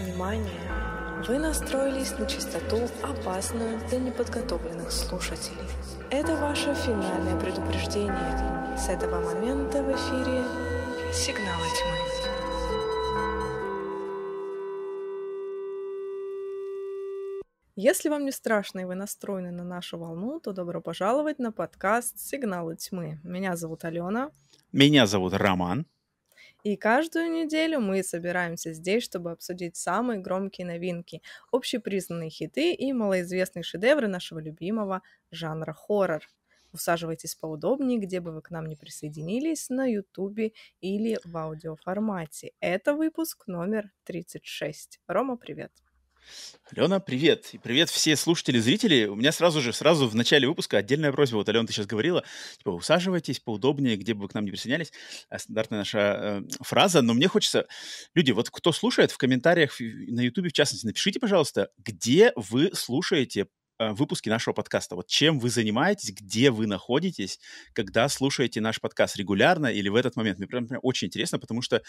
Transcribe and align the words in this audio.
Внимание! 0.00 0.60
Вы 1.26 1.38
настроились 1.38 2.18
на 2.18 2.26
частоту, 2.26 2.76
опасную 3.02 3.78
для 3.88 3.98
неподготовленных 3.98 4.92
слушателей. 4.92 5.66
Это 6.10 6.36
ваше 6.36 6.74
финальное 6.74 7.40
предупреждение. 7.40 8.76
С 8.76 8.90
этого 8.90 9.20
момента 9.20 9.82
в 9.82 9.90
эфире 9.90 10.44
«Сигналы 11.14 11.66
тьмы». 11.78 11.96
Если 17.74 18.10
вам 18.10 18.26
не 18.26 18.32
страшно 18.32 18.80
и 18.80 18.84
вы 18.84 18.96
настроены 18.96 19.50
на 19.50 19.64
нашу 19.64 19.96
волну, 19.96 20.40
то 20.40 20.52
добро 20.52 20.82
пожаловать 20.82 21.38
на 21.38 21.52
подкаст 21.52 22.18
«Сигналы 22.18 22.76
тьмы». 22.76 23.18
Меня 23.24 23.56
зовут 23.56 23.84
Алена. 23.84 24.30
Меня 24.72 25.06
зовут 25.06 25.32
Роман. 25.32 25.86
И 26.66 26.74
каждую 26.74 27.30
неделю 27.30 27.78
мы 27.78 28.02
собираемся 28.02 28.72
здесь, 28.72 29.04
чтобы 29.04 29.30
обсудить 29.30 29.76
самые 29.76 30.18
громкие 30.18 30.66
новинки, 30.66 31.22
общепризнанные 31.52 32.28
хиты 32.28 32.72
и 32.72 32.92
малоизвестные 32.92 33.62
шедевры 33.62 34.08
нашего 34.08 34.40
любимого 34.40 35.02
жанра 35.30 35.72
хоррор. 35.72 36.24
Усаживайтесь 36.72 37.36
поудобнее, 37.36 38.00
где 38.00 38.18
бы 38.18 38.32
вы 38.32 38.42
к 38.42 38.50
нам 38.50 38.66
не 38.66 38.74
присоединились, 38.74 39.68
на 39.68 39.86
Ютубе 39.86 40.54
или 40.80 41.20
в 41.22 41.36
аудиоформате. 41.36 42.50
Это 42.58 42.94
выпуск 42.94 43.46
номер 43.46 43.92
36. 44.02 44.98
Рома, 45.06 45.36
привет. 45.36 45.85
Алена, 46.74 46.98
привет. 46.98 47.50
И 47.52 47.58
привет 47.58 47.90
все 47.90 48.16
слушатели, 48.16 48.58
зрители. 48.58 49.06
У 49.06 49.14
меня 49.14 49.30
сразу 49.30 49.60
же, 49.60 49.72
сразу 49.72 50.08
в 50.08 50.14
начале 50.16 50.48
выпуска 50.48 50.78
отдельная 50.78 51.12
просьба. 51.12 51.36
Вот, 51.36 51.48
Алена, 51.48 51.64
ты 51.64 51.72
сейчас 51.72 51.86
говорила, 51.86 52.24
типа, 52.58 52.70
усаживайтесь 52.70 53.38
поудобнее, 53.38 53.96
где 53.96 54.14
бы 54.14 54.22
вы 54.22 54.28
к 54.28 54.34
нам 54.34 54.44
не 54.44 54.50
присоединялись. 54.50 54.92
А 55.28 55.38
стандартная 55.38 55.78
наша 55.78 55.98
э, 55.98 56.42
фраза. 56.62 57.02
Но 57.02 57.14
мне 57.14 57.28
хочется... 57.28 57.68
Люди, 58.14 58.32
вот 58.32 58.50
кто 58.50 58.72
слушает, 58.72 59.12
в 59.12 59.18
комментариях 59.18 59.78
на 59.78 60.20
YouTube, 60.20 60.48
в 60.48 60.52
частности, 60.52 60.86
напишите, 60.86 61.20
пожалуйста, 61.20 61.70
где 61.78 62.32
вы 62.34 62.70
слушаете 62.74 63.46
Э, 63.78 63.92
выпуски 63.92 64.30
нашего 64.30 64.54
подкаста. 64.54 64.96
Вот 64.96 65.06
чем 65.06 65.38
вы 65.38 65.50
занимаетесь, 65.50 66.10
где 66.10 66.50
вы 66.50 66.66
находитесь, 66.66 67.38
когда 67.74 68.08
слушаете 68.08 68.62
наш 68.62 68.80
подкаст 68.80 69.16
регулярно 69.18 69.66
или 69.66 69.90
в 69.90 69.96
этот 69.96 70.16
момент. 70.16 70.38
Мне 70.38 70.46
прям, 70.46 70.66
прям 70.66 70.80
очень 70.82 71.08
интересно, 71.08 71.38
потому 71.38 71.60
что 71.60 71.82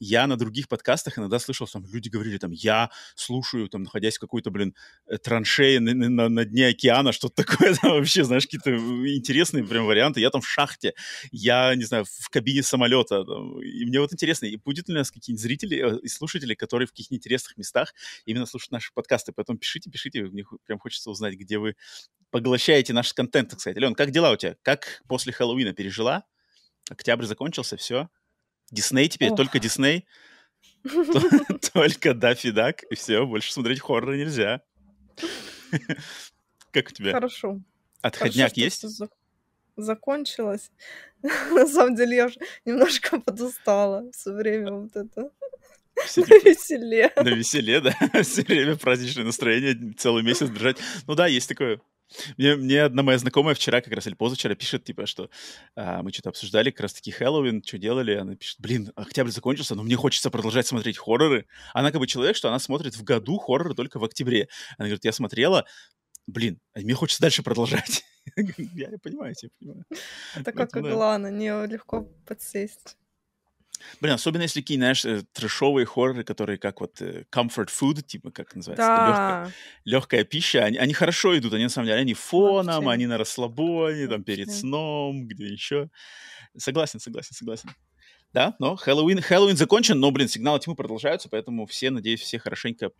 я 0.00 0.26
на 0.26 0.38
других 0.38 0.68
подкастах 0.68 1.18
иногда 1.18 1.38
слышал, 1.38 1.66
там 1.66 1.84
люди 1.92 2.08
говорили, 2.08 2.38
там, 2.38 2.50
я 2.52 2.90
слушаю, 3.14 3.68
там, 3.68 3.82
находясь 3.82 4.16
в 4.16 4.20
какой-то, 4.20 4.50
блин, 4.50 4.74
э, 5.06 5.18
траншее 5.18 5.80
на, 5.80 5.92
на, 5.92 6.30
на 6.30 6.44
дне 6.46 6.68
океана, 6.68 7.12
что-то 7.12 7.44
такое, 7.44 7.74
там, 7.82 7.90
вообще, 7.90 8.24
знаешь, 8.24 8.44
какие-то 8.44 8.70
интересные 9.14 9.64
прям 9.64 9.84
варианты. 9.84 10.20
Я 10.20 10.30
там 10.30 10.40
в 10.40 10.48
шахте, 10.48 10.94
я, 11.30 11.74
не 11.74 11.84
знаю, 11.84 12.06
в 12.06 12.30
кабине 12.30 12.62
самолета. 12.62 13.22
Там, 13.22 13.60
и 13.60 13.84
мне 13.84 14.00
вот 14.00 14.14
интересно, 14.14 14.46
и 14.46 14.56
будет 14.56 14.88
ли 14.88 14.94
у 14.94 14.98
нас 14.98 15.10
какие-нибудь 15.10 15.42
зрители 15.42 15.76
э, 15.76 15.98
и 15.98 16.08
слушатели, 16.08 16.54
которые 16.54 16.86
в 16.86 16.92
каких-нибудь 16.92 17.20
интересных 17.20 17.58
местах 17.58 17.92
именно 18.24 18.46
слушают 18.46 18.72
наши 18.72 18.94
подкасты. 18.94 19.32
Поэтому 19.32 19.58
пишите, 19.58 19.90
пишите, 19.90 20.22
мне 20.22 20.44
прям 20.64 20.78
хочется 20.78 21.10
узнать, 21.10 21.33
узнать, 21.34 21.38
где 21.38 21.58
вы 21.58 21.76
поглощаете 22.30 22.92
наш 22.92 23.12
контент, 23.12 23.50
так 23.50 23.60
сказать. 23.60 23.76
Ален, 23.76 23.94
как 23.94 24.10
дела 24.10 24.32
у 24.32 24.36
тебя? 24.36 24.56
Как 24.62 25.02
после 25.08 25.32
Хэллоуина 25.32 25.72
пережила? 25.72 26.24
Октябрь 26.90 27.24
закончился, 27.24 27.76
все? 27.76 28.08
Дисней 28.70 29.08
теперь, 29.08 29.30
Ох. 29.30 29.36
только 29.36 29.58
Дисней? 29.58 30.06
Только 31.72 32.14
Даффи 32.14 32.50
Дак, 32.50 32.82
и 32.90 32.94
все, 32.94 33.26
больше 33.26 33.52
смотреть 33.52 33.80
хорроры 33.80 34.18
нельзя. 34.18 34.62
Как 36.72 36.88
у 36.88 36.92
тебя? 36.92 37.12
Хорошо. 37.12 37.60
Отходняк 38.02 38.56
есть? 38.56 38.84
Закончилось. 39.76 40.70
На 41.22 41.66
самом 41.66 41.96
деле 41.96 42.16
я 42.16 42.26
уже 42.26 42.38
немножко 42.64 43.20
подустала 43.20 44.10
все 44.12 44.32
время 44.32 44.72
вот 44.72 44.94
это. 44.94 45.30
Все, 46.06 46.20
на 46.22 46.26
типа, 46.26 46.48
веселе. 46.48 47.12
На 47.16 47.28
веселе, 47.28 47.80
да. 47.80 47.96
Все 48.22 48.42
время 48.42 48.76
праздничное 48.76 49.24
настроение, 49.24 49.92
целый 49.96 50.22
месяц 50.22 50.48
держать. 50.50 50.78
Ну 51.06 51.14
да, 51.14 51.26
есть 51.26 51.48
такое. 51.48 51.80
Мне, 52.36 52.56
мне 52.56 52.82
одна 52.82 53.02
моя 53.02 53.18
знакомая 53.18 53.54
вчера, 53.54 53.80
как 53.80 53.92
раз 53.92 54.06
или 54.06 54.14
позавчера, 54.14 54.54
пишет, 54.54 54.84
типа, 54.84 55.06
что 55.06 55.30
а, 55.74 56.02
мы 56.02 56.12
что-то 56.12 56.30
обсуждали, 56.30 56.70
как 56.70 56.80
раз-таки 56.80 57.10
Хэллоуин, 57.10 57.62
что 57.64 57.78
делали. 57.78 58.14
Она 58.14 58.36
пишет, 58.36 58.60
блин, 58.60 58.92
октябрь 58.94 59.30
закончился, 59.30 59.74
но 59.74 59.82
мне 59.82 59.96
хочется 59.96 60.30
продолжать 60.30 60.66
смотреть 60.66 60.98
хорроры. 60.98 61.46
Она 61.72 61.90
как 61.90 62.00
бы 62.00 62.06
человек, 62.06 62.36
что 62.36 62.48
она 62.48 62.58
смотрит 62.58 62.94
в 62.96 63.04
году 63.04 63.38
хорроры 63.38 63.74
только 63.74 63.98
в 63.98 64.04
октябре. 64.04 64.48
Она 64.78 64.86
говорит, 64.88 65.04
я 65.04 65.12
смотрела, 65.12 65.64
блин, 66.26 66.60
а 66.74 66.80
мне 66.80 66.94
хочется 66.94 67.22
дальше 67.22 67.42
продолжать. 67.42 68.04
Я 68.36 68.88
понимаю, 69.02 69.34
я 69.36 69.48
понимаю. 69.60 69.84
Это 70.34 70.52
как 70.52 70.74
Аглана, 70.74 71.30
не 71.30 71.66
легко 71.66 72.08
подсесть. 72.26 72.96
Блин, 74.00 74.14
особенно 74.14 74.42
если 74.42 74.60
какие, 74.60 74.76
знаешь, 74.76 75.04
э, 75.04 75.22
трэшовые 75.32 75.86
хорроры, 75.86 76.24
которые 76.24 76.58
как 76.58 76.80
вот 76.80 77.00
э, 77.00 77.24
comfort 77.30 77.68
food, 77.68 78.02
типа, 78.02 78.30
как 78.30 78.54
называется, 78.54 78.86
да. 78.86 79.06
легкая, 79.06 79.54
легкая 79.84 80.24
пища, 80.24 80.64
они, 80.64 80.78
они 80.78 80.92
хорошо 80.92 81.36
идут, 81.38 81.52
они 81.54 81.64
на 81.64 81.70
самом 81.70 81.86
деле, 81.86 82.00
они 82.00 82.14
фоном, 82.14 82.84
Вообще. 82.84 82.90
они 82.90 83.06
на 83.06 83.18
расслабоне, 83.18 84.08
там, 84.08 84.24
перед 84.24 84.50
сном, 84.50 85.26
где 85.26 85.46
еще. 85.46 85.90
Согласен, 86.56 87.00
согласен, 87.00 87.34
согласен. 87.34 87.70
Да, 88.32 88.56
но 88.58 88.74
Хэллоуин, 88.74 89.20
Хэллоуин 89.20 89.56
закончен, 89.56 90.00
но, 90.00 90.10
блин, 90.10 90.28
сигналы 90.28 90.58
тьмы 90.58 90.74
продолжаются, 90.74 91.28
поэтому 91.28 91.66
все, 91.66 91.90
надеюсь, 91.90 92.20
все 92.20 92.40
хорошенько 92.40 92.90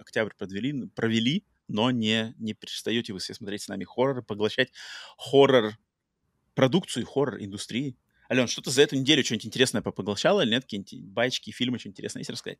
октябрь 0.00 0.32
подвели, 0.38 0.86
провели, 0.94 1.44
но 1.68 1.90
не, 1.90 2.34
не 2.38 2.54
перестаете 2.54 3.12
вы 3.12 3.18
все 3.18 3.34
смотреть 3.34 3.62
с 3.62 3.68
нами 3.68 3.84
хорроры, 3.84 4.22
поглощать 4.22 4.72
хоррор 5.18 5.74
продукцию, 6.54 7.06
хоррор 7.06 7.36
индустрии. 7.38 7.96
Ален, 8.30 8.46
что 8.46 8.62
ты 8.62 8.70
за 8.70 8.82
эту 8.82 8.96
неделю 8.96 9.24
что-нибудь 9.24 9.46
интересное 9.46 9.82
попоглощала 9.82 10.42
или 10.42 10.50
нет? 10.50 10.64
Какие-нибудь 10.64 11.00
байчики, 11.12 11.50
фильмы, 11.50 11.78
что-нибудь 11.78 11.98
интересное 11.98 12.20
есть 12.20 12.30
рассказать? 12.30 12.58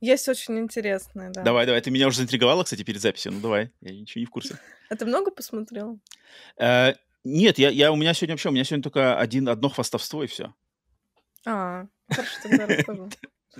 Есть 0.00 0.28
очень 0.28 0.58
интересное, 0.58 1.30
да. 1.30 1.42
Давай, 1.42 1.66
давай. 1.66 1.80
Ты 1.80 1.90
меня 1.90 2.08
уже 2.08 2.18
заинтриговала, 2.18 2.64
кстати, 2.64 2.82
перед 2.82 3.00
записью. 3.00 3.32
Ну, 3.32 3.40
давай. 3.40 3.70
Я 3.80 3.92
ничего 3.92 4.20
не 4.20 4.26
в 4.26 4.30
курсе. 4.30 4.58
А 4.90 4.96
ты 4.96 5.06
много 5.06 5.30
посмотрел? 5.30 6.00
Э, 6.58 6.94
нет, 7.22 7.58
я, 7.58 7.70
я, 7.70 7.92
у 7.92 7.96
меня 7.96 8.12
сегодня 8.12 8.34
вообще, 8.34 8.48
у 8.48 8.52
меня 8.52 8.64
сегодня 8.64 8.82
только 8.82 9.16
один, 9.16 9.48
одно 9.48 9.68
хвастовство 9.68 10.24
и 10.24 10.26
все. 10.26 10.52
А, 11.46 11.86
хорошо, 12.10 12.32
тогда 12.42 12.66
расскажу. 12.66 13.08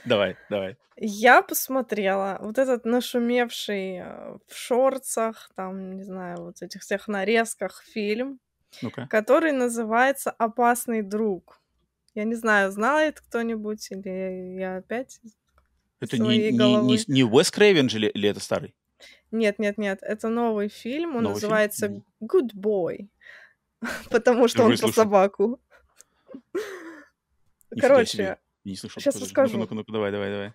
Давай, 0.04 0.36
давай. 0.48 0.76
Я 0.96 1.42
посмотрела 1.42 2.38
вот 2.40 2.58
этот 2.58 2.84
нашумевший 2.84 3.98
э, 3.98 4.38
в 4.46 4.54
шорцах, 4.56 5.50
там, 5.54 5.96
не 5.96 6.02
знаю, 6.02 6.42
вот 6.42 6.62
этих 6.62 6.82
всех 6.82 7.06
нарезках 7.06 7.84
фильм 7.84 8.40
ну-ка. 8.82 9.06
который 9.08 9.52
называется 9.52 10.30
«Опасный 10.30 11.02
друг». 11.02 11.60
Я 12.14 12.24
не 12.24 12.34
знаю, 12.34 12.72
знает 12.72 13.20
кто-нибудь 13.20 13.90
или 13.90 14.58
я 14.58 14.76
опять 14.76 15.20
Это 16.00 16.18
не, 16.18 16.50
не, 16.50 16.76
не, 16.76 16.98
не 17.06 17.24
Уэс 17.24 17.50
Крейвен 17.50 17.88
же 17.88 17.98
ли, 17.98 18.08
или 18.08 18.28
это 18.28 18.40
старый? 18.40 18.74
Нет, 19.30 19.58
нет, 19.58 19.78
нет, 19.78 20.00
это 20.02 20.28
новый 20.28 20.68
фильм, 20.68 21.16
он 21.16 21.22
новый 21.22 21.34
называется 21.34 21.88
фильм? 21.88 22.04
Good 22.20 22.54
Boy, 22.54 23.08
потому 24.10 24.48
что 24.48 24.64
он 24.64 24.76
про 24.76 24.92
собаку. 24.92 25.60
Короче, 27.78 28.38
не 28.64 28.76
слышал. 28.76 29.00
Сейчас 29.00 29.20
расскажу. 29.20 29.56
Ну-ка, 29.56 29.74
ну-ка, 29.74 29.92
давай, 29.92 30.10
давай, 30.10 30.30
давай. 30.30 30.52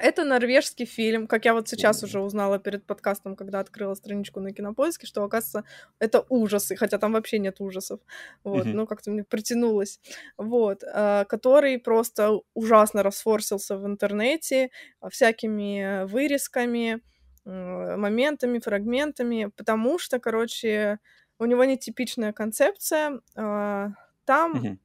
Это 0.00 0.24
норвежский 0.24 0.86
фильм, 0.86 1.26
как 1.26 1.44
я 1.44 1.52
вот 1.52 1.68
сейчас 1.68 2.02
уже 2.02 2.20
узнала 2.20 2.58
перед 2.58 2.86
подкастом, 2.86 3.36
когда 3.36 3.60
открыла 3.60 3.94
страничку 3.94 4.40
на 4.40 4.50
Кинопоиске, 4.50 5.06
что, 5.06 5.22
оказывается, 5.22 5.64
это 5.98 6.24
ужасы, 6.30 6.74
хотя 6.74 6.96
там 6.96 7.12
вообще 7.12 7.38
нет 7.38 7.60
ужасов. 7.60 8.00
Вот, 8.42 8.66
mm-hmm. 8.66 8.72
ну 8.72 8.86
как-то 8.86 9.10
мне 9.10 9.24
притянулось. 9.24 10.00
Вот, 10.38 10.82
э, 10.82 11.26
который 11.28 11.78
просто 11.78 12.40
ужасно 12.54 13.02
расфорсился 13.02 13.76
в 13.76 13.86
интернете 13.86 14.70
всякими 15.06 16.04
вырезками, 16.06 17.02
э, 17.44 17.96
моментами, 17.96 18.58
фрагментами, 18.58 19.50
потому 19.54 19.98
что, 19.98 20.18
короче, 20.18 20.98
у 21.38 21.44
него 21.44 21.64
нетипичная 21.64 22.32
концепция. 22.32 23.20
Э, 23.36 23.88
там 24.24 24.52
mm-hmm. 24.54 24.78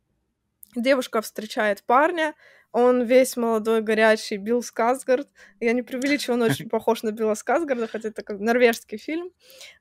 девушка 0.75 1.21
встречает 1.21 1.83
парня, 1.83 2.33
он 2.75 3.03
весь 3.03 3.38
молодой, 3.38 3.81
горячий, 3.81 4.36
Билл 4.36 4.62
Сказгард. 4.62 5.30
Я 5.62 5.72
не 5.72 5.81
преувеличиваю, 5.81 6.42
он 6.42 6.51
очень 6.51 6.68
похож 6.69 7.04
на 7.04 7.12
Билла 7.12 7.33
Сказгарда, 7.33 7.88
хотя 7.88 8.10
это 8.10 8.22
как 8.22 8.42
норвежский 8.42 8.98
фильм. 8.98 9.31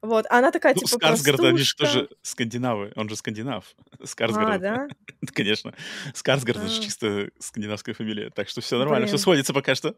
Вот. 0.01 0.27
А 0.31 0.39
она 0.39 0.53
такая, 0.53 0.75
ну, 0.75 0.81
типа, 0.81 0.99
Сказгард, 1.01 1.41
они 1.41 1.59
же 1.59 1.75
тоже 1.75 2.09
скандинавы. 2.23 2.93
Он 2.95 3.09
же 3.09 3.17
скандинав. 3.17 3.75
Скарсгард. 4.05 4.55
А, 4.55 4.59
да? 4.59 4.89
Конечно. 5.35 5.75
Скарсгард— 6.15 6.59
это 6.59 6.69
же 6.69 6.79
а. 6.79 6.83
чисто 6.85 7.31
скандинавская 7.41 7.97
фамилия. 7.97 8.31
Так 8.31 8.49
что 8.49 8.61
все 8.61 8.79
нормально, 8.79 9.09
все 9.09 9.19
сходится 9.19 9.53
пока 9.53 9.75
что. 9.75 9.97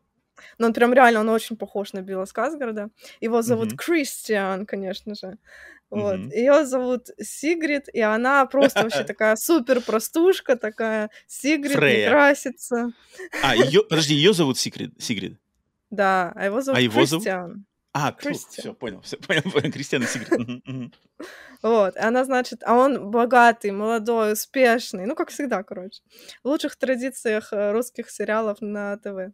Но 0.58 0.66
он 0.66 0.72
прям 0.72 0.92
реально, 0.92 1.20
он 1.20 1.28
очень 1.28 1.56
похож 1.56 1.92
на 1.92 2.02
Билла 2.02 2.24
Сказгарда. 2.24 2.90
Его 3.20 3.42
зовут 3.42 3.72
mm-hmm. 3.72 3.76
Кристиан, 3.76 4.66
конечно 4.66 5.14
же. 5.14 5.38
Вот. 5.90 6.16
Mm-hmm. 6.16 6.34
Ее 6.34 6.66
зовут 6.66 7.10
Сигрид, 7.20 7.88
и 7.92 8.00
она 8.00 8.44
просто 8.46 8.82
вообще 8.82 9.04
такая 9.04 9.36
супер 9.36 9.80
простушка, 9.80 10.56
такая 10.56 11.10
Сигрид 11.26 11.76
Фрея. 11.76 12.06
не 12.06 12.10
красится. 12.10 12.92
А, 13.42 13.54
ее, 13.54 13.82
подожди, 13.84 14.14
ее 14.14 14.32
зовут 14.32 14.58
Сигрид? 14.58 14.92
Сигрид? 14.98 15.38
Да, 15.90 16.32
а 16.34 16.46
его 16.46 16.60
зовут 16.60 16.78
а 16.78 16.80
его 16.80 17.00
Кристиан. 17.00 17.50
Зовут? 17.50 17.66
А, 17.98 18.14
все, 18.18 18.74
понял, 18.74 19.00
все, 19.00 19.16
понял, 19.26 19.40
понял, 19.50 19.72
Кристиан 19.72 20.02
и 20.02 20.06
Сигрид. 20.06 20.92
Вот, 21.62 21.96
и 21.96 21.98
она, 21.98 22.24
значит, 22.24 22.62
а 22.62 22.74
он 22.74 23.10
богатый, 23.10 23.70
молодой, 23.70 24.34
успешный, 24.34 25.06
ну, 25.06 25.14
как 25.14 25.30
всегда, 25.30 25.62
короче, 25.62 26.02
в 26.44 26.48
лучших 26.48 26.76
традициях 26.76 27.54
э, 27.54 27.72
русских 27.72 28.10
сериалов 28.10 28.60
на 28.60 28.98
ТВ. 28.98 29.32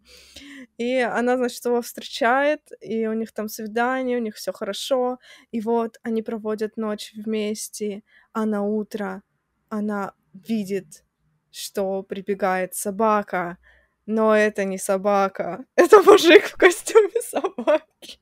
И 0.78 0.98
она, 0.98 1.36
значит, 1.36 1.64
его 1.64 1.82
встречает, 1.82 2.60
и 2.80 3.08
у 3.08 3.14
них 3.14 3.32
там 3.32 3.48
свидание, 3.48 4.18
у 4.18 4.22
них 4.22 4.36
все 4.36 4.52
хорошо, 4.52 5.18
и 5.50 5.60
вот 5.60 5.98
они 6.04 6.22
проводят 6.22 6.76
ночь 6.76 7.12
вместе, 7.16 8.04
а 8.32 8.46
на 8.46 8.62
утро 8.62 9.24
она 9.70 10.14
видит, 10.32 11.04
что 11.50 12.04
прибегает 12.04 12.76
собака, 12.76 13.58
но 14.06 14.36
это 14.36 14.62
не 14.64 14.78
собака, 14.78 15.64
это 15.74 16.00
мужик 16.02 16.44
в 16.44 16.56
костюме 16.56 17.20
собаки. 17.20 18.21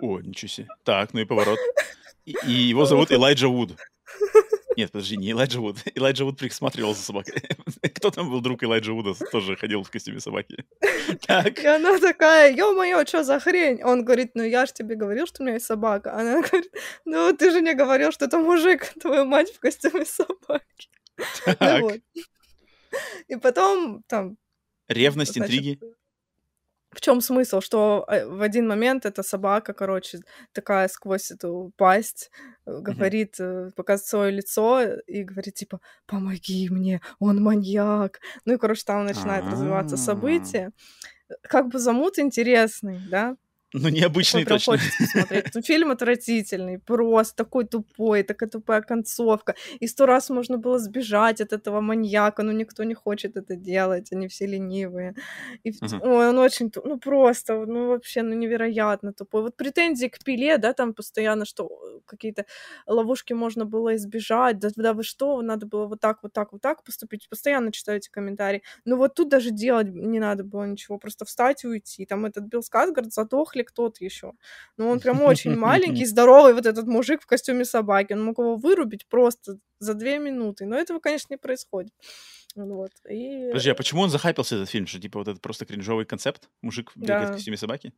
О, 0.00 0.20
ничего 0.20 0.48
себе. 0.48 0.68
Так, 0.84 1.12
ну 1.12 1.20
и 1.20 1.24
поворот. 1.24 1.58
И, 2.24 2.34
и 2.46 2.52
его 2.70 2.86
зовут 2.86 3.12
Элайджа 3.12 3.48
Вуд. 3.48 3.76
Нет, 4.76 4.92
подожди, 4.92 5.16
не 5.16 5.32
Элайджа 5.32 5.60
Вуд. 5.60 5.76
Элайджа 5.94 6.24
Вуд 6.24 6.38
присматривал 6.38 6.94
за 6.94 7.02
собакой. 7.02 7.42
Кто 7.94 8.10
там 8.10 8.30
был 8.30 8.40
друг 8.40 8.62
Элайджа 8.62 8.92
Вуда? 8.92 9.14
Тоже 9.30 9.56
ходил 9.56 9.82
в 9.82 9.90
костюме 9.90 10.20
собаки. 10.20 10.64
Так. 11.26 11.58
И 11.58 11.66
она 11.66 11.98
такая, 11.98 12.54
ё-моё, 12.54 13.04
что 13.04 13.24
за 13.24 13.40
хрень? 13.40 13.82
Он 13.82 14.04
говорит, 14.04 14.30
ну 14.34 14.42
я 14.42 14.66
же 14.66 14.72
тебе 14.72 14.94
говорил, 14.94 15.26
что 15.26 15.42
у 15.42 15.44
меня 15.44 15.54
есть 15.54 15.66
собака. 15.66 16.14
Она 16.14 16.40
говорит, 16.40 16.72
ну 17.04 17.36
ты 17.36 17.50
же 17.50 17.60
не 17.60 17.74
говорил, 17.74 18.12
что 18.12 18.24
это 18.24 18.38
мужик, 18.38 18.86
твою 19.00 19.24
мать 19.24 19.52
в 19.52 19.60
костюме 19.60 20.04
собаки. 20.04 20.88
Ну 21.18 21.24
так. 21.58 21.80
Ну, 21.80 21.88
вот. 21.88 22.00
И 23.28 23.36
потом 23.36 24.02
там... 24.06 24.36
Ревность, 24.88 25.34
значит, 25.34 25.52
интриги? 25.52 25.80
В 26.92 27.00
чем 27.00 27.20
смысл, 27.20 27.60
что 27.60 28.04
э, 28.08 28.26
в 28.26 28.42
один 28.42 28.66
момент 28.66 29.06
эта 29.06 29.22
собака, 29.22 29.72
короче, 29.72 30.20
такая 30.52 30.88
сквозь 30.88 31.30
эту 31.30 31.72
пасть 31.76 32.30
э, 32.66 32.80
говорит, 32.80 33.38
mm-hmm. 33.38 33.72
показывает 33.76 34.08
свое 34.08 34.30
лицо 34.32 34.82
и 35.06 35.22
говорит 35.22 35.54
типа 35.54 35.80
"Помоги 36.06 36.68
мне, 36.70 37.00
он 37.18 37.42
маньяк". 37.42 38.20
Ну 38.44 38.54
и 38.54 38.58
короче 38.58 38.82
там 38.84 39.06
начинает 39.06 39.44
развиваться 39.44 39.96
событие. 39.96 40.70
Как 41.42 41.68
бы 41.68 41.78
замут 41.78 42.18
интересный, 42.18 43.00
да? 43.08 43.36
Ну, 43.72 43.88
необычный 43.88 44.44
Такой 44.44 44.58
точно. 44.58 44.78
посмотреть. 44.98 45.54
Ну, 45.54 45.62
фильм 45.62 45.90
отвратительный, 45.92 46.78
просто 46.78 47.36
такой 47.36 47.64
тупой, 47.64 48.24
такая 48.24 48.48
тупая 48.48 48.82
концовка. 48.82 49.54
И 49.78 49.86
сто 49.86 50.06
раз 50.06 50.30
можно 50.30 50.58
было 50.58 50.78
сбежать 50.78 51.40
от 51.40 51.52
этого 51.52 51.80
маньяка, 51.80 52.42
но 52.42 52.52
никто 52.52 52.82
не 52.84 52.94
хочет 52.94 53.36
это 53.36 53.54
делать, 53.54 54.12
они 54.12 54.26
все 54.26 54.46
ленивые. 54.46 55.14
И, 55.62 55.70
uh-huh. 55.70 56.00
ой, 56.02 56.28
он 56.30 56.38
очень, 56.38 56.72
ну, 56.84 56.98
просто, 56.98 57.64
ну, 57.64 57.88
вообще, 57.88 58.22
ну, 58.22 58.34
невероятно 58.34 59.12
тупой. 59.12 59.42
Вот 59.42 59.56
претензии 59.56 60.08
к 60.08 60.18
пиле, 60.24 60.58
да, 60.58 60.72
там 60.72 60.92
постоянно, 60.92 61.44
что 61.44 61.66
э, 61.66 62.00
какие-то 62.06 62.46
ловушки 62.86 63.34
можно 63.34 63.64
было 63.64 63.94
избежать, 63.94 64.58
да, 64.58 64.70
да 64.74 64.92
вы 64.94 65.04
что, 65.04 65.42
надо 65.42 65.66
было 65.66 65.86
вот 65.86 66.00
так, 66.00 66.18
вот 66.22 66.32
так, 66.32 66.52
вот 66.52 66.60
так 66.60 66.82
поступить. 66.82 67.28
Постоянно 67.28 67.70
читаю 67.70 67.98
эти 67.98 68.10
комментарии. 68.10 68.62
Но 68.84 68.96
вот 68.96 69.14
тут 69.14 69.28
даже 69.28 69.50
делать 69.50 69.88
не 69.94 70.18
надо 70.18 70.42
было 70.42 70.64
ничего, 70.64 70.98
просто 70.98 71.24
встать 71.24 71.62
и 71.62 71.68
уйти. 71.68 72.04
Там 72.04 72.26
этот 72.26 72.44
Билл 72.44 72.62
Скатгард 72.62 73.12
задохли 73.12 73.59
ли 73.60 73.64
кто-то 73.64 74.04
еще. 74.04 74.32
Но 74.76 74.88
он 74.88 75.00
прям 75.00 75.22
очень 75.22 75.54
маленький, 75.56 76.04
здоровый, 76.04 76.54
вот 76.54 76.66
этот 76.66 76.86
мужик 76.86 77.22
в 77.22 77.26
костюме 77.26 77.64
собаки. 77.64 78.12
Он 78.12 78.24
мог 78.24 78.38
его 78.38 78.56
вырубить 78.56 79.06
просто 79.06 79.56
за 79.78 79.94
две 79.94 80.18
минуты. 80.18 80.66
Но 80.66 80.76
этого, 80.76 80.98
конечно, 80.98 81.28
не 81.30 81.38
происходит. 81.38 81.92
Вот. 82.56 82.90
И... 83.08 83.48
Подожди, 83.48 83.70
а 83.70 83.74
почему 83.74 84.02
он 84.02 84.10
захайпился, 84.10 84.56
этот 84.56 84.68
фильм? 84.68 84.86
Что, 84.86 85.00
типа, 85.00 85.20
вот 85.20 85.28
это 85.28 85.40
просто 85.40 85.66
кринжовый 85.66 86.04
концепт? 86.04 86.48
Мужик 86.62 86.92
бегает 86.96 87.28
да. 87.28 87.32
в 87.32 87.36
костюме 87.36 87.56
собаки? 87.56 87.92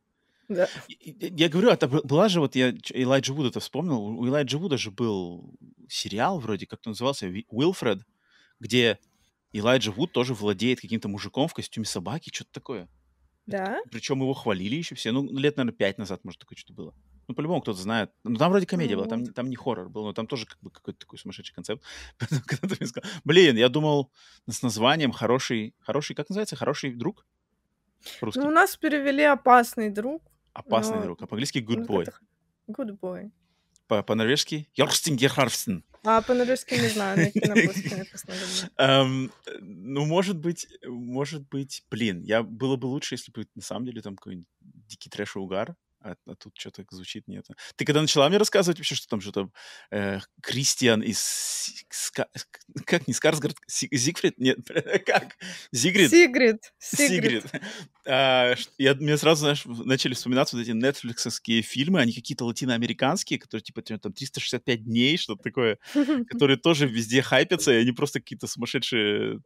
Да. 0.49 0.67
Я, 0.89 1.29
я 1.29 1.49
говорю, 1.49 1.69
это 1.69 1.87
была 1.87 2.29
же, 2.29 2.39
вот 2.39 2.55
я 2.55 2.73
Элайджа 2.91 3.33
Вуда 3.33 3.49
это 3.49 3.59
вспомнил, 3.59 4.01
у 4.03 4.27
Элайджа 4.27 4.57
Вуда 4.57 4.77
же 4.77 4.91
был 4.91 5.55
сериал 5.87 6.39
вроде, 6.39 6.67
как-то 6.67 6.89
назывался, 6.89 7.27
Уилфред, 7.49 7.99
где 8.59 8.99
Элайджа 9.53 9.91
Вуд 9.91 10.11
тоже 10.11 10.33
владеет 10.33 10.81
каким-то 10.81 11.07
мужиком 11.07 11.47
в 11.47 11.53
костюме 11.53 11.85
собаки, 11.85 12.29
что-то 12.33 12.51
такое. 12.51 12.89
Да? 13.45 13.81
Причем 13.91 14.21
его 14.21 14.33
хвалили 14.33 14.75
еще 14.75 14.95
все. 14.95 15.11
Ну, 15.11 15.23
лет, 15.23 15.57
наверное, 15.57 15.75
пять 15.75 15.97
назад, 15.97 16.23
может, 16.23 16.39
такое 16.39 16.57
что-то 16.57 16.73
было. 16.73 16.93
Ну, 17.27 17.35
по-любому 17.35 17.61
кто-то 17.61 17.79
знает. 17.79 18.11
Ну, 18.23 18.35
там 18.35 18.51
вроде 18.51 18.65
комедия 18.65 18.95
была, 18.95 19.07
там, 19.07 19.25
там 19.25 19.49
не 19.49 19.55
хоррор 19.55 19.89
был, 19.89 20.03
но 20.03 20.13
там 20.13 20.27
тоже 20.27 20.45
как 20.45 20.59
бы 20.61 20.69
какой-то 20.69 20.99
такой 20.99 21.19
сумасшедший 21.19 21.55
концепт. 21.55 21.83
Когда 22.19 22.67
ты 22.67 22.75
мне 22.79 22.87
сказал, 22.87 23.09
блин, 23.23 23.55
я 23.55 23.69
думал 23.69 24.11
с 24.49 24.61
названием 24.61 25.11
хороший, 25.11 25.75
хороший, 25.79 26.15
как 26.15 26.29
называется, 26.29 26.55
хороший 26.55 26.93
друг? 26.93 27.25
Ну, 28.21 28.47
у 28.47 28.51
нас 28.51 28.75
перевели 28.75 29.23
опасный 29.23 29.89
друг. 29.89 30.21
Опасный 30.53 30.97
но... 30.97 31.03
друг, 31.03 31.21
а 31.21 31.27
по-английски 31.27 31.59
good 31.59 31.87
boy. 31.87 32.07
Good 32.67 32.99
boy. 32.99 33.31
По-норвежски 33.87 34.69
Йорстингерхарфстен. 34.75 35.83
А 36.05 36.21
по-норвежски 36.21 36.73
не 36.75 36.89
знаю, 36.89 37.17
на. 37.17 37.31
Um, 38.77 39.31
ну, 39.61 40.05
может 40.05 40.37
быть, 40.37 40.67
может 40.85 41.47
быть, 41.47 41.83
блин, 41.89 42.21
я 42.23 42.43
было 42.43 42.75
бы 42.75 42.87
лучше, 42.87 43.15
если 43.15 43.31
бы 43.31 43.47
на 43.55 43.61
самом 43.61 43.85
деле 43.85 44.01
там 44.01 44.15
какой-нибудь 44.15 44.47
дикий 44.59 45.09
трэш 45.09 45.35
и 45.37 45.39
угар, 45.39 45.75
а, 46.03 46.15
а 46.27 46.35
тут 46.35 46.53
что-то 46.57 46.83
звучит 46.91 47.27
нет. 47.27 47.47
Ты 47.77 47.85
когда 47.85 48.01
начала 48.01 48.27
мне 48.27 48.37
рассказывать 48.37 48.77
вообще, 48.77 48.95
что 48.95 49.07
там 49.07 49.21
что-то 49.21 49.49
э, 49.89 50.19
Кристиан 50.41 51.01
из... 51.01 51.19
Ска, 51.89 52.27
как 52.85 53.07
не 53.07 53.13
Скарсгард? 53.13 53.55
Зигфрид? 53.67 54.37
Нет, 54.37 54.57
как? 55.05 55.37
Зигрид? 55.71 56.11
Сигрид. 56.11 56.73
Сигрид. 56.77 57.45
А, 58.05 58.55
я, 58.77 58.95
мне 58.95 59.17
сразу, 59.17 59.41
знаешь, 59.41 59.63
начали 59.65 60.13
вспоминаться 60.13 60.57
вот 60.57 60.63
эти 60.63 60.71
нетфликсовские 60.71 61.61
фильмы, 61.61 62.01
они 62.01 62.11
какие-то 62.11 62.43
латиноамериканские, 62.45 63.39
которые 63.39 63.63
типа 63.63 63.81
там 63.81 64.11
365 64.11 64.83
дней, 64.83 65.17
что-то 65.17 65.41
такое, 65.41 65.77
которые 66.27 66.57
тоже 66.57 66.85
везде 66.85 67.21
хайпятся, 67.21 67.71
и 67.71 67.77
они 67.77 67.93
просто 67.93 68.19
какие-то 68.19 68.47
сумасшедшие 68.47 69.39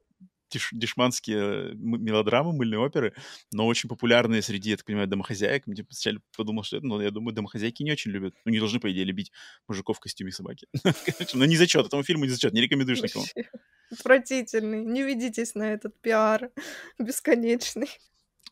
деш, 0.51 0.69
дешманские 0.71 1.73
мелодрамы, 1.75 2.53
мыльные 2.53 2.79
оперы, 2.79 3.13
но 3.51 3.65
очень 3.65 3.89
популярные 3.89 4.41
среди, 4.41 4.71
я 4.71 4.77
так 4.77 4.85
понимаю, 4.85 5.07
домохозяек. 5.07 5.63
Я 5.67 5.83
сначала 5.89 6.21
подумал, 6.35 6.63
что 6.63 6.77
это, 6.77 6.85
но 6.85 7.01
я 7.01 7.11
думаю, 7.11 7.33
домохозяйки 7.33 7.83
не 7.83 7.91
очень 7.91 8.11
любят. 8.11 8.33
Ну, 8.45 8.51
не 8.51 8.59
должны, 8.59 8.79
по 8.79 8.91
идее, 8.91 9.05
любить 9.05 9.31
мужиков 9.67 9.97
в 9.97 9.99
костюме 9.99 10.31
собаки. 10.31 10.67
но 11.33 11.45
не 11.45 11.57
зачет, 11.57 11.85
этому 11.85 12.03
фильму 12.03 12.25
не 12.25 12.31
зачет, 12.31 12.53
не 12.53 12.61
рекомендуешь 12.61 13.01
никому. 13.01 13.25
Отвратительный. 13.91 14.83
Не 14.83 15.03
ведитесь 15.03 15.55
на 15.55 15.73
этот 15.73 15.99
пиар 16.01 16.49
бесконечный. 16.99 17.89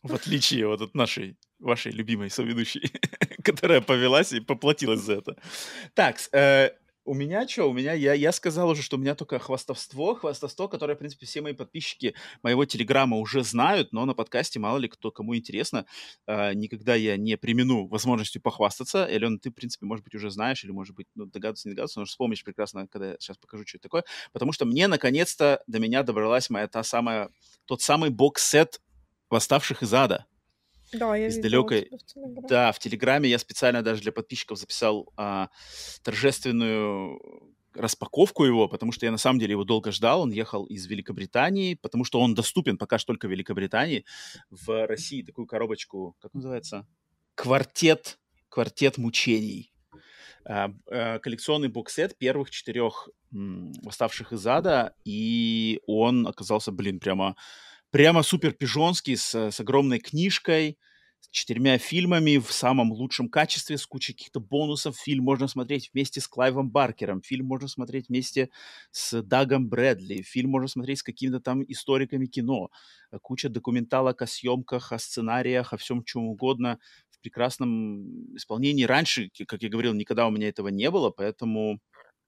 В 0.02 0.14
отличие 0.14 0.68
вот 0.68 0.82
от 0.82 0.94
нашей, 0.94 1.36
вашей 1.60 1.92
любимой 1.92 2.30
соведущей, 2.30 2.92
которая 3.44 3.82
повелась 3.82 4.34
и 4.34 4.40
поплатилась 4.40 5.02
за 5.02 5.14
это. 5.14 5.36
Так, 5.94 6.18
э, 6.32 6.70
у 7.06 7.14
меня 7.14 7.48
что? 7.48 7.70
У 7.70 7.74
меня, 7.74 7.94
я, 7.94 8.14
я 8.14 8.32
сказал 8.32 8.70
уже, 8.70 8.82
что 8.82 8.98
у 8.98 9.00
меня 9.00 9.16
только 9.16 9.38
хвастовство, 9.38 10.16
хвастовство, 10.16 10.68
которое, 10.68 10.96
в 10.96 10.98
принципе, 10.98 11.26
все 11.28 11.42
мои 11.42 11.54
подписчики 11.54 12.16
моего 12.42 12.66
телеграма 12.66 13.18
уже 13.18 13.44
знают, 13.44 13.94
но 13.94 14.06
на 14.06 14.16
подкасте, 14.16 14.60
мало 14.60 14.80
ли 14.80 14.88
кто, 14.88 15.12
кому 15.12 15.36
интересно, 15.36 15.86
э, 16.26 16.54
никогда 16.54 16.96
я 16.96 17.16
не 17.16 17.38
примену 17.38 17.88
возможностью 17.88 18.42
похвастаться. 18.42 19.08
Элена, 19.10 19.38
ты, 19.38 19.52
в 19.52 19.54
принципе, 19.54 19.86
может 19.86 20.04
быть, 20.04 20.16
уже 20.16 20.32
знаешь, 20.32 20.64
или, 20.64 20.72
может 20.72 20.96
быть, 20.96 21.08
ну, 21.14 21.28
догадываться, 21.28 21.68
не 21.70 21.76
догадываться, 21.76 22.00
но 22.00 22.06
вспомнишь 22.06 22.44
прекрасно, 22.44 22.88
когда 22.88 23.12
я 23.12 23.16
сейчас 23.20 23.38
покажу, 23.38 23.64
что 23.68 23.78
это 23.78 23.84
такое, 23.84 24.04
потому 24.34 24.52
что 24.52 24.66
мне, 24.66 24.88
наконец-то, 24.88 25.62
до 25.68 25.80
меня 25.80 26.02
добралась 26.02 26.50
моя 26.50 26.68
та 26.68 26.84
самая, 26.84 27.30
тот 27.66 27.82
самый 27.82 28.10
бокс-сет 28.10 28.82
«Восставших 29.30 29.84
из 29.84 29.94
ада». 29.94 30.26
Да, 30.98 31.16
я 31.16 31.28
из 31.28 31.38
далекой. 31.38 31.90
Да, 32.50 32.72
в 32.72 32.80
Телеграме 32.80 33.30
я 33.30 33.40
специально 33.40 33.82
даже 33.82 34.02
для 34.02 34.12
подписчиков 34.12 34.58
записал 34.58 35.12
а, 35.18 35.50
торжественную 36.04 37.20
распаковку 37.76 38.46
его, 38.46 38.68
потому 38.68 38.92
что 38.92 39.06
я 39.06 39.12
на 39.12 39.18
самом 39.18 39.40
деле 39.40 39.52
его 39.52 39.64
долго 39.64 39.92
ждал. 39.92 40.22
Он 40.22 40.32
ехал 40.32 40.66
из 40.66 40.86
Великобритании, 40.88 41.76
потому 41.76 42.04
что 42.06 42.20
он 42.20 42.34
доступен 42.34 42.78
пока 42.78 42.98
что 42.98 43.08
только 43.08 43.28
в 43.28 43.32
Великобритании. 43.32 44.06
В 44.50 44.88
России 44.88 45.22
такую 45.22 45.48
коробочку, 45.48 46.16
как 46.22 46.34
называется? 46.34 46.88
Квартет, 47.36 48.18
квартет 48.50 48.98
мучений. 48.98 49.74
А, 50.46 50.70
а, 50.90 51.20
коллекционный 51.20 51.70
боксет 51.70 52.18
первых 52.18 52.50
четырех 52.50 53.10
м, 53.34 53.74
восставших 53.84 54.32
из 54.32 54.46
ада, 54.48 54.94
и 55.04 55.82
он 55.88 56.28
оказался, 56.28 56.72
блин, 56.72 57.00
прямо 57.00 57.36
прямо 57.96 58.24
супер 58.24 58.52
пижонский, 58.52 59.16
с, 59.16 59.34
с 59.34 59.58
огромной 59.62 60.00
книжкой, 60.00 60.78
с 61.22 61.30
четырьмя 61.30 61.78
фильмами 61.78 62.40
в 62.40 62.52
самом 62.52 62.92
лучшем 62.92 63.30
качестве, 63.30 63.78
с 63.78 63.86
кучей 63.86 64.12
каких-то 64.12 64.42
бонусов. 64.42 64.98
Фильм 64.98 65.24
можно 65.24 65.48
смотреть 65.48 65.92
вместе 65.94 66.20
с 66.20 66.28
Клайвом 66.28 66.70
Баркером, 66.70 67.22
фильм 67.22 67.46
можно 67.46 67.70
смотреть 67.70 68.10
вместе 68.10 68.50
с 68.92 69.22
Дагом 69.22 69.70
Брэдли, 69.70 70.24
фильм 70.24 70.50
можно 70.50 70.68
смотреть 70.68 71.00
с 71.00 71.04
какими-то 71.04 71.40
там 71.40 71.64
историками 71.70 72.26
кино. 72.26 72.70
Куча 73.22 73.48
документалок 73.48 74.22
о 74.22 74.28
съемках, 74.28 74.92
о 74.92 75.00
сценариях, 75.00 75.72
о 75.72 75.78
всем 75.78 76.04
чем 76.04 76.26
угодно 76.26 76.80
в 77.12 77.22
прекрасном 77.22 78.36
исполнении. 78.36 78.84
Раньше, 78.84 79.30
как 79.48 79.64
я 79.64 79.70
говорил, 79.70 79.94
никогда 79.94 80.28
у 80.28 80.32
меня 80.32 80.50
этого 80.50 80.68
не 80.68 80.92
было, 80.92 81.12
поэтому 81.12 81.80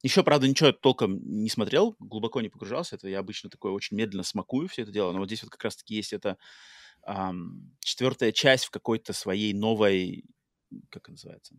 еще, 0.03 0.23
правда, 0.23 0.47
ничего 0.47 0.71
толком 0.71 1.19
не 1.23 1.49
смотрел, 1.49 1.95
глубоко 1.99 2.41
не 2.41 2.49
погружался. 2.49 2.95
Это 2.95 3.07
я 3.09 3.19
обычно 3.19 3.49
такое 3.49 3.71
очень 3.71 3.97
медленно 3.97 4.23
смакую 4.23 4.67
все 4.67 4.83
это 4.83 4.91
дело. 4.91 5.11
Но 5.11 5.19
вот 5.19 5.27
здесь 5.27 5.43
вот 5.43 5.51
как 5.51 5.63
раз-таки 5.63 5.95
есть 5.95 6.13
эта 6.13 6.37
эм, 7.05 7.75
четвертая 7.79 8.31
часть 8.31 8.65
в 8.65 8.71
какой-то 8.71 9.13
своей 9.13 9.53
новой 9.53 10.25
как 10.89 11.09
называется, 11.09 11.55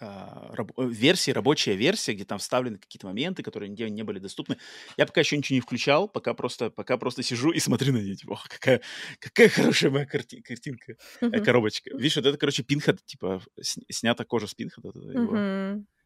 а, 0.00 0.50
раб, 0.54 0.70
э, 0.78 0.86
версии, 0.86 1.32
рабочая 1.32 1.74
версия, 1.74 2.14
где 2.14 2.24
там 2.24 2.38
вставлены 2.38 2.78
какие-то 2.78 3.08
моменты, 3.08 3.42
которые 3.42 3.68
нигде 3.68 3.90
не 3.90 4.04
были 4.04 4.20
доступны. 4.20 4.56
Я 4.96 5.06
пока 5.06 5.20
еще 5.20 5.36
ничего 5.36 5.56
не 5.56 5.60
включал, 5.60 6.08
пока 6.08 6.34
просто, 6.34 6.70
пока 6.70 6.96
просто 6.98 7.24
сижу 7.24 7.50
и 7.50 7.58
смотрю 7.58 7.92
на 7.92 7.98
нее, 7.98 8.14
типа, 8.14 8.32
ох, 8.32 8.48
какая, 8.48 8.80
какая 9.18 9.48
хорошая 9.48 9.90
моя 9.90 10.06
карти, 10.06 10.40
картинка, 10.40 10.94
коробочка. 11.44 11.90
Видишь, 11.96 12.16
вот 12.16 12.26
это, 12.26 12.38
короче, 12.38 12.62
пинхед, 12.62 13.04
типа, 13.04 13.42
снята 13.60 14.24
кожа 14.24 14.46
с 14.46 14.54
пинхеда. 14.54 14.92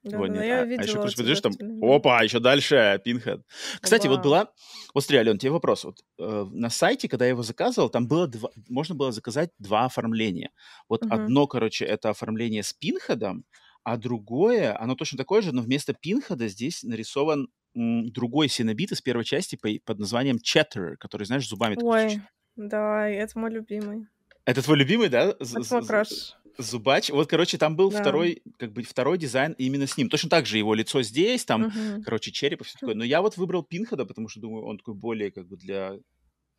Да, 0.04 0.18
вот, 0.18 0.28
да, 0.28 0.34
нет. 0.34 0.44
я 0.44 0.60
а, 0.60 0.64
видела. 0.64 0.80
А 0.80 0.84
еще, 0.84 0.94
короче, 0.94 1.16
подождешь, 1.16 1.40
там, 1.40 1.52
опа, 1.82 2.22
еще 2.22 2.40
дальше, 2.40 3.00
пинхед. 3.04 3.42
Кстати, 3.80 4.06
Оба. 4.08 4.14
вот 4.14 4.24
была, 4.24 4.48
вот 4.94 5.04
смотри, 5.04 5.18
Ален, 5.18 5.38
тебе 5.38 5.52
вопрос. 5.52 5.84
Вот, 5.84 6.00
э, 6.18 6.46
на 6.50 6.70
сайте, 6.70 7.08
когда 7.08 7.24
я 7.24 7.30
его 7.30 7.42
заказывал, 7.42 7.88
там 7.88 8.08
было 8.08 8.26
два, 8.26 8.50
можно 8.68 8.96
было 8.96 9.12
заказать 9.12 9.50
два 9.58 9.84
оформления. 9.84 10.50
Вот 10.88 11.04
угу. 11.04 11.14
одно, 11.14 11.46
короче, 11.46 11.84
это 11.84 12.10
оформление 12.10 12.64
с 12.64 12.72
пинхедом, 12.72 13.44
а 13.84 13.96
другое, 13.96 14.76
оно 14.80 14.96
точно 14.96 15.18
такое 15.18 15.40
же, 15.40 15.52
но 15.52 15.62
вместо 15.62 15.92
пинхода 15.92 16.48
здесь 16.48 16.82
нарисован 16.82 17.48
м, 17.76 18.10
другой 18.12 18.48
синобит 18.48 18.90
из 18.90 19.00
первой 19.00 19.24
части 19.24 19.54
по, 19.54 19.68
под 19.84 20.00
названием 20.00 20.38
Chatter, 20.38 20.96
который, 20.98 21.26
знаешь, 21.26 21.48
зубами... 21.48 21.76
Ой, 21.80 22.20
да, 22.56 23.08
это 23.08 23.38
мой 23.38 23.50
любимый. 23.50 24.08
Это 24.44 24.62
твой 24.62 24.78
любимый, 24.78 25.08
да? 25.08 25.36
Это 25.38 25.62
мой 25.70 25.86
краш. 25.86 26.34
Зубач. 26.58 27.10
Вот, 27.10 27.28
короче, 27.28 27.58
там 27.58 27.76
был 27.76 27.90
да. 27.90 28.00
второй, 28.00 28.42
как 28.58 28.72
бы 28.72 28.82
второй 28.82 29.18
дизайн 29.18 29.54
именно 29.58 29.86
с 29.86 29.96
ним. 29.96 30.08
Точно 30.08 30.28
так 30.30 30.46
же 30.46 30.58
его 30.58 30.74
лицо 30.74 31.02
здесь, 31.02 31.44
там, 31.44 31.66
угу. 31.66 32.02
короче, 32.04 32.30
череп 32.30 32.60
и 32.60 32.64
все 32.64 32.78
такое. 32.78 32.94
Но 32.94 33.04
я 33.04 33.22
вот 33.22 33.36
выбрал 33.36 33.62
Пинхода, 33.62 34.04
потому 34.04 34.28
что 34.28 34.40
думаю, 34.40 34.64
он 34.64 34.78
такой 34.78 34.94
более 34.94 35.30
как 35.30 35.46
бы 35.46 35.56
для 35.56 35.98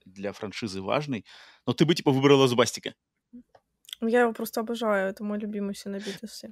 для 0.06 0.34
франшизы 0.34 0.82
важный. 0.82 1.26
Но 1.66 1.74
ты 1.74 1.86
бы 1.86 1.96
типа 1.96 2.12
выбрала 2.12 2.48
Зубастика. 2.48 2.94
Я 4.02 4.22
его 4.22 4.34
просто 4.34 4.62
обожаю. 4.62 5.10
Это 5.10 5.24
мой 5.24 5.40
любимый 5.40 5.76
синобит 5.76 6.22
из 6.22 6.30
всех. 6.30 6.52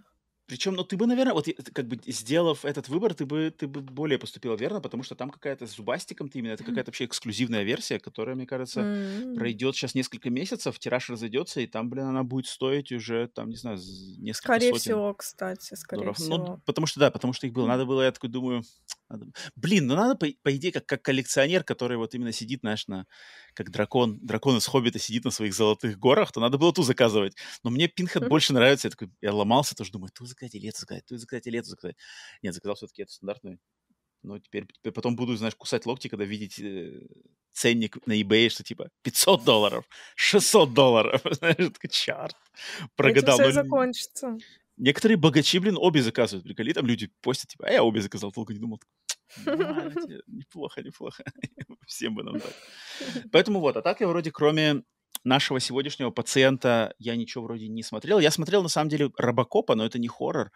Причем, 0.51 0.74
ну, 0.75 0.84
ты 0.84 0.98
бы, 0.98 1.08
наверное, 1.08 1.34
вот 1.34 1.48
как 1.74 1.88
бы 1.88 1.98
сделав 2.08 2.65
этот 2.65 2.89
выбор, 2.89 3.13
ты 3.13 3.25
бы, 3.25 3.51
ты 3.58 3.67
бы 3.70 3.79
более 3.79 4.20
поступила 4.20 4.53
верно, 4.58 4.81
потому 4.81 5.01
что 5.01 5.15
там 5.15 5.29
какая-то 5.29 5.65
с 5.65 5.77
зубастиком 5.77 6.27
ты 6.27 6.39
именно, 6.39 6.51
это 6.51 6.65
какая-то 6.65 6.89
вообще 6.89 7.05
эксклюзивная 7.05 7.63
версия, 7.63 8.00
которая, 8.00 8.36
мне 8.36 8.46
кажется, 8.46 8.89
М. 8.89 9.34
пройдет 9.34 9.77
сейчас 9.77 9.96
несколько 9.96 10.29
месяцев, 10.29 10.77
тираж 10.77 11.10
разойдется, 11.10 11.62
и 11.62 11.67
там, 11.67 11.89
блин, 11.89 12.08
она 12.08 12.24
будет 12.24 12.48
стоить 12.48 12.91
уже, 12.91 13.29
там, 13.29 13.48
не 13.50 13.55
знаю, 13.55 13.77
несколько 14.17 14.60
Скорее 14.60 14.60
сотен 14.60 14.81
всего, 14.81 15.13
кстати, 15.13 15.74
скорее 15.75 16.12
долларов. 16.12 16.20
Ну, 16.20 16.46
всего. 16.46 16.62
потому 16.65 16.88
что, 16.88 17.00
да, 17.00 17.12
потому 17.12 17.34
что 17.34 17.48
их 17.48 17.53
было. 17.53 17.67
Надо 17.67 17.86
было, 17.86 18.03
я 18.03 18.12
такой 18.12 18.29
думаю, 18.29 18.63
надо... 19.11 19.31
блин, 19.55 19.87
ну 19.87 19.95
надо, 19.95 20.15
по, 20.15 20.27
по 20.43 20.55
идее, 20.55 20.71
как, 20.71 20.85
как 20.85 21.01
коллекционер, 21.01 21.63
который 21.63 21.97
вот 21.97 22.13
именно 22.15 22.31
сидит, 22.31 22.61
знаешь, 22.61 22.87
на, 22.87 23.05
как 23.53 23.71
дракон, 23.71 24.19
дракон 24.21 24.57
из 24.57 24.65
Хоббита 24.65 24.99
сидит 24.99 25.25
на 25.25 25.31
своих 25.31 25.53
золотых 25.53 25.99
горах, 25.99 26.31
то 26.31 26.39
надо 26.39 26.57
было 26.57 26.73
ту 26.73 26.83
заказывать. 26.83 27.35
Но 27.63 27.69
мне 27.69 27.87
Пинхед 27.87 28.27
больше 28.27 28.53
нравится. 28.53 28.87
Я 28.87 28.91
такой, 28.91 29.09
я 29.21 29.33
ломался, 29.33 29.75
тоже 29.75 29.91
думаю, 29.91 30.11
ту 30.13 30.25
заказать 30.25 30.55
или 30.55 30.69
эту 30.69 30.79
заказать, 30.79 31.05
ту 31.05 31.17
заказать 31.17 31.47
или 31.47 31.59
эту 31.59 31.69
заказать. 31.69 31.95
Нет, 32.41 32.53
заказал 32.53 32.75
все-таки 32.75 33.03
эту 33.03 33.11
стандартную. 33.11 33.59
Но 34.23 34.39
теперь, 34.39 34.67
теперь 34.71 34.93
потом 34.93 35.15
буду, 35.15 35.35
знаешь, 35.35 35.55
кусать 35.55 35.85
локти, 35.85 36.07
когда 36.07 36.25
видеть 36.25 36.59
э, 36.59 37.07
ценник 37.53 37.97
на 38.05 38.19
eBay, 38.19 38.49
что 38.49 38.63
типа 38.63 38.89
500 39.01 39.43
долларов, 39.43 39.85
600 40.15 40.73
долларов. 40.73 41.21
Знаешь, 41.31 41.57
такой, 41.73 41.89
черт, 41.89 42.35
прогадал. 42.95 43.39
Этим 43.39 43.51
все 43.51 43.63
закончится. 43.63 44.37
Некоторые 44.77 45.17
богачи, 45.17 45.59
блин, 45.59 45.77
обе 45.77 46.01
заказывают. 46.01 46.45
Приколи, 46.45 46.73
там 46.73 46.85
люди 46.85 47.11
постят, 47.21 47.51
типа, 47.51 47.67
а 47.67 47.71
я 47.71 47.83
обе 47.83 48.01
заказал, 48.01 48.31
толку 48.31 48.53
не 48.53 48.59
думал. 48.59 48.81
Неплохо, 50.27 50.81
неплохо. 50.81 51.23
Всем 51.88 52.15
бы 52.15 52.23
нам 52.23 52.39
так. 52.39 52.53
Поэтому 53.31 53.59
вот, 53.59 53.77
а 53.77 53.81
так 53.81 54.01
я 54.01 54.07
вроде 54.07 54.31
кроме 54.31 54.83
нашего 55.23 55.59
сегодняшнего 55.59 56.09
пациента 56.09 56.93
я 57.00 57.15
ничего 57.15 57.43
вроде 57.43 57.67
не 57.67 57.83
смотрел. 57.83 58.19
Я 58.19 58.31
смотрел, 58.31 58.63
на 58.63 58.69
самом 58.69 58.89
деле, 58.89 59.11
Робокопа, 59.17 59.75
но 59.75 59.85
это 59.85 60.00
не 60.00 60.07
хоррор. 60.07 60.51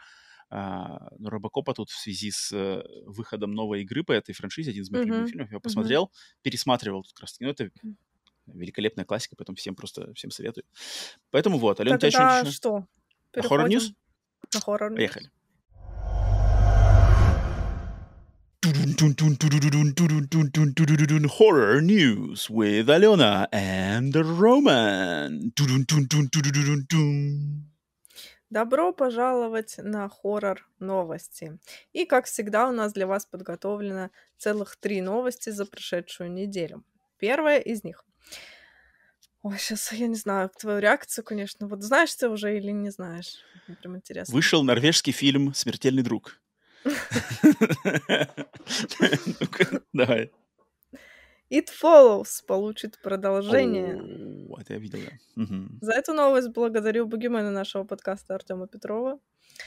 А, 0.50 1.10
но 1.18 1.30
Робокопа 1.30 1.74
тут 1.74 1.90
в 1.90 2.00
связи 2.00 2.32
с 2.32 2.52
э, 2.52 2.84
выходом 3.06 3.54
новой 3.54 3.82
игры 3.82 4.04
по 4.04 4.12
этой 4.12 4.34
франшизе, 4.34 4.72
один 4.72 4.84
из 4.84 4.92
моих 4.92 5.06
любимых 5.06 5.30
фильмов, 5.30 5.52
я 5.52 5.60
посмотрел, 5.60 6.12
пересматривал 6.44 7.02
тут 7.04 7.14
как 7.14 7.22
раз 7.22 7.34
таки. 7.34 7.46
Ну, 7.46 7.52
это 7.52 7.72
великолепная 8.48 9.06
классика, 9.06 9.36
поэтому 9.36 9.56
всем 9.56 9.76
просто, 9.76 10.14
всем 10.14 10.30
советую. 10.32 10.66
Поэтому 11.32 11.58
вот, 11.58 11.80
Алена, 11.80 11.96
у 11.96 12.00
тебя 12.00 12.42
еще... 12.42 12.52
что? 12.52 12.86
Хоррор-ньюс? 13.36 13.94
На 14.54 14.60
хоррор. 14.60 14.94
Поехали. 14.94 15.32
Horror 21.28 21.82
news 21.82 22.50
with 22.50 22.90
Alena 22.90 23.48
and 23.52 24.14
Roman. 24.14 25.52
Добро 28.50 28.94
пожаловать 28.94 29.76
на 29.78 30.10
хоррор 30.10 30.68
новости. 30.80 31.58
И, 31.94 32.06
как 32.06 32.26
всегда, 32.26 32.68
у 32.68 32.72
нас 32.72 32.94
для 32.94 33.08
вас 33.08 33.26
подготовлено 33.26 34.10
целых 34.38 34.76
три 34.76 35.02
новости 35.02 35.52
за 35.52 35.66
прошедшую 35.66 36.32
неделю. 36.32 36.84
Первая 37.18 37.60
из 37.60 37.84
них. 37.84 38.04
Ой, 39.42 39.58
сейчас 39.58 39.92
я 39.94 40.08
не 40.08 40.16
знаю 40.16 40.50
твою 40.50 40.80
реакцию, 40.80 41.24
конечно. 41.24 41.68
Вот 41.68 41.82
знаешь 41.82 42.14
ты 42.14 42.28
уже 42.28 42.58
или 42.58 42.72
не 42.72 42.90
знаешь? 42.90 43.38
Прям 43.82 43.96
интересно. 43.96 44.34
Вышел 44.34 44.64
норвежский 44.64 45.14
фильм 45.14 45.54
«Смертельный 45.54 46.04
друг». 46.04 46.42
Давай. 49.94 50.32
It 51.52 51.68
Follows 51.82 52.44
получит 52.46 53.00
продолжение. 53.02 54.02
О, 54.50 54.60
это 54.60 54.74
я 54.74 54.80
видел, 54.80 55.00
да. 55.36 55.46
За 55.82 55.94
эту 55.94 56.14
новость 56.14 56.50
благодарю 56.50 57.06
бугимена 57.06 57.52
нашего 57.52 57.84
подкаста 57.84 58.36
Артема 58.36 58.68
Петрова. 58.68 59.20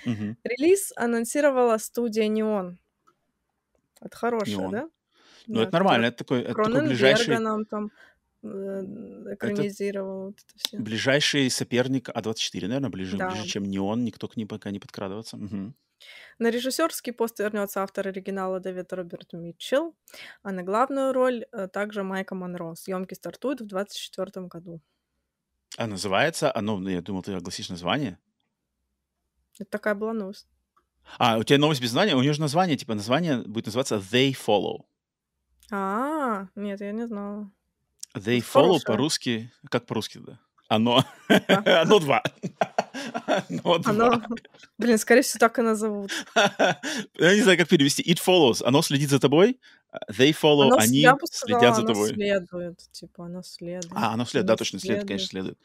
Релиз 0.04 0.92
анонсировала 0.96 1.78
студия 1.78 2.28
Неон. 2.28 2.78
Это 4.00 4.16
хорошее, 4.16 4.68
да? 4.70 4.88
Ну, 5.46 5.60
это 5.62 5.72
нормально, 5.72 6.06
это 6.06 6.18
такой, 6.18 6.42
это 6.42 6.54
такой 6.54 6.86
ближайший... 6.86 7.38
нам 7.38 7.64
там 7.64 7.90
экранизировал 8.42 10.26
вот 10.26 10.38
это 10.38 10.58
все. 10.58 10.78
Ближайший 10.78 11.50
соперник 11.50 12.08
А24, 12.08 12.66
наверное, 12.66 12.90
ближе, 12.90 13.16
да. 13.16 13.30
ближе, 13.30 13.46
чем 13.46 13.64
Неон, 13.64 14.04
никто 14.04 14.28
к 14.28 14.36
ним 14.36 14.48
пока 14.48 14.70
не 14.70 14.78
подкрадываться. 14.78 15.36
Угу. 15.36 15.74
На 16.38 16.50
режиссерский 16.50 17.12
пост 17.12 17.40
вернется 17.40 17.82
автор 17.82 18.08
оригинала 18.08 18.60
Дэвид 18.60 18.92
Роберт 18.92 19.32
Митчелл, 19.32 19.96
а 20.42 20.52
на 20.52 20.62
главную 20.62 21.12
роль 21.12 21.46
э, 21.50 21.66
также 21.68 22.04
Майка 22.04 22.34
Монро. 22.34 22.74
Съемки 22.76 23.14
стартуют 23.14 23.60
в 23.60 23.66
2024 23.66 24.46
году. 24.46 24.80
А 25.76 25.86
называется 25.86 26.54
оно, 26.54 26.78
ну, 26.78 26.88
я 26.88 27.02
думал, 27.02 27.22
ты 27.22 27.34
огласишь 27.34 27.68
название. 27.68 28.18
Это 29.58 29.70
такая 29.70 29.94
была 29.94 30.12
новость. 30.12 30.46
А, 31.18 31.38
у 31.38 31.42
тебя 31.42 31.58
новость 31.58 31.80
без 31.80 31.92
названия? 31.92 32.14
У 32.14 32.20
нее 32.20 32.32
же 32.32 32.40
название, 32.40 32.76
типа, 32.76 32.94
название 32.94 33.42
будет 33.42 33.66
называться 33.66 33.96
They 33.96 34.32
Follow. 34.32 34.84
А, 35.70 36.48
нет, 36.54 36.80
я 36.80 36.92
не 36.92 37.06
знала. 37.06 37.50
They 38.14 38.40
Follow 38.40 38.78
по-русски, 38.84 39.52
как 39.70 39.86
по-русски, 39.86 40.18
да? 40.18 40.38
Оно. 40.68 41.04
Оно 41.48 41.98
два. 41.98 42.22
Оно 43.48 43.78
два. 43.78 44.26
Блин, 44.78 44.98
скорее 44.98 45.22
всего, 45.22 45.38
так 45.40 45.58
и 45.58 45.62
назовут. 45.62 46.12
Я 46.34 47.34
не 47.34 47.40
знаю, 47.40 47.58
как 47.58 47.68
перевести. 47.68 48.02
It 48.02 48.18
follows. 48.24 48.62
Оно 48.64 48.82
следит 48.82 49.08
за 49.08 49.18
тобой. 49.18 49.58
They 50.10 50.36
follow. 50.38 50.66
Оно, 50.66 50.76
они 50.76 51.06
следят 51.30 51.76
за 51.76 51.82
тобой. 51.82 52.10
Оно 52.10 52.14
следует. 52.14 52.78
Типа, 52.92 53.24
оно 53.24 53.42
следует. 53.42 53.92
А, 53.92 54.12
оно 54.12 54.26
следует. 54.26 54.46
Да, 54.46 54.56
точно, 54.56 54.78
следует, 54.78 55.06
конечно, 55.06 55.28
следует. 55.28 55.58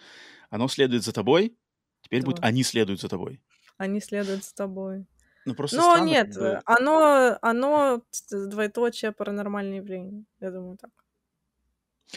Оно 0.50 0.68
следует 0.70 1.04
за 1.04 1.12
тобой. 1.12 1.58
Теперь 2.02 2.24
будет 2.24 2.40
они 2.42 2.64
следуют 2.64 3.02
за 3.02 3.10
тобой. 3.10 3.42
Они 3.78 4.00
следуют 4.00 4.46
за 4.46 4.56
тобой. 4.56 5.06
Ну, 5.46 5.56
просто 5.56 5.76
Но 5.76 5.92
странно, 5.92 6.06
нет, 6.06 6.34
когда... 6.34 6.62
оно, 6.64 7.38
оно 7.42 8.02
двоеточие 8.32 9.12
паранормальное 9.12 9.78
явление. 9.78 10.24
Я 10.40 10.52
думаю, 10.52 10.78
так. 10.78 10.92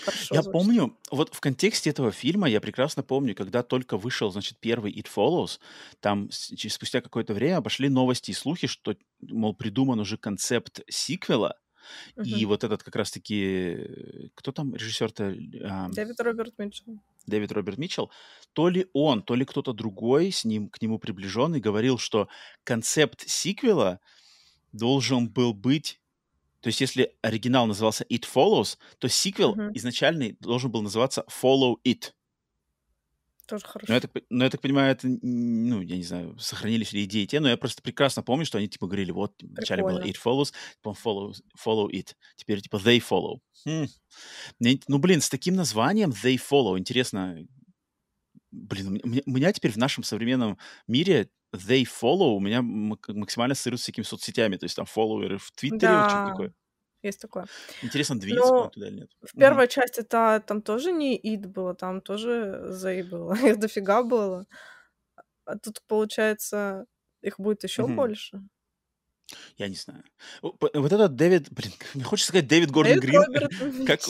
Хорошо 0.00 0.35
Я 0.35 0.43
звучит. 0.43 0.52
помню, 0.52 0.99
вот 1.11 1.35
в 1.35 1.40
контексте 1.40 1.90
этого 1.90 2.12
фильма 2.12 2.49
я 2.49 2.61
прекрасно 2.61 3.02
помню, 3.02 3.35
когда 3.35 3.62
только 3.62 3.97
вышел, 3.97 4.31
значит, 4.31 4.59
первый 4.61 4.93
It 4.93 5.07
Follows, 5.14 5.59
там 6.00 6.31
спустя 6.31 7.00
какое-то 7.00 7.35
время 7.35 7.62
пошли 7.62 7.88
новости 7.88 8.31
и 8.31 8.35
слухи, 8.35 8.66
что, 8.66 8.95
мол, 9.21 9.55
придуман 9.55 9.99
уже 10.00 10.19
концепт 10.19 10.81
сиквела, 10.88 11.57
и 12.23 12.45
вот 12.47 12.64
этот 12.64 12.83
как 12.83 12.97
раз-таки... 12.97 14.31
Кто 14.35 14.52
там 14.52 14.75
режиссер-то? 14.75 15.35
Дэвид 15.93 16.21
Роберт 16.21 16.59
Митчелл. 16.59 16.99
Дэвид 17.26 17.52
Роберт 17.52 17.78
Митчелл. 17.78 18.11
То 18.52 18.69
ли 18.69 18.87
он, 18.93 19.23
то 19.23 19.35
ли 19.35 19.45
кто-то 19.45 19.73
другой 19.73 20.33
с 20.33 20.45
ним, 20.45 20.69
к 20.69 20.81
нему 20.81 20.99
приближенный, 20.99 21.61
говорил, 21.61 21.99
что 21.99 22.28
концепт 22.64 23.28
сиквела 23.28 24.00
должен 24.73 25.28
был 25.28 25.55
быть 25.55 26.00
то 26.66 26.70
есть, 26.70 26.80
если 26.80 27.16
оригинал 27.23 27.68
назывался 27.68 28.02
It 28.11 28.25
Follows, 28.25 28.76
то 28.99 29.08
сиквел 29.08 29.54
uh-huh. 29.54 29.70
изначальный 29.75 30.37
должен 30.40 30.68
был 30.68 30.82
называться 30.82 31.25
Follow 31.30 31.76
It. 31.87 32.11
Тоже 33.46 33.64
хорошо. 33.64 33.87
Но 33.87 33.94
я, 33.94 34.00
так, 34.00 34.11
но 34.30 34.42
я 34.42 34.50
так 34.50 34.61
понимаю, 34.61 34.90
это, 34.90 35.06
ну, 35.23 35.80
я 35.80 35.96
не 35.96 36.02
знаю, 36.02 36.37
сохранились 36.40 36.92
ли 36.92 37.04
идеи 37.04 37.26
те, 37.26 37.38
но 37.38 37.49
я 37.49 37.56
просто 37.56 37.82
прекрасно 37.82 38.25
помню, 38.25 38.44
что 38.44 38.58
они, 38.58 38.66
типа, 38.66 38.88
говорили, 38.88 39.12
вот, 39.12 39.40
вначале 39.40 39.85
было 39.85 40.04
It 40.04 40.16
Follows, 40.20 40.52
потом 40.82 40.96
follow, 41.04 41.35
follow 41.56 41.88
It, 41.88 42.16
теперь, 42.35 42.61
типа, 42.61 42.78
They 42.78 42.99
Follow. 42.99 43.38
Хм. 43.64 43.87
Ну, 44.88 44.99
блин, 44.99 45.20
с 45.20 45.28
таким 45.28 45.54
названием 45.54 46.11
They 46.11 46.37
Follow, 46.37 46.76
интересно, 46.76 47.46
блин, 48.50 49.00
у 49.04 49.06
меня, 49.06 49.23
у 49.25 49.30
меня 49.30 49.52
теперь 49.52 49.70
в 49.70 49.78
нашем 49.78 50.02
современном 50.02 50.58
мире 50.88 51.30
they 51.56 51.84
follow 51.84 52.34
у 52.36 52.40
меня 52.40 52.62
максимально 52.62 53.52
ассоциируется 53.52 53.84
с 53.84 53.86
всякими 53.86 54.04
соцсетями, 54.04 54.56
то 54.56 54.64
есть 54.64 54.76
там 54.76 54.86
фолловеры 54.86 55.38
в 55.38 55.50
Твиттере, 55.52 55.80
да. 55.80 56.02
вот 56.02 56.10
что-то 56.10 56.30
такое. 56.30 56.54
Есть 57.02 57.20
такое. 57.20 57.46
Интересно, 57.82 58.18
двинется 58.18 58.52
Но 58.52 58.68
туда 58.68 58.88
или 58.88 58.96
нет? 59.00 59.10
В 59.20 59.38
первой 59.38 59.64
угу. 59.64 59.72
части 59.72 60.00
-то, 60.00 60.40
там 60.40 60.62
тоже 60.62 60.92
не 60.92 61.16
ид 61.16 61.46
было, 61.46 61.75
там 61.75 62.00
тоже 62.00 62.66
зей 62.70 63.02
было. 63.02 63.34
Их 63.46 63.58
дофига 63.58 64.02
было. 64.02 64.46
А 65.44 65.56
тут, 65.58 65.80
получается, 65.86 66.86
их 67.22 67.38
будет 67.38 67.62
еще 67.64 67.84
угу. 67.84 67.94
больше. 67.94 68.42
Я 69.56 69.68
не 69.68 69.75
знаю. 69.75 70.04
Вот 70.42 70.92
этот 70.92 71.16
Дэвид, 71.16 71.48
блин, 71.50 71.72
мне 71.94 72.04
хочется 72.04 72.28
сказать 72.28 72.48
Дэвид 72.48 72.70
Гордон 72.70 73.00
Грин. 73.00 73.22
Как 73.86 74.00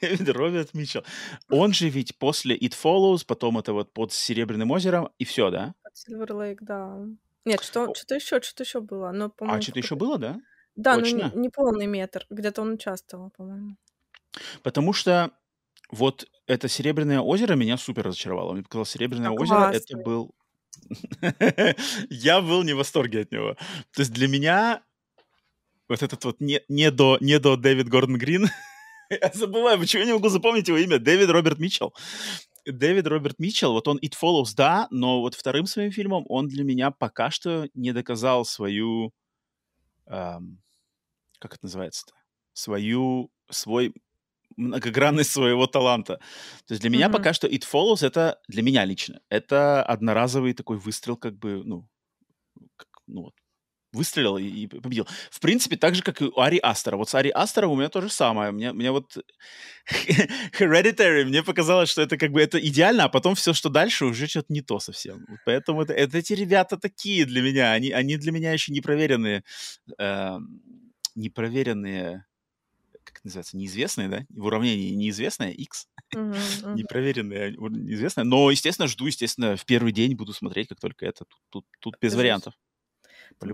Дэвид 0.00 0.28
Роберт 0.28 0.74
Митчелл. 0.74 1.04
Он 1.48 1.72
же 1.72 1.88
ведь 1.88 2.16
после 2.18 2.56
It 2.56 2.74
Follows, 2.80 3.24
потом 3.26 3.58
это 3.58 3.72
вот 3.72 3.92
под 3.92 4.12
Серебряным 4.12 4.70
озером, 4.70 5.10
и 5.18 5.24
все, 5.24 5.50
да? 5.50 5.74
Silver 5.94 6.28
Lake, 6.28 6.58
да. 6.60 7.06
Нет, 7.44 7.62
что, 7.62 7.94
что-то 7.94 8.14
еще, 8.14 8.40
что-то 8.40 8.62
еще 8.62 8.80
было. 8.80 9.12
Но, 9.12 9.32
а, 9.40 9.60
что-то 9.60 9.78
еще 9.78 9.94
было, 9.96 10.18
да? 10.18 10.40
Да, 10.76 10.96
Точно? 10.96 11.28
но 11.28 11.34
не, 11.34 11.42
не 11.42 11.48
полный 11.50 11.86
метр. 11.86 12.26
Где-то 12.30 12.62
он 12.62 12.72
участвовал, 12.72 13.30
по-моему. 13.30 13.76
Потому 14.62 14.92
что 14.92 15.30
вот 15.90 16.26
это 16.46 16.68
Серебряное 16.68 17.20
озеро 17.20 17.54
меня 17.54 17.76
супер 17.76 18.04
разочаровало. 18.04 18.52
Мне 18.52 18.62
показалось, 18.62 18.90
Серебряное 18.90 19.30
озеро 19.30 19.70
это 19.70 19.96
был 19.96 20.34
я 22.10 22.40
был 22.40 22.62
не 22.62 22.72
в 22.72 22.78
восторге 22.78 23.20
от 23.20 23.32
него. 23.32 23.54
То 23.92 24.00
есть 24.00 24.12
для 24.12 24.28
меня 24.28 24.82
вот 25.88 26.02
этот 26.02 26.24
вот 26.24 26.40
не, 26.40 26.62
не, 26.68 26.90
до, 26.90 27.18
не 27.20 27.38
до 27.38 27.56
Дэвид 27.56 27.88
Гордон 27.88 28.18
Грин, 28.18 28.48
я 29.10 29.30
забываю, 29.32 29.78
почему 29.78 30.00
я 30.00 30.06
не 30.06 30.14
могу 30.14 30.28
запомнить 30.28 30.68
его 30.68 30.78
имя, 30.78 30.98
Дэвид 30.98 31.30
Роберт 31.30 31.58
Митчелл. 31.58 31.94
Дэвид 32.66 33.06
Роберт 33.06 33.38
Митчелл, 33.38 33.72
вот 33.72 33.88
он 33.88 33.98
It 33.98 34.12
Follows, 34.20 34.54
да, 34.56 34.88
но 34.90 35.20
вот 35.20 35.34
вторым 35.34 35.66
своим 35.66 35.90
фильмом 35.90 36.24
он 36.28 36.48
для 36.48 36.64
меня 36.64 36.90
пока 36.90 37.30
что 37.30 37.68
не 37.74 37.92
доказал 37.92 38.44
свою, 38.44 39.12
эм, 40.06 40.62
как 41.38 41.54
это 41.54 41.66
называется-то, 41.66 42.14
свою, 42.52 43.30
свой 43.50 43.94
многогранность 44.56 45.30
своего 45.30 45.66
таланта. 45.66 46.18
То 46.66 46.72
есть 46.74 46.80
для 46.80 46.90
меня 46.90 47.08
mm-hmm. 47.08 47.12
пока 47.12 47.32
что 47.32 47.46
It 47.46 47.62
Follows 47.70 48.06
это 48.06 48.40
для 48.48 48.62
меня 48.62 48.84
лично 48.84 49.20
это 49.28 49.82
одноразовый 49.82 50.54
такой 50.54 50.78
выстрел, 50.78 51.16
как 51.16 51.38
бы 51.38 51.62
ну, 51.64 51.88
как, 52.76 52.88
ну 53.06 53.22
вот 53.22 53.34
выстрелил 53.94 54.36
и, 54.36 54.44
и 54.44 54.66
победил. 54.66 55.06
В 55.30 55.40
принципе, 55.40 55.76
так 55.76 55.94
же, 55.94 56.02
как 56.02 56.20
и 56.20 56.26
у 56.26 56.40
Ари 56.40 56.58
Астера. 56.58 56.96
Вот 56.96 57.08
с 57.08 57.14
Ари 57.14 57.30
Астером 57.30 57.70
у 57.70 57.76
меня 57.76 57.88
то 57.88 58.00
же 58.00 58.10
самое. 58.10 58.50
Мне, 58.50 58.72
мне 58.72 58.90
вот 58.90 59.16
Hereditary, 60.58 61.24
мне 61.24 61.42
показалось, 61.42 61.88
что 61.88 62.02
это 62.02 62.16
как 62.16 62.32
бы 62.32 62.42
это 62.42 62.58
идеально, 62.58 63.04
а 63.04 63.08
потом 63.08 63.34
все, 63.34 63.52
что 63.52 63.68
дальше, 63.68 64.04
уже 64.04 64.26
что-то 64.26 64.52
не 64.52 64.60
то 64.60 64.80
совсем. 64.80 65.26
Поэтому 65.44 65.82
это, 65.82 65.92
это 65.92 66.18
эти 66.18 66.32
ребята 66.32 66.76
такие 66.76 67.24
для 67.24 67.42
меня. 67.42 67.72
Они, 67.72 67.90
они 67.90 68.16
для 68.16 68.32
меня 68.32 68.52
еще 68.52 68.72
непроверенные, 68.72 69.44
э, 69.98 70.38
непроверенные 71.14 72.24
как 73.04 73.18
это 73.18 73.26
называется, 73.26 73.56
неизвестные, 73.56 74.08
да, 74.08 74.26
в 74.30 74.46
уравнении 74.46 74.90
неизвестное, 74.90 75.50
x, 75.50 75.88
непроверенное, 76.12 77.50
неизвестное, 77.50 78.24
но, 78.24 78.50
естественно, 78.50 78.88
жду, 78.88 79.06
естественно, 79.06 79.56
в 79.56 79.64
первый 79.64 79.92
день 79.92 80.14
буду 80.14 80.32
смотреть, 80.32 80.68
как 80.68 80.80
только 80.80 81.06
это, 81.06 81.24
тут, 81.24 81.40
тут, 81.50 81.66
тут 81.80 81.96
без 82.00 82.14
вариантов. 82.14 82.54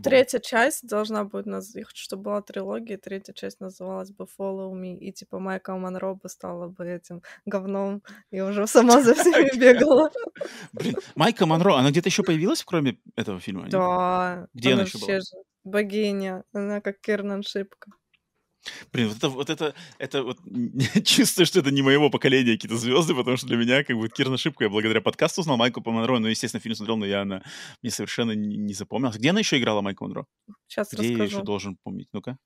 Третья 0.02 0.38
часть 0.38 0.86
должна 0.86 1.24
будет, 1.24 1.46
наз... 1.46 1.74
я 1.74 1.84
хочу, 1.84 2.02
чтобы 2.02 2.24
была 2.24 2.42
трилогия, 2.42 2.98
третья 2.98 3.32
часть 3.32 3.60
называлась 3.60 4.10
бы 4.10 4.26
Follow 4.38 4.72
Me, 4.72 4.96
и 4.96 5.12
типа 5.12 5.38
Майкл 5.38 5.72
Монро 5.72 6.14
бы 6.14 6.28
стала 6.28 6.68
бы 6.68 6.86
этим 6.86 7.22
говном, 7.46 8.02
и 8.30 8.40
уже 8.40 8.66
сама 8.66 9.02
за 9.02 9.14
всеми 9.16 9.58
бегала. 9.58 10.10
Блин, 10.72 10.96
Майка 11.14 11.46
Монро, 11.46 11.76
она 11.76 11.90
где-то 11.90 12.08
еще 12.08 12.22
появилась, 12.22 12.62
кроме 12.64 12.98
этого 13.16 13.40
фильма? 13.40 13.68
Да. 13.68 14.48
Где 14.54 14.72
она 14.74 14.82
еще 14.82 14.98
была? 14.98 15.18
Богиня, 15.64 16.44
она 16.52 16.80
как 16.80 17.00
Кернан 17.00 17.42
Шипка. 17.42 17.92
Блин, 18.92 19.08
вот 19.08 19.16
это, 19.16 19.28
вот 19.28 19.50
это, 19.50 19.74
это 19.98 20.22
вот 20.22 20.38
чувствую, 21.04 21.46
что 21.46 21.60
это 21.60 21.70
не 21.70 21.82
моего 21.82 22.10
поколения 22.10 22.52
какие-то 22.52 22.76
звезды, 22.76 23.14
потому 23.14 23.36
что 23.36 23.46
для 23.46 23.56
меня 23.56 23.84
как 23.84 23.96
бы 23.96 24.08
Кирна 24.08 24.36
Шипка, 24.36 24.64
я 24.64 24.70
благодаря 24.70 25.00
подкасту 25.00 25.40
узнал 25.40 25.56
Майкл 25.56 25.80
Монро, 25.84 26.18
ну, 26.18 26.28
естественно, 26.28 26.60
фильм 26.60 26.74
смотрел, 26.74 26.96
но 26.96 27.06
я 27.06 27.22
она 27.22 27.42
мне 27.82 27.90
совершенно 27.90 28.32
не, 28.32 28.56
не 28.56 28.74
запомнилась. 28.74 29.16
Где 29.16 29.30
она 29.30 29.40
еще 29.40 29.58
играла 29.58 29.80
Майкл 29.80 30.04
Монро? 30.04 30.26
Сейчас 30.66 30.92
Где 30.92 31.02
расскажу. 31.02 31.18
я 31.18 31.24
еще 31.24 31.42
должен 31.42 31.76
помнить? 31.82 32.08
Ну-ка. 32.12 32.36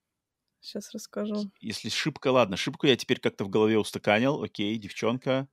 Сейчас 0.60 0.94
расскажу. 0.94 1.50
Если 1.60 1.88
Шипка, 1.90 2.28
ладно, 2.28 2.56
Шипку 2.56 2.86
я 2.86 2.96
теперь 2.96 3.20
как-то 3.20 3.44
в 3.44 3.50
голове 3.50 3.78
устаканил, 3.78 4.42
окей, 4.42 4.78
девчонка, 4.78 5.48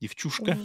девчушка. 0.00 0.58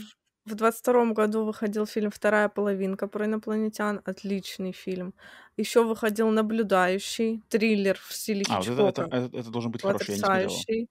В 0.46 0.56
двадцать 0.56 0.82
втором 0.82 1.14
году 1.14 1.46
выходил 1.46 1.86
фильм 1.86 2.12
«Вторая 2.12 2.50
половинка» 2.50 3.08
про 3.08 3.26
инопланетян. 3.26 4.02
Отличный 4.04 4.74
фильм. 4.74 5.14
Еще 5.56 5.86
выходил 5.86 6.30
«Наблюдающий», 6.30 7.42
триллер 7.48 7.98
в 7.98 8.12
стиле 8.12 8.44
А, 8.50 8.60
вот 8.60 8.68
это, 8.68 9.04
это, 9.04 9.04
это, 9.04 9.38
это 9.38 9.50
должен 9.50 9.72
быть 9.72 9.82
хороший, 9.82 10.12
я 10.12 10.18
не 10.18 10.20
смотрел. 10.20 10.88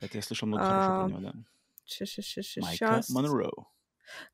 Это 0.00 0.18
я 0.18 0.22
слышал 0.22 0.46
много 0.46 0.64
хорошего 0.64 0.92
про 0.92 1.04
А, 1.04 1.08
него, 1.08 1.20
да. 1.20 1.32
Майка. 2.60 3.00
Монро. 3.08 3.50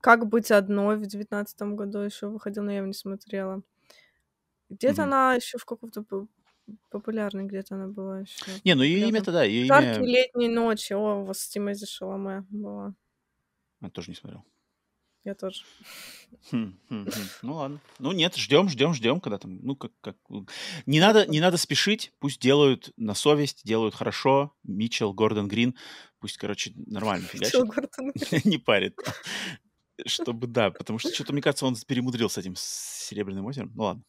«Как 0.01 0.27
быть 0.27 0.51
одной» 0.51 0.97
в 0.97 1.05
девятнадцатом 1.05 1.77
году 1.77 1.99
еще 1.99 2.27
выходил, 2.27 2.63
но 2.63 2.71
я 2.71 2.77
его 2.77 2.87
не 2.87 2.93
смотрела. 2.93 3.61
Где-то 4.69 5.03
Мгм. 5.03 5.13
она 5.13 5.35
еще 5.35 5.57
в 5.57 5.63
каком-то 5.63 6.03
по- 6.03 6.27
популярной 6.89 7.45
где-то 7.45 7.75
она 7.75 7.87
была 7.87 8.19
еще. 8.19 8.45
Не, 8.65 8.75
ну 8.75 8.83
ее 8.83 9.07
имя-то, 9.07 9.31
да, 9.31 9.43
ее 9.43 9.67
«Жаркие 9.67 9.95
имя... 9.95 10.05
летние 10.05 10.49
ночи». 10.49 10.91
О, 10.91 11.21
у 11.21 11.23
вас 11.23 11.39
с 11.39 11.47
Тимози 11.47 11.85
Шаломе 11.85 12.45
была. 12.49 12.93
Я 13.81 13.89
тоже 13.89 14.11
не 14.11 14.15
смотрел. 14.15 14.43
Я 15.25 15.35
тоже. 15.35 15.63
Хм, 16.49 16.79
хм, 16.87 17.05
хм. 17.05 17.27
Ну 17.41 17.53
ладно. 17.53 17.79
Ну 17.99 18.13
нет, 18.13 18.35
ждем, 18.35 18.69
ждем, 18.69 18.93
ждем, 18.93 19.19
когда 19.19 19.37
там, 19.37 19.59
ну 19.61 19.75
как, 19.75 19.91
как, 19.99 20.15
не 20.85 20.99
надо, 21.01 21.25
не 21.27 21.41
надо 21.41 21.57
спешить, 21.57 22.13
пусть 22.19 22.39
делают 22.39 22.93
на 22.95 23.13
совесть, 23.13 23.65
делают 23.65 23.95
хорошо. 23.95 24.55
Митчелл, 24.63 25.13
Гордон 25.13 25.49
Грин, 25.49 25.75
пусть, 26.19 26.37
короче, 26.37 26.71
нормально 26.75 27.27
фигачит. 27.27 27.51
Чё, 27.51 27.65
Гордон 27.65 28.11
Грин? 28.15 28.41
Не 28.45 28.57
парит. 28.57 28.97
Чтобы, 30.05 30.47
да, 30.47 30.71
потому 30.71 30.99
что 30.99 31.13
что-то, 31.13 31.33
мне 31.33 31.41
кажется, 31.41 31.65
он 31.65 31.75
перемудрил 31.75 32.29
с 32.29 32.37
этим 32.37 32.55
Серебряным 32.55 33.45
озером. 33.45 33.73
Ну 33.75 33.83
ладно. 33.83 34.03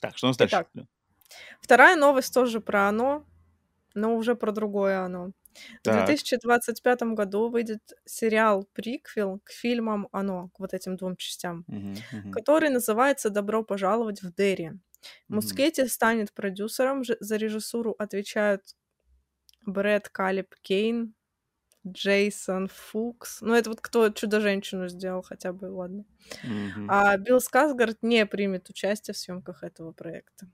Так, 0.00 0.18
что 0.18 0.26
у 0.26 0.28
нас 0.28 0.36
дальше? 0.36 0.66
Итак, 0.74 0.86
вторая 1.62 1.96
новость 1.96 2.34
тоже 2.34 2.60
про 2.60 2.88
оно, 2.88 3.24
но 3.94 4.14
уже 4.14 4.34
про 4.34 4.52
другое 4.52 5.00
оно. 5.00 5.32
В 5.84 5.88
Так. 5.88 5.90
2025 5.90 7.14
году 7.14 7.48
выйдет 7.50 7.92
сериал-приквел 8.06 9.40
к 9.44 9.50
фильмам 9.52 10.08
«Оно», 10.12 10.50
к 10.54 10.60
вот 10.60 10.74
этим 10.74 10.96
двум 10.96 11.16
частям, 11.16 11.66
Мгм, 11.66 12.06
мгм, 12.12 12.30
который 12.30 12.70
называется 12.70 13.30
«Добро 13.30 13.64
пожаловать 13.64 14.22
в 14.22 14.34
Дерри». 14.34 14.72
Мускетти 15.30 15.86
станет 15.88 16.32
продюсером, 16.34 17.04
за 17.04 17.36
режиссуру 17.36 17.94
отвечают 17.98 18.62
Брэд 19.66 20.08
Калиб 20.10 20.54
Кейн, 20.62 21.14
Джейсон 21.86 22.68
Фукс. 22.68 23.40
Ну, 23.42 23.54
это 23.54 23.70
вот 23.70 23.80
кто 23.82 24.10
«Чудо-женщину» 24.10 24.88
сделал 24.88 25.22
хотя 25.22 25.52
бы, 25.52 25.66
ладно. 25.66 26.04
Мгм. 26.42 26.88
А 26.88 27.16
Билл 27.18 27.40
Сказгард 27.40 28.02
не 28.02 28.26
примет 28.26 28.70
участие 28.70 29.14
в 29.14 29.18
съемках 29.18 29.62
этого 29.64 29.92
проекта. 29.92 30.48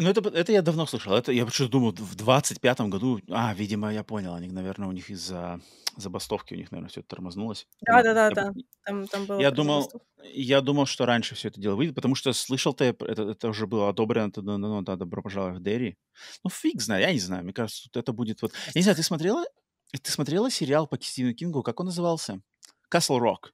Ну, 0.00 0.08
это, 0.08 0.28
это 0.30 0.52
я 0.52 0.62
давно 0.62 0.86
слышал. 0.86 1.12
Это 1.12 1.30
я 1.30 1.44
почему-то 1.44 1.72
думал, 1.72 1.92
в 1.92 2.16
25-м 2.16 2.90
году... 2.90 3.20
А, 3.28 3.52
видимо, 3.54 3.92
я 3.92 4.02
понял. 4.02 4.34
Они, 4.34 4.48
наверное, 4.48 4.88
у 4.88 4.92
них 4.92 5.10
из-за 5.10 5.60
забастовки 5.96 6.54
у 6.54 6.56
них, 6.56 6.70
наверное, 6.70 6.88
все 6.88 7.00
это 7.00 7.10
тормознулось. 7.10 7.66
Я, 7.86 8.02
Да-да-да, 8.02 8.28
я, 8.28 8.34
да. 8.34 8.52
Там, 8.84 9.06
там 9.08 9.26
было 9.26 9.40
я 9.40 9.50
думал, 9.50 9.82
забастовку. 9.82 10.06
я 10.22 10.60
думал, 10.60 10.86
что 10.86 11.04
раньше 11.04 11.34
все 11.34 11.48
это 11.48 11.60
дело 11.60 11.74
выйдет, 11.74 11.94
потому 11.94 12.14
что 12.14 12.32
слышал-то 12.32 12.84
это, 12.84 13.04
это 13.04 13.48
уже 13.48 13.66
было 13.66 13.88
одобрено, 13.88 14.28
это, 14.28 14.40
ну, 14.40 14.56
ну, 14.56 14.82
да, 14.82 14.96
добро 14.96 15.20
пожаловать 15.22 15.58
в 15.58 15.62
Дерри. 15.62 15.98
Ну, 16.44 16.50
фиг 16.50 16.80
знает, 16.80 17.06
я 17.06 17.12
не 17.12 17.18
знаю. 17.18 17.44
Мне 17.44 17.52
кажется, 17.52 17.88
вот 17.92 18.00
это 18.00 18.12
будет 18.12 18.40
вот... 18.42 18.52
Я 18.66 18.72
не 18.76 18.82
знаю, 18.82 18.96
ты 18.96 19.02
смотрела, 19.02 19.44
ты 19.92 20.10
смотрела 20.10 20.50
сериал 20.50 20.86
по 20.86 21.00
Стивену 21.00 21.34
Кингу, 21.34 21.62
как 21.62 21.80
он 21.80 21.86
назывался? 21.86 22.40
Castle 22.92 23.18
Rock. 23.18 23.50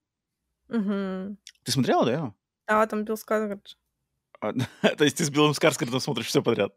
Мгм. 0.68 1.38
Ты 1.64 1.72
смотрела, 1.72 2.04
да? 2.04 2.34
Да, 2.66 2.86
там 2.86 3.04
Билл 3.04 3.16
Сказгард. 3.16 3.76
А, 4.40 4.52
То 4.96 5.04
есть 5.04 5.16
ты 5.16 5.24
с 5.24 5.30
Биллом 5.30 5.54
Скарскардом 5.54 6.00
смотришь 6.00 6.26
все 6.26 6.42
подряд. 6.42 6.72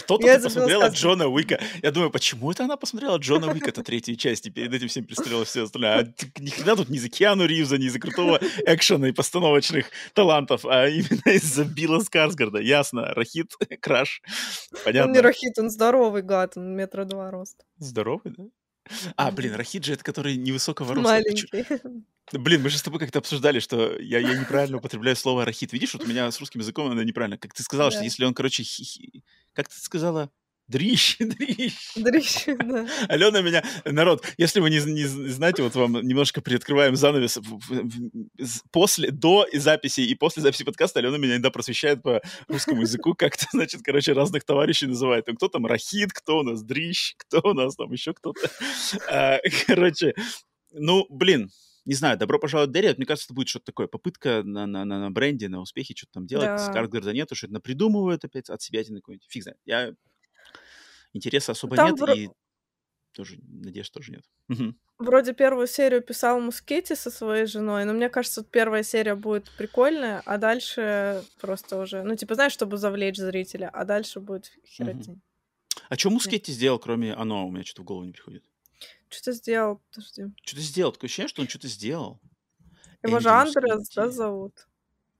Кто-то 0.00 0.40
посмотрела. 0.40 0.88
Джона 0.88 1.28
Уика. 1.28 1.60
Я 1.82 1.90
думаю, 1.90 2.10
почему 2.10 2.50
это 2.50 2.64
она 2.64 2.76
посмотрела 2.76 3.16
Джона 3.18 3.46
Уика, 3.52 3.70
это 3.70 3.82
третья 3.82 4.14
часть, 4.14 4.46
и 4.46 4.50
перед 4.50 4.72
этим 4.72 4.88
всем 4.88 5.04
представляла 5.04 5.44
все 5.44 5.64
остальное. 5.64 5.98
А 6.00 6.40
ни 6.40 6.50
хрена 6.50 6.76
тут 6.76 6.88
ни 6.88 6.98
за 6.98 7.08
Киану 7.08 7.46
Ривза, 7.46 7.78
ни 7.78 7.88
за 7.88 7.98
крутого 7.98 8.38
экшена 8.66 9.08
и 9.08 9.12
постановочных 9.12 9.90
талантов, 10.14 10.64
а 10.64 10.88
именно 10.88 11.34
из-за 11.36 11.64
Билла 11.64 12.00
Скарсгарда. 12.00 12.58
Ясно, 12.58 13.14
Рахит, 13.14 13.54
Краш. 13.80 14.22
Он 14.72 14.78
не 14.78 14.84
Понятно. 14.84 15.22
рахит, 15.22 15.58
он 15.58 15.70
здоровый 15.70 16.22
гад, 16.22 16.56
он 16.56 16.74
метра 16.76 17.04
два 17.04 17.30
роста. 17.30 17.64
Здоровый, 17.78 18.34
да? 18.36 18.44
А, 19.16 19.30
блин, 19.30 19.54
же 19.84 19.94
это 19.94 20.04
который 20.04 20.36
невысокого 20.36 20.94
роста. 20.94 21.02
Маленький. 21.10 21.48
Блин, 22.32 22.62
мы 22.62 22.68
же 22.68 22.76
с 22.78 22.82
тобой 22.82 23.00
как-то 23.00 23.20
обсуждали, 23.20 23.58
что 23.58 23.98
я, 23.98 24.18
я 24.18 24.34
неправильно 24.38 24.76
употребляю 24.76 25.16
слово 25.16 25.44
рахит. 25.46 25.72
Видишь, 25.72 25.94
вот 25.94 26.04
у 26.04 26.06
меня 26.06 26.30
с 26.30 26.38
русским 26.40 26.60
языком 26.60 26.90
оно 26.90 27.02
неправильно. 27.02 27.38
Как 27.38 27.54
ты 27.54 27.62
сказала, 27.62 27.90
что 27.90 28.00
Да. 28.00 28.04
если 28.04 28.24
он, 28.24 28.34
короче, 28.34 28.62
хи- 28.64 28.84
хи- 28.84 29.24
как 29.54 29.68
ты 29.68 29.80
сказала? 29.80 30.30
Дрищ, 30.68 31.16
дрищ. 31.20 31.94
Дрищ, 31.96 32.44
да. 32.46 32.86
Алена 33.08 33.40
меня... 33.40 33.64
Народ, 33.86 34.24
если 34.36 34.60
вы 34.60 34.68
не, 34.68 34.78
не 34.80 35.04
знаете, 35.04 35.62
вот 35.62 35.74
вам 35.74 35.94
немножко 36.06 36.42
приоткрываем 36.42 36.94
занавес. 36.94 37.38
После, 38.70 39.10
до 39.10 39.46
записи 39.54 40.02
и 40.02 40.14
после 40.14 40.42
записи 40.42 40.64
подкаста 40.64 41.00
Алена 41.00 41.16
меня 41.16 41.34
иногда 41.34 41.50
просвещает 41.50 42.02
по 42.02 42.20
русскому 42.48 42.82
языку, 42.82 43.14
как-то, 43.14 43.46
значит, 43.52 43.80
короче, 43.82 44.12
разных 44.12 44.44
товарищей 44.44 44.86
называет. 44.86 45.24
Кто 45.36 45.48
там 45.48 45.64
Рахит, 45.64 46.12
кто 46.12 46.40
у 46.40 46.42
нас 46.42 46.62
Дрищ, 46.62 47.14
кто 47.16 47.40
у 47.42 47.54
нас 47.54 47.74
там 47.74 47.90
еще 47.90 48.12
кто-то. 48.12 48.50
А, 49.10 49.38
короче, 49.66 50.14
ну, 50.72 51.06
блин, 51.08 51.50
не 51.86 51.94
знаю, 51.94 52.18
добро 52.18 52.38
пожаловать 52.38 52.72
Дерри, 52.72 52.92
мне 52.98 53.06
кажется, 53.06 53.28
это 53.28 53.34
будет 53.34 53.48
что-то 53.48 53.64
такое, 53.64 53.86
попытка 53.86 54.42
на, 54.44 54.66
на, 54.66 54.84
на, 54.84 55.00
на 55.00 55.10
бренде, 55.10 55.48
на 55.48 55.60
успехе 55.60 55.94
что-то 55.96 56.12
там 56.12 56.26
делать. 56.26 56.48
Да. 56.48 56.58
Скарсгарда 56.58 57.14
нету, 57.14 57.34
что-то 57.34 57.54
напридумывают 57.54 58.22
опять 58.26 58.50
от 58.50 58.60
себя 58.60 58.84
какой-нибудь. 58.84 59.26
Фиг 59.30 59.42
знает. 59.42 59.58
Я 59.64 59.94
интереса 61.12 61.52
особо 61.52 61.76
Там 61.76 61.90
нет, 61.90 62.00
вро... 62.00 62.12
и 62.12 62.28
тоже 63.12 63.38
надежд 63.42 63.92
тоже 63.92 64.12
нет. 64.12 64.24
Вроде 64.98 65.32
первую 65.32 65.68
серию 65.68 66.02
писал 66.02 66.40
Мускетти 66.40 66.96
со 66.96 67.10
своей 67.10 67.46
женой, 67.46 67.84
но 67.84 67.92
мне 67.92 68.08
кажется, 68.08 68.42
первая 68.42 68.82
серия 68.82 69.14
будет 69.14 69.50
прикольная, 69.56 70.22
а 70.24 70.38
дальше 70.38 71.22
просто 71.40 71.80
уже, 71.80 72.02
ну, 72.02 72.16
типа, 72.16 72.34
знаешь, 72.34 72.52
чтобы 72.52 72.78
завлечь 72.78 73.16
зрителя, 73.16 73.70
а 73.72 73.84
дальше 73.84 74.18
будет 74.18 74.50
херотень. 74.66 75.20
А 75.88 75.96
что 75.96 76.10
Мускетти 76.10 76.52
сделал, 76.52 76.78
кроме 76.80 77.14
оно? 77.14 77.46
У 77.46 77.50
меня 77.50 77.64
что-то 77.64 77.82
в 77.82 77.84
голову 77.84 78.04
не 78.04 78.12
приходит. 78.12 78.44
Что-то 79.08 79.32
сделал, 79.32 79.80
подожди. 79.90 80.24
Что-то 80.44 80.62
сделал, 80.62 80.92
такое 80.92 81.08
ощущение, 81.08 81.28
что 81.28 81.42
он 81.42 81.48
что-то 81.48 81.68
сделал. 81.68 82.20
Его 83.02 83.16
Энди 83.16 83.22
же 83.22 83.30
Андрес, 83.30 83.88
да, 83.94 84.10
зовут? 84.10 84.68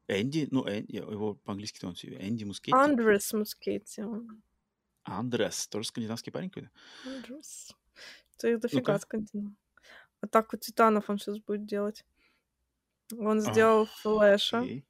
Энди, 0.09 0.49
ну, 0.51 0.69
Энди, 0.69 0.97
его 0.97 1.35
по-английски-то 1.35 1.87
он 1.87 1.97
себе, 1.97 2.19
Энди 2.21 2.45
Мускетти. 2.45 2.73
Андрес 2.73 3.33
Мускетти. 3.33 4.03
Андрес, 5.17 5.69
тоже 5.69 5.89
скандинавский 5.89 6.33
парень 6.33 6.51
какой-то? 6.51 6.71
Андрес. 7.07 7.75
Это 8.37 8.49
их 8.49 8.61
дофига 8.61 8.93
ну 8.95 8.99
скандинав. 8.99 9.53
Атаку 10.21 10.57
титанов 10.57 11.09
он 11.11 11.19
сейчас 11.19 11.39
будет 11.39 11.67
делать. 11.67 12.05
Он 13.17 13.41
сделал 13.41 13.83
а, 13.83 13.87
Флэша. 14.03 14.59
Окей. 14.61 14.85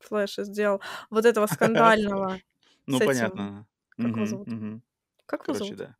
Флэша 0.00 0.44
сделал. 0.44 0.80
Вот 1.08 1.24
этого 1.24 1.46
скандального. 1.50 2.38
Ну, 2.86 2.98
понятно. 2.98 3.66
Как 3.96 4.16
его 4.16 4.26
зовут? 4.26 4.48
Как 5.26 5.48
его 5.48 5.58
зовут? 5.58 5.76
да. 5.76 5.96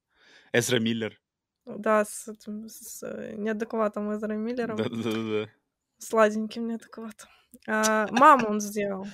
Эзра 0.52 0.80
Миллер. 0.80 1.20
Да, 1.66 2.04
с 2.04 2.26
с 2.26 3.02
э, 3.02 3.34
неадекватом 3.36 4.12
Эзра 4.12 4.32
Миллером. 4.32 4.76
Да-да-да. 4.76 5.50
Сладеньким 5.98 6.66
неадекватом. 6.66 7.28
А, 7.68 8.08
маму 8.10 8.48
он 8.48 8.60
сделал. 8.60 9.06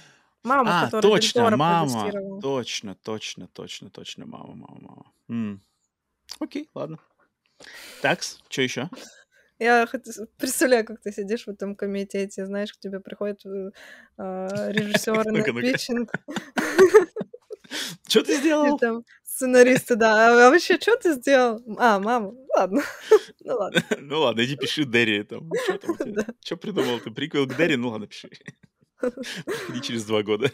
Мама, 0.47 0.83
А, 0.83 0.85
которая 0.85 1.03
точно, 1.13 1.57
мама. 1.57 2.41
Точно, 2.41 2.95
точно, 2.95 3.49
точно, 3.49 3.91
точно, 3.91 4.27
мама, 4.27 4.55
мама, 4.55 4.79
мама. 4.81 5.13
М. 5.29 5.61
Окей, 6.39 6.71
ладно. 6.73 6.99
Такс, 8.01 8.39
что 8.49 8.63
еще? 8.63 8.89
Я 9.59 9.89
представляю, 10.37 10.85
как 10.85 11.01
ты 11.01 11.11
сидишь 11.11 11.47
в 11.47 11.51
этом 11.51 11.75
комитете, 11.75 12.47
знаешь, 12.47 12.73
к 12.73 12.79
тебе 12.79 13.01
приходит 13.01 13.45
э, 13.47 13.71
режиссер 14.19 15.25
на 15.33 15.43
питчинг, 15.43 16.13
Что 18.07 18.23
ты 18.23 18.37
сделал? 18.37 18.79
там 18.79 19.03
сценаристы, 19.25 19.97
да. 19.97 20.47
А 20.47 20.51
вообще, 20.51 20.79
что 20.79 20.97
ты 20.97 21.15
сделал? 21.15 21.61
А, 21.79 21.99
мама, 21.99 22.35
ладно. 22.57 22.83
Ну 23.41 23.55
ладно. 23.57 23.83
Ну 24.01 24.21
ладно, 24.21 24.45
иди 24.45 24.57
пиши 24.57 24.85
Дерри 24.85 25.25
там. 25.25 25.51
Что 26.45 26.57
придумал 26.57 27.01
ты? 27.01 27.11
Приквел 27.11 27.47
к 27.47 27.57
Дерри? 27.57 27.77
Ну 27.77 27.89
ладно, 27.89 28.07
пиши. 28.07 28.31
Приходи 29.45 29.81
через 29.83 30.05
два 30.05 30.23
года. 30.23 30.51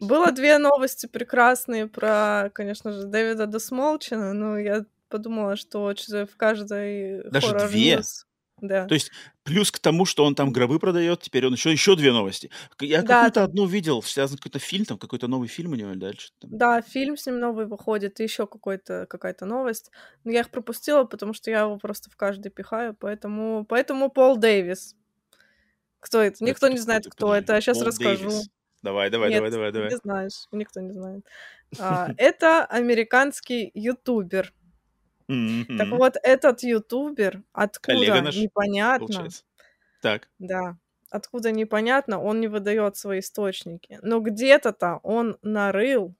Было 0.00 0.32
две 0.32 0.58
новости 0.58 1.06
прекрасные 1.06 1.86
про, 1.86 2.50
конечно 2.54 2.92
же, 2.92 3.04
Дэвида 3.06 3.46
Дастмалчяна, 3.46 4.32
но 4.32 4.58
я 4.58 4.84
подумала, 5.08 5.56
что 5.56 5.92
в 5.94 6.36
каждой 6.36 7.22
Даже 7.30 7.54
две? 7.54 7.96
news. 7.96 8.26
Да. 8.60 8.86
То 8.88 8.94
есть 8.94 9.10
плюс 9.44 9.70
к 9.70 9.78
тому, 9.78 10.04
что 10.06 10.24
он 10.24 10.34
там 10.34 10.52
гробы 10.52 10.78
продает, 10.78 11.22
теперь 11.22 11.46
он 11.46 11.52
еще 11.52 11.72
еще 11.72 11.96
две 11.96 12.12
новости. 12.12 12.50
Я 12.80 12.98
Да, 12.98 13.24
какую-то 13.24 13.40
там, 13.40 13.44
одну 13.44 13.66
видел, 13.66 14.02
связан 14.02 14.38
какой-то 14.38 14.58
фильм, 14.58 14.84
там 14.84 14.98
какой-то 14.98 15.28
новый 15.28 15.48
фильм 15.48 15.72
у 15.72 15.74
него 15.74 15.94
дальше 15.94 16.30
там. 16.40 16.50
да, 16.50 16.80
фильм 16.82 17.16
с 17.16 17.26
ним 17.26 17.38
новый 17.40 17.66
выходит, 17.66 18.20
и 18.20 18.24
еще 18.24 18.46
какой-то 18.46 19.06
какая-то 19.08 19.46
новость. 19.46 19.90
Но 20.24 20.32
я 20.32 20.40
их 20.40 20.50
пропустила, 20.50 21.04
потому 21.04 21.32
что 21.34 21.50
я 21.50 21.60
его 21.60 21.78
просто 21.78 22.10
в 22.10 22.16
каждый 22.16 22.50
пихаю, 22.50 22.94
поэтому, 22.98 23.64
поэтому 23.68 24.10
Пол 24.10 24.36
Дэвис. 24.36 24.96
Кто 26.02 26.20
это? 26.20 26.34
Это 26.34 26.44
Никто 26.44 26.68
не 26.68 26.78
знает, 26.78 27.06
кто 27.08 27.34
это. 27.34 27.54
Я 27.54 27.60
сейчас 27.60 27.78
Пол 27.78 27.86
расскажу. 27.86 28.28
Дэвис. 28.28 28.50
Давай, 28.82 29.10
давай, 29.10 29.30
Нет, 29.30 29.36
давай, 29.36 29.50
давай, 29.52 29.72
давай. 29.72 29.90
не 29.90 29.96
знаешь, 29.96 30.46
никто 30.50 30.80
не 30.80 30.92
знает. 30.92 31.24
А, 31.80 32.10
это 32.18 32.66
американский 32.66 33.70
ютубер. 33.72 34.52
Так 35.26 35.88
вот, 35.92 36.16
этот 36.22 36.62
ютубер, 36.62 37.42
откуда 37.52 38.20
непонятно. 38.20 39.28
Так. 40.02 40.28
да, 40.38 40.76
откуда 41.08 41.50
непонятно, 41.52 42.20
он 42.20 42.40
не 42.40 42.48
выдает 42.48 42.96
свои 42.96 43.20
источники. 43.20 43.98
Но 44.02 44.20
где-то-то 44.20 44.98
он 45.02 45.38
нарыл 45.40 46.14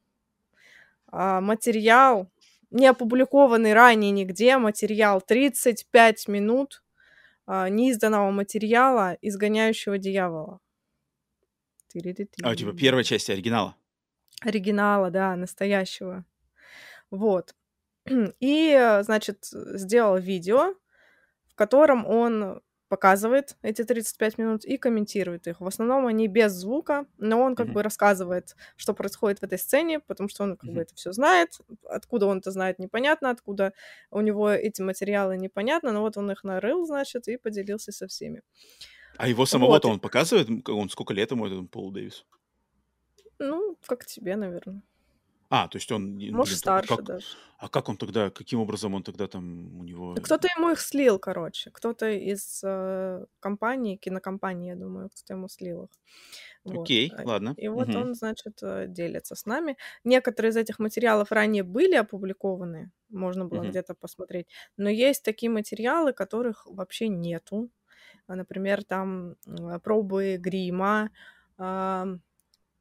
а, 1.09 1.43
материал, 1.43 2.31
не 2.71 2.87
опубликованный 2.87 3.75
ранее 3.75 4.13
нигде, 4.13 4.57
материал 4.57 5.21
35 5.21 6.29
минут 6.29 6.83
а, 6.83 6.92
неизданного 7.47 8.31
материала 8.31 9.17
изгоняющего 9.21 9.99
дьявола. 9.99 10.61
А, 12.43 12.57
типа 12.57 12.73
первая 12.73 13.05
часть 13.05 13.29
оригинала. 13.31 13.77
Оригинала, 14.41 15.11
да, 15.11 15.37
настоящего. 15.37 16.25
Вот. 17.11 17.55
И, 18.41 18.71
э, 18.71 19.03
значит, 19.03 19.45
сделал 19.51 20.19
видео, 20.19 20.75
в 21.49 21.55
котором 21.55 22.07
он 22.07 22.63
показывает 22.93 23.57
эти 23.63 23.85
35 23.85 24.37
минут 24.37 24.67
и 24.67 24.77
комментирует 24.77 25.47
их. 25.47 25.61
В 25.63 25.67
основном 25.67 26.07
они 26.07 26.29
без 26.29 26.53
звука, 26.53 27.07
но 27.17 27.41
он 27.41 27.55
как 27.57 27.69
Мгм. 27.69 27.73
бы 27.73 27.83
рассказывает, 27.83 28.55
что 28.77 28.93
происходит 28.93 29.39
в 29.41 29.45
этой 29.45 29.59
сцене, 29.59 29.99
потому 30.01 30.29
что 30.29 30.43
он 30.45 30.59
как 30.59 30.71
бы 30.71 30.73
Мгм. 30.73 30.83
это 30.83 30.95
все 30.95 31.13
знает. 31.13 31.57
Откуда 31.89 32.27
он 32.27 32.39
это 32.41 32.51
знает, 32.51 32.79
непонятно, 32.79 33.31
откуда 33.31 33.73
у 34.11 34.21
него 34.21 34.51
эти 34.51 34.83
материалы, 34.83 35.39
непонятно, 35.39 35.93
но 35.93 36.03
вот 36.03 36.19
он 36.19 36.31
их 36.31 36.45
нарыл, 36.45 36.85
значит, 36.87 37.29
и 37.29 37.39
поделился 37.39 37.93
со 37.93 38.07
всеми. 38.09 38.43
А 39.17 39.27
его 39.29 39.47
Вот. 39.51 39.83
самого-то 39.83 39.89
он 39.89 40.01
показывает? 40.01 40.69
Он 40.69 40.89
сколько 40.91 41.15
лет 41.15 41.31
ему, 41.31 41.47
этот 41.47 41.71
Пол 41.71 41.91
Дэвис? 41.93 42.27
Ну, 43.39 43.77
как 43.87 44.07
тебе, 44.07 44.37
наверное. 44.37 44.83
А, 45.57 45.69
то 45.69 45.77
есть 45.79 45.93
он, 45.93 46.17
ну, 46.19 46.39
Может, 46.39 46.39
блин, 46.41 46.61
а 46.65 46.73
старше 46.73 46.83
как, 46.83 47.03
даже. 47.03 47.37
а 47.59 47.69
как 47.69 47.89
он 47.89 47.97
тогда, 47.99 48.31
каким 48.31 48.61
образом 48.61 48.95
он 48.95 49.03
тогда 49.03 49.27
там 49.29 49.79
у 49.79 49.85
него... 49.85 50.15
Да 50.15 50.21
Кто-то 50.23 50.47
ему 50.59 50.71
их 50.71 50.81
слил, 50.81 51.19
короче. 51.19 51.71
Кто-то 51.71 52.11
из 52.11 52.61
э, 52.65 53.25
компании, 53.41 53.97
кинокомпании, 53.97 54.69
я 54.69 54.77
думаю, 54.77 55.09
кто-то 55.09 55.33
ему 55.35 55.49
слил 55.49 55.85
их. 55.85 55.91
Вот. 56.65 56.91
Окей, 56.91 57.05
А, 57.11 57.25
ладно. 57.25 57.57
И 57.57 57.69
вот 57.69 57.97
он, 57.97 58.15
значит, 58.15 58.63
э, 58.63 58.87
делится 58.89 59.35
с 59.37 59.47
нами. 59.47 59.77
Некоторые 60.05 60.51
из 60.51 60.57
этих 60.57 60.79
материалов 60.81 61.33
ранее 61.33 61.63
были 61.65 61.95
опубликованы, 61.97 62.93
можно 63.11 63.47
было 63.47 63.65
Мгм. 63.65 63.69
где-то 63.69 63.95
посмотреть, 63.95 64.49
но 64.77 64.91
есть 64.91 65.23
такие 65.25 65.51
материалы, 65.51 66.13
которых 66.13 66.67
вообще 66.67 67.09
нету. 67.09 67.71
Например, 68.29 68.85
там 68.85 69.37
пробы 69.85 70.37
грима, 70.39 71.11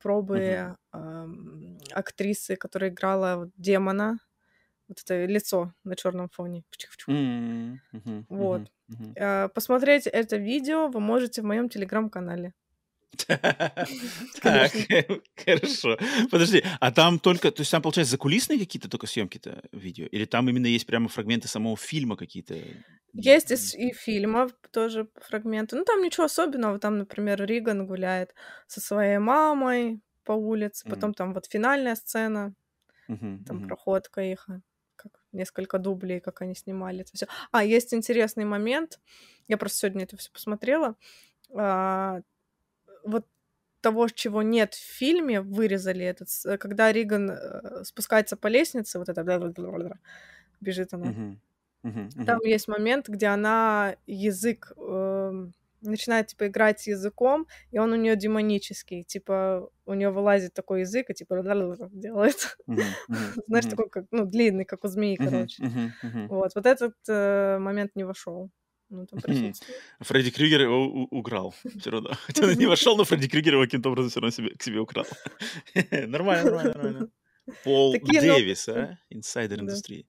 пробы 0.02 0.76
ам, 0.92 1.78
актрисы, 1.94 2.56
которая 2.56 2.90
играла 2.92 3.50
демона, 3.58 4.20
вот 4.88 5.00
это 5.04 5.26
лицо 5.26 5.74
на 5.84 5.96
черном 5.96 6.30
фоне. 6.30 6.64
Вот. 8.30 8.64
Э, 9.16 9.50
Посмотреть 9.50 10.08
это 10.08 10.38
видео 10.38 10.88
вы 10.88 11.00
можете 11.00 11.42
в 11.42 11.46
моем 11.46 11.70
телеграм-канале. 11.70 12.54
Так, 14.42 14.72
хорошо. 15.46 15.98
Подожди, 16.30 16.64
а 16.80 16.92
там 16.92 17.20
только, 17.20 17.52
то 17.52 17.62
есть 17.62 17.72
там, 17.72 17.82
получается, 17.82 18.12
закулисные 18.12 18.60
какие-то 18.60 18.90
только 18.90 19.08
съемки-то 19.08 19.64
видео? 19.72 20.06
Или 20.06 20.26
там 20.26 20.50
именно 20.50 20.68
есть 20.68 20.86
прямо 20.86 21.08
фрагменты 21.08 21.48
самого 21.48 21.78
фильма 21.78 22.16
какие-то? 22.16 22.56
Есть 23.14 23.52
из 23.52 23.76
и 23.76 23.92
фильмов 23.92 24.52
тоже 24.72 25.08
фрагменты. 25.16 25.76
Ну, 25.76 25.84
там 25.84 26.02
ничего 26.02 26.26
особенного. 26.26 26.80
Там, 26.80 26.98
например, 26.98 27.44
Риган 27.44 27.86
гуляет 27.86 28.34
со 28.68 28.80
своей 28.80 29.18
мамой 29.18 30.02
по 30.24 30.32
улице. 30.32 30.90
Потом 30.90 31.14
там 31.14 31.34
вот 31.34 31.46
финальная 31.48 31.96
сцена, 31.96 32.54
там 33.08 33.68
проходка 33.68 34.22
их, 34.22 34.48
как 34.96 35.12
несколько 35.32 35.80
дублей, 35.80 36.20
как 36.20 36.42
они 36.42 36.56
снимали 36.56 37.02
это 37.02 37.12
все. 37.14 37.28
А, 37.52 37.64
есть 37.64 37.94
интересный 37.94 38.46
момент. 38.46 39.00
Я 39.48 39.58
просто 39.58 39.80
сегодня 39.80 40.04
это 40.04 40.16
все 40.18 40.32
посмотрела. 40.32 40.96
А, 41.54 42.22
вот 43.04 43.28
того, 43.82 44.08
чего 44.10 44.42
нет 44.44 44.76
в 44.76 44.80
фильме, 44.98 45.42
вырезали 45.42 46.06
этот, 46.06 46.30
с- 46.30 46.58
когда 46.60 46.92
Риган 46.92 47.32
э, 47.32 47.84
спускается 47.86 48.38
по 48.38 48.48
лестнице, 48.48 49.00
вот 49.00 49.10
это 49.10 49.24
бежит 50.62 50.94
она. 50.94 51.10
Мгм, 51.10 51.42
мгм, 51.84 52.10
Там 52.26 52.40
мгм. 52.40 52.42
есть 52.44 52.68
момент, 52.68 53.10
где 53.10 53.28
она 53.28 53.96
язык 54.06 54.74
эм, 54.78 55.54
начинает, 55.82 56.28
типа, 56.28 56.48
играть 56.48 56.80
с 56.82 56.88
языком, 56.88 57.48
и 57.72 57.80
он 57.80 57.92
у 57.94 57.96
нее 57.96 58.16
демонический. 58.16 59.04
Типа, 59.04 59.70
у 59.86 59.94
нее 59.96 60.12
вылазит 60.12 60.54
такой 60.54 60.82
язык, 60.82 61.10
и 61.10 61.14
типа 61.16 61.36
делает. 61.92 62.58
Знаешь, 63.48 63.66
такой, 63.68 63.90
как, 63.90 64.06
ну, 64.12 64.26
длинный, 64.26 64.66
как 64.66 64.84
у 64.84 64.88
змеи, 64.88 65.18
короче. 65.18 65.64
Вот, 66.28 66.54
вот 66.56 66.66
этот 66.68 66.96
э, 67.10 67.58
момент 67.60 67.92
не 67.96 68.04
вошел. 68.06 68.52
Ну, 68.92 69.06
там 69.06 69.22
Фредди 70.02 70.32
Крюгер 70.32 70.64
его 70.64 71.08
уграл 71.12 71.56
все 71.80 71.90
равно. 71.90 72.12
Хотя 72.26 72.44
он 72.44 72.54
не 72.56 72.66
вошел, 72.66 72.98
но 72.98 73.06
Фредди 73.06 73.30
Крюгер 73.30 73.54
его 73.54 73.64
каким-то 73.64 73.90
образом 73.90 74.10
все 74.10 74.20
равно 74.20 74.32
себе, 74.32 74.50
к 74.50 74.62
себе 74.62 74.80
украл. 74.80 75.06
Нормально, 75.92 76.52
нормально, 76.52 76.74
нормально. 76.74 77.10
Пол 77.64 77.96
Дэвис, 78.04 78.68
а? 78.68 79.00
Инсайдер 79.10 79.62
индустрии. 79.62 80.06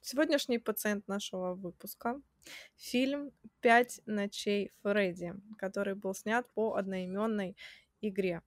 Сегодняшний 0.00 0.58
пациент 0.58 1.06
нашего 1.06 1.54
выпуска— 1.54 2.18
фильм 2.76 3.30
«Пять 3.60 4.00
ночей 4.06 4.70
Фредди», 4.82 5.34
который 5.58 5.94
был 5.94 6.14
снят 6.14 6.46
по 6.54 6.76
одноименной 6.76 7.56
игре. 8.00 8.40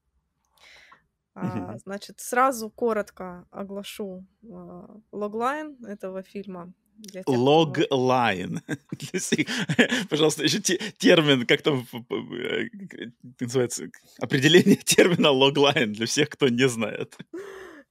А, 1.35 1.77
значит, 1.77 2.19
сразу 2.19 2.69
коротко 2.69 3.45
оглашу 3.51 4.25
а, 4.51 4.99
логлайн 5.11 5.77
этого 5.85 6.23
фильма. 6.23 6.73
Логлайн. 7.25 8.61
Пожалуйста, 10.09 10.43
еще 10.43 10.59
термин, 10.59 11.45
как 11.45 11.61
там 11.61 11.87
э, 12.09 12.67
называется, 13.39 13.89
определение 14.19 14.75
термина 14.83 15.31
логлайн 15.31 15.93
для 15.93 16.05
всех, 16.05 16.29
кто 16.29 16.47
не 16.47 16.67
знает. 16.67 17.15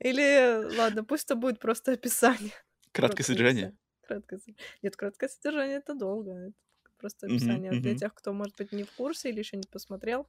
Или, 0.01 0.77
ладно, 0.77 1.05
пусть 1.05 1.25
это 1.25 1.37
будет 1.37 1.59
просто 1.59 1.93
описание. 1.93 2.53
Краткое 2.93 3.25
содержание? 3.25 3.73
Краткое... 4.07 4.41
Нет, 4.83 4.97
краткое 4.97 5.29
содержание— 5.29 5.77
это 5.79 5.95
долго. 5.95 6.33
Это 6.33 6.53
просто 6.99 7.27
описание 7.27 7.73
mm-hmm, 7.73 7.81
для 7.81 7.97
тех, 7.97 8.15
кто, 8.15 8.33
может 8.33 8.57
быть, 8.57 8.73
не 8.73 8.85
в 8.85 8.91
курсе 8.93 9.31
или 9.31 9.39
еще 9.39 9.57
не 9.57 9.67
посмотрел. 9.71 10.27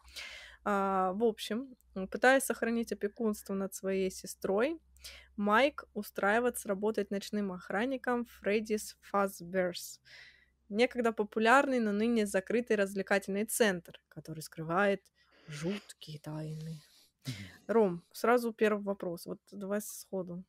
А, 0.65 1.13
в 1.13 1.23
общем, 1.23 1.75
пытаясь 2.09 2.43
сохранить 2.43 2.91
опекунство 2.91 3.53
над 3.53 3.73
своей 3.73 4.09
сестрой, 4.09 4.79
Майк 5.37 5.85
устраивает 5.93 6.57
сработать 6.57 7.11
ночным 7.11 7.51
охранником 7.51 8.25
Фреддис 8.25 8.97
Фазберс, 9.01 10.01
некогда 10.69 11.11
популярный, 11.11 11.79
но 11.79 11.91
ныне 11.91 12.25
закрытый 12.25 12.77
развлекательный 12.77 13.45
центр, 13.45 14.01
который 14.09 14.41
скрывает 14.41 15.03
жуткие 15.47 16.19
тайны. 16.19 16.81
Ром, 17.67 18.03
сразу 18.11 18.51
первый 18.51 18.83
вопрос. 18.83 19.25
Вот 19.25 19.39
давай 19.51 19.81
сходу. 19.81 20.43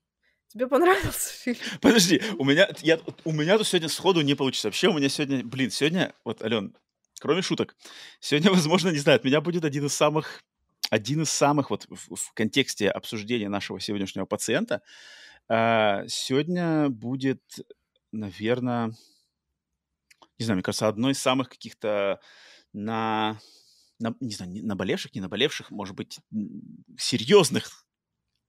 Тебе 0.48 0.66
понравился 0.68 1.33
фильм? 1.42 1.59
Подожди, 1.81 2.22
у 2.38 2.44
меня, 2.44 2.68
я, 2.81 3.00
у 3.24 3.33
меня 3.33 3.59
тут 3.59 3.66
сегодня 3.66 3.88
сходу 3.88 4.20
не 4.22 4.35
получится. 4.35 4.68
Вообще 4.68 4.88
у 4.88 4.94
меня 4.94 5.09
сегодня, 5.09 5.44
блин, 5.44 5.70
сегодня, 5.70 6.14
вот, 6.24 6.42
Ален, 6.42 6.74
кроме 7.20 7.42
шуток, 7.42 7.76
сегодня, 8.20 8.50
возможно, 8.52 8.90
не 8.90 8.98
знаю, 8.98 9.16
от 9.16 9.24
меня 9.24 9.40
будет 9.40 9.64
один 9.64 9.87
из 9.87 9.94
самых, 9.94 10.42
один 10.90 11.22
из 11.22 11.31
самых, 11.31 11.70
вот 11.70 11.87
в, 11.88 12.14
в 12.14 12.33
контексте 12.35 12.90
обсуждения 12.90 13.48
нашего 13.48 13.81
сегодняшнего 13.81 14.26
пациента, 14.26 14.83
э, 15.48 16.07
сегодня 16.09 16.88
будет, 16.88 17.42
наверное, 18.12 18.92
не 20.38 20.44
знаю, 20.44 20.57
мне 20.57 20.62
кажется, 20.62 20.88
одной 20.88 21.12
из 21.12 21.18
самых 21.18 21.48
каких-то 21.48 22.20
на, 22.72 23.40
на 23.98 24.14
не 24.20 24.35
знаю, 24.35 24.52
наболевших, 24.66 25.14
не 25.14 25.20
наболевших, 25.20 25.70
может 25.70 25.96
быть, 25.96 26.18
серьезных 26.98 27.86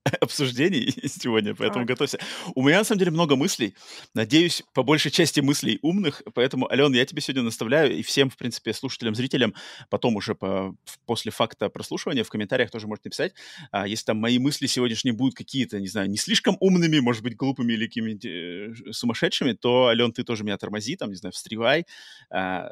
обсуждений 0.22 0.93
сегодня, 1.08 1.56
поэтому 1.56 1.86
так. 1.86 1.96
готовься. 1.96 2.20
У 2.56 2.63
меня, 2.63 2.80
на 2.80 2.84
самом 2.84 3.00
деле, 3.00 3.12
много 3.12 3.36
мыслей. 3.36 3.76
Надеюсь, 4.13 4.63
по 4.74 4.84
большей 4.84 5.12
части 5.12 5.39
мыслей 5.39 5.80
умных, 5.82 6.22
поэтому, 6.34 6.72
Ален, 6.72 6.93
я 6.93 7.06
тебе 7.06 7.22
сегодня 7.22 7.43
наставляю, 7.43 7.96
и 7.96 8.02
всем, 8.04 8.30
в 8.30 8.38
принципе, 8.38 8.74
слушателям, 8.74 9.15
зрителям, 9.15 9.54
потом 9.89 10.15
уже 10.15 10.36
по, 10.36 10.76
после 11.06 11.32
факта 11.32 11.70
прослушивания 11.70 12.24
в 12.24 12.30
комментариях 12.30 12.72
тоже 12.72 12.88
можете 12.88 13.10
написать, 13.10 13.34
а, 13.72 13.88
если 13.88 14.06
там 14.06 14.17
мои 14.17 14.39
мысли 14.39 14.67
сегодняшние 14.67 15.13
будут 15.13 15.36
какие-то, 15.36 15.80
не 15.80 15.88
знаю, 15.88 16.10
не 16.10 16.17
слишком 16.17 16.58
умными, 16.60 17.00
может 17.00 17.24
быть, 17.24 17.36
глупыми 17.36 17.74
или 17.74 17.88
какими-нибудь 17.88 18.26
э, 18.26 18.91
сумасшедшими, 18.91 19.54
то, 19.54 19.88
Ален, 19.88 20.12
ты 20.12 20.24
тоже 20.24 20.43
меня 20.43 20.58
тормози, 20.58 20.96
там, 20.96 21.10
не 21.10 21.15
знаю, 21.15 21.34
встревай, 21.34 21.86
а, 22.30 22.72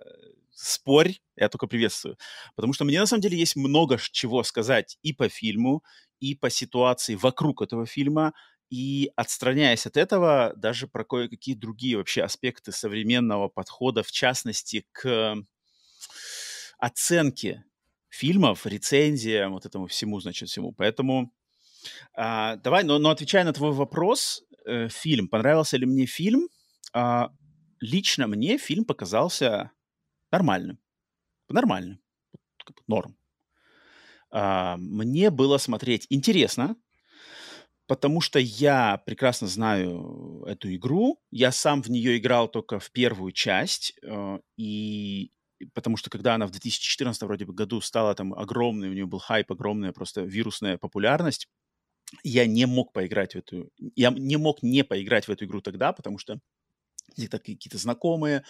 спорь, 0.56 1.20
я 1.36 1.50
только 1.50 1.68
приветствую. 1.68 2.18
Потому 2.56 2.74
что 2.74 2.86
мне, 2.86 3.00
на 3.00 3.06
самом 3.06 3.22
деле, 3.22 3.38
есть 3.38 3.56
много 3.56 4.00
чего 4.12 4.44
сказать 4.44 4.98
и 5.04 5.14
по 5.14 5.30
фильму, 5.30 5.84
и 6.20 6.34
по 6.34 6.50
ситуации 6.50 7.16
вокруг 7.16 7.62
этого 7.62 7.86
фильма, 7.86 8.34
и 8.70 9.12
отстраняясь 9.16 9.86
от 9.86 9.98
этого, 9.98 10.54
даже 10.56 10.88
про 10.88 11.04
кое-какие 11.04 11.56
другие 11.56 11.98
вообще 11.98 12.24
аспекты 12.24 12.72
современного 12.72 13.48
подхода, 13.48 14.02
в 14.02 14.12
частности, 14.12 14.88
к 14.92 15.36
оценке 16.80 17.64
фильмов, 18.10 18.66
рецензиям, 18.66 19.54
вот 19.54 19.66
этому 19.66 19.88
всему, 19.88 20.20
значит, 20.20 20.50
всему. 20.50 20.72
Поэтому 20.72 21.32
а, 22.14 22.56
давай, 22.58 22.84
но, 22.84 22.98
но 22.98 23.10
отвечая 23.10 23.44
на 23.44 23.54
твой 23.54 23.72
вопрос, 23.72 24.44
э, 24.66 24.88
фильм, 24.90 25.28
понравился 25.28 25.78
ли 25.78 25.86
мне 25.86 26.06
фильм? 26.06 26.48
А, 26.94 27.30
лично 27.80 28.28
мне 28.28 28.58
фильм 28.58 28.86
показался 28.86 29.72
нормальным. 30.36 30.80
Нормальным. 31.50 32.00
Норм. 32.88 33.18
А, 34.32 34.76
мне 34.78 35.30
было 35.30 35.58
смотреть 35.58 36.08
интересно, 36.10 36.76
потому 37.88 38.22
что 38.22 38.40
я 38.40 38.98
прекрасно 39.06 39.48
знаю 39.48 40.44
эту 40.46 40.74
игру. 40.76 41.22
Я 41.32 41.52
сам 41.52 41.82
в 41.82 41.90
нее 41.90 42.18
играл 42.18 42.50
только 42.50 42.80
в 42.80 42.92
первую 42.92 43.32
часть, 43.32 43.94
э, 44.04 44.40
и 44.58 45.32
потому 45.74 45.96
что 45.96 46.10
когда 46.10 46.36
она 46.36 46.48
в 46.48 46.52
2014 46.52 47.22
вроде 47.22 47.46
бы 47.46 47.54
году 47.54 47.80
стала 47.82 48.14
там 48.16 48.34
огромной, 48.34 48.90
у 48.90 48.94
нее 48.94 49.06
был 49.06 49.20
хайп, 49.20 49.52
огромная 49.52 49.94
просто 49.94 50.22
вирусная 50.22 50.78
популярность, 50.78 51.48
я 52.24 52.46
не 52.46 52.66
мог 52.66 52.92
поиграть 52.94 53.34
в 53.34 53.38
эту... 53.38 53.70
Я 53.96 54.10
не 54.10 54.38
мог 54.38 54.64
не 54.64 54.84
поиграть 54.84 55.28
в 55.28 55.32
эту 55.32 55.46
игру 55.46 55.62
тогда, 55.62 55.94
потому 55.94 56.18
что 56.18 56.40
где-то 57.16 57.40
какие-то 57.40 57.78
знакомые 57.78 58.44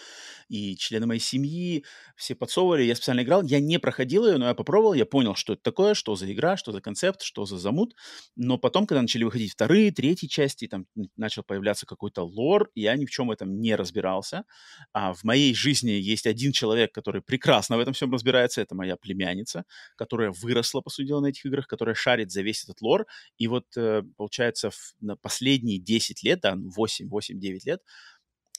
и 0.50 0.76
члены 0.78 1.06
моей 1.06 1.20
семьи, 1.20 1.86
все 2.16 2.36
подсовывали, 2.36 2.84
я 2.84 2.96
специально 2.96 3.22
играл, 3.22 3.44
я 3.44 3.60
не 3.60 3.80
проходил 3.80 4.26
ее, 4.26 4.38
но 4.38 4.48
я 4.48 4.54
попробовал, 4.54 4.94
я 4.94 5.06
понял, 5.06 5.36
что 5.36 5.54
это 5.54 5.62
такое, 5.64 5.94
что 5.94 6.16
за 6.16 6.32
игра, 6.32 6.58
что 6.58 6.72
за 6.72 6.82
концепт, 6.82 7.22
что 7.22 7.46
за 7.46 7.58
замут, 7.58 7.96
но 8.36 8.58
потом, 8.58 8.88
когда 8.88 9.02
начали 9.02 9.24
выходить 9.24 9.54
вторые, 9.54 9.92
третьи 9.92 10.28
части, 10.28 10.68
там 10.68 10.86
начал 11.16 11.44
появляться 11.44 11.86
какой-то 11.86 12.24
лор, 12.24 12.72
я 12.76 12.96
ни 12.96 13.06
в 13.06 13.12
чем 13.12 13.32
этом 13.32 13.60
не 13.60 13.76
разбирался, 13.76 14.46
а 14.94 15.14
в 15.14 15.24
моей 15.24 15.54
жизни 15.54 15.92
есть 15.92 16.28
один 16.28 16.52
человек, 16.52 16.92
который 16.94 17.22
прекрасно 17.22 17.78
в 17.78 17.80
этом 17.80 17.94
всем 17.94 18.12
разбирается, 18.12 18.62
это 18.62 18.76
моя 18.76 18.96
племянница, 18.96 19.66
которая 19.96 20.32
выросла, 20.32 20.82
по 20.82 20.90
сути 20.90 21.08
дела, 21.08 21.22
на 21.22 21.28
этих 21.28 21.46
играх, 21.46 21.68
которая 21.68 21.96
шарит 21.96 22.32
за 22.32 22.42
весь 22.42 22.64
этот 22.64 22.82
лор, 22.82 23.06
и 23.38 23.48
вот, 23.48 23.66
э, 23.78 24.04
получается, 24.18 24.72
на 25.00 25.16
последние 25.18 25.80
10 25.80 26.24
лет, 26.24 26.40
да, 26.42 26.56
8-9 26.56 27.66
лет, 27.66 27.82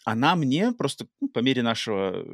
она 0.06 0.36
мне 0.36 0.72
просто 0.72 1.08
ну, 1.20 1.28
по 1.28 1.40
мере 1.40 1.62
нашего, 1.62 2.24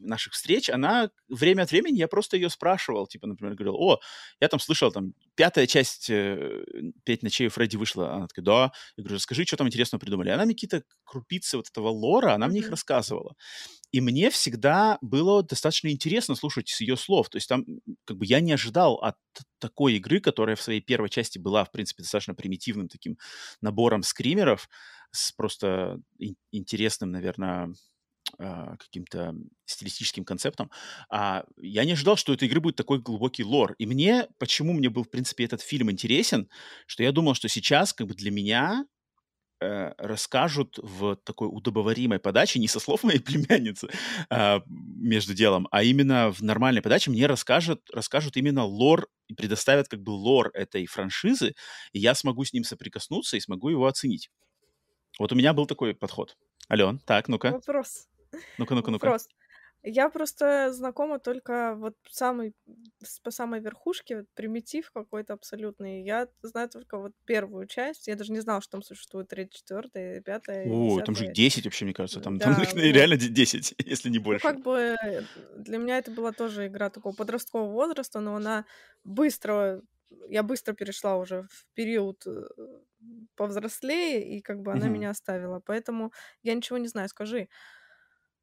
наших 0.00 0.32
встреч, 0.32 0.70
она 0.70 1.10
время 1.28 1.62
от 1.62 1.70
времени, 1.70 1.98
я 1.98 2.08
просто 2.08 2.38
ее 2.38 2.48
спрашивал, 2.48 3.06
типа, 3.06 3.26
например, 3.26 3.54
говорил, 3.54 3.74
о, 3.74 4.00
я 4.40 4.48
там 4.48 4.58
слышал, 4.58 4.90
там, 4.90 5.12
пятая 5.34 5.66
часть 5.66 6.08
э, 6.08 6.64
«Пять 7.04 7.22
ночей» 7.22 7.48
Фредди 7.48 7.76
вышла, 7.76 8.14
она 8.14 8.28
такая, 8.28 8.44
да, 8.44 8.72
я 8.96 9.04
говорю, 9.04 9.16
расскажи, 9.16 9.44
что 9.44 9.58
там 9.58 9.68
интересного 9.68 10.00
придумали. 10.00 10.30
Она 10.30 10.46
мне 10.46 10.54
какие-то 10.54 10.84
крупицы 11.04 11.58
вот 11.58 11.68
этого 11.68 11.88
лора, 11.88 12.32
она 12.32 12.46
mm-hmm. 12.46 12.50
мне 12.50 12.60
их 12.60 12.70
рассказывала. 12.70 13.36
И 13.90 14.00
мне 14.00 14.30
всегда 14.30 14.96
было 15.02 15.42
достаточно 15.42 15.88
интересно 15.88 16.34
слушать 16.34 16.70
с 16.70 16.80
ее 16.80 16.96
слов. 16.96 17.28
То 17.28 17.36
есть 17.36 17.48
там, 17.48 17.66
как 18.06 18.16
бы, 18.16 18.24
я 18.24 18.40
не 18.40 18.52
ожидал 18.52 18.94
от 18.94 19.16
такой 19.58 19.96
игры, 19.96 20.18
которая 20.20 20.56
в 20.56 20.62
своей 20.62 20.80
первой 20.80 21.10
части 21.10 21.38
была, 21.38 21.62
в 21.64 21.70
принципе, 21.70 22.02
достаточно 22.02 22.34
примитивным 22.34 22.88
таким 22.88 23.18
набором 23.60 24.02
скримеров, 24.02 24.70
с 25.12 25.32
просто 25.32 26.00
интересным, 26.50 27.12
наверное, 27.12 27.74
а, 28.38 28.76
каким-то 28.76 29.34
стилистическим 29.66 30.24
концептом. 30.24 30.70
А 31.10 31.44
я 31.58 31.84
не 31.84 31.92
ожидал, 31.92 32.16
что 32.16 32.32
у 32.32 32.34
этой 32.34 32.48
игры 32.48 32.60
будет 32.60 32.76
такой 32.76 32.98
глубокий 32.98 33.44
лор. 33.44 33.74
И 33.78 33.86
мне, 33.86 34.26
почему 34.38 34.72
мне 34.72 34.88
был, 34.88 35.04
в 35.04 35.10
принципе, 35.10 35.44
этот 35.44 35.60
фильм 35.60 35.90
интересен, 35.90 36.48
что 36.86 37.02
я 37.02 37.12
думал, 37.12 37.34
что 37.34 37.48
сейчас, 37.48 37.92
как 37.92 38.06
бы 38.06 38.14
для 38.14 38.30
меня, 38.30 38.86
э, 39.60 39.92
расскажут 39.98 40.78
в 40.82 41.16
такой 41.24 41.48
удобоваримой 41.48 42.18
подаче, 42.18 42.58
не 42.58 42.68
со 42.68 42.80
слов 42.80 43.04
моей 43.04 43.20
племянницы 43.20 43.88
э, 44.30 44.60
между 44.68 45.34
делом, 45.34 45.68
а 45.70 45.82
именно 45.82 46.32
в 46.32 46.42
нормальной 46.42 46.82
подаче 46.82 47.10
мне 47.10 47.26
расскажут, 47.26 47.82
расскажут 47.92 48.36
именно 48.36 48.64
лор 48.64 49.08
и 49.28 49.34
предоставят 49.34 49.88
как 49.88 50.02
бы 50.02 50.10
лор 50.10 50.50
этой 50.54 50.86
франшизы, 50.86 51.54
и 51.92 51.98
я 52.00 52.14
смогу 52.14 52.44
с 52.44 52.52
ним 52.52 52.64
соприкоснуться 52.64 53.36
и 53.36 53.40
смогу 53.40 53.68
его 53.70 53.86
оценить. 53.86 54.30
Вот 55.18 55.32
у 55.32 55.34
меня 55.34 55.52
был 55.52 55.66
такой 55.66 55.94
подход. 55.94 56.36
Ален, 56.70 56.98
так, 57.00 57.28
ну-ка. 57.28 57.50
Вопрос. 57.52 58.08
Ну-ка, 58.58 58.74
ну-ка, 58.74 58.90
ну-ка. 58.90 59.04
Вопрос. 59.04 59.28
Я 59.84 60.08
просто 60.10 60.72
знакома 60.72 61.18
только 61.18 61.74
вот 61.74 61.96
самый, 62.08 62.54
по 63.24 63.32
самой 63.32 63.58
верхушке, 63.58 64.18
вот 64.18 64.26
примитив 64.34 64.92
какой-то 64.92 65.32
абсолютный. 65.32 66.04
Я 66.04 66.28
знаю 66.42 66.68
только 66.68 66.98
вот 66.98 67.12
первую 67.24 67.66
часть. 67.66 68.06
Я 68.06 68.14
даже 68.14 68.30
не 68.30 68.38
знала, 68.38 68.60
что 68.62 68.70
там 68.72 68.82
существует 68.82 69.26
третья, 69.26 69.58
четвертая, 69.58 70.20
пятая, 70.20 70.68
О, 70.70 71.00
там 71.00 71.16
же 71.16 71.22
десятая. 71.26 71.34
10 71.34 71.64
вообще, 71.64 71.84
мне 71.84 71.94
кажется. 71.94 72.20
Там, 72.20 72.38
там 72.38 72.54
Да, 72.54 72.62
их 72.62 72.72
вот. 72.74 72.78
реально 72.80 73.16
де- 73.16 73.28
10, 73.28 73.74
если 73.84 74.08
не 74.08 74.18
Ну, 74.18 74.24
больше. 74.24 74.42
как 74.46 74.60
бы 74.62 74.96
э, 75.02 75.22
для 75.56 75.78
меня 75.78 75.98
это 75.98 76.12
была 76.12 76.30
тоже 76.30 76.68
игра 76.68 76.88
такого 76.88 77.12
подросткового 77.12 77.72
возраста, 77.72 78.20
но 78.20 78.36
она 78.36 78.64
быстро, 79.02 79.82
я 80.28 80.42
быстро 80.42 80.72
перешла 80.74 81.16
уже 81.16 81.42
в 81.50 81.66
период 81.74 82.26
э, 82.26 82.42
повзрослее, 83.36 84.36
и 84.36 84.40
как 84.42 84.60
бы 84.62 84.72
она 84.72 84.88
меня 84.88 85.10
оставила. 85.10 85.60
Поэтому 85.60 86.12
я 86.42 86.54
ничего 86.54 86.78
не 86.78 86.88
знаю. 86.88 87.08
Скажи, 87.08 87.48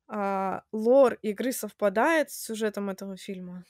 а, 0.07 0.63
лор 0.71 1.13
игры 1.21 1.51
совпадает 1.53 2.31
с 2.31 2.43
сюжетом 2.45 2.89
этого 2.89 3.15
фильма? 3.17 3.65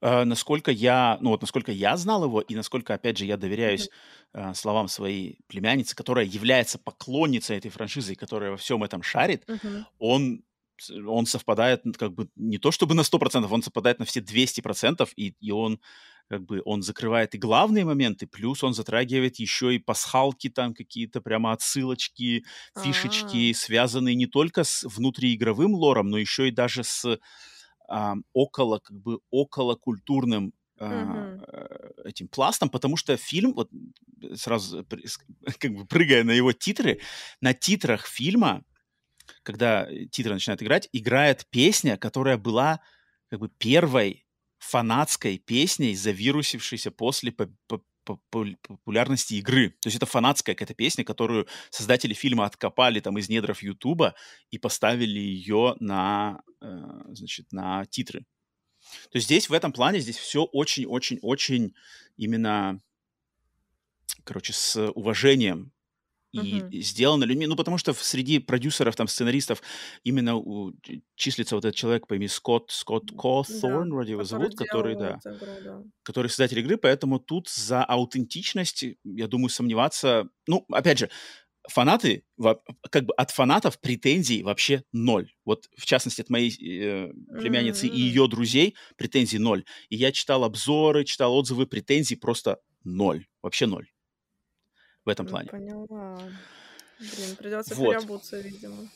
А, 0.00 0.24
насколько 0.24 0.70
я, 0.70 1.18
ну 1.20 1.30
вот 1.30 1.40
насколько 1.40 1.72
я 1.72 1.96
знал 1.96 2.24
его, 2.24 2.40
и 2.40 2.54
насколько, 2.54 2.94
опять 2.94 3.18
же, 3.18 3.24
я 3.24 3.36
доверяюсь 3.36 3.90
а, 4.32 4.54
словам 4.54 4.88
своей 4.88 5.40
племянницы, 5.48 5.96
которая 5.96 6.24
является 6.24 6.78
поклонницей 6.78 7.56
этой 7.56 7.70
франшизы, 7.70 8.14
которая 8.14 8.52
во 8.52 8.56
всем 8.56 8.82
этом 8.84 9.02
шарит, 9.02 9.46
Мгм. 9.48 9.86
он, 9.98 10.44
он 11.06 11.26
совпадает 11.26 11.82
как 11.98 12.14
бы 12.14 12.28
не 12.36 12.58
то 12.58 12.70
чтобы 12.70 12.94
на 12.94 13.02
100%, 13.04 13.52
он 13.52 13.62
совпадает 13.62 13.98
на 13.98 14.04
все 14.04 14.20
200%, 14.20 15.12
и, 15.16 15.34
и 15.40 15.50
он 15.50 15.80
как 16.28 16.44
бы 16.44 16.62
он 16.64 16.82
закрывает 16.82 17.34
и 17.34 17.38
главные 17.38 17.84
моменты, 17.84 18.26
плюс 18.26 18.62
он 18.62 18.74
затрагивает 18.74 19.36
еще 19.36 19.74
и 19.74 19.78
пасхалки 19.78 20.48
там 20.50 20.74
какие-то 20.74 21.20
прямо 21.20 21.52
отсылочки, 21.52 22.44
А, 22.74 22.80
фишечки, 22.82 23.52
связанные 23.52 24.14
не 24.14 24.26
только 24.26 24.64
с 24.64 24.84
внутриигровым 24.84 25.74
лором, 25.74 26.08
но 26.08 26.18
еще 26.18 26.48
и 26.48 26.52
даже 26.52 26.84
с 26.84 27.18
ам, 27.88 28.24
около, 28.32 28.78
как 28.78 29.00
бы, 29.00 29.20
около 29.30 29.74
культурным 29.76 30.52
мгм. 30.78 31.44
этим 32.04 32.28
пластом, 32.28 32.68
потому 32.70 32.96
что 32.96 33.16
фильм, 33.16 33.52
вот 33.54 33.70
э, 34.22 34.34
сразу 34.36 34.86
как 35.58 35.72
бы 35.72 35.86
прыгая 35.86 36.24
на 36.24 36.32
его 36.32 36.52
титры, 36.52 37.00
на 37.40 37.54
титрах 37.54 38.06
фильма, 38.06 38.64
когда 39.42 39.86
э, 39.90 40.06
титры 40.06 40.34
начинают 40.34 40.62
играть, 40.62 40.88
играет 40.92 41.46
песня, 41.50 41.96
которая 41.96 42.38
была 42.38 42.80
как 43.30 43.40
бы 43.40 43.48
первой 43.48 44.27
фанатской 44.68 45.38
песней, 45.38 45.94
завирусившейся 45.94 46.90
после 46.90 47.32
по- 47.32 47.50
по- 47.66 47.82
по- 48.04 48.46
популярности 48.62 49.34
игры. 49.34 49.70
То 49.80 49.88
есть 49.88 49.96
это 49.96 50.06
фанатская 50.06 50.54
какая-то 50.54 50.74
песня, 50.74 51.04
которую 51.04 51.46
создатели 51.70 52.14
фильма 52.14 52.44
откопали 52.44 53.00
там 53.00 53.18
из 53.18 53.28
недров 53.28 53.62
Ютуба 53.62 54.14
и 54.50 54.58
поставили 54.58 55.18
ее 55.18 55.76
на, 55.80 56.42
э, 56.60 56.66
значит, 57.12 57.52
на 57.52 57.84
титры. 57.86 58.26
То 59.10 59.16
есть 59.16 59.26
здесь 59.26 59.48
в 59.48 59.52
этом 59.52 59.72
плане 59.72 60.00
здесь 60.00 60.16
все 60.16 60.44
очень-очень-очень 60.44 61.74
именно, 62.16 62.80
короче, 64.24 64.52
с 64.52 64.90
уважением 64.92 65.72
и 66.40 66.80
сделано 66.82 67.24
людьми, 67.24 67.46
ну, 67.46 67.56
потому 67.56 67.78
что 67.78 67.92
среди 67.94 68.38
продюсеров, 68.38 68.96
там, 68.96 69.08
сценаристов 69.08 69.62
именно 70.04 70.36
у- 70.36 70.72
числится 71.16 71.54
вот 71.56 71.64
этот 71.64 71.76
человек 71.76 72.06
по 72.06 72.14
имени 72.14 72.28
Скотт, 72.28 72.70
Скотт 72.70 73.12
Да, 73.12 73.12
Кохорн, 73.12 73.90
вроде 73.90 74.12
его 74.12 74.24
зовут, 74.24 74.54
который, 74.54 74.94
да, 74.96 75.20
игру, 75.34 75.60
да. 75.62 75.84
который 76.02 76.28
создатель 76.28 76.58
игры, 76.60 76.76
поэтому 76.78 77.18
тут 77.18 77.48
за 77.48 77.84
аутентичность, 77.84 78.84
я 79.04 79.26
думаю, 79.28 79.50
сомневаться, 79.50 80.28
ну, 80.46 80.64
опять 80.70 80.98
же, 80.98 81.10
фанаты, 81.68 82.24
как 82.90 83.06
бы 83.06 83.14
от 83.14 83.30
фанатов 83.30 83.80
претензий 83.80 84.42
вообще 84.42 84.84
ноль. 84.92 85.32
Вот, 85.44 85.68
в 85.76 85.86
частности, 85.86 86.22
от 86.22 86.30
моей 86.30 86.50
э, 86.50 87.12
племянницы 87.38 87.86
и 87.88 87.98
М, 87.98 88.02
ее 88.02 88.28
друзей 88.28 88.76
претензий 88.96 89.38
ноль. 89.38 89.64
И 89.90 89.96
я 89.96 90.12
читал 90.12 90.44
обзоры, 90.44 91.04
читал 91.04 91.34
отзывы, 91.34 91.66
претензий 91.66 92.16
просто 92.16 92.58
ноль. 92.84 93.26
Вообще 93.42 93.66
ноль 93.66 93.88
в 95.08 95.10
этом 95.10 95.26
плане. 95.26 95.48
Поняла. 95.48 96.20
Блин, 96.98 97.36
придется 97.36 97.74
Вот. 97.74 97.94
переобуться, 97.96 98.38
видимо. 98.40 98.88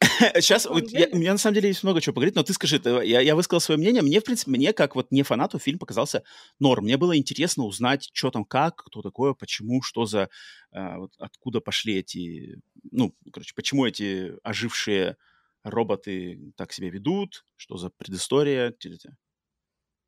Сейчас 0.40 0.66
вот 0.66 0.90
я- 0.90 1.08
у 1.12 1.16
меня 1.16 1.32
на 1.32 1.38
самом 1.38 1.54
деле 1.54 1.68
есть 1.68 1.84
много 1.84 2.00
чего 2.00 2.14
поговорить, 2.14 2.34
но 2.34 2.42
ты 2.42 2.52
скажи, 2.52 2.80
ты- 2.80 2.90
я, 3.04 3.20
я 3.20 3.36
высказал 3.36 3.60
свое 3.60 3.78
мнение. 3.78 4.02
Мне, 4.02 4.20
в 4.20 4.24
принципе, 4.24 4.50
мне 4.50 4.72
как 4.72 4.96
вот 4.96 5.12
не 5.12 5.22
фанату 5.22 5.58
фильм 5.60 5.78
показался 5.78 6.24
норм. 6.58 6.84
Мне 6.84 6.96
было 6.96 7.16
интересно 7.16 7.64
узнать, 7.64 8.10
что 8.12 8.30
там 8.32 8.44
как, 8.44 8.76
кто 8.86 9.00
такое, 9.02 9.34
почему, 9.34 9.80
что 9.82 10.04
за, 10.06 10.28
а, 10.72 10.98
вот 10.98 11.12
откуда 11.18 11.60
пошли 11.60 11.98
эти, 11.98 12.60
ну, 12.90 13.14
короче, 13.32 13.52
почему 13.54 13.86
эти 13.86 14.34
ожившие 14.42 15.16
роботы 15.62 16.52
так 16.56 16.72
себя 16.72 16.90
ведут, 16.90 17.44
что 17.56 17.76
за 17.76 17.90
предыстория. 17.90 18.72
Те- 18.72 18.96
те- 18.96 19.16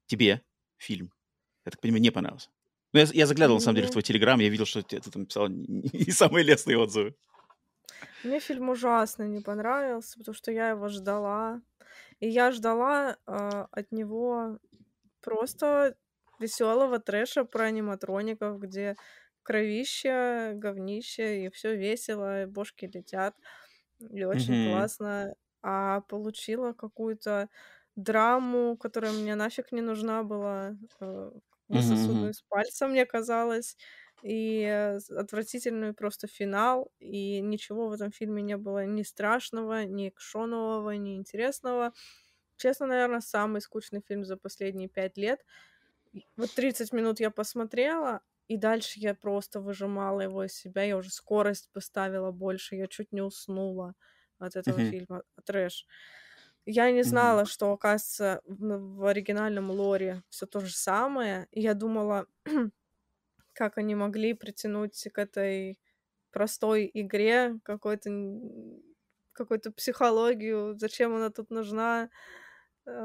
Тебе 0.07 0.43
фильм, 0.77 1.12
я 1.64 1.71
так 1.71 1.81
понимаю, 1.81 2.03
не 2.03 2.11
понравился. 2.11 2.51
Ну, 2.94 3.00
я, 3.00 3.07
я 3.12 3.26
заглядывал, 3.26 3.57
на 3.59 3.61
самом 3.61 3.76
деле, 3.76 3.88
в 3.88 3.90
твой 3.90 4.02
телеграм, 4.02 4.40
я 4.40 4.48
видел, 4.48 4.66
что 4.66 4.83
ты, 4.83 5.00
ты 5.00 5.11
там 5.11 5.26
писал 5.26 5.48
не, 5.48 6.11
самые 6.12 6.44
лестные 6.44 6.78
отзывы. 6.78 7.16
Мне 8.22 8.40
фильм 8.40 8.70
ужасно 8.70 9.24
не 9.24 9.40
понравился, 9.40 10.18
потому 10.18 10.35
что 10.35 10.50
я 10.52 10.70
его 10.70 10.88
ждала. 10.88 11.62
И 12.20 12.28
я 12.28 12.52
ждала 12.52 13.18
а, 13.26 13.68
от 13.72 13.92
него 13.92 14.59
просто 15.22 15.96
веселого 16.38 17.00
трэша 17.00 17.44
про 17.44 17.66
аниматроников, 17.66 18.61
где 18.61 18.96
кровище, 19.42 20.52
говнище, 20.57 21.46
и 21.46 21.50
все 21.50 21.76
весело, 21.76 22.44
и 22.44 22.46
бошки 22.46 22.87
летят. 22.92 23.37
И 24.11 24.24
очень 24.24 24.59
Мгм. 24.59 24.61
классно. 24.61 25.35
А 25.62 26.02
получила 26.02 26.72
какую-то 26.74 27.50
драму, 27.96 28.76
которая 28.78 29.12
мне 29.12 29.35
нафиг 29.37 29.72
не 29.72 29.83
нужна 29.83 30.22
была. 30.24 30.76
Высосанную 31.68 32.31
мгм. 32.31 32.33
из 32.33 32.42
пальца, 32.42 32.88
мне 32.88 33.07
казалось. 33.07 33.77
И 34.22 34.62
э, 34.62 35.00
с- 35.00 35.11
отвратительный 35.11 35.92
просто 35.94 36.27
финал. 36.29 36.92
И 37.00 37.40
ничего 37.40 37.88
в 37.88 37.92
этом 37.92 38.11
фильме 38.12 38.42
не 38.42 38.57
было 38.57 38.87
ни 38.87 39.03
страшного, 39.03 39.85
ни 39.85 40.09
экшонового, 40.09 40.90
ни 40.92 41.16
интересного. 41.16 41.92
Честно, 42.57 42.87
наверное, 42.87 43.20
самый 43.20 43.61
скучный 43.62 44.03
фильм 44.07 44.24
за 44.24 44.37
последние 44.37 44.88
пять 44.88 45.16
лет. 45.18 45.44
Вот 46.37 46.55
30 46.55 46.92
минут 46.92 47.20
я 47.20 47.31
посмотрела, 47.31 48.22
и 48.48 48.57
дальше 48.57 49.00
я 49.00 49.14
просто 49.14 49.61
выжимала 49.61 50.20
его 50.20 50.44
из 50.44 50.55
себя. 50.55 50.83
Я 50.85 50.96
уже 50.96 51.11
скорость 51.11 51.70
поставила 51.72 52.31
больше. 52.31 52.77
Я 52.77 52.87
чуть 52.87 53.12
не 53.12 53.22
уснула 53.22 53.94
от 54.38 54.57
этого 54.57 54.81
Мгм. 54.81 54.94
фильма. 55.00 55.22
Трэш. 55.44 55.87
Я 56.66 56.90
не 56.90 57.03
знала, 57.03 57.44
что, 57.44 57.72
оказывается, 57.72 58.40
в, 58.46 58.98
в 58.98 59.05
оригинальном 59.07 59.70
лоре 59.70 60.22
все 60.31 60.46
то 60.46 60.61
же 60.61 60.72
самое. 60.74 61.46
И 61.50 61.61
я 61.61 61.74
думала, 61.74 62.27
как 63.55 63.79
они 63.79 63.94
могли 63.94 64.35
притянуть 64.35 65.09
к 65.12 65.18
этой 65.18 65.79
простой 66.33 66.90
игре 66.94 67.59
какой-то 67.64 68.11
какую-то 69.33 69.72
психологию, 69.72 70.77
зачем 70.79 71.14
она 71.14 71.31
тут 71.31 71.50
нужна. 71.50 72.11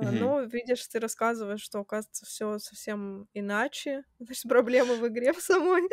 Мгм. 0.02 0.12
Но, 0.12 0.42
видишь, 0.42 0.86
ты 0.88 1.00
рассказываешь, 1.00 1.62
что, 1.62 1.80
оказывается, 1.80 2.26
все 2.26 2.60
совсем 2.60 3.28
иначе. 3.34 4.04
Значит, 4.20 4.44
проблемы 4.50 4.98
в 4.98 5.08
игре 5.08 5.34
в 5.34 5.40
самой. 5.42 5.84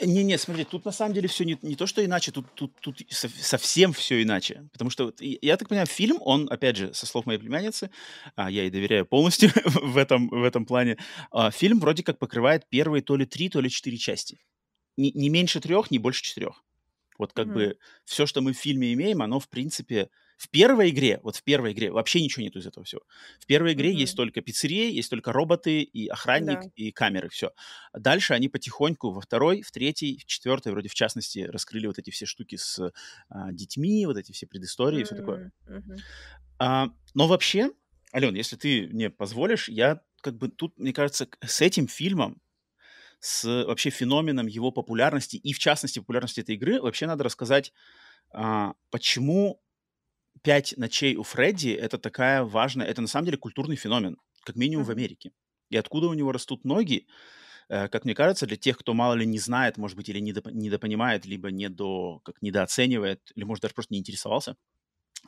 Не-не, 0.00 0.38
смотри, 0.38 0.64
тут 0.64 0.84
на 0.84 0.92
самом 0.92 1.14
деле 1.14 1.28
все 1.28 1.44
не, 1.44 1.58
не 1.62 1.76
то, 1.76 1.86
что 1.86 2.04
иначе, 2.04 2.32
тут, 2.32 2.46
тут, 2.54 2.72
тут 2.80 3.02
со- 3.10 3.28
совсем 3.28 3.92
все 3.92 4.22
иначе. 4.22 4.68
Потому 4.72 4.90
что, 4.90 5.06
вот 5.06 5.20
я 5.20 5.56
так 5.56 5.68
понимаю, 5.68 5.86
фильм, 5.86 6.18
он, 6.20 6.48
опять 6.50 6.76
же, 6.76 6.94
со 6.94 7.06
слов 7.06 7.26
моей 7.26 7.38
племянницы, 7.38 7.90
а, 8.36 8.50
я 8.50 8.62
ей 8.62 8.70
доверяю 8.70 9.06
полностью 9.06 9.50
в 9.64 9.96
этом, 9.96 10.28
в 10.28 10.42
этом 10.44 10.66
плане, 10.66 10.98
а, 11.30 11.50
фильм 11.50 11.78
вроде 11.80 12.02
как 12.02 12.18
покрывает 12.18 12.68
первые 12.68 13.02
то 13.02 13.16
ли 13.16 13.26
три, 13.26 13.48
то 13.48 13.60
ли 13.60 13.68
четыре 13.70 13.96
части. 13.96 14.38
Не, 14.96 15.12
не 15.12 15.30
меньше 15.30 15.60
трех, 15.60 15.90
не 15.90 15.98
больше 15.98 16.22
четырех. 16.24 16.64
Вот 17.18 17.32
как 17.32 17.48
Мгм. 17.48 17.52
бы 17.52 17.78
все, 18.04 18.26
что 18.26 18.40
мы 18.42 18.52
в 18.54 18.58
фильме 18.58 18.92
имеем, 18.94 19.22
оно, 19.22 19.40
в 19.40 19.48
принципе, 19.48 20.10
в 20.42 20.48
первой 20.48 20.90
игре, 20.90 21.20
вот 21.22 21.36
в 21.36 21.44
первой 21.44 21.70
игре 21.70 21.92
вообще 21.92 22.20
ничего 22.20 22.42
нету 22.42 22.58
из 22.58 22.66
этого 22.66 22.84
всего. 22.84 23.02
В 23.38 23.46
первой 23.46 23.74
игре 23.74 23.92
есть 23.94 24.14
Мгм. 24.14 24.16
только 24.16 24.40
пиццерия, 24.40 24.88
есть 24.88 25.08
только 25.08 25.32
роботы 25.32 25.82
и 25.82 26.08
охранник, 26.08 26.64
Да. 26.64 26.70
и 26.74 26.90
камеры, 26.90 27.28
все. 27.28 27.52
Дальше 27.92 28.34
они 28.34 28.48
потихоньку 28.48 29.12
во 29.12 29.20
второй, 29.20 29.62
в 29.62 29.70
третьей, 29.70 30.18
в 30.18 30.24
четвертой, 30.24 30.72
вроде 30.72 30.88
в 30.88 30.94
частности, 30.94 31.38
раскрыли 31.40 31.86
вот 31.86 32.00
эти 32.00 32.10
все 32.10 32.26
штуки 32.26 32.56
с 32.56 32.92
а, 33.28 33.52
детьми, 33.52 34.04
вот 34.04 34.16
эти 34.16 34.32
все 34.32 34.48
предыстории 34.48 35.02
и 35.02 35.04
все 35.04 35.14
такое. 35.14 35.52
Мгм. 35.68 35.96
А, 36.58 36.88
но 37.14 37.28
вообще, 37.28 37.70
Ален, 38.12 38.34
если 38.34 38.56
ты 38.56 38.88
мне 38.88 39.10
позволишь, 39.10 39.68
я 39.68 40.00
как 40.22 40.38
бы 40.38 40.48
тут, 40.48 40.76
мне 40.76 40.92
кажется, 40.92 41.28
с 41.40 41.60
этим 41.60 41.86
фильмом, 41.86 42.42
с 43.20 43.44
вообще 43.64 43.90
феноменом 43.90 44.48
его 44.48 44.72
популярности 44.72 45.36
и, 45.36 45.52
в 45.52 45.60
частности, 45.60 46.00
популярности 46.00 46.40
этой 46.40 46.56
игры, 46.56 46.80
вообще 46.80 47.06
надо 47.06 47.22
рассказать, 47.22 47.72
а, 48.32 48.74
почему 48.90 49.61
«Пять 50.42 50.74
ночей 50.76 51.16
у 51.16 51.22
Фредди»— 51.22 51.68
это 51.80 51.98
такая 51.98 52.42
важная, 52.42 52.86
это 52.86 53.00
на 53.00 53.08
самом 53.08 53.26
деле 53.26 53.38
культурный 53.38 53.76
феномен, 53.76 54.16
как 54.44 54.56
минимум 54.56 54.84
в. 54.84 54.90
Америке. 54.90 55.32
И 55.70 55.76
откуда 55.76 56.08
у 56.08 56.14
него 56.14 56.32
растут 56.32 56.64
ноги, 56.64 57.06
э, 57.68 57.88
как 57.88 58.04
мне 58.04 58.14
кажется, 58.14 58.46
для 58.46 58.56
тех, 58.56 58.78
кто 58.78 58.94
мало 58.94 59.14
ли 59.14 59.26
не 59.26 59.38
знает, 59.38 59.78
может 59.78 59.96
быть, 59.96 60.08
или 60.08 60.20
недоп- 60.20 60.52
недопонимает, 60.52 61.26
либо 61.26 61.50
недо, 61.50 62.20
как 62.24 62.42
недооценивает, 62.42 63.20
или, 63.34 63.44
может, 63.44 63.62
даже 63.62 63.74
просто 63.74 63.94
не 63.94 64.00
интересовался, 64.00 64.56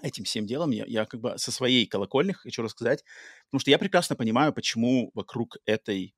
этим 0.02 0.24
всем 0.24 0.46
делом, 0.46 0.70
я, 0.70 0.84
я 0.86 1.06
как 1.06 1.20
бы 1.20 1.38
со 1.38 1.52
своей 1.52 1.86
колокольни 1.86 2.32
хочу 2.32 2.62
рассказать, 2.62 3.04
потому 3.46 3.60
что 3.60 3.70
я 3.70 3.78
прекрасно 3.78 4.16
понимаю, 4.16 4.52
почему 4.52 5.10
вокруг 5.14 5.58
этой, 5.66 6.14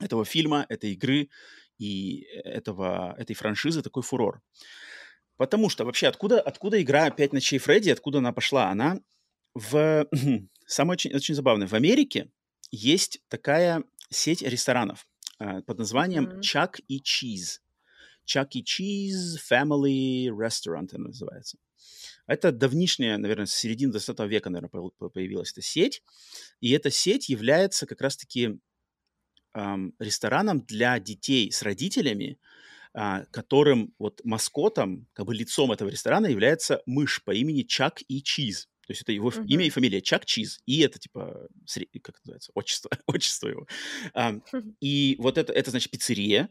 этого 0.00 0.24
фильма, 0.24 0.66
этой 0.68 0.92
игры 0.92 1.30
и 1.78 2.22
этого, 2.44 3.14
этой 3.18 3.34
франшизы 3.34 3.82
такой 3.82 4.02
фурор. 4.02 4.42
Потому 5.36 5.68
что 5.68 5.84
вообще 5.84 6.06
откуда, 6.06 6.40
откуда 6.40 6.80
игра 6.80 7.10
«Пять 7.10 7.32
ночей 7.32 7.58
Фредди», 7.58 7.90
откуда 7.90 8.18
она 8.18 8.32
пошла? 8.32 8.70
Она 8.70 9.00
в... 9.54 10.08
Самое 10.66 10.94
очень, 10.94 11.14
очень 11.14 11.34
забавное. 11.34 11.66
В 11.66 11.74
Америке 11.74 12.30
есть 12.70 13.20
такая 13.28 13.84
сеть 14.10 14.42
ресторанов 14.42 15.06
э, 15.38 15.60
под 15.62 15.78
названием. 15.78 16.40
Chuck 16.40 16.80
и 16.88 17.00
Cheese. 17.00 17.60
Chuck 18.26 18.50
и 18.52 18.62
Cheese 18.62 19.36
Family 19.50 20.28
Restaurant 20.28 20.88
она 20.92 21.08
называется. 21.08 21.58
Это 22.26 22.52
давнишняя, 22.52 23.18
наверное, 23.18 23.46
с 23.46 23.54
середины 23.54 23.92
20 23.92 24.18
века, 24.20 24.50
наверное, 24.50 24.90
появилась 25.10 25.52
эта 25.52 25.60
сеть. 25.60 26.02
И 26.60 26.70
эта 26.70 26.90
сеть 26.90 27.28
является 27.28 27.86
как 27.86 28.00
раз-таки 28.00 28.58
эм, 29.54 29.94
рестораном 29.98 30.60
для 30.64 30.98
детей 30.98 31.52
с 31.52 31.62
родителями, 31.62 32.38
которым 33.30 33.92
вот 33.98 34.20
маскотом, 34.24 35.08
как 35.14 35.26
бы 35.26 35.34
лицом 35.34 35.72
этого 35.72 35.88
ресторана 35.88 36.26
является 36.26 36.80
мышь 36.86 37.22
по 37.24 37.32
имени 37.32 37.62
Чак 37.62 38.02
и 38.06 38.22
Чиз. 38.22 38.68
То 38.86 38.90
есть 38.90 39.02
это 39.02 39.12
его 39.12 39.30
uh-huh. 39.30 39.46
имя 39.46 39.66
и 39.66 39.70
фамилия 39.70 40.02
Чак 40.02 40.26
Чиз, 40.26 40.60
и 40.66 40.80
это 40.80 40.98
типа, 40.98 41.48
как 42.02 42.16
это 42.16 42.20
называется, 42.24 42.52
отчество, 42.54 42.90
отчество 43.06 43.48
его. 43.48 43.66
Um, 44.14 44.42
и 44.80 45.16
вот 45.18 45.38
это, 45.38 45.52
это, 45.52 45.70
значит, 45.70 45.90
пиццерия, 45.90 46.50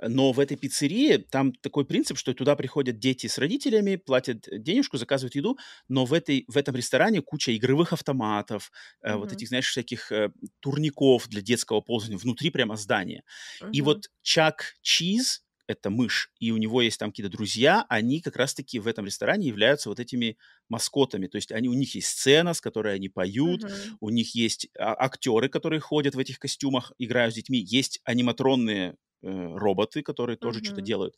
но 0.00 0.32
в 0.32 0.40
этой 0.40 0.56
пиццерии 0.56 1.18
там 1.18 1.52
такой 1.52 1.84
принцип, 1.84 2.18
что 2.18 2.32
туда 2.32 2.56
приходят 2.56 2.98
дети 2.98 3.26
с 3.26 3.38
родителями, 3.38 3.96
платят 3.96 4.48
денежку, 4.50 4.96
заказывают 4.96 5.34
еду, 5.34 5.58
но 5.88 6.04
в, 6.04 6.14
этой, 6.14 6.44
в 6.48 6.56
этом 6.56 6.74
ресторане 6.74 7.20
куча 7.20 7.54
игровых 7.56 7.92
автоматов, 7.92 8.72
uh-huh. 9.04 9.18
вот 9.18 9.32
этих, 9.32 9.48
знаешь, 9.48 9.68
всяких 9.68 10.10
э, 10.10 10.30
турников 10.60 11.28
для 11.28 11.42
детского 11.42 11.80
пользования 11.80 12.18
внутри 12.18 12.50
прямо 12.50 12.76
здания. 12.76 13.24
Uh-huh. 13.60 13.70
И 13.72 13.82
вот 13.82 14.10
Чак 14.22 14.74
Чиз, 14.80 15.43
это 15.66 15.90
мышь, 15.90 16.30
и 16.38 16.50
у 16.50 16.56
него 16.56 16.82
есть 16.82 16.98
там 16.98 17.10
какие-то 17.10 17.32
друзья, 17.32 17.86
они 17.88 18.20
как 18.20 18.36
раз-таки 18.36 18.78
в 18.78 18.86
этом 18.86 19.06
ресторане 19.06 19.48
являются 19.48 19.88
вот 19.88 20.00
этими 20.00 20.36
маскотами. 20.68 21.26
То 21.26 21.36
есть 21.36 21.52
они, 21.52 21.68
у 21.68 21.74
них 21.74 21.94
есть 21.94 22.08
сцена, 22.08 22.54
с 22.54 22.60
которой 22.60 22.94
они 22.94 23.08
поют, 23.08 23.64
uh-huh. 23.64 23.96
у 24.00 24.10
них 24.10 24.34
есть 24.34 24.68
а, 24.78 24.94
актеры, 24.98 25.48
которые 25.48 25.80
ходят 25.80 26.14
в 26.14 26.18
этих 26.18 26.38
костюмах, 26.38 26.92
играют 26.98 27.34
с 27.34 27.36
детьми, 27.36 27.58
есть 27.58 28.00
аниматронные 28.04 28.96
роботы, 29.24 30.02
которые 30.02 30.36
тоже 30.36 30.60
mm-hmm. 30.60 30.64
что-то 30.64 30.80
делают. 30.82 31.16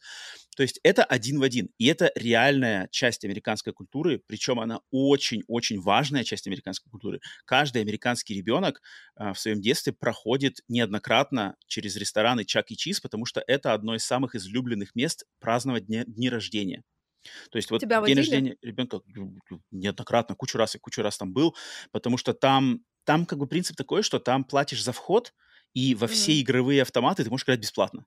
То 0.56 0.62
есть 0.62 0.80
это 0.82 1.04
один 1.04 1.38
в 1.40 1.42
один. 1.42 1.70
И 1.78 1.86
это 1.86 2.10
реальная 2.14 2.88
часть 2.90 3.24
американской 3.24 3.72
культуры, 3.72 4.22
причем 4.26 4.60
она 4.60 4.80
очень-очень 4.90 5.80
важная 5.80 6.24
часть 6.24 6.46
американской 6.46 6.90
культуры. 6.90 7.20
Каждый 7.44 7.82
американский 7.82 8.34
ребенок 8.34 8.80
а, 9.16 9.32
в 9.32 9.38
своем 9.38 9.60
детстве 9.60 9.92
проходит 9.92 10.60
неоднократно 10.68 11.56
через 11.66 11.96
рестораны 11.96 12.44
Чак 12.44 12.70
и 12.70 12.76
Чиз, 12.76 13.00
потому 13.00 13.26
что 13.26 13.42
это 13.46 13.74
одно 13.74 13.94
из 13.94 14.04
самых 14.04 14.34
излюбленных 14.34 14.94
мест 14.94 15.24
праздновать 15.40 15.86
дни, 15.86 16.04
дни 16.06 16.30
рождения. 16.30 16.82
То 17.50 17.56
есть 17.56 17.70
вот 17.70 17.80
Тебя 17.80 18.04
день 18.04 18.16
рождения 18.16 18.56
ребенка 18.62 19.00
неоднократно, 19.70 20.34
кучу 20.36 20.58
раз 20.58 20.76
и 20.76 20.78
кучу 20.78 21.02
раз 21.02 21.18
там 21.18 21.32
был, 21.32 21.56
потому 21.90 22.16
что 22.16 22.34
там, 22.34 22.80
там 23.04 23.26
как 23.26 23.38
бы 23.38 23.46
принцип 23.46 23.76
такой, 23.76 24.02
что 24.02 24.18
там 24.18 24.44
платишь 24.44 24.82
за 24.82 24.92
вход, 24.92 25.34
и 25.74 25.94
во 25.94 26.06
все 26.08 26.40
игровые 26.40 26.82
автоматы 26.82 27.24
ты 27.24 27.30
можешь 27.30 27.44
играть 27.44 27.60
бесплатно. 27.60 28.06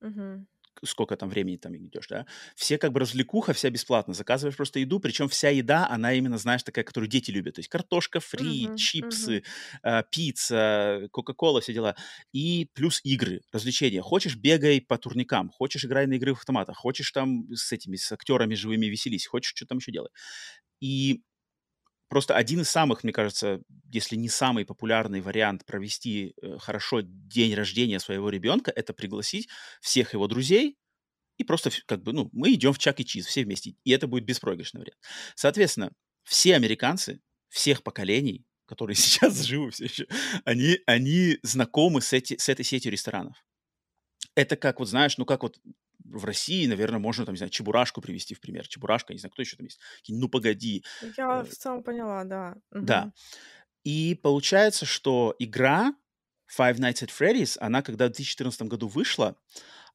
Мгм. 0.00 0.46
Сколько 0.82 1.14
там 1.16 1.28
времени 1.28 1.56
там 1.58 1.76
идешь, 1.76 2.06
да? 2.08 2.24
Все 2.56 2.78
как 2.78 2.92
бы 2.92 3.00
развлекуха, 3.00 3.52
вся 3.52 3.68
бесплатно. 3.68 4.14
Заказываешь 4.14 4.56
просто 4.56 4.78
еду, 4.78 4.98
причем 4.98 5.28
вся 5.28 5.50
еда, 5.50 5.86
она 5.90 6.14
именно, 6.14 6.38
знаешь, 6.38 6.62
такая, 6.62 6.84
которую 6.84 7.10
дети 7.10 7.30
любят. 7.30 7.56
То 7.56 7.58
есть 7.58 7.68
картошка 7.68 8.18
фри. 8.20 8.72
Мгм. 8.76 8.76
чипсы, 8.76 9.42
а, 9.82 10.02
пицца, 10.04 11.08
кока-кола, 11.12 11.60
все 11.60 11.74
дела. 11.74 11.96
И 12.32 12.70
плюс 12.72 13.00
игры, 13.04 13.42
развлечения. 13.52 14.00
Хочешь, 14.00 14.36
бегай 14.36 14.80
по 14.80 14.96
турникам, 14.96 15.50
хочешь, 15.50 15.84
играй 15.84 16.06
на 16.06 16.16
игровых 16.16 16.38
автоматах, 16.40 16.78
хочешь 16.78 17.10
там 17.10 17.52
с 17.52 17.72
этими, 17.72 17.96
с 17.96 18.10
актерами 18.12 18.54
живыми 18.54 18.86
веселись, 18.86 19.26
хочешь, 19.26 19.52
что 19.54 19.66
там 19.66 19.78
еще 19.78 19.92
делай. 19.92 20.08
И 20.80 21.22
просто 22.10 22.36
один 22.36 22.60
из 22.60 22.68
самых, 22.68 23.04
мне 23.04 23.12
кажется, 23.12 23.62
если 23.90 24.16
не 24.16 24.28
самый 24.28 24.66
популярный 24.66 25.22
вариант 25.22 25.64
провести 25.64 26.34
э, 26.42 26.58
хорошо 26.58 27.00
день 27.02 27.54
рождения 27.54 28.00
своего 28.00 28.28
ребенка, 28.28 28.70
это 28.74 28.92
пригласить 28.92 29.48
всех 29.80 30.12
его 30.12 30.26
друзей 30.26 30.76
и 31.38 31.44
просто 31.44 31.70
как 31.86 32.02
бы, 32.02 32.12
ну, 32.12 32.28
мы 32.32 32.52
идем 32.52 32.74
в 32.74 32.78
Чак 32.78 33.00
и 33.00 33.04
Чиз 33.06 33.26
все 33.26 33.44
вместе, 33.44 33.76
и 33.84 33.92
это 33.92 34.06
будет 34.06 34.24
беспроигрышный 34.24 34.80
вариант. 34.80 35.00
Соответственно, 35.36 35.92
все 36.24 36.56
американцы 36.56 37.20
всех 37.48 37.82
поколений, 37.82 38.44
которые 38.66 38.96
сейчас 38.96 39.40
живы 39.42 39.70
все 39.70 39.84
еще, 39.84 40.06
они, 40.44 40.80
они 40.86 41.38
знакомы 41.42 42.02
с, 42.02 42.12
эти, 42.12 42.36
с 42.36 42.48
этой 42.48 42.64
сетью 42.64 42.92
ресторанов. 42.92 43.42
Это 44.34 44.56
как, 44.56 44.80
вот 44.80 44.88
знаешь, 44.88 45.16
ну 45.16 45.24
как 45.24 45.42
вот 45.42 45.58
в 46.10 46.24
России, 46.24 46.66
наверное, 46.66 46.98
можно, 46.98 47.24
там, 47.24 47.34
не 47.34 47.38
знаю, 47.38 47.50
Чебурашку 47.50 48.00
привести 48.00 48.34
в 48.34 48.40
пример. 48.40 48.66
Чебурашка, 48.66 49.12
не 49.12 49.18
знаю, 49.18 49.32
кто 49.32 49.42
еще 49.42 49.56
там 49.56 49.66
есть. 49.66 49.80
Ну, 50.08 50.28
погоди. 50.28 50.84
Я 51.16 51.40
э, 51.40 51.44
в 51.44 51.54
целом 51.54 51.82
поняла, 51.82 52.24
да. 52.24 52.56
Да. 52.70 53.12
И 53.84 54.18
получается, 54.22 54.86
что 54.86 55.34
игра 55.38 55.94
Five 56.56 56.76
Nights 56.76 57.02
at 57.04 57.10
Freddy's, 57.10 57.56
она, 57.60 57.82
когда 57.82 58.06
в 58.06 58.10
2014 58.10 58.62
году 58.62 58.88
вышла, 58.88 59.36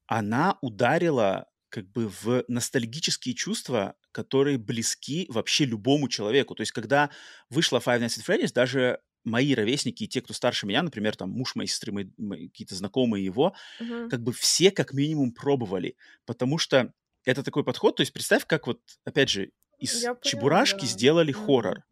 она 0.06 0.58
ударила 0.62 1.46
как 1.68 1.90
бы 1.90 2.08
в 2.08 2.44
ностальгические 2.48 3.34
чувства, 3.34 3.96
которые 4.12 4.56
близки 4.56 5.26
вообще 5.28 5.66
любому 5.66 6.08
человеку. 6.08 6.54
То 6.54 6.62
есть, 6.62 6.72
когда 6.72 7.10
вышла 7.50 7.78
Five 7.78 8.00
Nights 8.00 8.18
at 8.18 8.26
Freddy's, 8.26 8.52
даже 8.52 9.00
мои 9.26 9.54
ровесники 9.54 10.04
и 10.04 10.08
те, 10.08 10.22
кто 10.22 10.32
старше 10.32 10.66
меня, 10.66 10.82
например, 10.82 11.16
там 11.16 11.30
муж 11.30 11.54
моей 11.56 11.68
сестры, 11.68 11.92
мои, 11.92 12.06
мои 12.16 12.48
какие-то 12.48 12.74
знакомые 12.74 13.24
его, 13.24 13.54
uh-huh. 13.80 14.08
как 14.08 14.22
бы 14.22 14.32
все 14.32 14.70
как 14.70 14.94
минимум 14.94 15.32
пробовали, 15.32 15.96
потому 16.24 16.58
что 16.58 16.92
это 17.24 17.42
такой 17.42 17.64
подход, 17.64 17.96
то 17.96 18.02
есть 18.02 18.12
представь, 18.12 18.46
как 18.46 18.66
вот, 18.66 18.80
опять 19.04 19.28
же, 19.28 19.50
из 19.78 20.02
Я 20.02 20.16
Чебурашки 20.22 20.76
поняла, 20.76 20.92
сделали 20.92 21.34
uh-huh. 21.34 21.46
хоррор. 21.46 21.84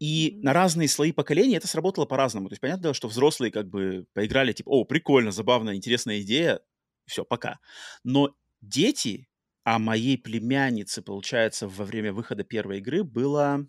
И 0.00 0.38
на 0.42 0.52
разные 0.52 0.88
слои 0.88 1.12
поколения 1.12 1.56
это 1.56 1.68
сработало 1.68 2.04
по-разному. 2.04 2.48
То 2.48 2.54
есть, 2.54 2.60
понятно, 2.60 2.94
что 2.94 3.08
взрослые 3.08 3.52
как 3.52 3.68
бы 3.68 4.06
поиграли, 4.12 4.52
типа, 4.52 4.68
о, 4.68 4.84
прикольно, 4.84 5.30
забавно, 5.30 5.74
интересная 5.74 6.20
идея, 6.20 6.60
все, 7.06 7.24
пока. 7.24 7.58
Но 8.02 8.34
дети, 8.60 9.28
а 9.62 9.78
моей 9.78 10.18
племяннице, 10.18 11.00
получается, 11.00 11.68
во 11.68 11.84
время 11.84 12.12
выхода 12.12 12.42
первой 12.44 12.78
игры 12.78 13.04
было 13.04 13.66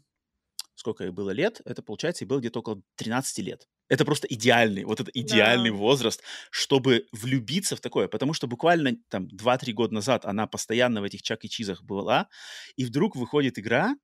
сколько 0.75 1.03
ей 1.03 1.11
было 1.11 1.31
лет, 1.31 1.61
это, 1.65 1.81
получается, 1.81 2.23
ей 2.23 2.27
было 2.27 2.39
где-то 2.39 2.59
около 2.59 2.81
13 2.95 3.39
лет. 3.39 3.67
Это 3.87 4.03
просто 4.03 4.27
идеальный, 4.27 4.83
вот 4.83 4.99
это 4.99 5.11
идеальный 5.13 5.69
да. 5.69 5.75
возраст, 5.75 6.21
чтобы 6.51 7.07
влюбиться 7.11 7.75
в 7.75 7.81
такое. 7.81 8.07
Потому 8.07 8.33
что 8.33 8.47
буквально 8.47 8.97
там 9.09 9.27
2-3 9.27 9.73
года 9.73 9.93
назад 9.93 10.25
она 10.25 10.47
постоянно 10.47 11.01
в 11.01 11.03
этих 11.03 11.21
чак 11.21 11.45
и 11.45 11.49
чизах 11.49 11.83
была, 11.83 12.27
и 12.75 12.85
вдруг 12.85 13.15
выходит 13.15 13.59
игра, 13.59 13.95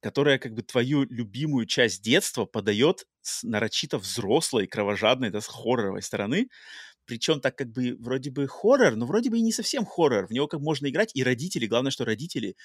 которая 0.00 0.38
как 0.38 0.54
бы 0.54 0.62
твою 0.62 1.04
любимую 1.04 1.66
часть 1.66 2.02
детства 2.02 2.46
подает 2.46 3.06
с 3.20 3.42
нарочито 3.42 3.98
взрослой, 3.98 4.66
кровожадной, 4.66 5.30
да, 5.30 5.40
с 5.40 5.46
хорроровой 5.46 6.02
стороны. 6.02 6.48
Причем 7.04 7.40
так 7.40 7.56
как 7.56 7.72
бы 7.72 7.96
вроде 7.98 8.30
бы 8.30 8.46
хоррор, 8.46 8.96
но 8.96 9.04
вроде 9.04 9.30
бы 9.30 9.38
и 9.38 9.42
не 9.42 9.52
совсем 9.52 9.84
хоррор. 9.84 10.26
В 10.26 10.30
него 10.30 10.46
как 10.46 10.60
можно 10.60 10.88
играть, 10.88 11.10
и 11.14 11.24
родители, 11.24 11.66
главное, 11.66 11.90
что 11.90 12.04
родители 12.04 12.56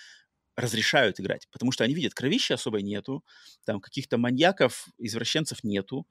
разрешают 0.56 1.20
играть, 1.20 1.48
потому 1.52 1.72
что 1.72 1.84
они 1.84 1.94
видят, 1.94 2.14
кровища 2.14 2.56
особой 2.56 2.84
нету, 2.84 3.24
там 3.66 3.82
каких-то 3.82 4.18
маньяков, 4.18 4.88
извращенцев 4.98 5.64
нету, 5.64 6.08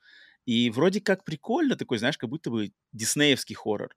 и 0.47 0.71
вроде 0.71 1.01
как 1.01 1.25
прикольно 1.25 1.77
такой, 1.77 1.99
знаешь, 1.99 2.19
как 2.19 2.31
будто 2.31 2.51
бы 2.51 2.73
диснеевский 2.93 3.55
хоррор. 3.55 3.95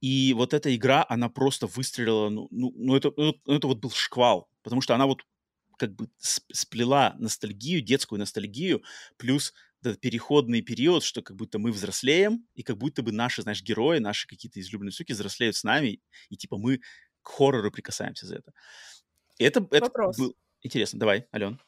И 0.00 0.32
вот 0.34 0.54
эта 0.54 0.74
игра, 0.74 1.04
она 1.08 1.28
просто 1.28 1.66
выстрелила, 1.66 2.30
ну, 2.30 2.48
ну, 2.50 2.72
ну 2.74 2.96
это, 2.96 3.12
ну, 3.16 3.34
это 3.46 3.66
вот 3.66 3.78
был 3.78 3.90
шквал, 3.90 4.48
потому 4.62 4.80
что 4.80 4.94
она 4.94 5.06
вот 5.06 5.22
как 5.78 5.94
бы 5.94 6.08
сплела 6.18 7.14
ностальгию, 7.18 7.80
детскую 7.82 8.18
ностальгию, 8.18 8.82
плюс 9.16 9.54
этот 9.82 10.00
переходный 10.00 10.60
период, 10.62 11.02
что 11.04 11.22
как 11.22 11.36
будто 11.36 11.58
мы 11.58 11.72
взрослеем, 11.72 12.46
и 12.54 12.62
как 12.62 12.76
будто 12.78 13.02
бы 13.02 13.12
наши, 13.12 13.42
знаешь, 13.42 13.62
герои, 13.62 13.98
наши 13.98 14.26
какие-то 14.26 14.60
излюбленные 14.60 14.92
суки 14.92 15.12
взрослеют 15.12 15.56
с 15.56 15.64
нами, 15.64 16.00
и 16.28 16.36
типа 16.36 16.58
мы 16.58 16.78
к 17.22 17.28
хоррору 17.28 17.70
прикасаемся 17.70 18.26
за 18.26 18.36
это. 18.36 18.52
Это, 19.40 19.66
это 19.70 19.86
Вопрос. 19.86 20.18
был 20.18 20.36
интересно. 20.62 20.98
Давай, 21.00 21.26
Ален. 21.34 21.60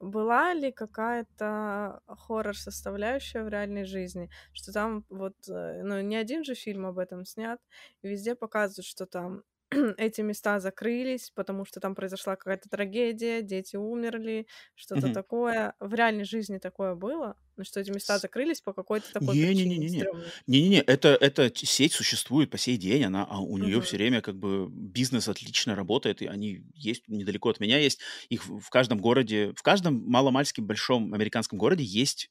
Была 0.00 0.54
ли 0.54 0.70
какая-то 0.70 2.00
хоррор-составляющая 2.06 3.42
в 3.42 3.48
реальной 3.48 3.84
жизни? 3.84 4.30
Что 4.52 4.72
там 4.72 5.04
вот, 5.08 5.34
э, 5.48 5.82
ну, 5.82 6.00
не 6.00 6.14
один 6.14 6.44
же 6.44 6.54
фильм 6.54 6.86
об 6.86 6.98
этом 6.98 7.24
снят, 7.24 7.60
и 8.02 8.08
везде 8.08 8.36
показывают, 8.36 8.86
что 8.86 9.06
там 9.06 9.42
эти 9.98 10.20
места 10.20 10.60
закрылись, 10.60 11.30
потому 11.34 11.64
что 11.64 11.80
там 11.80 11.96
произошла 11.96 12.36
какая-то 12.36 12.68
трагедия, 12.68 13.42
дети 13.42 13.74
умерли, 13.74 14.46
что-то 14.76 15.08
mm-hmm. 15.08 15.14
такое. 15.14 15.74
В 15.80 15.92
реальной 15.94 16.24
жизни 16.24 16.58
такое 16.58 16.94
было? 16.94 17.36
Ну, 17.58 17.64
что 17.64 17.80
эти 17.80 17.90
места 17.90 18.18
закрылись 18.20 18.60
по 18.60 18.72
какой-то 18.72 19.10
такой 19.12 19.34
причине 19.34 19.54
Не-не-не-не-не. 19.54 19.88
стрёмной. 19.88 20.32
Не-не-не, 20.46 20.80
это, 20.80 21.08
это 21.08 21.52
сеть 21.54 21.92
существует 21.92 22.50
по 22.50 22.56
сей 22.56 22.76
день, 22.76 23.02
она, 23.02 23.26
а 23.28 23.40
у 23.40 23.58
нее 23.58 23.80
все 23.80 23.96
время 23.96 24.20
как 24.20 24.38
бы 24.38 24.68
бизнес 24.70 25.28
отлично 25.28 25.74
работает, 25.74 26.22
и 26.22 26.26
они 26.26 26.62
есть 26.72 27.08
недалеко 27.08 27.50
от 27.50 27.58
меня 27.58 27.78
есть. 27.78 28.00
Их 28.28 28.46
в 28.46 28.70
каждом 28.70 28.98
городе, 29.00 29.52
в 29.56 29.62
каждом 29.62 30.08
маломальски 30.08 30.60
большом 30.60 31.12
американском 31.12 31.58
городе 31.58 31.82
есть 31.82 32.30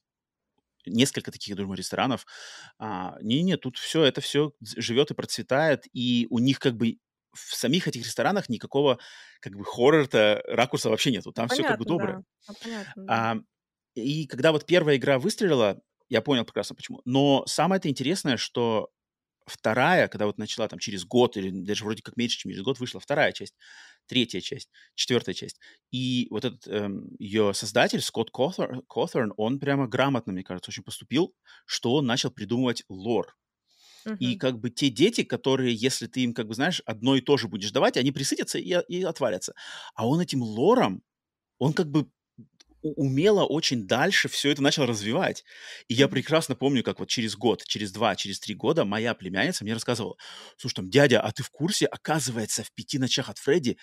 несколько 0.86 1.30
таких, 1.30 1.48
я 1.50 1.56
думаю, 1.56 1.76
ресторанов. 1.76 2.26
А, 2.78 3.18
не-не, 3.20 3.56
тут 3.58 3.76
все, 3.76 4.04
это 4.04 4.20
все 4.22 4.52
живет 4.62 5.10
и 5.10 5.14
процветает, 5.14 5.84
и 5.92 6.26
у 6.30 6.38
них 6.38 6.58
как 6.58 6.76
бы 6.76 6.98
в 7.34 7.54
самих 7.54 7.86
этих 7.86 8.04
ресторанах 8.04 8.48
никакого 8.48 8.98
как 9.40 9.54
бы 9.54 9.64
хоррор-то 9.64 10.42
ракурса 10.46 10.90
вообще 10.90 11.10
нету. 11.10 11.32
Там 11.32 11.48
все 11.48 11.64
как 11.64 11.76
бы 11.78 11.84
понятно, 11.84 11.84
доброе. 11.84 12.16
да. 12.16 12.22
Ну, 12.48 12.54
понятно. 12.62 13.04
А, 13.06 13.36
и 14.04 14.26
когда 14.26 14.52
вот 14.52 14.66
первая 14.66 14.96
игра 14.96 15.18
выстрелила, 15.18 15.80
я 16.08 16.22
понял 16.22 16.44
прекрасно 16.44 16.74
почему. 16.76 17.00
Но 17.04 17.44
самое-то 17.46 17.88
интересное, 17.88 18.36
что 18.36 18.90
вторая, 19.46 20.08
когда 20.08 20.26
вот 20.26 20.38
начала 20.38 20.68
там 20.68 20.78
через 20.78 21.04
год 21.04 21.36
или 21.36 21.50
даже 21.50 21.84
вроде 21.84 22.02
как 22.02 22.16
меньше, 22.16 22.38
чем 22.38 22.50
через 22.52 22.62
год 22.62 22.78
вышла 22.80 23.00
вторая 23.00 23.32
часть, 23.32 23.56
третья 24.06 24.40
часть, 24.40 24.70
четвертая 24.94 25.34
часть. 25.34 25.58
И 25.90 26.28
вот 26.30 26.44
этот 26.44 26.66
эм, 26.68 27.16
ее 27.18 27.54
создатель 27.54 28.00
Скотт 28.02 28.30
Коthor- 28.30 28.82
Коthорн, 28.88 29.32
он 29.36 29.58
прямо 29.58 29.88
грамотно, 29.88 30.32
мне 30.32 30.44
кажется, 30.44 30.70
очень 30.70 30.84
поступил, 30.84 31.34
что 31.66 31.94
он 31.94 32.06
начал 32.06 32.30
придумывать 32.30 32.84
лор. 32.88 33.36
И 34.18 34.36
как 34.36 34.58
бы 34.58 34.70
те 34.70 34.90
дети, 34.90 35.22
которые, 35.22 35.74
если 35.74 36.06
ты 36.06 36.20
им, 36.22 36.34
как 36.34 36.48
бы, 36.48 36.54
знаешь, 36.54 36.82
одно 36.86 37.16
и 37.16 37.20
то 37.20 37.36
же 37.36 37.48
будешь 37.48 37.70
давать, 37.70 37.96
они 37.96 38.10
присытятся 38.10 38.58
и, 38.58 38.74
и 38.88 39.02
отвалятся. 39.04 39.54
А 39.94 40.08
он 40.08 40.20
этим 40.20 40.42
лором, 40.42 41.02
он 41.58 41.72
как 41.74 41.90
бы 41.90 42.10
умело 42.82 43.44
очень 43.44 43.86
дальше 43.86 44.28
все 44.28 44.50
это 44.50 44.62
начал 44.62 44.86
развивать. 44.86 45.44
И 45.88 45.94
я 45.94 46.08
прекрасно 46.08 46.54
помню, 46.54 46.82
как 46.82 46.98
вот 46.98 47.08
через 47.08 47.36
год, 47.36 47.64
через 47.64 47.92
два, 47.92 48.16
через 48.16 48.40
три 48.40 48.54
года 48.54 48.84
моя 48.84 49.14
племянница 49.14 49.64
мне 49.64 49.74
рассказывала, 49.74 50.16
слушай, 50.56 50.74
там, 50.74 50.90
дядя, 50.90 51.20
а 51.20 51.32
ты 51.32 51.42
в 51.42 51.50
курсе, 51.50 51.86
оказывается, 51.86 52.62
в 52.62 52.72
пяти 52.72 52.98
ночах 52.98 53.28
от 53.28 53.38
Фредди 53.38 53.78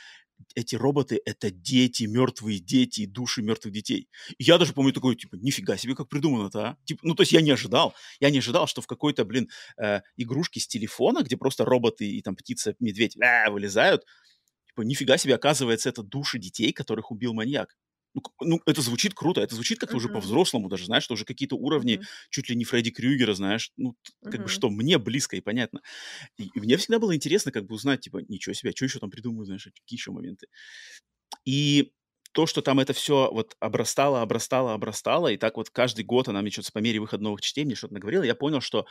эти 0.53 0.75
роботы— 0.75 1.21
это 1.25 1.51
дети, 1.51 2.03
мертвые 2.03 2.59
дети, 2.59 3.01
и 3.01 3.05
души 3.05 3.41
мертвых 3.41 3.73
детей. 3.73 4.09
И 4.37 4.43
я 4.43 4.57
даже 4.57 4.73
помню 4.73 4.93
такой, 4.93 5.15
типа, 5.15 5.35
нифига 5.35 5.77
себе, 5.77 5.95
как 5.95 6.09
придумано-то, 6.09 6.59
а? 6.59 6.77
Типа, 6.85 7.01
ну, 7.03 7.15
то 7.15 7.21
есть 7.21 7.31
я 7.31 7.41
не 7.41 7.51
ожидал. 7.51 7.93
Я 8.19 8.29
не 8.29 8.39
ожидал, 8.39 8.67
что 8.67 8.81
в 8.81 8.87
какой-то, 8.87 9.25
блин, 9.25 9.49
э, 9.77 10.01
игрушке 10.17 10.59
с 10.59 10.67
телефона, 10.67 11.23
где 11.23 11.37
просто 11.37 11.65
роботы 11.65 12.05
и 12.05 12.21
там 12.21 12.35
птица, 12.35 12.75
медведь 12.79 13.17
а, 13.21 13.49
вылезают, 13.49 14.03
типа, 14.67 14.81
нифига 14.81 15.17
себе, 15.17 15.35
оказывается, 15.35 15.89
это 15.89 16.03
души 16.03 16.39
детей, 16.39 16.71
которых 16.71 17.11
убил 17.11 17.33
маньяк. 17.33 17.75
Ну, 18.15 18.21
ну, 18.41 18.61
это 18.65 18.81
звучит 18.81 19.13
круто, 19.13 19.41
это 19.41 19.55
звучит 19.55 19.77
как-то 19.79 19.97
уже 19.97 20.07
Мгм. 20.07 20.09
по-взрослому 20.09 20.69
даже, 20.69 20.85
знаешь, 20.85 21.03
что 21.03 21.15
уже 21.15 21.25
какие-то 21.25 21.57
уровни 21.57 21.99
Мгм. 21.99 22.07
чуть 22.31 22.49
ли 22.49 22.55
не 22.55 22.63
Фредди 22.63 22.91
Крюгера, 22.91 23.33
знаешь, 23.35 23.71
ну, 23.77 23.95
как 24.29 24.41
бы 24.41 24.49
Мгм. 24.49 24.49
что, 24.49 24.69
мне 24.69 24.97
близко 24.99 25.35
и 25.37 25.41
понятно. 25.41 25.81
И, 26.37 26.45
и 26.55 26.59
мне 26.61 26.77
всегда 26.77 26.99
было 26.99 27.15
интересно 27.15 27.51
как 27.51 27.65
бы 27.67 27.75
узнать, 27.75 28.01
типа, 28.01 28.19
ничего 28.27 28.53
себе, 28.53 28.71
что 28.75 28.85
еще 28.85 28.99
там 28.99 29.11
придумают, 29.11 29.47
знаешь, 29.47 29.65
какие 29.65 29.97
еще 29.97 30.11
моменты. 30.11 30.47
И 31.45 31.93
то, 32.33 32.45
что 32.47 32.61
там 32.61 32.79
это 32.79 32.93
все 32.93 33.29
вот 33.31 33.55
обрастало, 33.59 34.21
обрастало, 34.21 34.73
обрастало, 34.73 35.29
и 35.31 35.37
так 35.37 35.57
вот 35.57 35.69
каждый 35.69 36.03
год 36.03 36.27
она 36.27 36.41
мне 36.41 36.51
что-то 36.51 36.71
по 36.73 36.79
мере 36.79 36.99
выхода 36.99 37.23
новых 37.23 37.41
частей 37.41 37.63
мне 37.65 37.75
что-то 37.75 37.93
наговорила, 37.93 38.23
я 38.23 38.35
понял, 38.35 38.61
что 38.61 38.85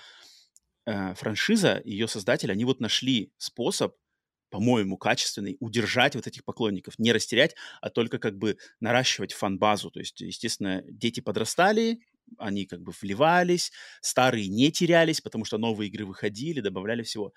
э, 0.87 1.15
франшиза, 1.15 1.83
ее 1.85 2.09
создатели, 2.09 2.53
они 2.53 2.65
вот 2.65 2.81
нашли 2.81 3.33
способ, 3.39 3.97
по-моему, 4.55 4.97
качественный, 4.97 5.57
удержать 5.59 6.15
вот 6.15 6.29
этих 6.29 6.45
поклонников, 6.45 6.97
не 7.01 7.13
растерять, 7.13 7.57
а 7.81 7.91
только 7.91 8.21
как 8.21 8.39
бы 8.39 8.57
наращивать 8.79 9.33
фан-базу. 9.33 9.91
То 9.91 9.99
есть, 9.99 10.21
естественно, 10.21 10.81
дети 10.87 11.19
подрастали, 11.19 11.99
они 12.39 12.65
как 12.65 12.81
бы 12.81 12.93
вливались, 13.03 13.73
старые 14.01 14.47
не 14.47 14.71
терялись, 14.71 15.21
потому 15.21 15.45
что 15.45 15.59
новые 15.59 15.89
игры 15.89 16.07
выходили, 16.07 16.61
добавляли 16.61 17.03
всего. 17.03 17.33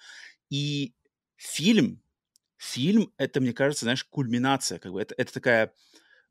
И 0.51 0.93
фильм, 1.37 2.03
фильм, 2.55 3.11
это, 3.17 3.41
мне 3.41 3.51
кажется, 3.53 3.85
знаешь, 3.85 4.03
кульминация, 4.03 4.77
как 4.77 4.91
бы 4.91 5.01
это, 5.01 5.15
это 5.17 5.33
такая 5.33 5.73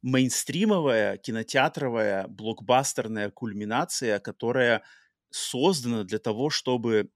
мейнстримовая, 0.02 1.16
кинотеатровая, 1.16 2.28
блокбастерная 2.28 3.30
кульминация, 3.30 4.20
которая 4.20 4.84
создана 5.30 6.04
для 6.04 6.20
того, 6.20 6.48
чтобы 6.48 7.10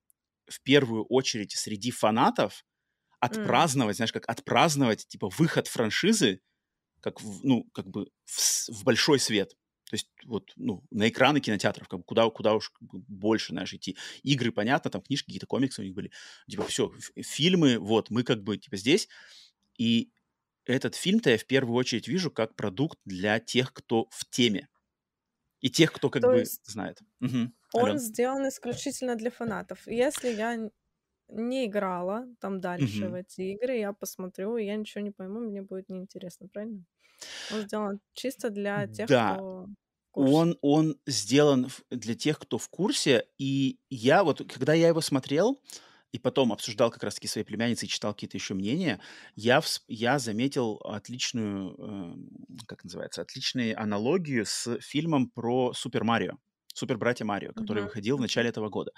в 0.49 0.61
первую 0.63 1.05
очередь 1.05 1.53
среди 1.53 1.93
фанатов 1.93 2.65
Отпраздновать, 3.21 3.97
знаешь, 3.97 4.13
как 4.13 4.29
отпраздновать, 4.29 5.07
типа, 5.07 5.29
выход 5.39 5.69
франшизы, 5.69 6.41
как, 7.01 7.21
в- 7.21 7.45
ну, 7.45 7.65
как 7.75 7.87
бы 7.89 8.11
в, 8.27 8.69
в 8.71 8.85
большой 8.85 9.19
свет. 9.19 9.57
То 9.91 9.95
есть 9.97 10.09
вот, 10.25 10.53
ну, 10.57 10.85
на 10.91 11.09
экраны 11.09 11.41
кинотеатров, 11.41 11.89
как 11.89 12.01
бы 12.01 12.05
куда, 12.05 12.29
куда 12.31 12.55
уж 12.55 12.71
как 12.71 12.83
бы 12.89 13.01
больше, 13.09 13.53
знаешь, 13.53 13.75
идти. 13.75 13.97
Игры, 14.23 14.53
понятно, 14.53 14.91
там 14.91 15.03
книжки, 15.03 15.27
какие-то 15.27 15.47
комиксы 15.47 15.83
у 15.83 15.85
них 15.85 15.95
были. 15.95 16.13
Типа, 16.49 16.65
все, 16.65 16.93
фильмы, 17.23 17.79
вот, 17.79 18.11
мы 18.11 18.23
как 18.23 18.43
бы, 18.43 18.57
типа, 18.57 18.77
здесь. 18.77 19.09
И 19.79 20.13
этот 20.65 20.95
фильм-то 20.95 21.31
я 21.31 21.39
в 21.39 21.47
первую 21.47 21.77
очередь 21.77 22.09
вижу 22.09 22.31
как 22.31 22.57
продукт 22.57 22.99
для 23.05 23.41
тех, 23.41 23.73
кто 23.73 24.07
в 24.11 24.29
теме. 24.31 24.69
И 25.61 25.71
тех, 25.71 25.93
кто 25.93 26.09
как 26.11 26.23
То 26.23 26.29
бы 26.31 26.41
есть 26.41 26.65
знает. 26.67 27.01
Мгм. 27.21 27.55
он 27.73 27.85
Ален. 27.85 27.99
сделан 27.99 28.49
исключительно 28.49 29.17
для 29.17 29.31
фанатов. 29.31 29.87
Если 29.87 30.29
я 30.29 30.71
не 31.33 31.67
играла 31.67 32.27
там 32.41 32.61
дальше 32.61 33.09
в 33.11 33.15
Мгм. 33.15 33.15
эти 33.15 33.43
игры, 33.55 33.77
я 33.79 33.93
посмотрю, 33.93 34.57
и 34.57 34.65
я 34.67 34.77
ничего 34.77 35.03
не 35.05 35.11
пойму, 35.13 35.41
мне 35.41 35.63
будет 35.63 35.89
неинтересно, 35.89 36.49
правильно? 36.49 36.85
Он 37.49 37.63
сделан 37.63 38.01
чисто 38.15 38.51
для 38.51 38.89
тех, 38.89 39.15
Да, 39.15 39.43
кто 39.53 39.69
в 40.09 40.13
курсе. 40.13 40.47
он, 40.47 40.59
он 40.63 40.97
сделан 41.07 41.69
в- 41.69 41.83
для 41.91 42.15
тех, 42.15 42.39
кто 42.39 42.59
в 42.59 42.69
курсе. 42.71 43.27
И 43.39 43.81
я 43.91 44.25
вот, 44.25 44.43
когда 44.53 44.75
я 44.75 44.89
его 44.89 45.01
смотрел, 45.01 45.63
и 46.13 46.19
потом 46.19 46.53
обсуждал 46.53 46.91
как 46.91 47.05
раз-таки 47.05 47.29
своей 47.29 47.47
племянницей, 47.47 47.89
читал 47.89 48.15
какие-то 48.15 48.37
еще 48.39 48.55
мнения, 48.55 49.01
я, 49.37 49.59
вс- 49.61 49.83
я 49.89 50.19
заметил 50.19 50.77
отличную, 50.85 51.77
эм, 51.79 52.31
как 52.67 52.85
называется, 52.85 53.23
отличную 53.23 53.81
аналогию 53.81 54.47
с 54.47 54.79
фильмом 54.81 55.31
про 55.31 55.75
Супер 55.75 56.05
Марио. 56.05 56.39
Супер 56.81 56.99
Братья 56.99 57.25
Марио, 57.25 57.53
который 57.55 57.83
Мгм, 57.83 57.85
выходил 57.85 58.19
в 58.19 58.23
начале 58.23 58.51
этого 58.51 58.71
года. 58.71 58.93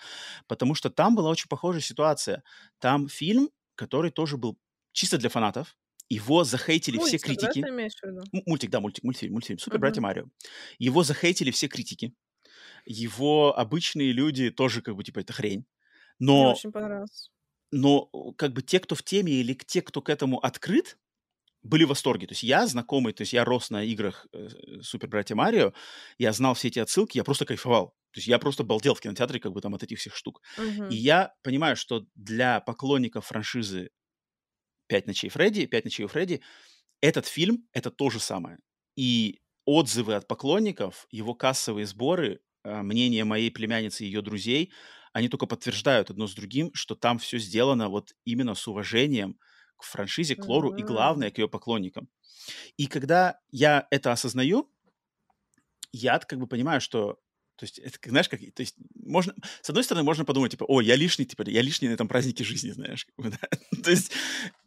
Потому 0.48 0.74
что 0.74 0.90
там 0.90 1.16
была 1.16 1.30
очень 1.30 1.48
похожая 1.48 1.82
ситуация. 1.82 2.44
Там 2.80 3.08
фильм, 3.08 3.50
который 3.76 4.10
тоже 4.12 4.38
был 4.38 4.58
чисто 4.92 5.18
для 5.18 5.30
фанатов. 5.30 5.76
Его 6.10 6.44
захейтили 6.44 6.98
все 6.98 7.18
Мультик, 7.18 7.40
да, 7.40 7.52
критики. 7.52 7.60
ты 7.60 7.68
имеешь 7.70 7.96
в 8.00 8.04
виду? 8.06 8.30
Мультик, 8.46 8.70
да, 8.70 8.80
мультик, 8.80 9.04
мультфильм, 9.04 9.34
мультфильм. 9.34 9.58
Супер 9.58 9.80
Братья 9.80 10.00
Мгм. 10.00 10.02
Марио. 10.02 10.26
Его 10.78 11.04
захейтили 11.04 11.50
все 11.50 11.68
критики. 11.68 12.14
Его 12.86 13.58
обычные 13.58 14.12
люди 14.12 14.50
тоже 14.50 14.82
как 14.82 14.96
бы 14.96 15.04
типа 15.04 15.20
это 15.20 15.32
хрень. 15.34 15.66
Мне 16.26 16.48
Но, 16.48 16.48
очень 16.48 16.72
понравился. 16.72 17.30
но 17.70 18.06
как 18.36 18.52
бы 18.52 18.62
те, 18.62 18.80
кто 18.80 18.94
в 18.94 19.02
теме 19.02 19.32
или 19.32 19.54
те, 19.54 19.82
кто 19.82 20.02
к 20.02 20.10
этому 20.10 20.38
открыт, 20.38 20.98
были 21.62 21.84
в 21.84 21.88
восторге. 21.88 22.26
То 22.26 22.32
есть 22.32 22.42
я 22.42 22.66
знакомый, 22.66 23.12
то 23.12 23.22
есть 23.22 23.32
я 23.32 23.44
рос 23.44 23.70
на 23.70 23.84
играх 23.84 24.26
э, 24.32 24.48
Супер 24.82 25.08
Братья 25.08 25.34
Марио, 25.34 25.72
я 26.18 26.32
знал 26.32 26.54
все 26.54 26.68
эти 26.68 26.78
отсылки, 26.78 27.16
я 27.18 27.24
просто 27.24 27.46
кайфовал. 27.46 27.94
То 28.12 28.18
есть 28.18 28.28
я 28.28 28.38
просто 28.38 28.64
балдел 28.64 28.94
в 28.94 29.00
кинотеатре 29.00 29.40
как 29.40 29.52
бы 29.52 29.60
там 29.60 29.74
от 29.74 29.82
этих 29.82 29.98
всех 29.98 30.14
штук. 30.16 30.42
И 30.88 30.96
Мгм. 30.96 30.96
я 30.96 31.32
понимаю, 31.42 31.76
что 31.76 32.04
для 32.14 32.60
поклонников 32.60 33.26
франшизы 33.26 33.90
«Пять 34.88 35.06
ночей 35.06 35.30
Фредди», 35.30 35.66
«Пять 35.66 35.84
ночей 35.84 36.04
у 36.04 36.08
Фредди», 36.08 36.42
этот 37.02 37.26
фильм— 37.26 37.68
это 37.72 37.90
то 37.90 38.10
же 38.10 38.20
самое. 38.20 38.58
И 38.96 39.40
отзывы 39.66 40.14
от 40.14 40.28
поклонников, 40.28 41.06
его 41.10 41.34
кассовые 41.34 41.86
сборы, 41.86 42.40
э, 42.64 42.82
мнение 42.82 43.24
моей 43.24 43.50
племянницы 43.50 44.04
и 44.04 44.08
ее 44.08 44.22
друзей, 44.22 44.72
они 45.12 45.28
только 45.28 45.46
подтверждают 45.46 46.10
одно 46.10 46.26
с 46.28 46.34
другим, 46.34 46.72
что 46.74 46.94
там 46.96 47.18
все 47.18 47.38
сделано 47.38 47.88
вот 47.88 48.12
именно 48.24 48.54
с 48.54 48.68
уважением 48.68 49.38
к 49.82 49.84
франшизе, 49.84 50.36
к 50.36 50.48
лору 50.48 50.70
и, 50.70 50.82
главное, 50.82 51.30
к 51.30 51.38
ее 51.38 51.48
поклонникам. 51.48 52.08
И 52.78 52.86
когда 52.86 53.38
я 53.50 53.86
это 53.90 54.12
осознаю, 54.12 54.70
я 55.92 56.18
как 56.18 56.38
бы 56.38 56.46
понимаю, 56.46 56.80
что 56.80 57.18
то 57.56 57.64
есть, 57.64 57.78
это, 57.78 57.96
знаешь, 58.08 58.28
как, 58.28 58.40
то 58.40 58.62
есть, 58.62 58.74
можно, 58.96 59.34
с 59.60 59.68
одной 59.68 59.84
стороны, 59.84 60.02
можно 60.04 60.24
подумать, 60.24 60.50
типа, 60.50 60.64
о, 60.64 60.80
я 60.80 60.96
лишний, 60.96 61.26
типа, 61.26 61.44
я 61.48 61.62
лишний 61.62 61.86
на 61.88 61.92
этом 61.92 62.08
празднике 62.08 62.42
жизни, 62.42 62.70
знаешь, 62.70 63.04
как 63.04 63.24
бы, 63.24 63.30
да. 63.30 63.38
то 63.84 63.90
есть, 63.90 64.10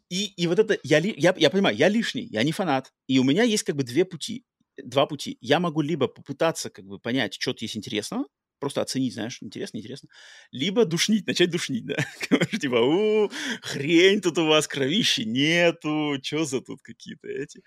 и, 0.08 0.26
и 0.36 0.46
вот 0.46 0.58
это, 0.58 0.78
я, 0.82 1.00
ли- 1.00 1.14
я, 1.18 1.34
я 1.36 1.50
понимаю, 1.50 1.76
я 1.76 1.88
лишний, 1.88 2.22
я 2.22 2.42
не 2.42 2.52
фанат, 2.52 2.92
и 3.08 3.18
у 3.18 3.24
меня 3.24 3.42
есть 3.42 3.64
как 3.64 3.76
бы 3.76 3.82
две 3.82 4.04
пути, 4.06 4.44
два 4.82 5.06
пути. 5.06 5.36
Я 5.40 5.60
могу 5.60 5.82
либо 5.82 6.08
попытаться 6.08 6.70
как 6.70 6.86
бы 6.86 6.98
понять, 6.98 7.34
что 7.34 7.52
тут 7.52 7.62
есть 7.62 7.76
интересного, 7.76 8.24
просто 8.58 8.82
оценить, 8.82 9.14
знаешь, 9.14 9.38
интересно, 9.40 9.78
интересно, 9.78 10.08
либо 10.50 10.84
душнить, 10.84 11.26
начать 11.26 11.50
душнить, 11.50 11.86
да, 11.86 11.96
типа, 12.60 12.76
у, 12.76 13.30
хрень 13.62 14.20
тут 14.20 14.38
у 14.38 14.46
вас, 14.46 14.66
кровищи 14.68 15.22
нету, 15.22 16.18
что 16.22 16.44
за 16.44 16.60
тут 16.60 16.82
какие-то 16.82 17.28
эти. 17.28 17.62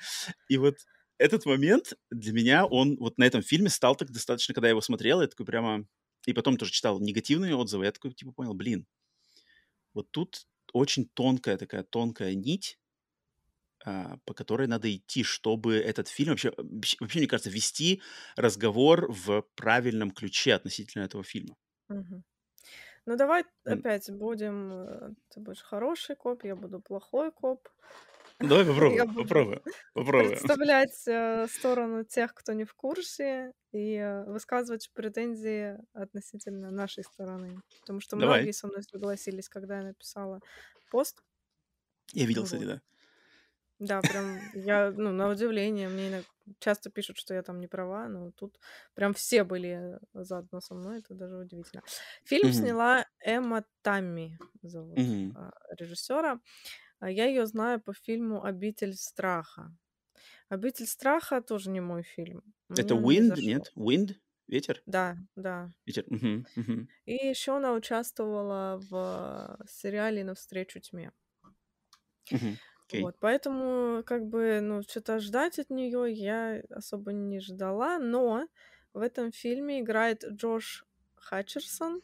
И 0.48 0.58
вот 0.58 0.78
этот 1.18 1.46
момент 1.46 1.94
для 2.10 2.34
меня, 2.34 2.66
он 2.66 2.98
вот 2.98 3.18
на 3.18 3.26
этом 3.26 3.42
фильме 3.44 3.70
стал 3.70 3.96
так 3.96 4.12
достаточно, 4.12 4.54
когда 4.54 4.68
я 4.68 4.72
его 4.72 4.82
смотрел, 4.82 5.22
я 5.22 5.28
такой 5.28 5.46
прямо... 5.46 5.86
И 6.26 6.34
потом 6.34 6.58
тоже 6.58 6.72
читал 6.72 7.00
негативные 7.00 7.56
отзывы, 7.56 7.86
я 7.86 7.92
такой 7.92 8.14
типа 8.14 8.34
понял, 8.34 8.54
блин, 8.54 8.86
вот 9.94 10.12
тут 10.12 10.46
очень 10.74 11.08
тонкая 11.14 11.58
такая, 11.58 11.84
тонкая 11.84 12.36
нить 12.36 12.78
по 13.84 14.34
которой 14.34 14.67
надо 14.67 14.93
идти, 14.93 15.23
чтобы 15.23 15.77
этот 15.77 16.07
фильм 16.07 16.32
вообще, 16.32 16.51
вообще, 16.57 16.97
мне 17.19 17.27
кажется, 17.27 17.49
вести 17.49 18.01
разговор 18.36 19.11
в 19.11 19.43
правильном 19.55 20.11
ключе 20.11 20.53
относительно 20.53 21.03
этого 21.03 21.23
фильма. 21.23 21.55
Мгм. 21.89 22.23
Ну, 23.05 23.17
давай 23.17 23.45
опять 23.65 24.11
будем... 24.11 24.71
э, 24.73 25.11
Ты 25.30 25.39
будешь 25.41 25.61
хороший 25.63 26.15
коп, 26.15 26.43
я 26.45 26.55
буду 26.55 26.82
плохой 26.82 27.32
коп. 27.32 27.69
Давай 28.39 28.65
Я 28.88 29.05
попробуем, 29.05 29.15
попробуем, 29.15 29.61
попробуем. 29.93 30.39
представлять 30.39 31.07
э, 31.07 31.47
сторону 31.49 32.03
тех, 32.05 32.34
кто 32.34 32.53
не 32.53 32.65
в 32.65 32.73
курсе, 32.75 33.53
и 33.71 33.95
э, 33.95 34.25
высказывать 34.25 34.91
претензии 34.93 35.77
относительно 35.93 36.71
нашей 36.71 37.03
стороны. 37.03 37.61
Потому 37.82 37.99
что 38.01 38.15
многие 38.17 38.51
Давай. 38.51 38.51
со 38.51 38.67
мной 38.67 38.84
согласились, 38.84 39.49
когда 39.49 39.77
я 39.80 39.84
написала 39.84 40.41
пост. 40.89 41.23
Я 42.13 42.25
видел, 42.25 42.43
кстати, 42.43 42.63
Вот. 42.63 42.65
да. 42.65 42.82
Да, 43.80 44.03
прям 44.03 44.49
я, 44.53 44.91
ну, 44.91 45.11
на 45.13 45.30
удивление, 45.30 45.88
мне 45.89 46.07
иногда 46.09 46.27
часто 46.59 46.89
пишут, 46.89 47.17
что 47.17 47.34
я 47.34 47.41
там 47.43 47.59
не 47.61 47.67
права, 47.67 48.09
но 48.09 48.32
тут 48.32 48.59
прям 48.93 49.13
все 49.13 49.43
были 49.45 49.99
заодно 50.13 50.59
со 50.59 50.73
мной, 50.75 50.99
это 50.99 51.13
даже 51.13 51.38
удивительно. 51.38 51.84
Фильм 52.25 52.51
Мгм. 52.51 52.73
сняла 52.73 53.05
Эмма 53.19 53.63
Тамми, 53.82 54.38
зовут 54.61 55.01
Мгм. 55.01 55.36
а, 55.36 55.51
режиссера. 55.77 56.41
А 56.99 57.09
Я 57.11 57.25
ее 57.27 57.47
знаю 57.47 57.82
по 57.82 57.93
фильму 57.93 58.43
«Обитель 58.45 58.95
страха». 58.95 59.75
«Обитель 60.49 60.88
страха» 60.88 61.41
тоже 61.41 61.71
не 61.71 61.82
мой 61.82 62.03
фильм. 62.03 62.43
Это 62.75 62.95
Мне 62.95 63.01
он 63.01 63.15
не 63.15 63.23
Wind, 63.23 63.36
зашел. 63.36 63.41
нет? 63.41 63.71
Wind? 63.75 64.15
Ветер? 64.47 64.84
Да, 64.86 65.17
да. 65.36 65.71
Ветер. 65.86 66.05
Мгм, 66.07 66.47
мгм. 66.55 66.89
И 67.05 67.13
еще 67.15 67.57
она 67.57 67.73
участвовала 67.73 68.77
в 68.89 69.59
сериале 69.67 70.23
«Навстречу 70.23 70.80
тьме». 70.80 71.11
Мгм. 72.32 72.59
Окей. 72.90 73.10
Вот, 73.10 73.18
поэтому, 73.20 74.04
как 74.06 74.26
бы, 74.28 74.60
ну, 74.62 74.82
что-то 74.84 75.20
ждать 75.20 75.60
от 75.60 75.70
нее 75.70 76.12
я 76.14 76.62
особо 76.70 77.14
не 77.14 77.40
ждала, 77.40 78.00
но 78.00 78.48
в 78.94 79.00
этом 79.00 79.32
фильме 79.32 79.82
играет 79.82 80.24
Джош 80.26 80.86
Хатчерсон, 81.16 82.02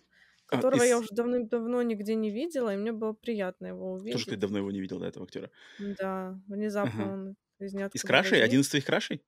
А, 0.52 0.62
которого 0.62 0.84
я 0.84 0.98
из- 0.98 1.00
уже 1.00 1.10
давным-давно 1.12 1.82
нигде 1.82 2.16
не 2.16 2.32
видела, 2.32 2.74
и 2.74 2.78
мне 2.78 2.92
было 2.94 3.14
приятно 3.14 3.68
его 3.68 3.94
Тоже, 4.10 4.26
кстати, 4.26 4.40
увидеть. 4.40 4.40
давно 4.40 4.58
его 4.60 4.72
не 4.72 4.82
видел, 4.82 5.00
да, 5.00 5.08
этого 5.08 5.26
актера. 5.26 5.52
Да, 5.78 6.38
внезапно 6.48 7.06
Ага. 7.06 7.14
он 7.14 7.36
из 7.60 7.74
Из 7.94 8.04
ниоткуда 8.04 8.06
Крашей? 8.06 8.44
возник. 8.44 8.44
Один 8.44 8.62
из 8.62 8.70
твоих 8.70 8.86
Крашей? 8.86 9.24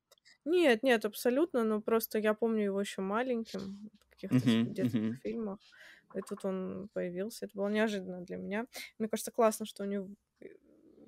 Нет, 0.45 0.83
нет, 0.83 1.05
абсолютно, 1.05 1.63
но 1.63 1.81
просто 1.81 2.19
я 2.19 2.33
помню 2.33 2.63
его 2.65 2.79
еще 2.81 3.01
маленьким 3.01 3.89
в 4.01 4.09
каких-то 4.09 4.45
Мгм, 4.45 4.59
детских 4.65 4.93
мгм. 4.93 5.21
фильмах, 5.21 5.59
и 6.13 6.21
тут 6.21 6.45
он 6.45 6.89
появился. 6.93 7.45
Это 7.45 7.57
было 7.57 7.67
неожиданно 7.69 8.21
для 8.23 8.37
меня. 8.37 8.65
Мне 8.97 9.09
кажется, 9.09 9.31
классно, 9.31 9.65
что 9.65 9.83
они 9.83 9.97
в- 9.99 10.15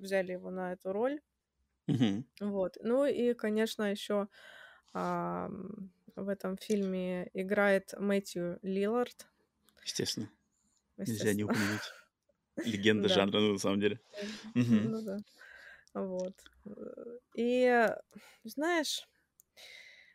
взяли 0.00 0.32
его 0.32 0.50
на 0.50 0.72
эту 0.74 0.92
роль. 0.92 1.20
Мгм. 1.88 2.24
Вот. 2.40 2.76
Ну 2.82 3.04
и, 3.06 3.34
конечно, 3.34 3.84
еще 3.90 4.28
в 4.92 6.28
этом 6.28 6.56
фильме 6.56 7.28
играет 7.34 7.92
Мэтью 7.98 8.58
Лиллард, 8.62 9.26
Естественно. 9.84 10.30
Нельзя 11.06 11.34
не 11.34 11.44
естественно. 11.44 11.44
упомянуть. 11.44 11.96
Легенда 12.64 13.08
Да. 13.08 13.10
жанра, 13.10 13.40
ну, 13.40 13.54
на 13.54 13.58
самом 13.58 13.80
деле. 13.80 14.00
Ну 14.70 15.02
да. 15.02 15.18
Вот. 15.94 16.34
И 17.34 17.88
знаешь, 18.44 19.08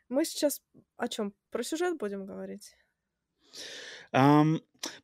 мы 0.10 0.26
сейчас 0.26 0.62
о 0.98 1.08
чем? 1.08 1.34
Про 1.52 1.64
сюжет 1.64 1.98
будем 1.98 2.26
говорить? 2.26 2.76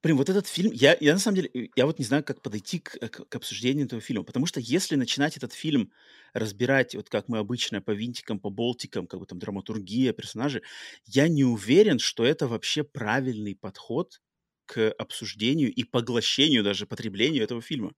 Блин, 0.03 0.17
вот 0.17 0.29
этот 0.29 0.47
фильм, 0.47 0.71
я, 0.73 0.97
я 0.99 1.13
на 1.13 1.19
самом 1.19 1.35
деле, 1.37 1.49
э, 1.53 1.67
я 1.75 1.85
вот 1.85 1.99
не 1.99 2.05
знаю, 2.05 2.23
как 2.23 2.41
подойти 2.41 2.79
к, 2.79 2.95
э, 3.01 3.07
к- 3.09 3.25
к 3.27 3.35
обсуждению 3.35 3.85
этого 3.85 4.01
фильма, 4.01 4.23
потому 4.23 4.45
что 4.45 4.59
если 4.59 4.95
начинать 4.95 5.37
этот 5.37 5.53
фильм 5.53 5.91
разбирать, 6.33 6.95
вот 6.95 7.09
как 7.09 7.27
мы 7.27 7.37
обычно, 7.39 7.81
по 7.81 7.91
винтикам, 7.91 8.39
по 8.39 8.49
болтикам, 8.49 9.07
как 9.07 9.19
бы 9.19 9.25
там 9.25 9.39
драматургия, 9.39 10.13
персонажи, 10.13 10.61
я 11.05 11.27
не 11.27 11.43
уверен, 11.43 11.99
что 11.99 12.25
это 12.25 12.47
вообще 12.47 12.83
правильный 12.83 13.55
подход 13.55 14.21
к 14.65 14.91
обсуждению 14.97 15.73
и 15.73 15.83
поглощению 15.83 16.63
даже, 16.63 16.85
потреблению 16.87 17.43
этого 17.43 17.61
фильма. 17.61 17.93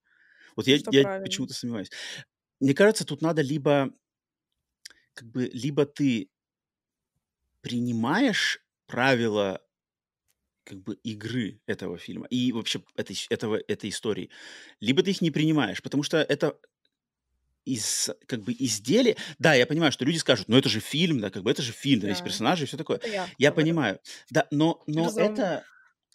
Вот 0.56 0.68
я, 0.68 0.78
Что 0.78 0.92
я 0.92 1.06
почему-то 1.24 1.54
сомневаюсь. 1.54 1.92
Мне 2.62 2.74
кажется, 2.76 3.06
тут 3.06 3.22
надо 3.22 3.42
либо, 3.44 3.94
как 5.14 5.30
бы, 5.30 5.50
либо 5.54 5.86
ты 5.86 6.30
принимаешь 7.62 8.60
правила 8.86 9.62
как 10.64 10.82
бы 10.82 10.95
игры 11.03 11.61
этого 11.68 11.97
фильма 11.97 12.28
и 12.28 12.51
вообще 12.51 12.84
этой, 12.95 13.18
этого, 13.30 13.59
этой 13.68 13.89
истории, 13.89 14.30
либо 14.80 15.03
ты 15.03 15.11
их 15.11 15.22
не 15.22 15.32
принимаешь, 15.32 15.82
потому 15.82 16.03
что 16.03 16.18
это 16.18 16.57
из, 17.66 18.09
как 18.28 18.41
бы 18.43 18.53
изделие... 18.59 19.16
Да, 19.39 19.53
я 19.53 19.66
понимаю, 19.66 19.91
что 19.91 20.03
люди 20.03 20.18
скажут, 20.18 20.49
ну 20.49 20.57
это 20.57 20.68
же 20.68 20.80
фильм, 20.82 21.20
да, 21.22 21.30
как 21.30 21.43
бы 21.43 21.51
это 21.51 21.61
же 21.61 21.72
фильм, 21.72 22.01
да, 22.01 22.09
есть 22.09 22.22
Да. 22.22 22.24
персонажи 22.24 22.64
и 22.64 22.68
все 22.68 22.76
такое. 22.78 22.99
Это 22.99 23.07
я 23.07 23.34
Я 23.38 23.51
понимаю, 23.53 23.99
да, 24.30 24.47
но, 24.51 24.84
но 24.86 25.14
Разумно. 25.14 25.16
это, 25.16 25.66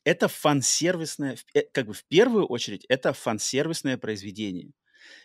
это 0.05 0.29
фан-сервисное, 0.29 1.39
э, 1.55 1.63
как 1.73 1.87
бы 1.87 1.95
в 1.95 2.05
первую 2.07 2.47
очередь, 2.47 2.85
это 2.89 3.13
фан-сервисное 3.15 3.99
произведение. 3.99 4.73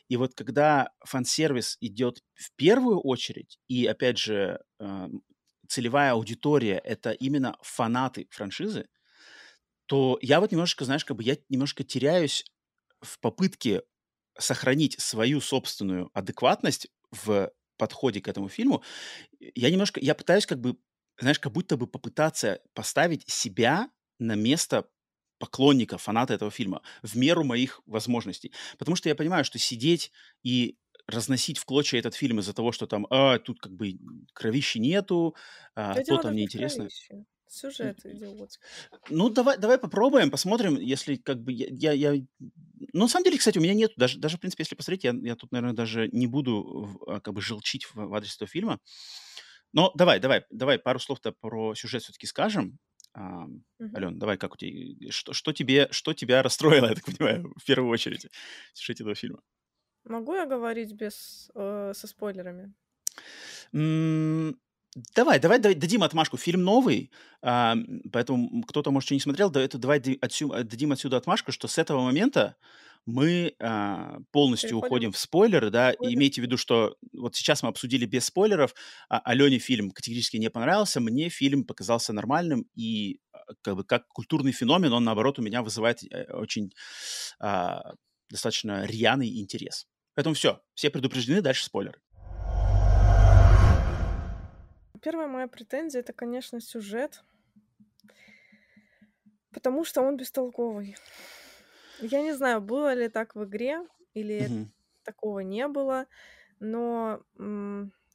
И 0.10 0.18
вот 0.18 0.36
когда 0.36 0.92
фан-сервис 1.06 1.78
идет 1.82 2.24
в 2.36 2.52
первую 2.56 3.00
очередь, 3.02 3.60
и 3.68 3.86
опять 3.88 4.18
же 4.20 4.62
э, 4.80 5.08
целевая 5.68 6.14
аудитория 6.14 6.78
это 6.78 7.12
именно 7.12 7.58
фанаты 7.62 8.28
франшизы, 8.32 8.88
то 9.94 10.18
я 10.24 10.40
вот 10.40 10.52
немножко, 10.52 10.86
знаешь, 10.86 11.06
как 11.06 11.18
бы 11.18 11.24
я 11.24 11.38
немножко 11.50 11.84
теряюсь 11.84 12.46
в 13.02 13.20
попытке 13.20 13.84
сохранить 14.40 15.00
свою 15.00 15.42
собственную 15.42 16.10
адекватность 16.14 16.88
в 17.12 17.52
подходе 17.78 18.22
к 18.22 18.28
этому 18.28 18.50
фильму. 18.50 18.84
Я 19.40 19.72
немножко, 19.72 20.00
я 20.02 20.16
пытаюсь 20.16 20.48
как 20.48 20.62
бы, 20.62 20.78
знаешь, 21.20 21.40
как 21.40 21.54
будто 21.54 21.78
бы 21.78 21.88
попытаться 21.88 22.62
поставить 22.74 23.30
себя 23.30 23.90
на 24.20 24.36
место 24.36 24.90
поклонника, 25.40 25.98
фаната 26.00 26.34
этого 26.34 26.52
фильма 26.52 26.82
в 27.04 27.18
меру 27.18 27.44
моих 27.44 27.82
возможностей. 27.86 28.54
Потому 28.80 28.96
что 28.96 29.10
я 29.10 29.16
понимаю, 29.16 29.46
что 29.46 29.60
сидеть 29.60 30.12
и 30.44 30.78
разносить 31.08 31.60
в 31.60 31.66
клочья 31.66 32.00
этот 32.00 32.16
фильм 32.16 32.40
из-за 32.40 32.54
того, 32.54 32.72
что 32.72 32.88
там, 32.88 33.08
а, 33.12 33.40
тут 33.40 33.60
как 33.62 33.74
бы 33.74 34.00
кровищи 34.34 34.80
нету, 34.80 35.36
а, 35.76 36.00
Да 36.00 36.02
то 36.02 36.18
там 36.20 36.36
неинтересно. 36.36 36.92
кровище. 36.92 37.26
Сюжет 37.54 38.04
идиотский. 38.06 38.66
Ну, 39.10 39.30
давай, 39.30 39.58
давай 39.58 39.78
попробуем, 39.78 40.32
посмотрим, 40.32 40.76
если 40.76 41.16
как 41.18 41.42
бы 41.44 41.52
я, 41.52 41.68
я, 41.70 41.92
я- 42.12 42.26
Ну, 42.94 43.02
на 43.04 43.08
самом 43.08 43.26
деле, 43.26 43.38
кстати, 43.38 43.58
у 43.60 43.62
меня 43.62 43.74
нет, 43.74 43.92
даже, 43.96 44.20
даже 44.20 44.38
в 44.38 44.40
принципе, 44.40 44.62
если 44.64 44.76
посмотреть, 44.76 45.04
я, 45.04 45.14
я 45.22 45.36
тут, 45.36 45.52
наверное, 45.52 45.76
даже 45.76 46.08
не 46.12 46.28
буду 46.28 47.00
а, 47.08 47.20
как 47.20 47.34
бы 47.34 47.42
желчить 47.42 47.86
в, 47.86 47.96
в 47.96 48.14
адрес 48.14 48.36
этого 48.36 48.48
фильма. 48.48 48.80
Но 49.74 49.92
давай, 49.96 50.20
давай, 50.20 50.46
давай 50.52 50.80
пару 50.80 51.00
слов-то 51.00 51.32
про 51.32 51.76
сюжет 51.76 52.04
все-таки 52.04 52.28
скажем. 52.28 52.80
А, 53.14 53.46
Мгм. 53.80 53.96
Ален, 53.96 54.20
давай, 54.20 54.38
как 54.38 54.54
у 54.56 54.58
тебя, 54.58 55.12
что, 55.12 55.34
что 55.34 55.54
тебе, 55.54 55.88
что 55.92 56.14
тебя 56.14 56.42
расстроило, 56.44 56.88
я 56.90 56.96
так 56.96 57.06
понимаю, 57.06 57.54
в 57.58 57.66
первую 57.66 57.92
очередь 57.92 58.28
в 58.74 58.78
сюжете 58.80 59.04
этого 59.04 59.16
фильма? 59.16 59.42
Могу 60.06 60.34
я 60.36 60.46
говорить 60.46 60.94
без 60.94 61.52
э, 61.56 61.92
со 61.94 62.08
спойлерами? 62.08 62.74
М, 63.74 64.56
Давай, 65.16 65.40
давай, 65.40 65.60
давай 65.60 65.76
дадим 65.76 66.04
отмашку. 66.04 66.38
Фильм 66.38 66.64
новый, 66.64 67.12
м, 67.42 68.02
поэтому 68.12 68.64
кто-то, 68.64 68.92
может, 68.92 69.08
еще 69.08 69.16
не 69.16 69.22
смотрел, 69.22 69.50
да, 69.50 69.62
это 69.62 69.78
давай 69.78 70.00
отсю- 70.22 70.54
э, 70.54 70.64
дадим 70.64 70.92
отсюда 70.92 71.18
отмашку, 71.18 71.52
что 71.52 71.68
с 71.68 71.78
этого 71.78 72.02
момента 72.02 72.56
мы 73.06 73.54
а, 73.60 74.20
полностью 74.32 74.70
Переходим 74.70 74.88
уходим 74.88 75.12
в 75.12 75.18
спойлеры, 75.18 75.70
да, 75.70 75.92
и 75.92 75.96
спойлер. 75.96 76.16
имейте 76.16 76.42
в 76.42 76.46
виду, 76.46 76.58
что 76.58 76.96
вот 77.12 77.36
сейчас 77.36 77.62
мы 77.64 77.70
обсудили 77.70 78.06
без 78.06 78.26
спойлеров, 78.26 78.74
а 79.10 79.20
Алене 79.20 79.60
фильм 79.60 79.92
категорически 79.92 80.38
не 80.38 80.50
понравился, 80.50 81.02
мне 81.02 81.30
фильм 81.30 81.66
показался 81.66 82.14
нормальным, 82.14 82.66
и 82.76 83.20
а, 83.34 83.40
как 83.62 83.76
бы 83.76 83.84
как 83.84 84.08
культурный 84.08 84.52
феномен, 84.52 84.94
он, 84.94 85.04
наоборот, 85.04 85.40
у 85.40 85.42
меня 85.42 85.64
вызывает 85.64 86.02
э, 86.04 86.32
очень 86.32 86.72
а, 87.40 87.94
достаточно 88.30 88.86
рьяный 88.86 89.40
интерес. 89.40 89.86
Поэтому 90.16 90.36
все, 90.36 90.62
все 90.74 90.90
предупреждены, 90.90 91.42
дальше 91.42 91.66
спойлеры. 91.66 92.00
Первая 95.04 95.28
моя 95.28 95.48
претензия 95.48 96.00
это, 96.02 96.14
конечно, 96.14 96.60
сюжет, 96.62 97.24
потому 99.52 99.84
что 99.84 100.02
он 100.02 100.18
бестолковый. 100.18 100.96
Я 102.00 102.22
не 102.22 102.34
знаю, 102.34 102.62
было 102.62 102.94
ли 102.94 103.08
так 103.10 103.36
в 103.36 103.44
игре 103.46 103.88
или 104.14 104.50
Мгм. 104.50 104.72
такого 105.04 105.40
не 105.40 105.68
было, 105.68 106.08
но 106.60 107.22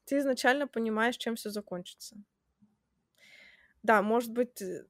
ты 0.07 0.19
изначально 0.19 0.67
понимаешь, 0.67 1.17
чем 1.17 1.37
все 1.37 1.51
закончится. 1.51 2.17
Да, 3.83 4.03
может 4.03 4.33
быть, 4.33 4.61
э, 4.63 4.87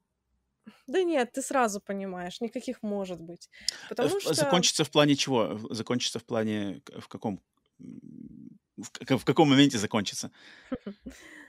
да 0.87 1.03
нет, 1.05 1.33
ты 1.33 1.43
сразу 1.43 1.81
понимаешь, 1.81 2.41
никаких 2.41 2.83
может 2.83 3.21
быть, 3.21 3.51
потому 3.89 4.21
в- 4.21 4.23
что 4.23 4.35
Закончится 4.35 4.85
в 4.85 4.91
плане 4.91 5.15
чего? 5.15 5.59
Закончится 5.71 6.19
в 6.19 6.25
плане 6.25 6.83
в 6.99 7.09
каком? 7.09 7.41
В, 8.77 9.19
в 9.19 9.25
каком 9.25 9.49
моменте 9.51 9.79
закончится? 9.79 10.31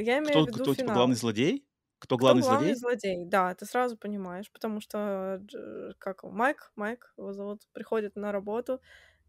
я 0.00 0.18
имею 0.18 0.30
Кто, 0.30 0.44
в 0.44 0.48
виду 0.48 0.62
кто 0.62 0.74
типа 0.74 0.92
главный 0.92 1.14
финал. 1.16 1.20
злодей? 1.20 1.66
Кто 1.98 2.16
Кто 2.16 2.18
главный 2.18 2.42
главный 2.42 2.74
злодей? 2.74 2.74
злодей? 3.14 3.24
Да, 3.26 3.54
ты 3.54 3.64
сразу 3.66 3.96
понимаешь, 3.96 4.50
потому 4.52 4.80
что 4.80 5.40
Дж- 5.42 5.94
как 5.98 6.22
Майк, 6.24 6.72
Майк 6.76 7.12
его 7.16 7.32
зовут, 7.32 7.62
приходит 7.72 8.16
на 8.16 8.32
работу 8.32 8.80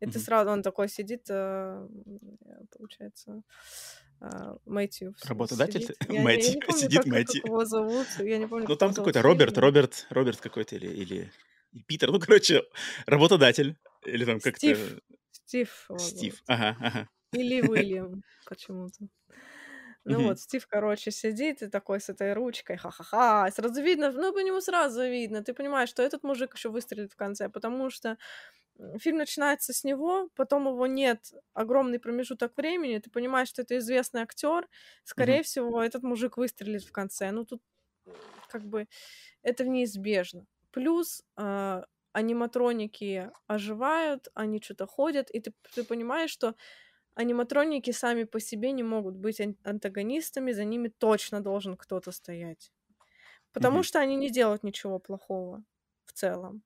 И 0.02 0.06
ты 0.08 0.20
сразу, 0.20 0.50
он 0.52 0.62
такой 0.62 0.90
сидит, 0.90 1.26
э, 1.30 1.88
получается, 2.78 3.44
а, 4.20 4.58
Мэтью. 4.66 5.14
Работодатель? 5.24 5.82
Сидит. 5.82 5.98
Я, 6.10 6.22
Мэтью. 6.22 6.50
я 6.50 6.56
не 6.56 6.62
помню, 6.68 6.80
Сидит 6.82 7.04
как, 7.04 7.12
Мэтью. 7.14 7.42
как 7.42 7.50
его 7.50 7.66
зовут. 7.66 8.08
Я 8.20 8.38
не 8.38 8.48
помню, 8.48 8.66
Ну, 8.68 8.76
там 8.76 8.94
какой-то 8.94 9.22
Роберт. 9.22 9.58
Роберт, 9.58 10.06
Роберт 10.10 10.42
какой-то 10.42 10.76
или, 10.76 10.88
или 10.88 11.32
Питер. 11.88 12.12
Ну, 12.12 12.20
короче, 12.20 12.64
работодатель. 13.08 13.78
Или 14.06 14.26
там 14.26 14.40
как-то... 14.40 14.60
Стив. 14.60 15.00
Стив. 15.32 15.88
Стив. 15.98 16.42
Ага, 16.48 16.76
ага. 16.82 17.10
Или 17.34 17.62
Уильям 17.62 18.22
почему-то. 18.50 19.08
Ну 20.06 20.22
вот, 20.24 20.40
Стив, 20.40 20.68
короче, 20.68 21.12
сидит 21.12 21.62
и 21.64 21.68
такой 21.68 22.00
с 22.00 22.10
этой 22.10 22.34
ручкой, 22.34 22.78
ха-ха-ха. 22.78 23.50
Сразу 23.52 23.82
видно, 23.82 24.12
ну, 24.12 24.34
по 24.34 24.40
нему 24.40 24.62
сразу 24.62 25.02
видно. 25.04 25.44
Ты 25.44 25.54
понимаешь, 25.54 25.90
что 25.90 26.04
этот 26.04 26.24
мужик 26.24 26.54
еще 26.56 26.70
выстрелит 26.70 27.14
в 27.14 27.16
конце, 27.16 27.50
потому 27.50 27.90
что 27.90 28.18
фильм 29.00 29.18
начинается 29.18 29.74
с 29.74 29.84
него, 29.86 30.30
потом 30.36 30.68
его 30.68 30.88
нет 30.88 31.34
огромный 31.54 32.00
промежуток 32.00 32.58
времени, 32.58 33.00
ты 33.00 33.10
понимаешь, 33.12 33.50
что 33.50 33.62
это 33.64 33.78
известный 33.80 34.22
актер, 34.22 34.68
скорее 35.06 35.42
Мгм. 35.42 35.44
всего, 35.44 35.82
этот 35.84 36.04
мужик 36.04 36.38
выстрелит 36.38 36.84
в 36.86 36.92
конце. 36.92 37.32
Ну, 37.32 37.46
тут 37.46 37.62
как 38.48 38.66
бы 38.68 38.88
это 39.44 39.66
неизбежно. 39.68 40.46
Плюс 40.72 41.24
а, 41.38 41.86
аниматроники 42.14 43.32
оживают, 43.48 44.30
они 44.36 44.62
что-то 44.62 44.88
ходят, 44.88 45.30
и 45.32 45.40
ты, 45.42 45.54
ты 45.74 45.84
понимаешь, 45.84 46.32
что 46.32 46.56
аниматроники 47.16 47.92
сами 47.92 48.24
по 48.26 48.40
себе 48.40 48.72
не 48.72 48.84
могут 48.84 49.16
быть 49.18 49.42
ан- 49.42 49.58
антагонистами, 49.64 50.52
за 50.54 50.66
ними 50.66 50.90
точно 50.90 51.42
должен 51.42 51.78
кто-то 51.78 52.12
стоять. 52.12 52.72
Потому 53.54 53.84
Мгм. 53.84 53.84
что 53.84 54.00
они 54.00 54.18
не 54.18 54.30
делают 54.32 54.64
ничего 54.64 55.00
плохого 55.00 55.64
в 56.06 56.14
целом. 56.14 56.64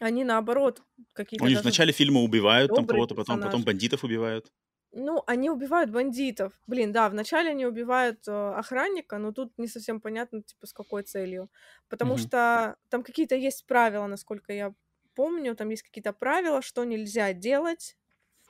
Они 0.00 0.24
наоборот 0.24 0.82
какие-то 1.14 1.48
Они 1.48 1.54
в 1.54 1.62
даже 1.62 1.64
начале 1.64 1.92
фильма 1.92 2.22
убивают 2.22 2.74
там 2.74 2.86
кого-то, 2.88 3.14
потом, 3.14 3.40
потом 3.40 3.62
бандитов 3.64 4.02
убивают. 4.02 4.52
Ну, 4.92 5.24
они 5.26 5.50
убивают 5.50 5.90
бандитов. 5.90 6.60
Блин, 6.68 6.92
да, 6.92 7.08
вначале 7.08 7.50
они 7.50 7.66
убивают 7.66 8.28
э, 8.28 8.32
охранника, 8.32 9.18
но 9.18 9.32
тут 9.32 9.52
не 9.58 9.66
совсем 9.66 10.00
понятно, 10.00 10.42
типа, 10.42 10.66
с 10.66 10.72
какой 10.72 11.02
целью. 11.02 11.50
Потому 11.88 12.16
Мгм. 12.16 12.16
что 12.16 12.76
там 12.90 13.02
какие-то 13.02 13.34
есть 13.34 13.66
правила, 13.66 14.06
насколько 14.06 14.52
я 14.52 14.74
помню, 15.14 15.56
там 15.56 15.68
есть 15.70 15.82
какие-то 15.82 16.12
правила, 16.12 16.62
что 16.62 16.84
нельзя 16.84 17.32
делать 17.32 17.96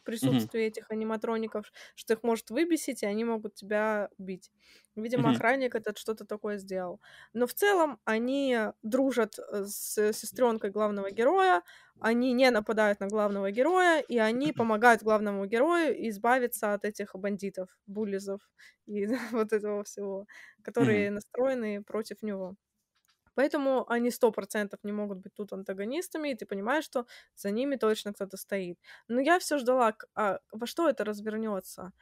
в 0.05 0.07
присутствии 0.07 0.63
этих 0.63 0.91
аниматроников, 0.91 1.73
что 1.95 2.15
их 2.15 2.23
может 2.23 2.51
выбесить, 2.51 3.03
и 3.03 3.07
они 3.07 3.25
могут 3.25 3.55
тебя 3.55 4.11
убить. 4.19 4.53
Видимо, 4.97 5.31
Мгм. 5.31 5.31
охранник 5.31 5.75
этот 5.75 5.99
что-то 5.99 6.25
такое 6.25 6.59
сделал. 6.59 7.01
Но 7.33 7.47
в 7.47 7.55
целом 7.55 8.01
они 8.05 8.57
дружат 8.83 9.39
э, 9.39 9.65
с 9.67 10.13
сестренкой 10.13 10.71
главного 10.71 11.11
героя, 11.11 11.63
они 11.99 12.33
не 12.33 12.51
нападают 12.51 13.01
на 13.01 13.09
главного 13.09 13.51
героя, 13.51 14.01
и 14.01 14.19
они 14.19 14.53
помогают 14.53 15.03
главному 15.03 15.47
герою 15.47 15.95
избавиться 16.11 16.75
от 16.75 16.85
этих 16.85 17.15
бандитов, 17.15 17.71
буллизов 17.87 18.41
и 18.87 19.07
вот 19.33 19.53
этого 19.53 19.85
всего, 19.85 20.27
которые 20.63 21.11
настроены 21.11 21.83
против 21.83 22.23
него. 22.23 22.57
Поэтому 23.35 23.91
они 23.91 24.11
сто 24.11 24.31
процентов 24.33 24.81
не 24.85 24.93
могут 24.93 25.19
быть 25.19 25.35
тут 25.35 25.53
антагонистами, 25.53 26.31
и 26.31 26.35
ты 26.35 26.47
понимаешь, 26.47 26.85
что 26.85 27.07
за 27.37 27.51
ними 27.51 27.77
точно 27.77 28.13
кто-то 28.13 28.37
стоит. 28.37 28.79
Но 29.09 29.21
я 29.21 29.39
все 29.39 29.59
ждала, 29.59 29.95
а 30.15 30.41
во 30.53 30.67
что 30.67 30.89
это 30.89 31.05
развернется. 31.05 31.93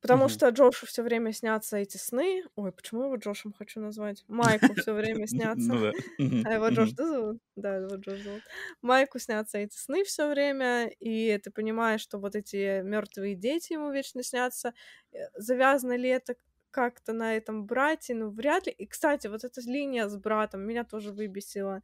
Потому 0.00 0.28
Мгм. 0.28 0.28
что 0.28 0.48
Джошу 0.50 0.86
все 0.86 1.02
время 1.02 1.32
снятся 1.32 1.76
эти 1.76 1.96
сны. 1.96 2.44
Ой, 2.54 2.70
почему 2.72 3.04
его 3.04 3.16
Джошем 3.16 3.52
хочу 3.52 3.80
назвать? 3.80 4.24
Майку 4.28 4.74
все 4.74 4.92
время 4.94 5.26
снятся. 5.26 5.80
Ну. 6.18 6.44
А 6.44 6.54
его 6.54 6.68
Джош, 6.70 6.90
зовут? 6.92 7.38
Да, 7.56 7.76
его 7.76 7.96
Джош 7.96 8.20
зовут. 8.22 8.44
Майку 8.82 9.18
снятся 9.18 9.58
эти 9.58 9.76
сны 9.76 10.04
все 10.04 10.28
время, 10.30 10.88
и 11.00 11.38
ты 11.38 11.50
понимаешь, 11.50 12.00
что 12.02 12.18
вот 12.18 12.36
эти 12.36 12.82
мертвые 12.82 13.34
дети 13.36 13.74
ему 13.74 13.90
вечно 13.92 14.22
снятся. 14.22 14.74
Э, 15.12 15.18
Завязано 15.34 15.96
ли 15.96 16.08
это 16.10 16.36
как-то 16.78 17.12
на 17.12 17.36
этом 17.36 17.66
брате? 17.66 18.14
Ну, 18.14 18.30
вряд 18.30 18.66
ли. 18.66 18.72
И, 18.72 18.86
кстати, 18.86 19.26
вот 19.26 19.42
эта 19.42 19.60
линия 19.62 20.08
с 20.08 20.16
братом 20.16 20.60
меня 20.60 20.84
тоже 20.84 21.10
выбесила. 21.10 21.82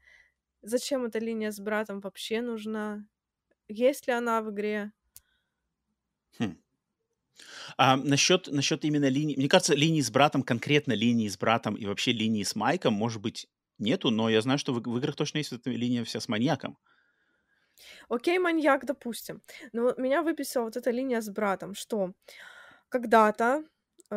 Зачем 0.62 1.04
эта 1.04 1.18
линия 1.18 1.50
с 1.50 1.58
братом 1.58 1.98
вообще 1.98 2.40
нужна? 2.40 3.04
Есть 3.66 4.06
ли 4.06 4.12
она 4.12 4.40
в 4.40 4.52
игре? 4.52 4.92
Хм. 6.38 6.56
А 7.76 7.96
насчет, 7.96 8.46
насчет 8.46 8.84
именно 8.84 9.08
линии... 9.08 9.34
Мне 9.36 9.48
кажется, 9.48 9.74
линии 9.74 10.00
с 10.00 10.12
братом, 10.12 10.44
конкретно 10.44 10.92
линии 10.92 11.26
с 11.26 11.36
братом 11.36 11.74
и 11.74 11.86
вообще 11.86 12.12
линии 12.12 12.44
с 12.44 12.54
Майком, 12.54 12.94
может 12.94 13.20
быть, 13.20 13.48
нету, 13.78 14.10
но 14.10 14.30
я 14.30 14.40
знаю, 14.42 14.60
что 14.60 14.72
в, 14.72 14.80
в 14.80 14.98
играх 14.98 15.16
точно 15.16 15.38
есть 15.38 15.52
эта 15.52 15.70
линия 15.70 16.04
вся 16.04 16.20
с 16.20 16.28
маньяком. 16.28 16.78
Окей, 18.08 18.38
маньяк, 18.38 18.84
допустим. 18.84 19.42
Но 19.72 19.92
меня 19.96 20.22
выписала 20.22 20.66
вот 20.66 20.76
эта 20.76 20.92
линия 20.92 21.20
с 21.20 21.28
братом, 21.28 21.74
что 21.74 22.12
когда-то, 22.88 23.64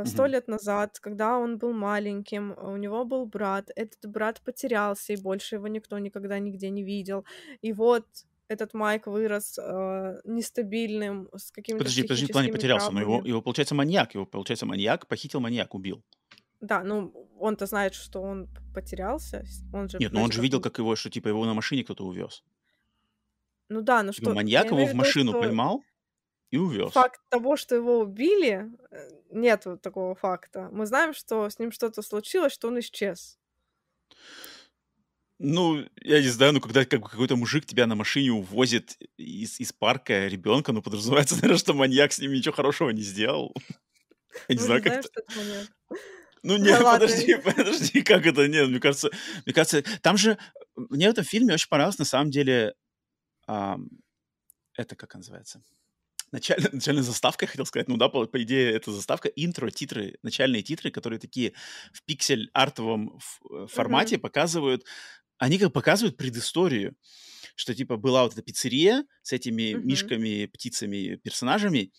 сто 0.06 0.26
Мгм. 0.26 0.28
лет 0.28 0.48
назад, 0.48 1.00
когда 1.00 1.38
он 1.40 1.58
был 1.58 1.74
маленьким, 1.74 2.56
у 2.58 2.78
него 2.78 3.06
был 3.06 3.26
брат, 3.26 3.70
этот 3.76 4.10
брат 4.12 4.42
потерялся, 4.42 5.14
и 5.14 5.18
больше 5.18 5.56
его 5.56 5.68
никто 5.68 5.98
никогда 6.00 6.40
нигде 6.40 6.70
не 6.70 6.84
видел. 6.84 7.26
И 7.62 7.74
вот 7.74 8.06
этот 8.50 8.74
Майк 8.74 9.08
вырос 9.08 9.58
э, 9.60 10.22
нестабильным, 10.26 11.30
с 11.36 11.52
какими-то 11.52 11.86
Подожди, 11.86 12.04
подожди, 12.04 12.26
в 12.28 12.32
плане 12.32 12.50
психическими 12.50 12.52
потерялся, 12.52 12.92
но 12.94 13.00
его, 13.02 13.22
травмами. 13.22 13.26
его, 13.26 13.42
получается, 13.42 13.74
маньяк, 13.76 14.14
его, 14.16 14.26
получается, 14.26 14.66
маньяк 14.66 15.08
похитил 15.08 15.40
маньяк, 15.40 15.74
убил. 15.76 16.04
Да, 16.60 16.84
ну 16.84 17.12
он-то 17.40 17.66
знает, 17.68 17.94
что 17.94 18.22
он 18.22 18.48
п- 18.48 18.62
потерялся, 18.74 19.44
с- 19.46 19.64
он 19.74 19.90
же 19.90 20.00
Нет, 20.00 20.12
но 20.12 20.22
он 20.24 20.32
вроде 20.32 20.32
же 20.32 20.42
как 20.42 20.42
видел, 20.42 20.60
как 20.60 20.80
его, 20.80 20.96
что 20.96 21.10
типа 21.12 21.28
его 21.28 21.46
на 21.46 21.54
машине 21.54 21.84
кто-то 21.84 22.04
увез. 22.06 22.44
Ну 23.70 23.82
да, 23.82 24.04
ну 24.04 24.12
Типа 24.12 24.30
что, 24.30 24.32
маньяк 24.32 24.68
я 24.68 24.70
его 24.72 24.86
имею 24.86 24.90
в 24.90 24.94
в 24.94 24.94
виду, 24.94 25.14
машину 25.14 25.34
что 25.34 25.36
поймал 25.36 25.86
и 26.52 26.58
увез. 26.58 26.92
факт 26.92 27.22
того, 27.30 27.58
что 27.58 27.76
его 27.76 28.00
убили, 28.00 28.72
э, 28.92 29.10
нет 29.32 29.66
такого 29.82 30.16
факта. 30.16 30.70
Мы 30.72 30.86
знаем, 30.86 31.14
что 31.14 31.50
с 31.50 31.60
ним 31.60 31.72
что-то 31.72 32.02
случилось, 32.02 32.54
что 32.54 32.68
он 32.70 32.80
исчез. 32.80 33.38
Ну, 35.40 35.86
я 36.02 36.20
не 36.20 36.30
знаю, 36.30 36.54
ну 36.54 36.62
когда 36.62 36.84
как 36.86 37.02
бы 37.02 37.10
какой-то 37.10 37.36
мужик 37.36 37.66
тебя 37.66 37.86
на 37.86 37.96
машине 37.96 38.32
увозит 38.32 38.98
из, 39.18 39.60
из 39.60 39.72
парка 39.72 40.28
ребенка, 40.28 40.72
ну 40.72 40.82
подразумевается, 40.82 41.36
наверное, 41.42 41.58
что 41.58 41.74
маньяк 41.74 42.12
с 42.12 42.20
ним 42.20 42.34
ничего 42.34 42.56
хорошего 42.56 42.90
не 42.90 43.04
сделал. 43.04 43.54
Я 44.48 44.56
не 44.56 44.62
Мы 44.62 44.66
знаю, 44.66 44.84
как 44.84 44.94
это. 44.94 45.10
Ну 46.44 46.58
нет, 46.58 46.82
подожди, 46.82 47.36
подожди, 47.36 48.02
как 48.02 48.26
это? 48.26 48.48
Нет, 48.48 48.70
мне 48.70 48.80
кажется, 48.80 49.10
мне 49.46 49.54
кажется, 49.54 49.84
там 50.02 50.18
же 50.18 50.38
мне 50.76 51.08
в 51.08 51.12
этом 51.12 51.26
фильме 51.26 51.54
очень 51.54 51.68
понравилось 51.68 51.98
на 52.00 52.06
самом 52.06 52.32
деле 52.32 52.74
это 53.48 54.96
как 54.96 55.16
называется? 55.16 55.62
Начальная, 56.32 56.72
начальная 56.72 57.04
заставка, 57.04 57.46
я 57.46 57.50
хотел 57.50 57.66
сказать. 57.66 57.88
Ну 57.88 57.96
да, 57.98 58.10
по, 58.10 58.26
по 58.26 58.44
идее, 58.44 58.74
это 58.74 58.92
заставка, 58.92 59.30
интро, 59.30 59.70
титры, 59.70 60.18
начальные 60.24 60.62
титры, 60.62 60.92
которые 60.92 61.20
такие 61.20 61.54
в 61.94 62.04
пиксель-артовом 62.04 63.20
э, 63.50 63.68
формате 63.68 64.18
показывают, 64.18 64.84
они 65.38 65.58
как 65.58 65.72
показывают 65.72 66.18
предысторию, 66.18 66.96
что 67.56 67.74
типа 67.74 67.98
была 67.98 68.24
вот 68.24 68.34
эта 68.34 68.42
пиццерия 68.42 69.06
с 69.22 69.32
этими 69.32 69.74
Мгм. 69.74 69.88
мишками, 69.88 70.46
птицами, 70.48 71.16
персонажами, 71.16 71.92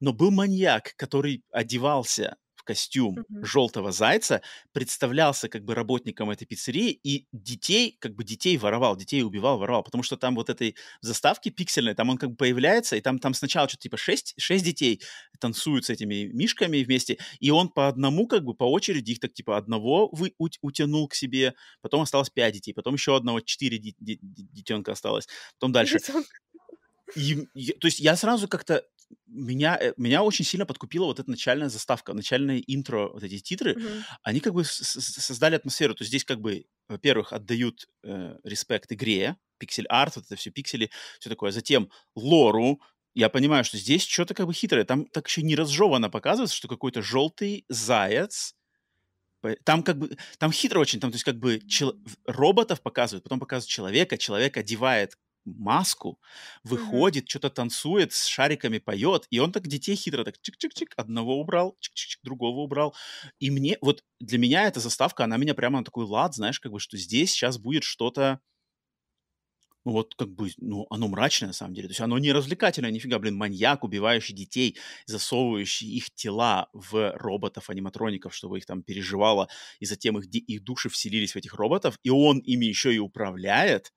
но 0.00 0.12
был 0.12 0.30
маньяк, 0.30 0.94
который 0.96 1.44
одевался 1.52 2.36
костюм 2.68 3.24
желтого 3.42 3.92
зайца, 3.92 4.42
представлялся 4.72 5.48
как 5.48 5.64
бы 5.64 5.74
работником 5.74 6.28
этой 6.30 6.44
пиццерии 6.44 6.90
и 7.02 7.26
детей, 7.32 7.96
как 7.98 8.14
бы 8.14 8.24
детей 8.24 8.58
воровал, 8.58 8.94
детей 8.94 9.22
убивал, 9.22 9.58
воровал, 9.58 9.82
потому 9.82 10.02
что 10.02 10.18
там 10.18 10.34
вот 10.34 10.50
этой 10.50 10.76
заставки 11.00 11.48
пиксельной, 11.48 11.94
там 11.94 12.10
он 12.10 12.18
как 12.18 12.30
бы 12.30 12.36
появляется, 12.36 12.96
и 12.96 13.00
там, 13.00 13.18
там 13.18 13.32
сначала 13.32 13.68
что-то 13.68 13.84
типа 13.84 13.96
шесть, 13.96 14.34
шесть 14.36 14.66
детей 14.66 15.00
танцуют 15.40 15.86
с 15.86 15.90
этими 15.90 16.26
мишками 16.26 16.84
вместе, 16.84 17.16
и 17.40 17.50
он 17.50 17.70
по 17.70 17.88
одному 17.88 18.26
как 18.26 18.44
бы 18.44 18.52
по 18.52 18.64
очереди 18.64 19.12
их 19.12 19.20
так 19.20 19.32
типа 19.32 19.56
одного 19.56 20.10
вы, 20.12 20.34
ут- 20.36 20.58
утянул 20.60 21.08
к 21.08 21.14
себе, 21.14 21.54
потом 21.80 22.02
осталось 22.02 22.28
пять 22.28 22.52
детей, 22.52 22.74
потом 22.74 22.94
еще 22.94 23.16
одного 23.16 23.40
четыре 23.40 23.78
ди- 23.78 23.96
ди- 23.98 24.18
ди- 24.20 24.48
детенка 24.52 24.92
осталось, 24.92 25.26
потом 25.54 25.72
дальше. 25.72 25.98
И 27.16 27.46
я- 27.54 27.74
то 27.80 27.86
есть 27.86 28.00
я 28.00 28.14
сразу 28.16 28.46
как-то 28.48 28.84
меня, 29.26 29.76
э, 29.80 29.94
меня 29.96 30.22
очень 30.22 30.44
сильно 30.44 30.66
подкупила 30.66 31.04
вот 31.06 31.18
эта 31.20 31.30
начальная 31.30 31.68
заставка, 31.68 32.12
начальное 32.14 32.58
интро, 32.66 33.08
вот 33.08 33.22
эти 33.22 33.38
титры, 33.38 33.74
Мгм. 33.74 34.04
они 34.22 34.40
как 34.40 34.54
бы 34.54 34.64
создали 34.64 35.54
атмосферу. 35.54 35.94
То 35.94 36.02
есть 36.02 36.10
здесь 36.10 36.24
как 36.24 36.40
бы, 36.40 36.66
во-первых, 36.88 37.32
отдают 37.32 37.88
э, 38.02 38.38
респект 38.44 38.92
игре, 38.92 39.36
пиксель-арт, 39.58 40.16
вот 40.16 40.26
это 40.26 40.36
все 40.36 40.50
пиксели, 40.50 40.90
все 41.20 41.30
такое. 41.30 41.50
Затем 41.50 41.90
лору. 42.14 42.80
Я 43.14 43.28
понимаю, 43.28 43.64
что 43.64 43.76
здесь 43.78 44.06
что-то 44.06 44.34
как 44.34 44.46
бы 44.46 44.52
хитрое. 44.54 44.84
Там 44.84 45.06
так 45.06 45.26
еще 45.28 45.42
не 45.42 45.56
разжевано 45.56 46.10
показывается, 46.10 46.56
что 46.56 46.68
какой-то 46.68 47.02
желтый 47.02 47.64
заяц, 47.68 48.54
Там 49.64 49.84
как 49.84 49.98
бы, 49.98 50.16
там 50.38 50.50
хитро 50.50 50.80
очень, 50.80 50.98
там, 50.98 51.10
то 51.12 51.14
есть 51.14 51.24
как 51.24 51.38
бы 51.38 51.60
чел- 51.60 51.96
роботов 52.26 52.80
показывают, 52.82 53.22
потом 53.22 53.38
показывают 53.38 53.70
человека, 53.70 54.18
человек 54.18 54.56
одевает 54.56 55.16
маску, 55.56 56.20
выходит, 56.64 57.28
что-то 57.28 57.50
танцует, 57.50 58.12
с 58.12 58.26
шариками 58.26 58.78
поет, 58.78 59.26
и 59.30 59.38
он 59.38 59.52
так 59.52 59.66
детей 59.68 59.96
хитро 59.96 60.24
так 60.24 60.36
чик-чик-чик, 60.36 60.92
одного 60.96 61.40
убрал, 61.40 61.76
чик-чик-чик, 61.80 62.18
другого 62.22 62.60
убрал. 62.60 62.94
И 63.38 63.50
мне, 63.50 63.78
вот 63.80 64.04
для 64.20 64.38
меня 64.38 64.64
эта 64.66 64.80
заставка, 64.80 65.24
она 65.24 65.36
меня 65.36 65.54
прямо 65.54 65.78
на 65.78 65.84
такой 65.84 66.04
лад, 66.04 66.34
знаешь, 66.34 66.60
как 66.60 66.72
бы, 66.72 66.80
что 66.80 66.96
здесь 66.96 67.30
сейчас 67.32 67.58
будет 67.58 67.84
что-то, 67.84 68.40
ну 69.84 69.92
вот 69.92 70.14
как 70.16 70.28
бы, 70.28 70.50
ну 70.58 70.86
оно 70.90 71.08
мрачное 71.08 71.48
на 71.48 71.52
самом 71.54 71.74
деле. 71.74 71.88
То 71.88 71.92
есть 71.92 72.00
оно 72.00 72.18
не 72.18 72.32
развлекательное, 72.32 72.90
нифига, 72.90 73.18
блин, 73.18 73.36
маньяк, 73.36 73.84
убивающий 73.84 74.34
детей, 74.34 74.76
засовывающий 75.06 75.88
их 75.88 76.10
тела 76.14 76.68
в 76.72 77.12
роботов-аниматроников, 77.16 78.34
чтобы 78.34 78.58
их 78.58 78.66
там 78.66 78.82
переживало, 78.82 79.48
и 79.80 79.86
затем 79.86 80.18
их, 80.18 80.26
их 80.26 80.62
души 80.62 80.88
вселились 80.90 81.32
в 81.32 81.36
этих 81.36 81.54
роботов, 81.54 81.98
и 82.02 82.10
он 82.10 82.38
ими 82.38 82.66
еще 82.66 82.94
и 82.94 82.98
управляет. 82.98 83.92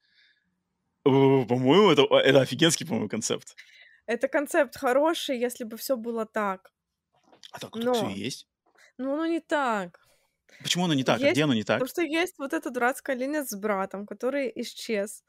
По-моему, 1.04 1.92
это, 1.92 2.04
это 2.04 2.42
офигенский, 2.42 2.86
по-моему, 2.86 3.10
концепт. 3.10 3.56
Это 4.06 4.28
концепт 4.28 4.78
хороший, 4.78 5.40
если 5.40 5.64
бы 5.64 5.78
все 5.78 5.96
было 5.96 6.26
так. 6.26 6.72
А 7.52 7.60
так, 7.60 7.76
Но... 7.76 7.94
так 7.94 7.96
все 7.96 8.10
и 8.10 8.20
есть. 8.20 8.48
Ну, 8.98 9.14
оно 9.14 9.26
не 9.26 9.40
так. 9.40 10.00
Почему 10.62 10.86
оно 10.86 10.94
не 10.94 11.04
так? 11.04 11.20
Есть, 11.20 11.30
а 11.30 11.34
где 11.34 11.44
оно 11.44 11.54
не 11.54 11.64
так? 11.64 11.80
Потому 11.80 11.90
что 11.90 12.02
есть 12.02 12.38
вот 12.38 12.54
эта 12.54 12.70
дурацкая 12.70 13.16
линия 13.16 13.44
с 13.44 13.56
братом, 13.56 14.06
который 14.06 14.52
исчез. 14.56 15.24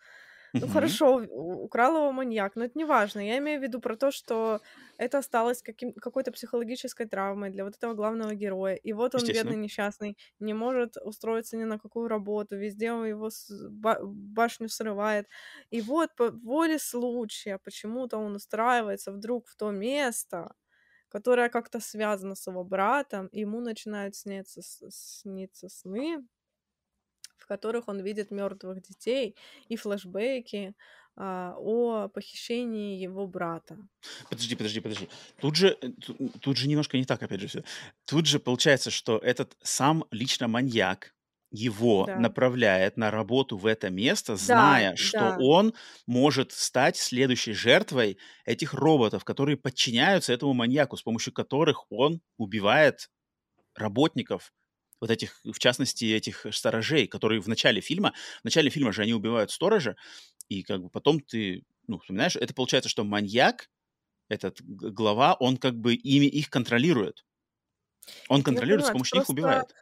Ну 0.60 0.68
хорошо, 0.68 1.16
украл 1.30 1.96
его 1.96 2.12
маньяк, 2.12 2.56
но 2.56 2.64
это 2.64 2.78
не 2.78 2.84
важно. 2.84 3.20
Я 3.26 3.38
имею 3.38 3.58
в 3.60 3.62
виду 3.62 3.80
про 3.80 3.96
то, 3.96 4.10
что 4.12 4.60
это 4.96 5.18
осталось 5.18 5.62
каким, 5.62 5.92
какой-то 5.94 6.30
психологической 6.32 7.06
травмой 7.08 7.50
для 7.50 7.64
вот 7.64 7.76
этого 7.76 7.94
главного 7.94 8.34
героя. 8.34 8.74
И 8.76 8.92
вот 8.92 9.14
он, 9.14 9.30
бедный, 9.30 9.56
несчастный, 9.56 10.16
не 10.38 10.54
может 10.54 10.96
устроиться 10.98 11.56
ни 11.56 11.64
на 11.64 11.78
какую 11.78 12.08
работу, 12.08 12.56
везде 12.56 12.92
он 12.92 13.06
его 13.06 13.30
с, 13.30 13.50
ба- 13.70 13.98
башню 14.02 14.68
срывает. 14.68 15.26
И 15.70 15.80
вот 15.82 16.14
по 16.16 16.30
воле 16.30 16.78
случая 16.78 17.58
почему-то 17.58 18.18
он 18.18 18.36
устраивается 18.36 19.10
вдруг 19.12 19.48
в 19.48 19.56
то 19.56 19.70
место, 19.70 20.54
которое 21.08 21.48
как-то 21.50 21.80
связано 21.80 22.34
с 22.34 22.46
его 22.46 22.64
братом, 22.64 23.26
и 23.28 23.40
ему 23.40 23.60
начинают 23.60 24.16
сниться, 24.16 24.62
сниться 24.90 25.68
сны, 25.68 26.26
в 27.42 27.46
которых 27.46 27.88
он 27.88 28.00
видит 28.00 28.30
мертвых 28.30 28.80
детей 28.82 29.36
и 29.68 29.76
флешбеки 29.76 30.74
а, 31.16 31.54
о 31.58 32.08
похищении 32.08 32.98
его 32.98 33.26
брата. 33.26 33.76
Подожди, 34.30 34.56
подожди, 34.56 34.80
подожди. 34.80 35.08
Тут 35.40 35.56
же, 35.56 35.76
э, 35.80 35.88
тут, 35.90 36.40
тут 36.40 36.56
же 36.56 36.68
немножко 36.68 36.96
не 36.96 37.04
так, 37.04 37.22
опять 37.22 37.40
же, 37.40 37.48
все. 37.48 37.64
Тут 38.06 38.26
же 38.26 38.38
получается, 38.38 38.90
что 38.90 39.18
этот 39.18 39.56
сам 39.62 40.04
лично 40.10 40.48
маньяк 40.48 41.14
его 41.50 42.06
да. 42.06 42.16
направляет 42.16 42.96
на 42.96 43.10
работу 43.10 43.58
в 43.58 43.66
это 43.66 43.90
место, 43.90 44.36
зная, 44.36 44.92
да, 44.92 44.96
что 44.96 45.18
да. 45.18 45.36
он 45.38 45.74
может 46.06 46.50
стать 46.52 46.96
следующей 46.96 47.52
жертвой 47.52 48.16
этих 48.46 48.72
роботов, 48.72 49.22
которые 49.22 49.58
подчиняются 49.58 50.32
этому 50.32 50.54
маньяку, 50.54 50.96
с 50.96 51.02
помощью 51.02 51.34
которых 51.34 51.84
он 51.90 52.22
убивает 52.38 53.10
работников 53.74 54.52
вот 55.02 55.10
этих, 55.10 55.40
в 55.42 55.58
частности, 55.58 56.04
этих 56.04 56.46
сторожей, 56.52 57.08
которые 57.08 57.40
в 57.40 57.48
начале 57.48 57.80
фильма, 57.80 58.14
в 58.40 58.44
начале 58.44 58.70
фильма 58.70 58.92
же 58.92 59.02
они 59.02 59.12
убивают 59.12 59.50
сторожа, 59.50 59.96
и 60.48 60.62
как 60.62 60.80
бы 60.80 60.90
потом 60.90 61.18
ты, 61.18 61.64
ну, 61.88 61.98
вспоминаешь, 61.98 62.36
это 62.36 62.54
получается, 62.54 62.88
что 62.88 63.02
маньяк, 63.02 63.68
этот 64.28 64.62
глава, 64.62 65.34
он 65.34 65.56
как 65.56 65.74
бы 65.74 65.94
ими 65.94 66.26
их 66.26 66.50
контролирует. 66.50 67.24
Он 68.28 68.44
контролирует, 68.44 68.82
понимаю, 68.82 68.90
с 68.90 68.92
помощью 68.92 69.18
них 69.18 69.28
убивает. 69.28 69.74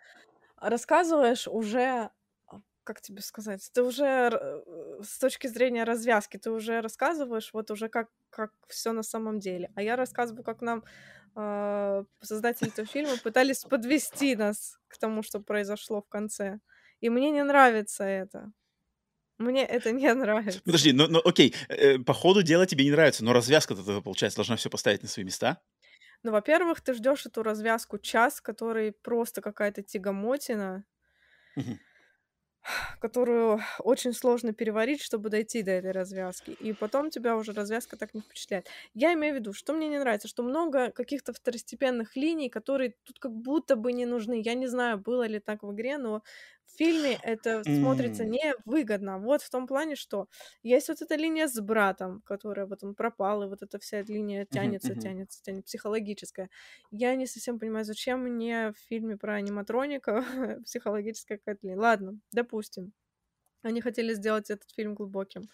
Рассказываешь 0.57 1.47
уже 1.47 2.09
а, 2.47 2.63
как 2.85 3.03
тебе 3.03 3.21
сказать, 3.21 3.71
ты 3.75 3.83
уже 3.83 4.31
э, 4.33 5.03
с 5.03 5.19
точки 5.19 5.49
зрения 5.49 5.85
развязки, 5.85 6.39
ты 6.39 6.51
уже 6.51 6.81
рассказываешь 6.81 7.51
вот 7.53 7.71
уже 7.71 7.91
как, 7.91 8.09
как 8.31 8.53
все 8.69 8.93
на 8.93 9.03
самом 9.03 9.39
деле. 9.39 9.71
А 9.75 9.83
я 9.83 9.97
рассказываю, 9.97 10.45
как 10.45 10.63
нам 10.63 10.83
создатели 12.23 12.69
этого 12.71 12.87
фильма 12.87 13.17
пытались 13.23 13.65
подвести 13.65 14.37
нас 14.37 14.79
к 14.89 14.99
тому, 14.99 15.23
что 15.23 15.41
произошло 15.41 16.03
в 16.03 16.09
конце. 16.09 16.61
И 17.01 17.09
мне 17.09 17.31
не 17.31 17.43
нравится 17.43 18.05
это. 18.05 18.53
Мне 19.39 19.65
это 19.65 19.93
не 19.93 20.13
нравится. 20.15 20.61
Подожди, 20.65 20.93
ну, 20.93 21.07
ну 21.09 21.21
окей, 21.25 21.55
э, 21.69 21.99
по 21.99 22.13
ходу 22.13 22.43
дела 22.43 22.67
тебе 22.67 22.85
не 22.85 22.91
нравится, 22.91 23.25
но 23.25 23.33
развязка-то, 23.33 24.03
получается, 24.03 24.37
должна 24.37 24.57
все 24.57 24.71
поставить 24.71 25.03
на 25.03 25.09
свои 25.09 25.25
места. 25.25 25.63
Ну, 26.23 26.33
во-первых, 26.33 26.83
ты 26.83 26.93
ждешь 26.93 27.25
эту 27.25 27.43
развязку 27.43 27.99
час, 27.99 28.41
который 28.41 28.93
просто 28.93 29.41
какая-то 29.41 29.83
тягомотина. 29.83 30.85
Угу 31.57 31.79
которую 33.01 33.61
очень 33.79 34.13
сложно 34.13 34.53
переварить, 34.53 35.03
чтобы 35.03 35.31
дойти 35.31 35.63
до 35.63 35.73
этой 35.73 35.93
развязки. 35.93 36.51
И 36.51 36.73
потом 36.73 37.11
тебя 37.11 37.37
уже 37.37 37.53
развязка 37.53 37.97
так 37.97 38.15
не 38.15 38.21
впечатляет. 38.21 38.69
Я 38.95 39.15
имею 39.15 39.35
в 39.35 39.39
виду, 39.39 39.53
что 39.53 39.73
мне 39.73 39.89
не 39.89 39.99
нравится, 39.99 40.29
что 40.29 40.43
много 40.43 40.91
каких-то 40.91 41.33
второстепенных 41.33 42.17
линий, 42.17 42.49
которые 42.49 42.95
тут 43.05 43.19
как 43.19 43.33
будто 43.33 43.77
бы 43.77 43.93
не 43.93 44.07
нужны. 44.07 44.41
Я 44.45 44.55
не 44.55 44.67
знаю, 44.67 44.99
было 44.99 45.27
ли 45.27 45.41
так 45.41 45.63
в 45.63 45.73
игре, 45.73 45.99
но 45.99 46.23
в 46.73 46.77
фильме 46.77 47.19
это 47.23 47.63
смотрится 47.65 48.25
невыгодно. 48.25 49.19
Вот 49.19 49.43
в 49.43 49.51
том 49.51 49.67
плане, 49.67 49.97
что 49.97 50.29
есть 50.63 50.89
вот 50.89 51.03
эта 51.03 51.17
линия 51.17 51.47
с 51.47 51.61
братом, 51.61 52.23
которая 52.23 52.67
вот 52.67 52.83
он 52.83 52.95
пропал, 52.95 53.43
и 53.43 53.49
вот 53.49 53.63
эта 53.63 53.79
вся 53.79 54.03
линия 54.03 54.47
тянется, 54.47 54.95
тянется, 54.95 55.43
тянется, 55.43 55.67
психологическая. 55.67 56.51
Я 56.91 57.15
не 57.15 57.27
совсем 57.27 57.59
понимаю, 57.59 57.85
зачем 57.85 58.21
мне 58.21 58.73
в 58.73 58.79
фильме 58.89 59.17
про 59.17 59.35
аниматроника 59.35 60.25
психологическая 60.65 61.39
какая-то 61.39 61.67
линия. 61.67 61.79
Ладно, 61.79 62.19
допустим. 62.33 62.93
Они 63.63 63.83
хотели 63.83 64.15
сделать 64.15 64.49
этот 64.51 64.71
фильм 64.71 64.95
глубоким 64.95 65.49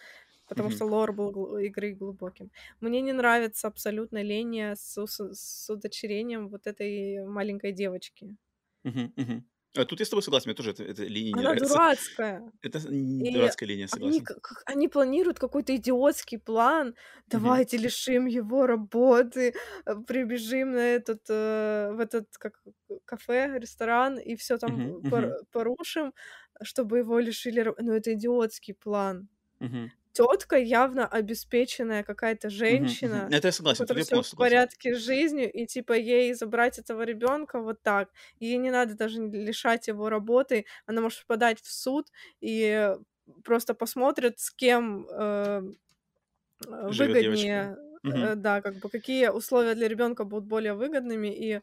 потому 0.48 0.68
mm-hmm. 0.68 0.74
что 0.76 0.84
лор 0.86 1.12
был 1.12 1.30
гл- 1.32 1.58
игры 1.58 1.92
глубоким. 1.94 2.50
Мне 2.80 3.00
не 3.00 3.12
нравится 3.12 3.68
абсолютно 3.68 4.22
линия 4.22 4.74
с, 4.76 5.06
с, 5.06 5.34
с 5.34 5.70
удочерением 5.70 6.48
вот 6.48 6.66
этой 6.66 7.26
маленькой 7.26 7.72
девочки. 7.72 8.36
Mm-hmm. 8.84 9.14
Mm-hmm. 9.14 9.42
А 9.76 9.84
тут 9.84 10.00
я 10.00 10.06
с 10.06 10.08
тобой 10.08 10.22
согласен, 10.22 10.48
мне 10.48 10.54
тоже 10.54 10.70
эта, 10.70 10.84
эта 10.84 11.04
линия 11.04 11.32
Она 11.32 11.42
не 11.42 11.46
нравится. 11.48 11.68
дурацкая. 11.68 12.52
Это 12.62 12.78
и 12.78 13.32
дурацкая 13.32 13.68
линия, 13.68 13.86
согласен. 13.86 14.16
Они, 14.16 14.26
они 14.66 14.88
планируют 14.88 15.38
какой-то 15.38 15.74
идиотский 15.76 16.38
план. 16.38 16.94
Давайте 17.26 17.76
mm-hmm. 17.76 17.82
лишим 17.82 18.26
его 18.26 18.66
работы, 18.66 19.54
э, 19.84 19.94
прибежим 20.06 20.72
на 20.72 20.94
этот, 20.96 21.22
э, 21.28 21.92
в 21.92 22.00
этот 22.00 22.36
как, 22.38 22.54
кафе, 23.04 23.58
ресторан, 23.58 24.18
и 24.18 24.36
все 24.36 24.58
там 24.58 24.70
mm-hmm. 24.70 25.10
пор- 25.10 25.44
порушим, 25.52 26.12
чтобы 26.62 26.98
его 26.98 27.18
лишили... 27.18 27.72
Ну, 27.78 27.92
это 27.92 28.12
идиотский 28.12 28.74
план. 28.74 29.28
Mm-hmm 29.60 29.90
тетка 30.16 30.56
явно 30.56 31.06
обеспеченная 31.06 32.02
какая-то 32.02 32.48
женщина, 32.48 33.28
Это 33.30 33.48
я 33.48 33.52
согласен, 33.52 33.84
которая 33.84 34.04
все 34.04 34.22
в 34.22 34.34
порядке 34.34 34.94
с 34.94 34.98
жизнью, 34.98 35.52
и 35.52 35.66
типа 35.66 35.92
ей 35.92 36.32
забрать 36.32 36.78
этого 36.78 37.02
ребенка 37.02 37.60
вот 37.60 37.82
так, 37.82 38.08
ей 38.40 38.56
не 38.56 38.70
надо 38.70 38.94
даже 38.94 39.20
лишать 39.20 39.88
его 39.88 40.08
работы, 40.08 40.64
она 40.86 41.02
может 41.02 41.26
подать 41.26 41.60
в 41.60 41.70
суд 41.70 42.06
и 42.40 42.94
просто 43.44 43.74
посмотрит, 43.74 44.38
с 44.40 44.50
кем 44.50 45.06
э, 45.10 45.62
выгоднее, 46.64 47.76
э, 48.04 48.34
да, 48.36 48.62
как 48.62 48.76
бы 48.76 48.88
какие 48.88 49.28
условия 49.28 49.74
для 49.74 49.88
ребенка 49.88 50.24
будут 50.24 50.46
более 50.46 50.72
выгодными. 50.72 51.28
И 51.28 51.60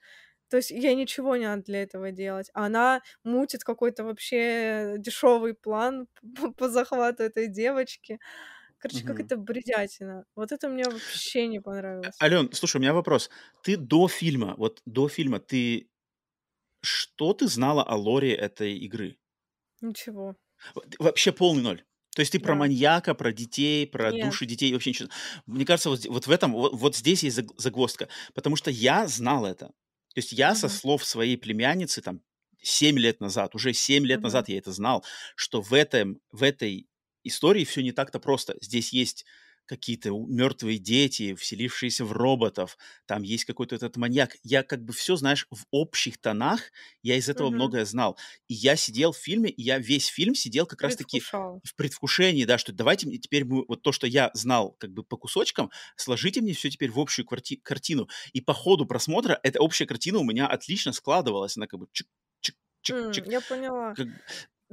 то 0.54 0.58
есть 0.58 0.70
ей 0.70 0.93
ничего 0.93 1.36
не 1.36 1.47
надо 1.47 1.64
для 1.64 1.82
этого 1.82 2.12
делать. 2.12 2.51
А 2.54 2.68
она 2.68 3.01
мутит 3.24 3.64
какой-то 3.64 4.04
вообще 4.04 4.97
дешевый 4.99 5.56
план 5.56 6.06
по 6.58 6.70
захвату 6.70 7.24
этой 7.24 7.47
девочки. 7.47 8.20
Короче, 8.78 8.99
угу. 8.99 9.08
как 9.08 9.20
это 9.22 9.36
бредятина. 9.36 10.26
Вот 10.36 10.51
это 10.51 10.70
мне 10.70 10.84
вообще 10.84 11.47
не 11.47 11.60
понравилось. 11.60 12.16
Ален, 12.22 12.51
слушай, 12.54 12.78
у 12.78 12.82
меня 12.82 12.93
вопрос. 12.93 13.32
Ты 13.64 13.78
до 13.78 14.08
фильма, 14.08 14.54
вот 14.58 14.80
до 14.86 15.10
фильма, 15.10 15.39
ты 15.39 15.89
что 16.84 17.34
ты 17.34 17.47
знала 17.47 17.82
о 17.82 17.95
лоре 17.95 18.36
этой 18.36 18.78
игры? 18.78 19.18
Ничего. 19.82 20.36
Вообще 20.99 21.32
полный 21.32 21.64
ноль. 21.64 21.84
То 22.16 22.20
есть 22.20 22.32
ты 22.32 22.38
да. 22.38 22.45
про 22.45 22.54
маньяка, 22.54 23.16
про 23.16 23.34
детей, 23.34 23.88
про 23.88 24.12
Нет. 24.12 24.28
души 24.28 24.45
детей, 24.45 24.72
вообще 24.72 24.91
ничего. 24.91 25.10
Мне 25.47 25.66
кажется, 25.66 25.89
вот, 25.89 26.06
вот 26.06 26.28
в 26.28 26.30
этом, 26.30 26.54
вот, 26.54 26.74
вот 26.74 26.95
здесь 26.95 27.24
есть 27.24 27.39
загвоздка. 27.58 28.08
Потому 28.36 28.56
что 28.56 28.70
я 28.70 29.08
знал 29.08 29.47
это. 29.47 29.72
То 30.14 30.20
есть 30.20 30.32
я 30.32 30.55
со 30.55 30.70
слов 30.70 31.03
своей 31.05 31.38
племянницы, 31.38 32.01
там, 32.01 32.22
7 32.61 32.97
лет 32.97 33.20
назад, 33.20 33.55
уже 33.55 33.74
7 33.74 34.05
лет 34.05 34.22
назад 34.22 34.47
я 34.49 34.57
это 34.57 34.72
знал, 34.72 35.03
что 35.36 35.61
в, 35.61 35.74
этом, 35.74 36.22
в 36.32 36.43
этой 36.43 36.88
истории 37.24 37.66
все 37.66 37.82
не 37.84 37.91
так-то 37.91 38.20
просто. 38.20 38.55
Здесь 38.61 38.93
есть 38.93 39.26
какие-то 39.66 40.09
мертвые 40.11 40.78
дети, 40.78 41.36
вселившиеся 41.36 42.05
в 42.05 42.11
роботов, 42.11 42.78
там 43.05 43.24
есть 43.24 43.45
какой-то 43.45 43.76
этот 43.76 43.97
маньяк. 43.97 44.36
Я 44.43 44.64
как 44.64 44.84
бы 44.84 44.93
все, 44.93 45.16
знаешь, 45.16 45.47
в 45.49 45.64
общих 45.72 46.20
тонах, 46.20 46.61
я 47.01 47.16
из 47.16 47.30
этого 47.30 47.47
mm-hmm. 47.47 47.55
многое 47.55 47.86
знал. 47.86 48.18
И 48.47 48.53
я 48.53 48.76
сидел 48.76 49.11
в 49.11 49.18
фильме, 49.18 49.49
и 49.49 49.61
я 49.61 49.80
весь 49.80 50.07
фильм 50.07 50.36
сидел 50.36 50.66
как 50.66 50.82
раз-таки 50.82 51.22
в 51.22 51.76
предвкушении, 51.76 52.45
да, 52.45 52.57
что 52.57 52.74
давайте 52.74 53.07
мне 53.07 53.18
теперь 53.18 53.45
мы, 53.45 53.66
вот 53.68 53.82
то, 53.82 53.91
что 53.91 54.07
я 54.07 54.32
знал 54.34 54.76
как 54.80 54.91
бы 54.91 55.03
по 55.03 55.18
кусочкам, 55.18 55.72
сложите 55.95 56.41
мне 56.41 56.53
все 56.53 56.70
теперь 56.70 56.91
в 56.91 56.99
общую 56.99 57.26
кварти- 57.26 57.59
картину. 57.61 58.07
И 58.34 58.41
по 58.41 58.53
ходу 58.53 58.86
просмотра 58.86 59.39
эта 59.43 59.59
общая 59.59 59.86
картина 59.86 60.20
у 60.20 60.24
меня 60.24 60.47
отлично 60.47 60.91
складывалась, 60.91 61.57
она 61.57 61.68
как 61.68 61.80
бы 61.80 61.88
чик, 61.91 62.07
чик, 62.41 62.55
чик, 62.82 63.28
mm. 63.28 63.32
Я 63.32 63.41
поняла. 63.41 63.93
Как, 63.95 64.07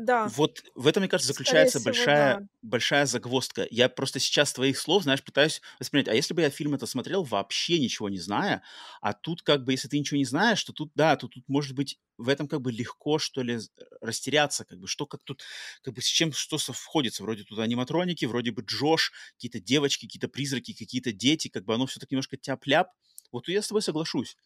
Да. 0.04 0.26
Вот 0.36 0.64
в 0.74 0.86
этом, 0.86 1.02
мне 1.02 1.08
кажется, 1.08 1.32
Скорее 1.32 1.44
заключается 1.44 1.78
всего, 1.78 1.84
большая, 1.84 2.38
да. 2.38 2.46
большая 2.62 3.06
загвоздка. 3.06 3.66
Я 3.70 3.88
просто 3.88 4.18
сейчас 4.18 4.52
твоих 4.52 4.78
слов, 4.78 5.02
знаешь, 5.02 5.22
пытаюсь 5.22 5.60
воспринять. 5.78 6.08
А 6.08 6.14
если 6.14 6.34
бы 6.34 6.42
я 6.42 6.50
фильм 6.50 6.74
это 6.74 6.86
смотрел, 6.86 7.24
вообще 7.24 7.78
ничего 7.78 8.08
не 8.08 8.18
зная, 8.18 8.62
а 9.00 9.12
тут 9.12 9.42
как 9.42 9.64
бы, 9.64 9.72
если 9.72 9.88
ты 9.88 9.98
ничего 9.98 10.18
не 10.18 10.24
знаешь, 10.24 10.62
то 10.64 10.72
тут, 10.72 10.92
да, 10.94 11.16
то 11.16 11.28
тут 11.28 11.44
может 11.48 11.74
быть 11.74 11.98
в 12.18 12.28
этом 12.28 12.48
как 12.48 12.60
бы 12.60 12.70
легко, 12.72 13.18
что 13.18 13.42
ли, 13.42 13.58
растеряться, 14.00 14.64
как 14.64 14.78
бы, 14.78 14.86
что 14.86 15.06
как 15.06 15.22
тут, 15.24 15.42
как 15.82 15.94
бы 15.94 16.02
с 16.02 16.06
чем 16.06 16.32
что 16.32 16.58
совходится. 16.58 17.22
Вроде 17.22 17.44
тут 17.44 17.58
аниматроники, 17.58 18.24
вроде 18.24 18.50
бы 18.52 18.62
Джош, 18.62 19.12
какие-то 19.34 19.60
девочки, 19.60 20.06
какие-то 20.06 20.28
призраки, 20.28 20.74
какие-то 20.74 21.12
дети, 21.12 21.48
как 21.48 21.64
бы 21.64 21.74
оно 21.74 21.86
все 21.86 22.00
так 22.00 22.10
немножко 22.10 22.36
тяп-ляп. 22.36 22.88
Вот 23.32 23.48
я 23.48 23.62
с 23.62 23.68
тобой 23.68 23.82
соглашусь. 23.82 24.36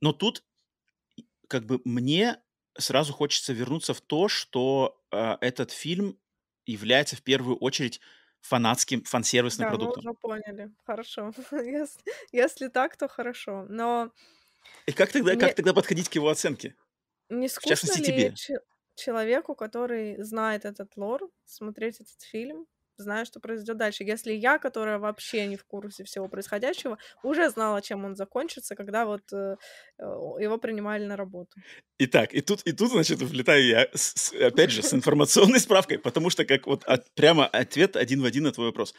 Но 0.00 0.12
тут 0.12 0.44
как 1.48 1.66
бы 1.66 1.80
мне 1.84 2.36
сразу 2.78 3.12
хочется 3.12 3.52
вернуться 3.52 3.94
в 3.94 4.00
то, 4.00 4.28
что 4.28 5.02
э, 5.12 5.36
этот 5.40 5.70
фильм 5.72 6.18
является 6.66 7.16
в 7.16 7.22
первую 7.22 7.56
очередь 7.56 8.00
фанатским, 8.40 9.04
фан-сервисным 9.04 9.66
Да, 9.66 9.74
мы 9.74 9.92
продуктом. 9.92 10.08
уже 10.08 10.14
поняли. 10.14 10.70
Хорошо. 10.84 11.32
Если, 11.52 12.00
если 12.32 12.68
так, 12.68 12.96
то 12.96 13.08
хорошо. 13.08 13.64
Но 13.68 14.12
И 14.86 14.92
как 14.92 15.12
тогда, 15.12 15.36
как 15.36 15.54
не, 15.54 15.54
тогда 15.54 15.72
подходить 15.72 16.08
к 16.08 16.14
его 16.16 16.28
оценке? 16.30 16.74
не 17.30 17.48
В 17.60 17.64
скучно 17.64 17.66
частности, 17.66 18.00
ли 18.00 18.12
тебе. 18.12 18.34
че- 18.34 18.60
человеку, 18.94 19.54
который 19.54 20.22
знает 20.22 20.64
этот 20.64 20.96
лор, 20.96 21.30
смотреть 21.44 22.00
этот 22.00 22.20
фильм, 22.22 22.66
зная, 22.98 23.24
что 23.24 23.40
произойдет 23.40 23.76
дальше? 23.76 24.04
Если 24.04 24.32
я, 24.32 24.58
которая 24.58 24.98
вообще 24.98 25.46
не 25.46 25.56
в 25.56 25.64
курсе 25.64 26.04
всего 26.04 26.28
происходящего, 26.28 26.98
уже 27.22 27.48
знала, 27.50 27.80
чем 27.80 28.04
он 28.04 28.16
закончится, 28.16 28.74
когда 28.74 29.06
вот 29.06 29.22
э, 29.32 29.56
его 29.98 30.58
принимали 30.58 31.04
на 31.04 31.16
работу. 31.16 31.56
Итак, 31.98 32.34
и 32.34 32.40
тут, 32.40 32.62
и 32.62 32.72
тут, 32.72 32.90
значит, 32.90 33.20
влетаю 33.22 33.64
я, 33.66 33.88
с- 33.94 34.32
опять 34.32 34.70
же, 34.70 34.82
с 34.82 34.92
информационной 34.92 35.60
справкой, 35.60 35.98
потому 35.98 36.30
что 36.30 36.44
как 36.44 36.66
вот 36.66 36.84
от- 36.84 37.10
прямо 37.14 37.46
ответ 37.46 37.96
один 37.96 38.22
в 38.22 38.24
один 38.24 38.44
на 38.44 38.52
твой 38.52 38.66
вопрос. 38.66 38.94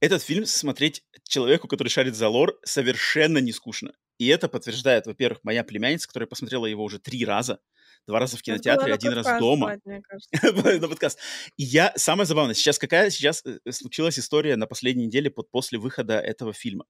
Этот 0.00 0.22
фильм 0.22 0.46
смотреть 0.46 1.04
человеку, 1.24 1.66
который 1.66 1.88
шарит 1.88 2.14
за 2.14 2.28
лор, 2.28 2.58
совершенно 2.64 3.38
не 3.38 3.52
скучно. 3.52 3.92
И 4.18 4.28
это 4.28 4.48
подтверждает, 4.48 5.06
во-первых, 5.06 5.40
моя 5.42 5.64
племянница, 5.64 6.06
которая 6.06 6.28
посмотрела 6.28 6.66
его 6.66 6.84
уже 6.84 6.98
три 6.98 7.24
раза. 7.24 7.60
Два 8.08 8.20
раза 8.20 8.38
в 8.38 8.42
кинотеатре, 8.42 8.94
один 8.94 9.12
раз 9.12 9.38
дома. 9.38 9.78
на 10.42 10.88
подкаст. 10.88 11.18
И 11.58 11.62
я, 11.62 11.92
самое 11.94 12.26
забавное, 12.26 12.54
сейчас 12.54 12.78
какая 12.78 13.10
сейчас 13.10 13.44
э, 13.44 13.58
случилась 13.70 14.18
история 14.18 14.56
на 14.56 14.66
последней 14.66 15.06
неделе 15.06 15.30
под, 15.30 15.50
после 15.50 15.78
выхода 15.78 16.18
этого 16.18 16.54
фильма. 16.54 16.86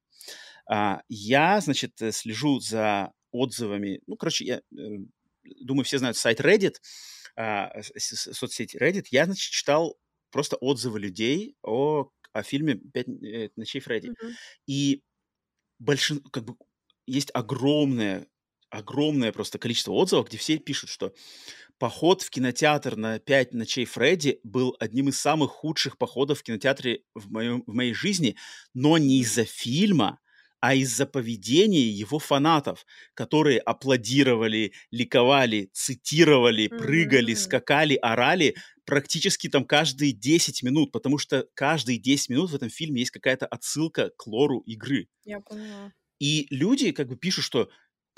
А, 0.65 1.01
я, 1.09 1.59
значит, 1.59 2.01
э, 2.01 2.13
слежу 2.13 2.61
за 2.61 3.11
отзывами, 3.31 3.99
ну, 4.07 4.15
короче, 4.15 4.45
я 4.45 4.55
э, 4.57 4.61
думаю, 5.59 5.83
все 5.83 5.97
знают 5.97 6.15
сайт 6.15 6.39
Reddit, 6.39 6.75
а, 7.35 7.69
соцсеть 7.97 8.75
Reddit. 8.75 9.07
Я, 9.11 9.25
значит, 9.25 9.51
читал 9.51 9.97
просто 10.31 10.55
отзывы 10.55 11.01
людей 11.01 11.57
о, 11.63 12.11
о 12.31 12.43
фильме 12.43 12.75
«Пять 12.75 13.09
э, 13.09 13.49
ночей 13.57 13.81
Фредди». 13.81 14.13
И 14.67 15.03
большин, 15.79 16.21
как 16.31 16.45
бы 16.45 16.55
есть 17.05 17.29
огромное, 17.33 18.25
огромное 18.69 19.31
просто 19.31 19.59
количество 19.59 19.91
отзывов, 19.93 20.27
где 20.27 20.37
все 20.37 20.57
пишут, 20.57 20.89
что 20.89 21.13
поход 21.77 22.21
в 22.21 22.29
кинотеатр 22.29 22.95
на 22.95 23.19
«Пять 23.19 23.53
ночей 23.53 23.85
Фредди» 23.85 24.39
был 24.43 24.75
одним 24.79 25.09
из 25.09 25.19
самых 25.19 25.51
худших 25.51 25.97
походов 25.97 26.39
в 26.39 26.43
кинотеатре 26.43 27.03
в, 27.15 27.31
моем, 27.31 27.63
в 27.65 27.73
моей 27.73 27.93
жизни, 27.93 28.35
но 28.73 28.97
не 28.97 29.19
из-за 29.21 29.45
фильма, 29.45 30.19
а 30.61 30.75
из-за 30.75 31.05
поведения 31.05 31.87
его 31.87 32.19
фанатов, 32.19 32.85
которые 33.13 33.59
аплодировали, 33.59 34.73
ликовали, 34.91 35.69
цитировали, 35.73 36.67
прыгали, 36.67 37.33
М, 37.33 37.35
скакали, 37.35 37.95
орали 37.95 38.55
практически 38.85 39.47
там 39.47 39.63
каждые 39.65 40.11
10 40.11 40.63
минут, 40.63 40.91
потому 40.91 41.17
что 41.17 41.47
каждые 41.53 41.97
10 41.97 42.29
минут 42.29 42.49
в 42.51 42.55
этом 42.55 42.69
фильме 42.69 42.99
есть 43.01 43.11
какая-то 43.11 43.45
отсылка 43.45 44.11
к 44.17 44.27
лору 44.27 44.59
игры. 44.61 45.07
Я 45.23 45.39
поняла. 45.39 45.93
И 46.19 46.47
люди 46.49 46.91
как 46.91 47.07
бы 47.07 47.15
пишут, 47.15 47.45
что 47.45 47.69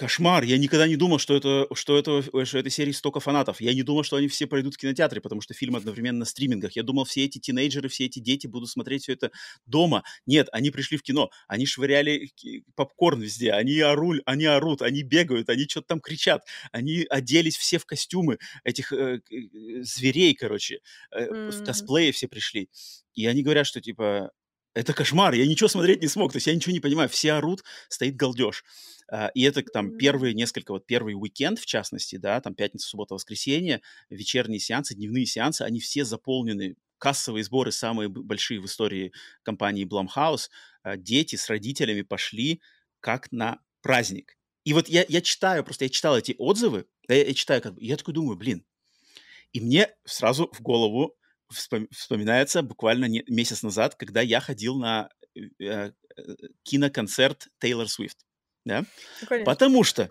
кошмар, 0.02 0.44
я 0.44 0.58
никогда 0.58 0.88
не 0.88 0.96
думал, 0.96 1.20
что, 1.20 1.36
это, 1.36 1.68
что, 1.76 1.96
это, 1.96 2.24
что 2.46 2.58
этой 2.58 2.72
серии 2.72 2.92
столько 2.92 3.20
фанатов. 3.20 3.62
Я 3.62 3.74
не 3.76 3.84
думал, 3.84 4.04
что 4.04 4.16
они 4.16 4.28
все 4.28 4.48
пройдут 4.48 4.74
в 4.74 4.78
кинотеатре, 4.78 5.22
потому 5.22 5.42
что 5.42 5.54
фильм 5.54 5.76
одновременно 5.76 6.20
на 6.20 6.26
стримингах. 6.26 6.76
Я 6.76 6.82
думал, 6.84 7.06
все 7.06 7.26
эти 7.26 7.38
тинейджеры, 7.38 7.88
все 7.88 8.06
эти 8.06 8.18
дети 8.20 8.48
будут 8.48 8.70
смотреть 8.70 9.04
все 9.04 9.14
это 9.14 9.32
дома. 9.68 10.04
Нет, 10.26 10.48
они 10.54 10.72
пришли 10.72 10.98
в 10.98 11.04
кино, 11.04 11.30
они 11.48 11.68
швыряли 11.68 12.32
ки- 12.36 12.64
попкорн 12.76 13.22
везде, 13.22 13.52
они, 13.52 13.80
оруль, 13.80 14.22
они 14.26 14.46
орут, 14.46 14.82
они 14.82 15.04
бегают, 15.04 15.50
они 15.50 15.66
что-то 15.70 15.88
там 15.90 16.00
кричат, 16.02 16.44
они 16.72 17.06
оделись 17.10 17.58
все 17.58 17.78
в 17.78 17.86
костюмы 17.86 18.40
этих 18.64 18.92
э, 18.94 19.22
э, 19.32 19.84
зверей, 19.84 20.34
короче, 20.34 20.80
э, 21.12 21.28
в 21.48 21.62
Мгм. 21.62 21.64
косплее 21.64 22.12
все 22.12 22.28
пришли. 22.28 22.70
И 23.14 23.26
они 23.26 23.44
говорят, 23.44 23.68
что 23.68 23.82
типа 23.82 24.32
это 24.74 24.94
кошмар, 24.94 25.34
я 25.34 25.46
ничего 25.46 25.68
смотреть 25.68 26.02
не 26.02 26.08
смог, 26.08 26.32
то 26.32 26.38
есть 26.38 26.48
я 26.48 26.56
ничего 26.56 26.72
не 26.74 26.80
понимаю, 26.80 27.10
все 27.10 27.34
орут, 27.34 27.64
стоит 27.90 28.16
галдеж. 28.16 28.64
А, 29.12 29.28
И 29.36 29.42
это 29.44 29.62
там 29.64 29.98
первые 29.98 30.34
несколько, 30.34 30.72
вот 30.72 30.86
первый 30.86 31.14
уикенд, 31.14 31.60
в 31.60 31.66
частности, 31.66 32.16
да, 32.16 32.40
там 32.40 32.56
пятница, 32.56 32.88
суббота, 32.88 33.14
воскресенье, 33.14 33.82
вечерние 34.10 34.60
сеансы, 34.60 34.96
дневные 34.96 35.26
сеансы, 35.26 35.64
они 35.64 35.80
все 35.80 36.06
заполнены. 36.06 36.76
Кассовые 36.98 37.44
сборы 37.44 37.72
самые 37.72 38.10
большие 38.10 38.60
в 38.62 38.66
истории 38.66 39.12
компании 39.44 39.86
Blumhouse. 39.86 40.50
А, 40.84 40.98
Дети 40.98 41.36
с 41.36 41.50
родителями 41.50 42.04
пошли 42.04 42.62
как 43.00 43.32
на 43.32 43.60
праздник. 43.82 44.38
И 44.64 44.74
вот 44.74 44.88
я, 44.88 45.04
я 45.10 45.22
читаю, 45.22 45.64
просто 45.64 45.86
я 45.86 45.90
читал 45.90 46.18
эти 46.18 46.36
отзывы, 46.38 46.86
я, 47.10 47.26
я 47.26 47.34
читаю, 47.34 47.62
как 47.62 47.74
бы, 47.74 47.84
я 47.84 47.98
такой 47.98 48.14
думаю, 48.14 48.38
блин, 48.38 48.64
и 49.54 49.60
мне 49.60 49.90
сразу 50.06 50.50
в 50.54 50.62
голову 50.62 51.16
вспоминается 51.52 52.62
буквально 52.62 53.06
не- 53.06 53.24
месяц 53.28 53.64
назад, 53.64 53.96
когда 53.96 54.22
я 54.22 54.40
ходил 54.40 54.78
на 54.78 55.10
э, 55.60 55.92
киноконцерт 56.64 57.48
Тейлор 57.60 57.88
Свифт. 57.88 58.18
Да? 58.66 58.86
Ну, 59.22 59.28
конечно. 59.28 59.52
Потому 59.52 59.84
что 59.84 60.10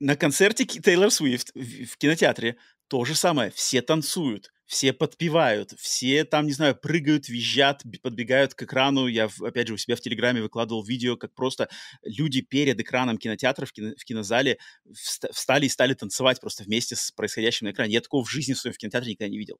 на 0.00 0.16
концерте 0.16 0.64
Тейлор 0.64 1.10
Свифт 1.10 1.50
в, 1.54 1.86
в 1.86 1.96
кинотеатре 1.96 2.56
то 2.92 3.06
же 3.06 3.14
самое. 3.14 3.50
Все 3.50 3.80
танцуют, 3.80 4.52
все 4.66 4.92
подпевают, 4.92 5.72
все 5.78 6.24
там, 6.24 6.44
не 6.46 6.52
знаю, 6.52 6.76
прыгают, 6.76 7.26
визжат, 7.26 7.82
подбегают 8.02 8.52
к 8.52 8.64
экрану. 8.64 9.06
Я, 9.06 9.30
опять 9.40 9.68
же, 9.68 9.72
у 9.72 9.76
себя 9.78 9.96
в 9.96 10.00
Телеграме 10.02 10.42
выкладывал 10.42 10.84
видео, 10.84 11.16
как 11.16 11.32
просто 11.32 11.70
люди 12.02 12.42
перед 12.42 12.78
экраном 12.78 13.16
кинотеатра 13.16 13.64
в, 13.64 13.72
кино- 13.72 13.94
в 13.96 14.04
кинозале 14.04 14.58
вста- 14.90 15.32
встали 15.32 15.64
и 15.64 15.70
стали 15.70 15.94
танцевать 15.94 16.38
просто 16.38 16.64
вместе 16.64 16.94
с 16.94 17.10
происходящим 17.12 17.66
на 17.66 17.70
экране. 17.70 17.94
Я 17.94 18.02
такого 18.02 18.26
в 18.26 18.30
жизни 18.30 18.52
в 18.52 18.58
своем 18.58 18.74
в 18.74 18.78
кинотеатре 18.78 19.12
никогда 19.12 19.30
не 19.30 19.38
видел. 19.38 19.58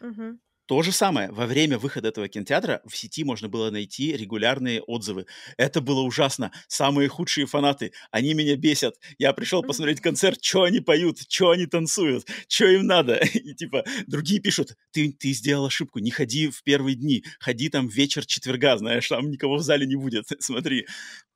Мгм. 0.00 0.40
То 0.66 0.82
же 0.82 0.92
самое, 0.92 1.30
во 1.32 1.46
время 1.46 1.78
выхода 1.78 2.08
этого 2.08 2.28
кинотеатра 2.28 2.82
в 2.84 2.94
сети 2.94 3.24
можно 3.24 3.48
было 3.48 3.70
найти 3.70 4.14
регулярные 4.14 4.82
отзывы. 4.82 5.24
Это 5.56 5.80
было 5.80 6.02
ужасно. 6.02 6.52
Самые 6.66 7.08
худшие 7.08 7.46
фанаты. 7.46 7.92
Они 8.10 8.34
меня 8.34 8.54
бесят. 8.54 8.96
Я 9.16 9.32
пришел 9.32 9.62
посмотреть 9.62 10.02
концерт, 10.02 10.44
что 10.44 10.64
они 10.64 10.80
поют, 10.80 11.20
что 11.26 11.52
они 11.52 11.64
танцуют, 11.64 12.26
что 12.48 12.66
им 12.66 12.86
надо. 12.86 13.14
И 13.34 13.54
типа 13.54 13.82
другие 14.06 14.42
пишут, 14.42 14.76
ты, 14.90 15.10
ты 15.10 15.32
сделал 15.32 15.64
ошибку, 15.64 16.00
не 16.00 16.10
ходи 16.10 16.50
в 16.50 16.62
первые 16.64 16.96
дни, 16.96 17.24
ходи 17.40 17.70
там 17.70 17.88
вечер 17.88 18.26
четверга, 18.26 18.76
знаешь, 18.76 19.08
там 19.08 19.30
никого 19.30 19.56
в 19.56 19.62
зале 19.62 19.86
не 19.86 19.96
будет, 19.96 20.26
смотри. 20.40 20.86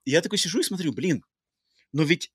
И 0.04 0.10
я 0.10 0.20
такой 0.20 0.36
сижу 0.36 0.60
и 0.60 0.62
смотрю, 0.62 0.92
блин, 0.92 1.24
но 1.92 2.02
ведь 2.04 2.30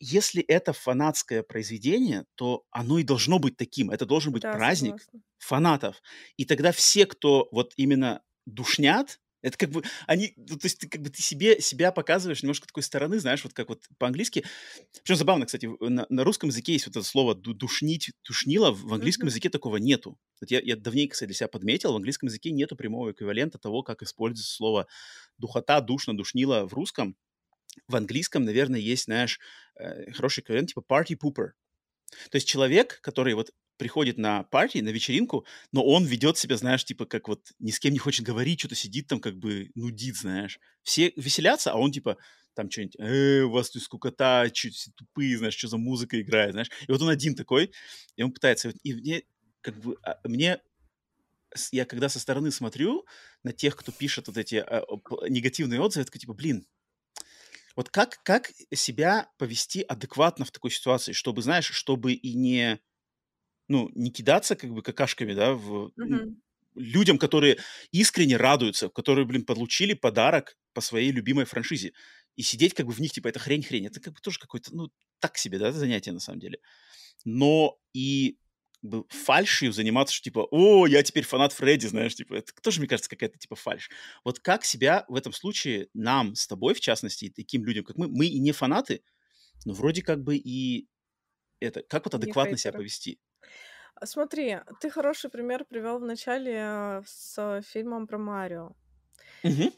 если 0.00 0.42
это 0.42 0.72
фанатское 0.72 1.42
произведение, 1.42 2.24
то 2.34 2.64
оно 2.70 2.98
и 2.98 3.02
должно 3.04 3.38
быть 3.38 3.56
таким. 3.56 3.90
Это 3.90 4.06
должен 4.06 4.32
быть 4.32 4.48
Да, 4.48 4.50
праздник 4.50 5.08
согласна. 5.08 5.22
фанатов. 5.38 6.02
И 6.36 6.44
тогда 6.44 6.72
все, 6.72 7.06
кто 7.06 7.48
вот 7.52 7.72
именно 7.76 8.22
душнят, 8.46 9.20
это 9.40 9.56
как 9.56 9.70
бы 9.70 9.84
они, 10.08 10.32
ну, 10.36 10.56
то 10.58 10.66
есть 10.66 10.80
ты 10.80 10.88
как 10.88 11.00
бы 11.00 11.10
ты 11.10 11.22
себе 11.22 11.60
себя 11.60 11.92
показываешь 11.92 12.42
немножко 12.42 12.66
такой 12.66 12.82
стороны, 12.82 13.20
знаешь, 13.20 13.44
вот 13.44 13.52
как 13.52 13.68
вот 13.68 13.84
по-английски. 13.98 14.44
Причем 15.04 15.16
забавно, 15.16 15.46
кстати, 15.46 15.68
на, 15.80 16.06
на 16.08 16.24
русском 16.24 16.48
языке 16.48 16.72
есть 16.72 16.86
вот 16.86 16.96
это 16.96 17.06
слово 17.06 17.34
ду- 17.34 17.54
душнить, 17.54 18.10
душнило, 18.26 18.72
в 18.72 18.92
английском 18.92 19.28
Мгм. 19.28 19.30
языке 19.30 19.48
такого 19.50 19.76
нету. 19.76 20.18
Вот 20.40 20.50
я, 20.50 20.60
я 20.60 20.76
давненько, 20.76 21.12
кстати, 21.12 21.28
для 21.28 21.34
себя 21.36 21.48
подметил, 21.48 21.92
в 21.92 21.96
английском 21.96 22.28
языке 22.28 22.50
нету 22.50 22.76
прямого 22.76 23.12
эквивалента 23.12 23.58
того, 23.58 23.82
как 23.82 24.02
используется 24.02 24.52
слово 24.54 24.86
духота, 25.38 25.80
душно, 25.80 26.16
душнило 26.16 26.66
в 26.66 26.72
русском. 26.74 27.16
В 27.86 27.96
английском, 27.96 28.44
наверное, 28.44 28.80
есть, 28.80 29.04
знаешь, 29.04 29.38
э, 29.78 30.10
хороший 30.12 30.40
эквивалент 30.40 30.68
типа 30.70 30.84
party 30.88 31.16
pooper. 31.16 31.50
То 32.30 32.36
есть 32.36 32.48
человек, 32.48 33.00
который 33.02 33.34
вот 33.34 33.50
приходит 33.76 34.18
на 34.18 34.42
парти, 34.44 34.78
на 34.78 34.88
вечеринку, 34.88 35.46
но 35.72 35.84
он 35.84 36.04
ведет 36.04 36.36
себя, 36.36 36.56
знаешь, 36.56 36.84
типа 36.84 37.06
как 37.06 37.28
вот 37.28 37.52
ни 37.58 37.70
с 37.70 37.78
кем 37.78 37.92
не 37.92 37.98
хочет 37.98 38.26
говорить, 38.26 38.58
что-то 38.60 38.74
сидит 38.74 39.06
там 39.06 39.20
как 39.20 39.36
бы 39.36 39.70
нудит, 39.74 40.16
знаешь. 40.16 40.58
Все 40.82 41.12
веселятся, 41.16 41.72
а 41.72 41.76
он 41.76 41.92
типа 41.92 42.18
там 42.54 42.70
что-нибудь, 42.70 42.96
э, 42.98 43.42
у 43.42 43.50
вас 43.50 43.70
тут 43.70 43.82
скукота, 43.82 44.50
чуть 44.52 44.74
все 44.74 44.90
тупые, 44.96 45.38
знаешь, 45.38 45.54
что 45.54 45.68
за 45.68 45.78
музыка 45.78 46.20
играет, 46.20 46.52
знаешь. 46.52 46.70
И 46.88 46.90
вот 46.90 47.00
он 47.00 47.08
один 47.08 47.36
такой, 47.36 47.70
и 48.16 48.22
он 48.22 48.32
пытается, 48.32 48.72
и 48.82 48.94
мне 48.94 49.22
как 49.60 49.78
бы, 49.78 49.96
а, 50.02 50.18
мне 50.24 50.60
я 51.72 51.84
когда 51.84 52.08
со 52.08 52.18
стороны 52.18 52.50
смотрю 52.50 53.06
на 53.42 53.52
тех, 53.52 53.76
кто 53.76 53.92
пишет 53.92 54.26
вот 54.26 54.36
эти 54.36 54.56
а, 54.56 54.82
негативные 55.28 55.80
отзывы, 55.80 56.02
я 56.02 56.04
такой 56.06 56.20
типа, 56.20 56.34
блин, 56.34 56.66
вот 57.78 57.90
как, 57.90 58.20
как 58.24 58.52
себя 58.74 59.30
повести 59.38 59.82
адекватно 59.82 60.44
в 60.44 60.50
такой 60.50 60.72
ситуации, 60.72 61.12
чтобы, 61.12 61.42
знаешь, 61.42 61.70
чтобы 61.70 62.12
и 62.12 62.34
не 62.34 62.80
ну, 63.68 63.90
не 63.94 64.10
кидаться 64.10 64.56
как 64.56 64.72
бы 64.72 64.82
какашками, 64.82 65.34
да, 65.34 65.54
в, 65.54 65.92
Мгм. 65.96 66.40
людям, 66.74 67.18
которые 67.18 67.58
искренне 67.92 68.36
радуются, 68.36 68.88
которые, 68.88 69.26
блин, 69.26 69.44
получили 69.44 69.94
подарок 69.94 70.56
по 70.74 70.80
своей 70.80 71.12
любимой 71.12 71.44
франшизе. 71.44 71.92
И 72.36 72.42
сидеть 72.42 72.74
как 72.74 72.86
бы 72.86 72.92
в 72.92 73.00
них, 73.00 73.12
типа, 73.12 73.28
это 73.28 73.40
хрень-хрень. 73.40 73.86
Это 73.86 74.00
как 74.00 74.14
бы 74.14 74.20
тоже 74.20 74.38
какое-то, 74.38 74.74
ну, 74.74 74.90
так 75.20 75.38
себе, 75.38 75.58
да, 75.58 75.72
занятие 75.72 76.12
на 76.12 76.20
самом 76.20 76.40
деле. 76.40 76.60
Но 77.24 77.78
и 77.94 78.38
фальшью 79.08 79.72
заниматься, 79.72 80.14
что 80.14 80.24
типа, 80.24 80.46
о, 80.50 80.86
я 80.86 81.02
теперь 81.02 81.24
фанат 81.24 81.52
Фредди, 81.52 81.86
знаешь, 81.86 82.14
типа, 82.14 82.34
это 82.34 82.52
тоже, 82.62 82.80
мне 82.80 82.88
кажется, 82.88 83.10
какая-то 83.10 83.38
типа 83.38 83.56
фальш. 83.56 83.90
Вот 84.24 84.38
как 84.38 84.64
себя 84.64 85.04
в 85.08 85.16
этом 85.16 85.32
случае, 85.32 85.88
нам 85.94 86.34
с 86.34 86.46
тобой, 86.46 86.74
в 86.74 86.80
частности, 86.80 87.26
и 87.26 87.30
таким 87.30 87.64
людям, 87.64 87.84
как 87.84 87.96
мы, 87.96 88.08
мы 88.08 88.26
и 88.26 88.38
не 88.38 88.52
фанаты, 88.52 89.02
но 89.64 89.72
вроде 89.72 90.02
как 90.02 90.22
бы 90.22 90.36
и 90.36 90.88
это, 91.60 91.82
как 91.82 92.04
вот 92.04 92.14
адекватно 92.14 92.56
себя 92.56 92.72
повести? 92.72 93.18
А, 93.94 94.06
Смотри, 94.06 94.58
ты 94.80 94.90
хороший 94.90 95.30
пример 95.30 95.64
привел 95.64 95.98
в 95.98 96.04
начале 96.04 96.54
э, 96.56 97.02
с 97.04 97.62
фильмом 97.62 98.06
про 98.06 98.18
Марио. 98.18 98.72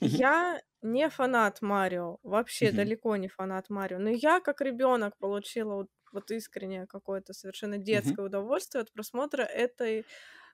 Я 0.01 0.61
не 0.83 1.09
фанат 1.11 1.63
Марио, 1.63 2.19
вообще 2.23 2.73
далеко 2.73 3.17
не 3.17 3.29
фанат 3.29 3.71
Марио, 3.71 3.99
но 3.99 4.11
я 4.11 4.41
как 4.41 4.61
ребенок 4.61 5.17
получила 5.19 5.87
вот, 6.13 6.31
искреннее 6.31 6.87
какое-то 6.87 7.33
совершенно 7.35 7.79
детское 7.79 8.25
удовольствие 8.27 8.83
от 8.83 8.93
просмотра 8.93 9.43
этой, 9.43 10.07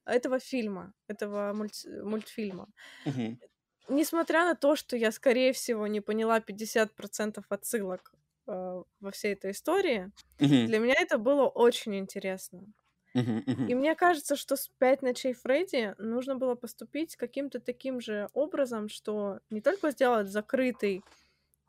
этого 0.06 0.38
фильма, 0.40 0.94
этого 1.08 1.52
мульти- 1.54 2.02
мультфильма. 2.02 2.68
мгм, 3.06 3.36
Несмотря 3.88 4.44
на 4.44 4.54
то, 4.56 4.74
что 4.76 4.96
я, 4.96 5.12
скорее 5.12 5.52
всего, 5.52 5.86
не 5.86 6.00
поняла 6.00 6.40
50% 6.40 7.46
отсылок 7.50 8.12
э, 8.48 8.82
во 9.00 9.10
всей 9.12 9.34
этой 9.34 9.52
истории, 9.52 10.12
мгм, 10.40 10.66
для 10.66 10.78
меня 10.80 10.94
это 10.98 11.18
было 11.18 11.48
очень 11.48 11.96
интересно. 11.96 12.66
И 13.66 13.74
мне 13.74 13.94
кажется, 13.96 14.36
что 14.36 14.56
с 14.56 14.68
«Пять 14.78 15.02
ночей 15.02 15.34
Фредди» 15.34 15.94
нужно 15.98 16.36
было 16.36 16.54
поступить 16.54 17.16
каким-то 17.16 17.60
таким 17.60 18.00
же 18.00 18.28
образом, 18.32 18.88
что 18.88 19.40
не 19.50 19.60
только 19.60 19.90
сделать 19.90 20.28
закрытый 20.28 21.04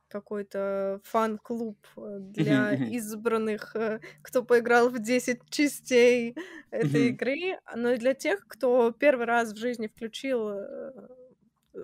какой-то 0.08 1.00
фан-клуб 1.04 1.78
э, 1.98 2.18
для 2.20 2.74
избранных, 2.86 3.76
э, 3.76 4.00
кто 4.22 4.44
поиграл 4.44 4.90
в 4.90 5.00
10 5.00 5.50
частей 5.50 6.36
этой 6.72 7.10
игры, 7.10 7.60
но 7.76 7.92
и 7.94 7.98
для 7.98 8.14
тех, 8.14 8.48
кто 8.48 8.92
первый 8.92 9.26
раз 9.26 9.54
в 9.54 9.58
жизни 9.58 9.88
включил 9.88 10.50
э, 10.50 10.92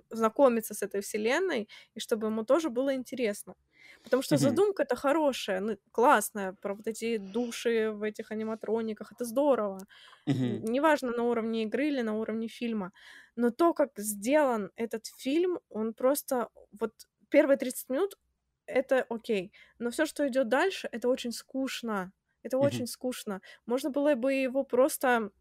знакомиться 0.10 0.74
с 0.74 0.82
этой 0.82 1.02
вселенной, 1.02 1.70
и 1.96 2.00
чтобы 2.00 2.28
ему 2.28 2.44
тоже 2.44 2.70
было 2.70 2.96
интересно. 2.96 3.56
Потому 4.04 4.24
что 4.24 4.38
мгм, 4.38 4.38
задумка-то 4.38 4.96
хорошая, 4.96 5.60
ну, 5.62 5.78
классная, 5.92 6.54
про 6.54 6.74
вот 6.76 6.88
эти 6.88 7.18
души 7.18 7.92
в 7.92 8.02
этих 8.04 8.32
аниматрониках, 8.32 9.12
это 9.12 9.26
здорово. 9.26 9.80
Неважно, 10.28 11.12
на 11.12 11.24
уровне 11.24 11.64
игры 11.64 11.88
или 11.90 12.02
на 12.02 12.16
уровне 12.18 12.48
фильма. 12.48 12.92
Но 13.36 13.52
то, 13.52 13.74
как 13.74 13.92
сделан 13.98 14.72
этот 14.76 15.06
фильм, 15.18 15.60
он 15.70 15.94
просто... 15.94 16.50
Вот 16.80 16.94
первые 17.34 17.58
30 17.58 17.90
минут— 17.90 18.18
это 18.68 19.06
окей. 19.10 19.54
Но 19.80 19.92
все, 19.92 20.06
что 20.06 20.28
идет 20.28 20.50
дальше, 20.50 20.88
это 20.92 21.08
очень 21.10 21.32
скучно. 21.34 22.14
Это 22.44 22.58
мгм. 22.60 22.84
очень 22.84 22.88
скучно. 22.88 23.42
Можно 23.66 23.90
было 23.90 24.16
бы 24.16 24.34
его 24.34 24.64
просто 24.64 25.32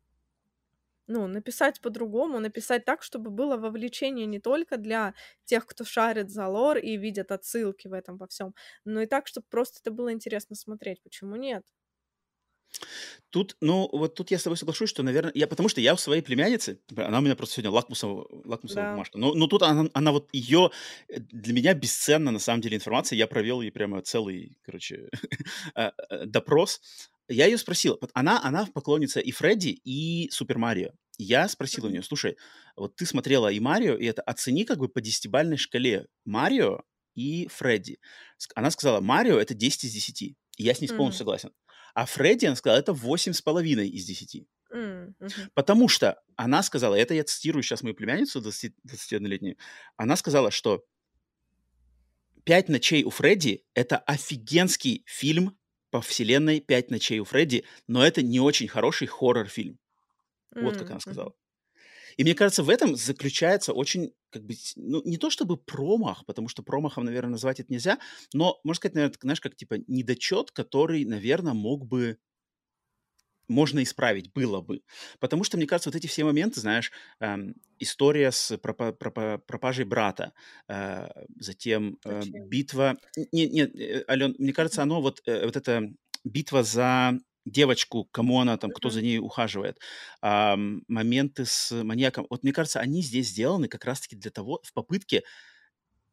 ну, 1.08 1.26
написать 1.26 1.80
по-другому, 1.80 2.38
написать 2.40 2.84
так, 2.84 3.02
чтобы 3.02 3.30
было 3.30 3.56
вовлечение 3.56 4.26
не 4.26 4.40
только 4.40 4.76
для 4.76 5.14
тех, 5.44 5.66
кто 5.66 5.84
шарит 5.84 6.30
за 6.30 6.46
лор 6.46 6.78
и 6.78 6.96
видят 6.96 7.32
отсылки 7.32 7.88
в 7.88 7.92
этом 7.92 8.16
во 8.18 8.26
всем, 8.28 8.54
но 8.84 9.00
и 9.02 9.06
так, 9.06 9.26
чтобы 9.26 9.46
просто 9.50 9.80
это 9.82 9.90
было 9.90 10.12
интересно 10.12 10.54
смотреть. 10.56 11.02
Почему 11.02 11.36
нет? 11.36 11.64
Тут, 13.30 13.56
ну, 13.60 13.88
вот 13.92 14.14
тут 14.14 14.30
я 14.30 14.38
с 14.38 14.42
тобой 14.42 14.56
соглашусь, 14.56 14.90
что, 14.90 15.02
наверное, 15.02 15.32
я 15.34 15.46
потому 15.46 15.68
что 15.68 15.80
я 15.80 15.94
у 15.94 15.96
своей 15.96 16.22
племянницы, 16.22 16.80
она 16.96 17.18
у 17.18 17.22
меня 17.22 17.34
просто 17.36 17.54
сегодня 17.54 17.70
лакмусовая 17.70 18.26
лакмусовая 18.44 18.86
Да. 18.86 18.88
бумажка, 18.88 19.18
но 19.18 19.34
но 19.34 19.46
тут 19.46 19.62
она 19.62 19.88
она 19.94 20.12
вот 20.12 20.28
ее 20.32 20.70
для 21.08 21.52
меня 21.54 21.74
бесценна 21.74 22.30
на 22.30 22.38
самом 22.38 22.60
деле 22.60 22.76
информация. 22.76 23.16
Я 23.16 23.26
провел 23.26 23.60
ей 23.62 23.70
прямо 23.70 24.02
целый, 24.02 24.58
короче, 24.62 25.08
э, 25.74 25.90
э, 26.10 26.26
допрос. 26.26 26.80
Я 27.28 27.46
ее 27.46 27.58
спросил, 27.58 27.98
она 28.14 28.40
она 28.42 28.66
поклонница 28.66 29.20
и 29.20 29.30
Фредди, 29.32 29.68
и 29.84 30.28
Супер 30.30 30.58
Марио. 30.58 30.90
Я 31.18 31.48
спросил 31.48 31.86
у 31.86 31.88
нее: 31.88 32.02
"Слушай, 32.02 32.36
вот 32.76 32.96
ты 32.96 33.06
смотрела 33.06 33.48
и 33.50 33.60
Марио, 33.60 33.96
и 33.96 34.04
это, 34.06 34.22
оцени 34.22 34.64
как 34.64 34.78
бы 34.78 34.88
по 34.88 35.00
десятибалльной 35.00 35.56
шкале 35.56 36.06
Марио 36.24 36.82
и 37.14 37.46
Фредди". 37.48 37.98
Она 38.54 38.70
сказала: 38.70 39.00
"Марио- 39.00 39.38
это 39.38 39.54
10 39.54 39.84
из 39.84 39.92
10". 39.92 40.36
И 40.58 40.64
я 40.64 40.74
с 40.74 40.80
ней 40.80 40.88
полностью 40.88 41.18
М, 41.18 41.24
согласен. 41.24 41.50
А 41.96 42.06
Фредди, 42.06 42.46
она 42.46 42.56
сказала, 42.56 42.78
это 42.78 42.92
восемь 42.92 43.32
с 43.32 43.42
половиной 43.42 43.88
из 43.88 44.04
десяти, 44.06 44.46
м, 44.70 45.14
мгм, 45.20 45.50
Потому 45.54 45.88
что 45.88 46.22
она 46.36 46.62
сказала, 46.62 46.94
это 46.94 47.14
я 47.14 47.24
цитирую 47.24 47.62
сейчас 47.62 47.82
мою 47.82 47.94
племянницу 47.94 48.40
20 48.40 48.74
21-летнюю, 48.84 49.56
она 49.96 50.16
сказала, 50.16 50.50
что 50.50 50.84
"Пять 52.44 52.68
ночей 52.68 53.04
у 53.04 53.10
Фредди"- 53.10 53.64
это 53.74 53.98
офигенский 53.98 55.04
фильм 55.06 55.58
по 55.90 56.00
вселенной 56.00 56.60
"Пять 56.60 56.90
ночей 56.90 57.20
у 57.20 57.24
Фредди", 57.24 57.64
но 57.86 58.04
это 58.04 58.22
не 58.22 58.40
очень 58.40 58.66
хороший 58.68 59.06
хоррор-фильм. 59.06 59.78
Вот 60.60 60.76
как 60.76 60.90
она 60.92 61.00
сказала. 61.00 61.34
И 62.16 62.22
мне 62.24 62.34
кажется, 62.34 62.62
в 62.62 62.70
этом 62.70 62.96
заключается 62.96 63.72
очень, 63.72 64.12
как 64.30 64.44
бы, 64.44 64.54
ну, 64.76 65.02
не 65.04 65.16
то 65.18 65.30
чтобы 65.30 65.56
промах, 65.56 66.24
потому 66.26 66.48
что 66.48 66.62
промахом, 66.62 67.04
наверное, 67.04 67.32
назвать 67.32 67.60
это 67.60 67.72
нельзя, 67.72 67.98
но, 68.32 68.60
можно 68.64 68.78
сказать, 68.78 68.94
наверно, 68.94 69.16
знаешь, 69.20 69.40
как 69.40 69.56
типа 69.56 69.76
недочет, 69.86 70.50
который, 70.52 71.04
наверно, 71.04 71.54
мог 71.54 71.86
бы 71.86 72.18
Можно 73.48 73.82
исправить, 73.82 74.32
было 74.32 74.60
бы. 74.60 74.82
Потому 75.18 75.42
что, 75.44 75.56
мне 75.56 75.66
кажется, 75.66 75.90
вот 75.90 75.96
эти 75.96 76.06
все 76.06 76.24
моменты, 76.24 76.60
знаешь, 76.60 76.92
эм, 77.20 77.54
история 77.80 78.30
с 78.30 78.56
пропа 78.56 78.92
пропа 78.92 79.38
пропажей 79.46 79.84
брата, 79.84 80.32
э, 80.68 81.08
затем, 81.38 81.98
э, 82.04 82.22
битва 82.24 82.96
н 83.18 83.26
не 83.32 83.48
нет, 83.48 83.74
э, 83.74 84.04
Алён, 84.06 84.36
мне 84.38 84.52
кажется, 84.52 84.82
оно 84.82 85.02
вот, 85.02 85.22
э, 85.26 85.44
вот 85.44 85.56
эта 85.56 85.90
битва 86.24 86.62
за 86.62 87.18
девочку, 87.44 88.04
кому 88.12 88.40
она 88.40 88.56
там, 88.58 88.70
кто 88.70 88.90
за 88.90 89.02
ней 89.02 89.18
ухаживает, 89.18 89.78
ам, 90.20 90.82
моменты 90.88 91.44
с 91.46 91.72
маньяком. 91.82 92.26
Вот 92.30 92.42
мне 92.42 92.52
кажется, 92.52 92.80
они 92.80 93.02
здесь 93.02 93.28
сделаны 93.28 93.68
как 93.68 93.84
раз 93.84 94.00
таки 94.00 94.16
для 94.16 94.30
того 94.30 94.60
в 94.64 94.72
попытке 94.72 95.22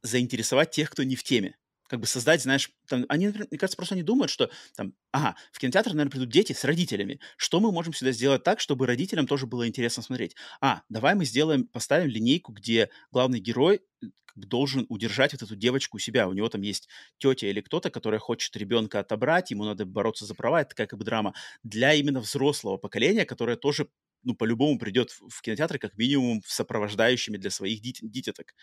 заинтересовать 0.04 0.72
тех, 0.72 0.90
кто 0.92 1.04
не 1.04 1.16
в 1.16 1.24
теме. 1.24 1.58
Как 1.90 2.00
бы 2.00 2.08
создать, 2.08 2.42
знаешь, 2.44 2.72
там, 2.88 3.06
они, 3.10 3.28
например, 3.28 3.50
мне 3.52 3.60
кажется, 3.60 3.78
просто 3.78 3.96
они 3.96 4.04
думают, 4.04 4.32
что 4.32 4.52
там, 4.78 4.94
ага, 5.12 5.36
в 5.52 5.60
кинотеатр, 5.60 5.90
наверное, 5.92 6.12
придут 6.12 6.30
дети 6.30 6.54
с 6.54 6.64
родителями. 6.64 7.20
Что 7.38 7.60
мы 7.60 7.72
можем 7.74 7.94
сюда 7.94 8.12
сделать 8.14 8.44
так, 8.44 8.62
чтобы 8.62 8.88
родителям 8.88 9.28
тоже 9.28 9.48
было 9.48 9.68
интересно 9.68 10.04
смотреть? 10.04 10.36
А, 10.62 10.84
давай 10.90 11.16
мы 11.16 11.26
сделаем, 11.26 11.66
поставим 11.66 12.08
линейку, 12.10 12.54
где 12.54 12.92
главный 13.12 13.40
герой 13.42 13.82
э, 14.04 14.08
должен 14.36 14.86
удержать 14.90 15.34
вот 15.34 15.42
эту 15.42 15.56
девочку 15.56 15.98
у 15.98 16.00
себя. 16.00 16.28
У 16.28 16.34
него 16.34 16.48
там 16.50 16.62
есть 16.62 16.90
тетя 17.18 17.48
или 17.48 17.62
кто-то, 17.62 17.90
которая 17.90 18.20
хочет 18.20 18.56
ребенка 18.56 19.00
отобрать, 19.00 19.52
ему 19.52 19.66
надо 19.66 19.86
бороться 19.86 20.26
за 20.26 20.36
права. 20.36 20.62
Это 20.62 20.70
такая 20.70 20.88
как 20.88 21.00
бы 21.00 21.06
драма 21.06 21.34
для 21.64 21.94
именно 21.96 22.20
взрослого 22.22 22.78
поколения, 22.78 23.26
которое 23.26 23.58
тоже 23.58 23.90
ну, 24.24 24.36
по-любому 24.36 24.78
придет 24.78 25.12
в 25.12 25.42
кинотеатры 25.42 25.80
как 25.80 25.98
минимум 25.98 26.42
сопровождающими 26.46 27.38
для 27.38 27.50
своих 27.50 27.82
дит- 27.82 28.00
дитяток. 28.02 28.54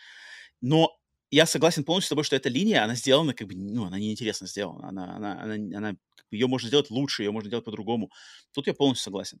Но 0.61 0.97
я 1.31 1.45
согласен 1.45 1.83
полностью 1.83 2.07
с 2.07 2.09
тобой, 2.09 2.23
что 2.23 2.35
эта 2.35 2.49
линия, 2.49 2.83
она 2.83 2.95
сделана 2.95 3.33
как 3.33 3.47
бы, 3.47 3.55
ну, 3.55 3.85
она 3.85 3.99
неинтересно 3.99 4.47
сделана. 4.47 4.89
Она 4.89 5.15
она 5.15 5.41
она 5.41 5.55
она 5.77 5.95
ее 6.31 6.47
можно 6.47 6.67
сделать 6.67 6.89
лучше, 6.89 7.23
ее 7.23 7.31
можно 7.31 7.49
делать 7.49 7.65
по-другому. 7.65 8.11
Тут 8.53 8.67
я 8.67 8.73
полностью 8.73 9.05
согласен. 9.05 9.39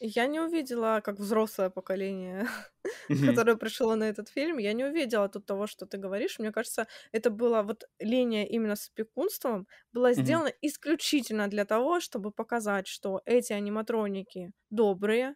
Я 0.00 0.26
не 0.28 0.40
увидела, 0.40 1.00
как 1.04 1.18
взрослое 1.18 1.70
поколение, 1.70 2.46
Мгм, 3.08 3.44
которое 3.44 3.56
пришло 3.56 3.96
на 3.96 4.04
этот 4.04 4.28
фильм, 4.28 4.58
я 4.58 4.72
не 4.72 4.84
увидела 4.84 5.28
тут 5.28 5.46
того, 5.46 5.66
что 5.66 5.86
ты 5.86 5.98
говоришь. 5.98 6.38
Мне 6.38 6.52
кажется, 6.52 6.86
это 7.12 7.30
была 7.30 7.62
вот 7.64 7.84
линия 7.98 8.44
именно 8.46 8.76
с 8.76 8.88
опекунством 8.90 9.66
была 9.92 10.12
сделана 10.14 10.52
исключительно 10.62 11.48
для 11.48 11.64
того, 11.64 11.98
чтобы 12.00 12.30
показать, 12.32 12.86
что 12.86 13.22
эти 13.24 13.52
аниматроники 13.52 14.52
добрые, 14.70 15.34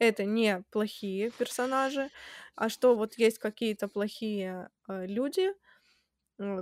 это 0.00 0.24
не 0.24 0.64
плохие 0.70 1.30
персонажи, 1.32 2.10
а 2.56 2.68
что 2.70 2.96
вот 2.96 3.14
есть 3.18 3.38
какие-то 3.38 3.88
плохие 3.88 4.70
э, 4.88 5.06
люди, 5.06 5.52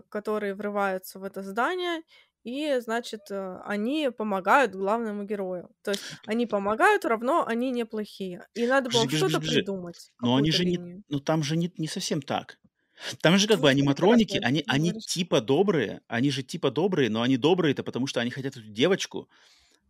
которые 0.08 0.54
врываются 0.54 1.18
в 1.18 1.24
это 1.24 1.42
здание, 1.42 2.02
и, 2.44 2.78
значит, 2.80 3.30
э, 3.30 3.60
они 3.64 4.10
помогают 4.16 4.72
главному 4.74 5.24
герою. 5.24 5.70
То 5.82 5.92
есть 5.92 6.06
они 6.26 6.46
помогают, 6.46 7.04
равно 7.04 7.44
они 7.46 7.70
неплохие. 7.70 8.46
И 8.54 8.66
надо 8.66 8.90
было 8.90 9.08
что-то 9.08 9.40
придумать, 9.40 10.12
Но 10.20 10.36
они 10.36 10.50
же 10.50 10.64
не 10.64 10.78
линию. 10.78 11.02
ну, 11.08 11.20
там 11.20 11.42
же 11.42 11.56
не 11.56 11.72
не 11.76 11.86
совсем 11.88 12.22
так. 12.22 12.58
Там 13.22 13.38
же 13.38 13.48
как 13.48 13.60
Ну, 13.60 13.62
бы 13.62 13.70
аниматроники, 13.70 14.38
они 14.38 14.64
они 14.66 14.92
типа 14.94 15.40
добрые, 15.40 16.02
они 16.08 16.30
же 16.30 16.42
типа 16.42 16.70
добрые, 16.70 17.10
но 17.10 17.22
они 17.22 17.36
добрые-то 17.36 17.84
потому, 17.84 18.06
что 18.06 18.20
они 18.20 18.30
хотят 18.30 18.56
эту 18.56 18.66
девочку 18.68 19.28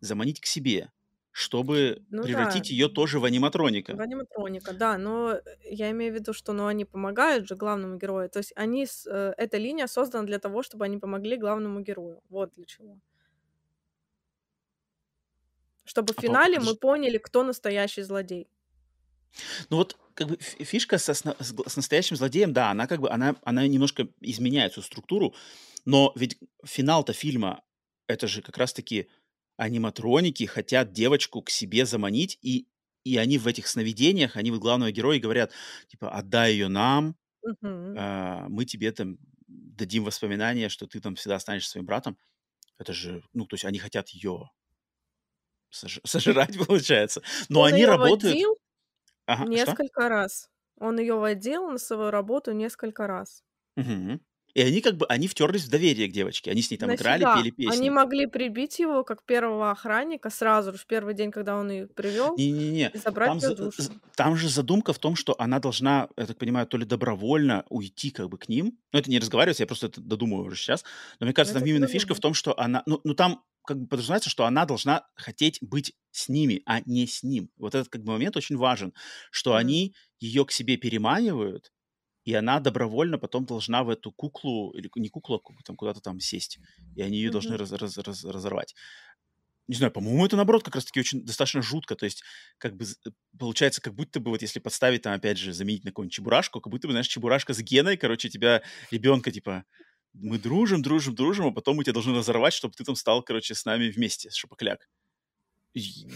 заманить 0.01 0.41
к 0.41 0.47
себе, 0.47 0.91
чтобы 1.39 2.03
Ну 2.09 2.27
да, 2.27 2.45
превратить 2.57 2.69
ее 2.69 2.89
тоже 2.89 3.19
в 3.19 3.25
аниматроника. 3.25 3.97
в 3.97 4.01
аниматроника, 4.01 4.73
да, 4.73 4.97
но 4.97 5.33
э, 5.33 5.41
я 5.63 5.89
имею 5.91 6.11
в 6.13 6.15
виду, 6.15 6.33
что 6.33 6.53
ну, 6.53 6.65
они 6.67 6.85
помогают 6.85 7.47
же 7.47 7.55
главному 7.55 7.97
герою. 7.97 8.29
То 8.29 8.39
есть 8.39 8.53
они, 8.55 8.85
э, 9.07 9.33
эта 9.37 9.57
линия 9.57 9.87
создана 9.87 10.25
для 10.27 10.39
того, 10.39 10.61
чтобы 10.63 10.85
они 10.85 10.97
помогли 10.97 11.37
главному 11.37 11.81
герою. 11.81 12.21
Вот 12.29 12.53
для 12.55 12.65
чего. 12.65 12.99
Чтобы 15.83 16.13
в 16.13 16.17
А 16.17 16.21
финале 16.21 16.57
мы 16.61 16.73
подожди. 16.73 16.77
поняли, 16.77 17.17
кто 17.17 17.43
настоящий 17.43 18.01
злодей. 18.03 18.49
Ну 19.69 19.77
вот, 19.77 19.97
как 20.13 20.27
бы 20.29 20.37
фи 20.37 20.63
фишка 20.63 20.97
со 20.97 21.13
с 21.13 21.23
с 21.23 21.75
настоящим 21.75 22.15
злодеем, 22.15 22.53
да, 22.53 22.71
она 22.71 22.87
как 22.87 22.99
бы, 23.01 23.09
она 23.09 23.35
она 23.43 23.67
немножко 23.67 24.07
изменяет 24.21 24.73
свою 24.73 24.85
структуру, 24.85 25.33
но 25.85 26.11
ведь 26.15 26.37
финал-то 26.65 27.13
фильма- 27.13 27.61
это 28.07 28.27
же 28.27 28.41
как 28.41 28.57
раз 28.57 28.73
таки 28.73 29.09
аниматроники 29.59 30.45
хотят 30.45 30.93
девочку 30.93 31.41
к 31.43 31.49
себе 31.51 31.85
заманить, 31.85 32.39
и 32.41 32.67
и 33.05 33.17
они 33.17 33.37
в 33.39 33.47
этих 33.47 33.67
сновидениях, 33.67 34.35
они 34.37 34.51
вот 34.51 34.59
главного 34.61 34.91
героя 34.91 35.19
говорят, 35.19 35.53
типа: 35.87 36.11
"Отдай 36.11 36.53
ее 36.53 36.67
нам, 36.67 37.15
Мгм. 37.43 37.97
а, 37.97 38.47
мы 38.49 38.65
тебе 38.65 38.91
там 38.91 39.17
дадим 39.47 40.03
воспоминания, 40.05 40.69
что 40.69 40.87
ты 40.87 41.01
там 41.01 41.15
всегда 41.15 41.35
останешься 41.37 41.71
своим 41.71 41.85
братом". 41.87 42.17
Это 42.79 42.93
же, 42.93 43.23
ну, 43.33 43.45
то 43.47 43.55
есть 43.55 43.65
они 43.65 43.79
хотят 43.79 44.09
ее 44.09 44.49
сож 45.69 45.99
сожрать, 46.05 46.57
получается. 46.67 47.21
Но 47.49 47.63
Он 47.71 47.71
они 47.71 47.85
работают 47.85 48.39
Ага, 49.27 49.49
что? 49.55 49.77
несколько 49.79 50.07
раз. 50.09 50.49
Он 50.77 50.97
ее 50.99 51.15
водил 51.15 51.67
на 51.69 51.77
свою 51.77 52.09
работу 52.11 52.53
несколько 52.53 53.05
раз. 53.07 53.43
Мгм. 53.77 54.19
И 54.53 54.61
они 54.61 54.81
как 54.81 54.97
бы, 54.97 55.05
они 55.07 55.27
втерлись 55.27 55.65
в 55.65 55.69
доверие 55.69 56.07
к 56.07 56.11
девочке. 56.11 56.51
Они 56.51 56.61
с 56.61 56.71
ней 56.71 56.77
там 56.77 56.93
играли, 56.93 57.23
Нафига? 57.23 57.43
пели 57.43 57.53
Они 57.67 57.71
песни. 57.71 57.89
могли 57.89 58.25
прибить 58.25 58.79
его 58.79 59.03
как 59.03 59.23
первого 59.23 59.71
охранника 59.71 60.29
сразу 60.29 60.71
же, 60.71 60.77
в 60.77 60.85
первый 60.85 61.13
день, 61.13 61.31
когда 61.31 61.55
он 61.55 61.69
ее 61.69 61.87
привел, 61.87 62.35
Не-не-не, 62.37 62.91
и 62.93 62.97
забрать 62.97 63.29
там 63.29 63.39
за 63.39 63.55
душу. 63.55 63.83
там 64.15 64.35
же 64.35 64.49
задумка 64.49 64.93
в 64.93 64.99
том, 64.99 65.15
что 65.15 65.35
она 65.39 65.59
должна, 65.59 66.09
я 66.17 66.25
так 66.25 66.37
понимаю, 66.37 66.67
то 66.67 66.77
ли 66.77 66.85
добровольно 66.85 67.65
уйти 67.69 68.11
как 68.11 68.29
бы 68.29 68.37
к 68.37 68.49
ним. 68.49 68.77
Ну, 68.91 68.99
это 68.99 69.09
не 69.09 69.19
разговаривается, 69.19 69.63
я 69.63 69.67
просто 69.67 69.87
это 69.87 70.01
додумываю 70.01 70.47
уже 70.47 70.55
сейчас. 70.55 70.83
Но 71.19 71.25
мне 71.25 71.33
кажется, 71.33 71.57
Это 71.57 71.65
там 71.65 71.69
именно 71.69 71.87
фишка 71.87 72.13
в 72.13 72.19
том, 72.19 72.33
что 72.33 72.57
она, 72.59 72.83
ну 72.85 73.01
ну, 73.03 73.13
там 73.13 73.43
как 73.65 73.79
бы 73.79 73.87
подразумевается, 73.87 74.29
что 74.29 74.45
она 74.45 74.65
должна 74.65 75.05
хотеть 75.15 75.59
быть 75.61 75.93
с 76.11 76.27
ними, 76.29 76.63
а 76.65 76.81
не 76.85 77.05
с 77.05 77.23
ним. 77.23 77.49
Вот 77.57 77.75
этот 77.75 77.89
как 77.89 78.03
бы 78.03 78.13
момент 78.13 78.35
очень 78.35 78.57
важен, 78.57 78.93
что 79.31 79.55
они 79.55 79.95
ее 80.19 80.45
к 80.45 80.51
себе 80.51 80.77
переманивают, 80.77 81.71
и 82.29 82.33
она 82.35 82.59
добровольно 82.59 83.17
потом 83.17 83.45
должна 83.45 83.83
в 83.83 83.89
эту 83.89 84.11
куклу, 84.11 84.71
или 84.71 84.89
не 84.95 85.09
куклу, 85.09 85.37
а 85.37 85.63
там 85.63 85.75
куда-то 85.75 86.01
там 86.01 86.19
сесть, 86.19 86.59
и 86.95 87.01
они 87.01 87.17
ее 87.17 87.31
должны 87.31 87.55
Мгм. 87.55 87.57
раз 87.57 87.71
раз 87.73 87.97
раз 87.97 88.23
разорвать. 88.25 88.75
Не 89.67 89.75
знаю, 89.75 89.91
по-моему, 89.93 90.25
это, 90.25 90.35
наоборот, 90.35 90.63
как 90.63 90.75
раз 90.75 90.85
таки 90.85 90.99
очень 90.99 91.23
достаточно 91.25 91.61
жутко. 91.61 91.95
То 91.95 92.05
есть, 92.05 92.23
как 92.57 92.75
бы, 92.75 92.85
з 92.85 92.97
получается, 93.37 93.81
как 93.81 93.93
будто 93.95 94.19
бы 94.19 94.31
вот 94.31 94.41
если 94.41 94.59
подставить 94.59 95.03
там, 95.03 95.13
опять 95.13 95.37
же, 95.37 95.53
заменить 95.53 95.83
на 95.85 95.91
какого-нибудь 95.91 96.13
Чебурашку, 96.15 96.59
как 96.61 96.71
будто 96.71 96.87
бы, 96.87 96.93
знаешь, 96.93 97.07
Чебурашка 97.07 97.53
с 97.53 97.59
Геной, 97.61 97.95
короче, 97.97 98.29
тебя, 98.29 98.63
ребенка, 98.91 99.31
типа: 99.31 99.65
"Мы 100.13 100.39
дружим, 100.39 100.81
дружим, 100.81 101.13
дружим, 101.15 101.45
а 101.47 101.51
потом 101.51 101.75
мы 101.77 101.83
тебя 101.83 101.93
должны 101.93 102.15
разорвать, 102.17 102.53
чтобы 102.53 102.73
ты 102.75 102.83
там 102.83 102.95
стал, 102.95 103.21
короче, 103.23 103.53
с 103.55 103.63
нами 103.65 103.89
вместе, 103.89 104.31
шапокляк". 104.31 104.87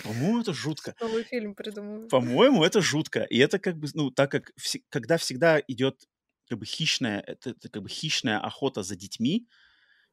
По-моему, 0.03 0.41
это 0.41 0.53
жутко. 0.53 0.95
Новый 0.99 1.23
фильм 1.23 1.53
придумываю. 1.55 2.09
По-моему, 2.09 2.63
это 2.63 2.81
жутко. 2.81 3.21
И 3.23 3.37
это 3.37 3.59
как 3.59 3.77
бы, 3.77 3.87
ну, 3.93 4.11
так 4.11 4.31
как 4.31 4.51
вс 4.57 4.77
когда 4.89 5.17
всегда 5.17 5.61
идет 5.67 6.05
как 6.49 6.59
бы 6.59 6.65
хищная, 6.65 7.19
это 7.21 7.51
это 7.51 7.69
как 7.69 7.83
бы 7.83 7.89
хищная 7.89 8.39
охота 8.39 8.83
за 8.83 8.95
детьми, 8.95 9.47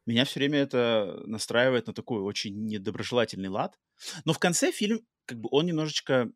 меня 0.06 0.24
всё 0.24 0.40
время 0.40 0.60
это 0.60 1.22
настраивает 1.26 1.86
на 1.88 1.94
такой 1.94 2.22
очень 2.22 2.66
недоброжелательный 2.66 3.48
лад. 3.50 3.78
Но 4.26 4.32
в 4.34 4.38
конце 4.40 4.72
фильм, 4.72 5.00
как 5.26 5.38
бы, 5.40 5.48
он 5.52 5.66
немножечко 5.66 6.30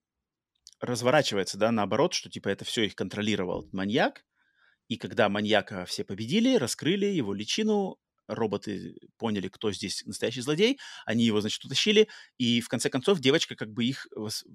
разворачивается, 0.81 1.59
да, 1.59 1.72
наоборот, 1.72 2.14
что 2.14 2.31
типа 2.31 2.48
это 2.51 2.64
всё 2.66 2.82
их 2.85 2.94
контролировал 2.97 3.68
маньяк. 3.72 4.24
И 4.89 4.97
когда 4.98 5.28
маньяка 5.31 5.86
все 5.86 6.05
победили, 6.05 6.56
раскрыли 6.56 7.06
его 7.06 7.35
личину, 7.35 7.98
роботы 8.27 8.97
поняли, 9.19 9.49
кто 9.49 9.73
здесь 9.73 10.03
настоящий 10.07 10.41
злодей, 10.41 10.79
они 11.07 11.25
его, 11.25 11.41
значит, 11.41 11.65
утащили, 11.65 12.09
и 12.39 12.61
в 12.61 12.69
конце 12.69 12.91
концов 12.91 13.21
девочка 13.21 13.55
как 13.57 13.73
бы 13.73 13.85
их 13.85 14.07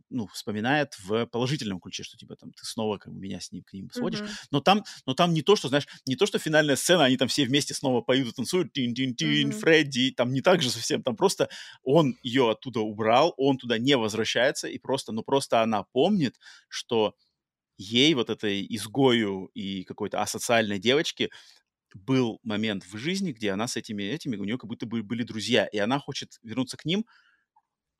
ну, 0.09 0.27
вспоминает 0.27 0.95
в 0.99 1.25
положительном 1.27 1.79
ключе, 1.79 2.03
что 2.03 2.17
типа 2.17 2.35
там 2.35 2.51
ты 2.51 2.65
снова 2.65 2.97
как 2.97 3.13
бы 3.13 3.19
меня 3.19 3.39
с 3.39 3.51
ним 3.51 3.63
к 3.63 3.73
ним 3.73 3.89
сводишь. 3.91 4.23
Мгм. 4.23 4.37
Но 4.51 4.59
там 4.61 4.83
но 5.05 5.13
там 5.13 5.33
не 5.33 5.41
то, 5.41 5.55
что, 5.55 5.67
знаешь, 5.69 5.87
не 6.05 6.15
то, 6.15 6.25
что 6.25 6.39
финальная 6.39 6.75
сцена, 6.75 7.05
они 7.05 7.17
там 7.17 7.27
все 7.27 7.45
вместе 7.45 7.73
снова 7.73 8.01
поют 8.01 8.27
и 8.29 8.31
танцуют: 8.31 8.73
"Тин-тин-тин, 8.73 9.51
Мгм. 9.51 9.51
Фредди". 9.51 10.11
Там 10.11 10.33
не 10.33 10.41
так 10.41 10.61
же 10.61 10.69
совсем. 10.71 11.03
Там 11.03 11.15
просто 11.15 11.49
он 11.83 12.15
ее 12.23 12.49
оттуда 12.51 12.79
убрал, 12.81 13.33
он 13.37 13.57
туда 13.57 13.77
не 13.77 13.95
возвращается, 13.97 14.67
и 14.67 14.77
просто, 14.77 15.11
ну, 15.11 15.23
просто 15.23 15.61
она 15.61 15.83
помнит, 15.83 16.35
что 16.67 17.15
ей, 17.77 18.13
вот 18.13 18.29
этой 18.29 18.65
изгою 18.69 19.49
и 19.53 19.83
какой-то 19.83 20.21
асоциальной 20.21 20.79
девочке, 20.79 21.29
был 21.95 22.39
момент 22.43 22.85
в 22.85 22.97
жизни, 22.97 23.31
где 23.33 23.51
она 23.51 23.67
с 23.67 23.77
этими 23.77 24.03
этими, 24.03 24.37
у 24.37 24.43
нее 24.45 24.57
как 24.57 24.67
будто 24.69 24.85
бы 24.85 25.03
были 25.03 25.23
друзья, 25.23 25.65
и 25.67 25.77
она 25.79 25.99
хочет 25.99 26.39
вернуться 26.43 26.77
к 26.77 26.85
ним. 26.85 27.05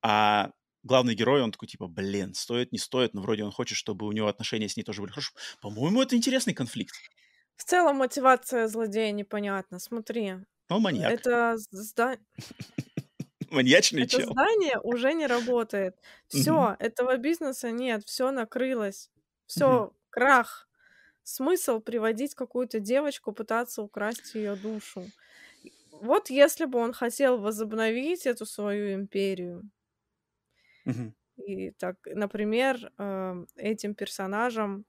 А 0.03 0.51
главный 0.83 1.15
герой, 1.15 1.41
он 1.43 1.51
такой 1.51 1.67
типа: 1.69 1.87
"Блин, 1.87 2.33
стоит, 2.35 2.71
не 2.73 2.79
стоит". 2.79 3.13
Но 3.13 3.21
вроде 3.21 3.43
он 3.43 3.51
хочет, 3.51 3.77
чтобы 3.77 4.07
у 4.07 4.11
него 4.13 4.27
отношения 4.29 4.69
с 4.69 4.77
ней 4.77 4.83
тоже 4.83 5.01
были 5.01 5.11
хорошо. 5.11 5.33
По-моему, 5.61 6.01
это 6.01 6.15
интересный 6.17 6.53
конфликт. 6.53 6.95
В 7.57 7.65
целом 7.65 7.97
мотивация 7.97 8.67
злодея 8.67 9.11
непонятна. 9.11 9.79
Смотри, 9.79 10.35
Он 10.69 10.81
маньяк. 10.81 11.23
это 11.23 11.57
з 11.57 11.67
зда 11.71 12.17
Маньячный 13.51 14.05
это 14.05 14.07
чел. 14.07 14.31
здание 14.31 14.79
уже 14.83 15.13
не 15.13 15.27
работает. 15.27 15.97
Всё, 16.27 16.75
этого 16.79 17.17
бизнеса 17.17 17.71
нет, 17.71 18.03
всё 18.05 18.31
накрылось. 18.31 19.11
Всё, 19.45 19.93
крах. 20.09 20.68
Смысл 21.23 21.79
приводить 21.79 22.35
какую-то 22.35 22.79
девочку, 22.79 23.31
пытаться 23.31 23.81
украсть 23.83 24.35
ее 24.35 24.55
душу. 24.55 25.11
Вот 25.91 26.29
если 26.29 26.65
бы 26.65 26.79
он 26.79 26.93
хотел 26.93 27.39
возобновить 27.39 28.25
эту 28.27 28.45
свою 28.45 28.93
империю 28.95 29.69
и 31.37 31.71
так, 31.71 31.97
например, 32.05 32.91
э, 32.97 33.45
этим 33.55 33.95
персонажам, 33.95 34.85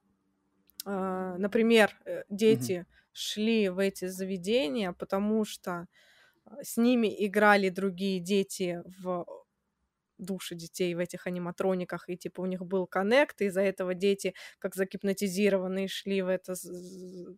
э, 0.86 1.36
например, 1.39 1.97
э, 2.07 2.24
дети 2.31 2.86
шли 3.12 3.69
в 3.70 3.78
эти 3.78 4.07
заведения, 4.09 4.93
потому 4.93 5.44
что, 5.44 5.89
а, 6.47 6.65
с 6.65 6.77
ними 6.78 7.15
играли 7.27 7.70
другие 7.70 8.20
дети 8.20 8.82
в 9.02 9.27
души 10.20 10.55
детей 10.56 10.94
в 10.94 11.01
этих 11.01 11.26
аниматрониках, 11.28 12.09
и 12.09 12.16
типа 12.16 12.42
у 12.42 12.47
них 12.47 12.64
был 12.66 12.86
коннект, 12.86 13.40
и 13.42 13.47
из-за 13.47 13.62
этого 13.62 13.94
дети, 13.94 14.34
как 14.60 14.74
загипнотизированные, 14.76 15.88
шли 15.88 16.22
в 16.22 16.28
это 16.28 16.55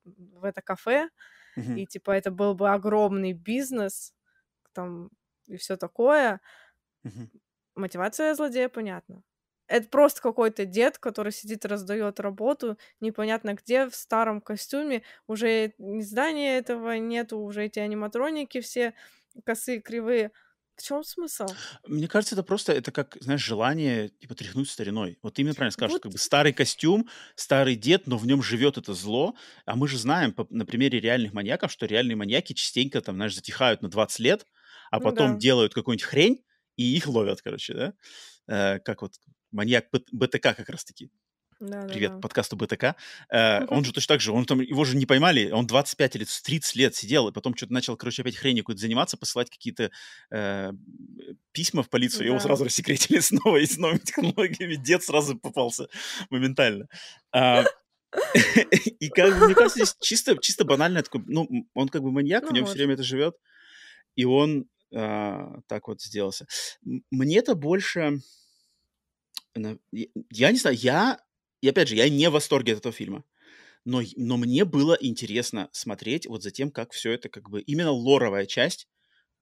в 0.06 0.44
это 0.44 0.62
кафе. 0.62 1.09
Мгм. 1.56 1.82
И 1.82 1.86
типа 1.86 2.12
это 2.12 2.30
был 2.32 2.54
бы 2.56 2.70
огромный 2.72 3.32
бизнес, 3.34 4.14
там, 4.74 5.10
и 5.48 5.56
всё 5.59 5.76
такое. 5.78 6.40
Мгм. 7.04 7.30
Мотивация 7.76 8.34
злодея 8.34 8.68
понятна. 8.68 9.22
Это 9.68 9.88
просто 9.88 10.20
какой-то 10.20 10.66
дед, 10.66 10.98
который 10.98 11.32
сидит, 11.32 11.64
раздаёт 11.64 12.20
работу 12.20 12.76
непонятно 13.00 13.54
где, 13.54 13.88
в 13.88 13.94
старом 13.94 14.40
костюме. 14.42 15.02
Уже 15.26 15.72
ни 15.78 16.02
здания 16.02 16.59
этого 16.59 16.98
нету, 16.98 17.38
уже 17.38 17.64
эти 17.64 17.78
аниматроники 17.78 18.60
все 18.60 18.92
косые, 19.44 19.80
кривые. 19.80 20.32
В 20.82 20.84
чём 20.84 21.04
смысл? 21.04 21.59
Мне 21.86 22.06
кажется, 22.06 22.34
это 22.36 22.42
просто, 22.44 22.72
это 22.72 22.92
как, 22.92 23.16
знаешь, 23.20 23.42
желание, 23.44 24.09
типа, 24.09 24.34
тряхнуть 24.34 24.70
стариной. 24.70 25.18
Вот 25.22 25.34
ты 25.34 25.42
именно 25.42 25.54
правильно 25.54 25.72
что 25.88 25.88
Вот 25.88 26.00
как 26.00 26.12
бы 26.12 26.18
старый 26.18 26.52
костюм, 26.52 27.09
старый 27.34 27.74
дед, 27.76 28.06
но 28.06 28.16
в 28.18 28.26
нем 28.26 28.42
живет 28.42 28.78
это 28.78 28.94
зло. 28.94 29.34
А 29.66 29.74
мы 29.76 29.88
же 29.88 29.98
знаем 29.98 30.32
по 30.32 30.46
на 30.50 30.64
примере 30.64 31.00
реальных 31.00 31.32
маньяков, 31.32 31.72
что 31.72 31.86
реальные 31.86 32.16
маньяки 32.16 32.52
частенько 32.52 33.00
там, 33.00 33.16
знаешь, 33.16 33.34
затихают 33.34 33.82
на 33.82 33.88
20 33.88 34.20
лет, 34.20 34.46
а 34.90 35.00
Ну 35.00 35.10
потом 35.10 35.36
да. 35.36 35.38
делают 35.38 35.74
какую-нибудь 35.74 36.04
хрень, 36.04 36.44
и 36.76 36.96
их 36.96 37.06
ловят, 37.09 37.42
короче, 37.42 37.74
да. 37.74 37.94
Э, 38.48 38.78
как 38.80 39.02
вот 39.02 39.14
маньяк 39.50 39.86
БТК 40.12 40.54
как 40.54 40.68
раз 40.68 40.84
таки. 41.70 41.78
Привет 41.86 42.12
Да-да-да. 42.12 42.20
подкасту 42.20 42.56
БТК. 42.56 42.97
Э, 43.30 43.62
он 43.68 43.84
же 43.84 43.93
точно 43.93 44.14
так 44.14 44.20
же, 44.20 44.32
он 44.32 44.44
там, 44.47 44.60
его 44.60 44.84
же 44.84 44.97
не 44.97 45.06
поймали, 45.06 45.51
он 45.51 45.66
25 45.66 46.16
или 46.16 46.24
с 46.24 46.40
30 46.43 46.76
лет 46.76 46.94
сидел, 46.94 47.28
и 47.28 47.32
потом 47.32 47.55
чё-то 47.55 47.72
начал, 47.72 47.97
короче, 47.97 48.22
опять 48.22 48.36
хренью 48.36 48.64
какой-то 48.64 48.80
заниматься, 48.80 49.16
посылать 49.16 49.51
какие-то, 49.51 49.90
э, 50.30 50.72
письма 51.52 51.82
в 51.82 51.90
полицию, 51.90 52.26
его 52.28 52.39
Да. 52.39 52.40
сразу 52.40 52.64
рассекретили 52.64 53.18
снова 53.20 53.56
и 53.59 53.66
с 53.66 53.76
новыми 53.78 53.98
технологиями. 53.98 54.76
Дед 54.76 55.02
сразу 55.05 55.39
попался 55.39 55.89
моментально. 56.30 56.89
А, 57.32 57.64
и 59.01 59.09
как 59.10 59.39
бы, 59.39 59.47
мне 59.47 59.55
кажется, 59.55 59.78
здесь 59.84 59.97
чисто 60.01 60.36
чисто 60.39 60.64
банальное 60.64 61.02
такое, 61.02 61.22
ну, 61.26 61.48
он 61.74 61.89
как 61.89 62.02
бы 62.02 62.12
маньяк, 62.12 62.48
в 62.48 62.51
Ну, 62.51 62.56
нем 62.56 62.66
всё 62.66 62.72
может. 62.72 62.78
время 62.78 62.94
это 62.94 63.02
живет, 63.05 63.36
и 64.16 64.24
он, 64.26 64.66
а, 64.94 65.60
так 65.68 65.89
вот 65.89 66.02
сделался. 66.02 66.47
М 66.86 67.05
мне-то 67.10 67.55
больше 67.56 68.20
я 70.30 70.51
не 70.52 70.59
знаю, 70.59 70.76
я 70.76 71.18
и 71.62 71.68
опять 71.70 71.89
же, 71.89 71.97
я 71.97 72.09
не 72.10 72.28
в 72.30 72.34
восторге 72.34 72.74
от 72.74 72.80
этого 72.80 72.94
фильма, 72.94 73.24
но 73.84 74.02
но 74.16 74.36
мне 74.39 74.64
было 74.66 74.97
интересно 75.01 75.68
смотреть 75.72 76.26
вот 76.26 76.43
за 76.43 76.51
тем, 76.52 76.70
как 76.72 76.93
всё 76.93 77.12
это 77.12 77.28
как 77.30 77.51
бы 77.51 77.62
именно 77.62 77.93
лоровая 77.93 78.47
часть. 78.47 78.89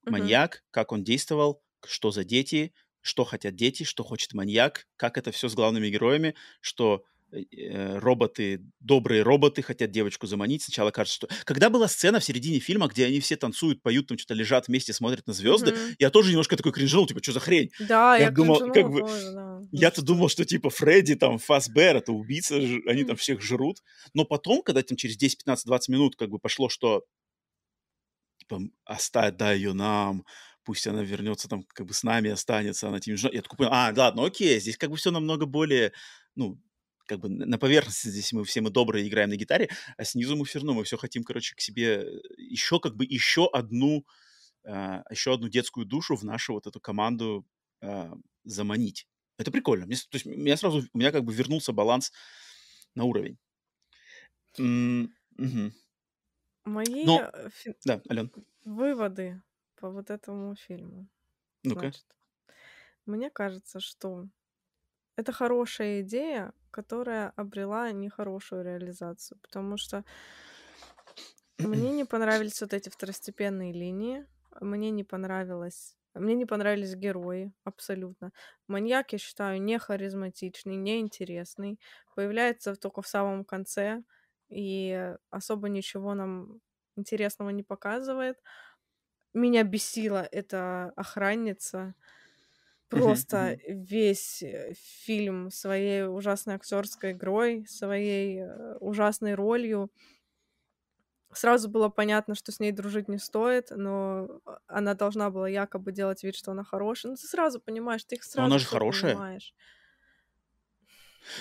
Мгм. 0.06 0.40
Маньяк, 0.40 0.64
как 0.72 0.92
он 0.92 1.04
действовал, 1.04 1.62
что 1.86 2.10
за 2.12 2.24
дети, 2.24 2.74
что 3.02 3.24
хотят 3.24 3.56
дети, 3.56 3.84
что 3.84 4.04
хочет 4.04 4.34
маньяк, 4.34 4.88
как 4.96 5.18
это 5.18 5.32
всё 5.32 5.48
с 5.48 5.54
главными 5.54 5.88
героями, 5.90 6.34
что 6.60 7.04
э, 7.32 7.98
роботы, 7.98 8.62
добрые 8.80 9.22
роботы 9.22 9.62
хотят 9.62 9.90
девочку 9.92 10.26
заманить. 10.26 10.62
Сначала 10.64 10.90
кажется, 10.92 11.16
что... 11.16 11.28
Когда 11.44 11.70
была 11.70 11.88
сцена 11.88 12.20
в 12.20 12.24
середине 12.24 12.60
фильма, 12.60 12.88
где 12.88 13.06
они 13.06 13.20
все 13.20 13.36
танцуют, 13.36 13.82
поют, 13.82 14.08
там 14.08 14.18
что-то 14.18 14.34
лежат 14.34 14.68
вместе, 14.68 14.92
смотрят 14.94 15.26
на 15.28 15.32
звезды, 15.34 15.74
Мгм. 15.74 15.96
я 15.98 16.10
тоже 16.10 16.30
немножко 16.30 16.56
такой 16.56 16.72
кринжанул, 16.72 17.06
типа, 17.06 17.22
что 17.22 17.32
за 17.32 17.40
хрень? 17.40 17.70
Да, 17.78 18.16
Я 18.16 18.28
я 18.28 18.30
думал, 18.30 18.62
как 18.72 18.90
бы, 18.90 19.04
тоже, 19.04 19.32
да. 19.32 19.49
Я-то 19.72 20.02
думал, 20.02 20.28
что 20.28 20.44
типа 20.44 20.70
Фредди, 20.70 21.14
там, 21.14 21.38
Фасбер, 21.38 21.96
это 21.96 22.12
убийца, 22.12 22.56
они 22.56 23.04
там 23.04 23.16
всех 23.16 23.40
жрут. 23.40 23.82
Но 24.14 24.24
потом, 24.24 24.62
когда 24.62 24.82
там 24.82 24.96
через 24.96 25.16
10, 25.16 25.38
15, 25.38 25.66
20 25.66 25.88
минут 25.88 26.16
как 26.16 26.30
бы 26.30 26.38
пошло, 26.38 26.68
что 26.68 27.04
типа, 28.38 28.60
оставь, 28.84 29.36
дай 29.36 29.56
ее 29.56 29.72
нам, 29.72 30.24
пусть 30.64 30.86
она 30.86 31.02
вернется 31.02 31.48
там, 31.48 31.62
как 31.68 31.86
бы 31.86 31.94
с 31.94 32.02
нами 32.02 32.30
останется, 32.30 32.88
она 32.88 32.98
нужна. 33.06 33.30
Я 33.32 33.42
такой 33.42 33.58
понял, 33.58 33.70
а, 33.72 33.92
ладно, 33.96 34.24
окей, 34.24 34.60
здесь 34.60 34.76
как 34.76 34.90
бы 34.90 34.96
все 34.96 35.10
намного 35.10 35.46
более, 35.46 35.92
ну, 36.34 36.60
как 37.06 37.20
бы 37.20 37.28
на 37.28 37.58
поверхности 37.58 38.06
здесь 38.06 38.32
мы 38.32 38.44
все 38.44 38.60
мы 38.60 38.70
добрые 38.70 39.08
играем 39.08 39.30
на 39.30 39.36
гитаре, 39.36 39.68
а 39.96 40.04
снизу 40.04 40.36
мы 40.36 40.44
все 40.44 40.60
равно, 40.60 40.74
мы 40.74 40.84
все 40.84 40.96
хотим, 40.96 41.24
короче, 41.24 41.56
к 41.56 41.60
себе 41.60 42.06
еще 42.36 42.78
как 42.78 42.96
бы 42.96 43.04
еще 43.04 43.48
одну, 43.52 44.04
а, 44.64 45.02
еще 45.10 45.34
одну 45.34 45.48
детскую 45.48 45.86
душу 45.86 46.14
в 46.16 46.24
нашу 46.24 46.54
вот 46.54 46.66
эту 46.66 46.80
команду 46.80 47.44
а, 47.82 48.12
заманить. 48.44 49.06
Это 49.40 49.50
прикольно. 49.50 49.86
Мне 49.86 49.96
то 49.96 50.16
есть 50.16 50.26
у 50.26 50.30
меня 50.30 50.56
сразу, 50.58 50.84
у 50.92 50.98
меня 50.98 51.12
как 51.12 51.24
бы 51.24 51.32
вернулся 51.34 51.72
баланс 51.72 52.12
на 52.94 53.04
уровень. 53.04 53.38
М, 54.58 55.12
мгм. 55.38 55.72
Мои 56.64 57.02
Но, 57.02 57.28
э, 57.32 57.48
фи- 57.50 57.76
да, 57.84 58.02
Ален, 58.10 58.32
выводы 58.64 59.42
по 59.76 59.90
вот 59.90 60.10
этому 60.10 60.54
фильму. 60.56 61.08
ну-ка. 61.64 61.92
Значит, 61.92 62.06
мне 63.06 63.30
кажется, 63.30 63.80
что 63.80 64.28
это 65.16 65.32
хорошая 65.32 66.02
идея, 66.02 66.54
которая 66.70 67.30
обрела 67.36 67.92
нехорошую 67.92 68.64
реализацию, 68.64 69.38
потому 69.40 69.76
что 69.78 70.04
мне 71.62 71.92
не 71.92 72.04
понравились 72.06 72.60
вот 72.60 72.72
эти 72.74 72.88
второстепенные 72.88 73.72
линии, 73.72 74.26
мне 74.60 74.90
не 74.90 75.04
понравилось, 75.04 75.96
мне 76.14 76.34
не 76.34 76.46
понравились 76.46 76.94
герои 76.96 77.52
абсолютно. 77.64 78.32
Маньяк, 78.68 79.12
я 79.12 79.18
считаю, 79.18 79.60
не 79.62 79.78
харизматичный, 79.78 80.76
не 80.76 81.00
интересный, 81.00 81.80
появляется 82.14 82.74
только 82.76 83.02
в 83.02 83.08
самом 83.08 83.44
конце 83.44 84.02
и 84.48 85.14
особо 85.30 85.68
ничего 85.68 86.14
нам 86.14 86.60
интересного 86.96 87.50
не 87.50 87.62
показывает. 87.62 88.38
Меня 89.34 89.62
бесила 89.64 90.26
эта 90.32 90.92
охранница. 90.96 91.94
Просто 92.88 93.56
весь 93.68 94.42
э, 94.42 94.74
фильм 94.76 95.50
своей 95.52 96.04
ужасной 96.06 96.56
актерской 96.56 97.12
игрой, 97.12 97.64
своей 97.68 98.40
э, 98.40 98.76
ужасной 98.80 99.34
ролью. 99.34 99.92
Сразу 101.32 101.68
было 101.68 101.88
понятно, 101.88 102.34
что 102.34 102.50
с 102.52 102.58
ней 102.60 102.72
дружить 102.72 103.08
не 103.08 103.18
стоит, 103.18 103.68
но 103.70 104.40
она 104.66 104.94
должна 104.94 105.30
была 105.30 105.48
якобы 105.48 105.92
делать 105.92 106.24
вид, 106.24 106.34
что 106.36 106.50
она 106.52 106.64
хорошая. 106.64 107.10
Ну, 107.10 107.16
ты 107.16 107.26
сразу 107.26 107.60
понимаешь, 107.60 108.04
ты 108.04 108.16
их 108.16 108.22
Но 108.34 108.44
она 108.44 108.58
сразу 108.58 108.64
же 108.64 108.66
хорошая. 108.66 109.12
понимаешь. 109.14 109.54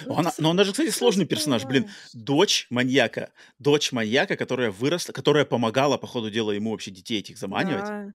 Но 0.06 0.14
Ну, 0.14 0.20
она, 0.20 0.32
но 0.38 0.50
она 0.52 0.64
же, 0.64 0.72
кстати, 0.72 0.90
сразу 0.90 1.00
сложный 1.00 1.26
персонаж. 1.26 1.66
Блин, 1.66 1.90
дочь 2.14 2.68
маньяка. 2.70 3.32
Дочь 3.60 3.92
маньяка, 3.92 4.36
которая 4.36 4.72
выросла, 4.72 5.14
которая 5.14 5.46
помогала, 5.46 5.98
по 5.98 6.06
ходу 6.08 6.30
дела, 6.30 6.52
ему 6.52 6.72
вообще 6.72 6.92
детей 6.92 7.20
этих 7.20 7.38
заманивать. 7.38 7.86
Да, 7.86 8.14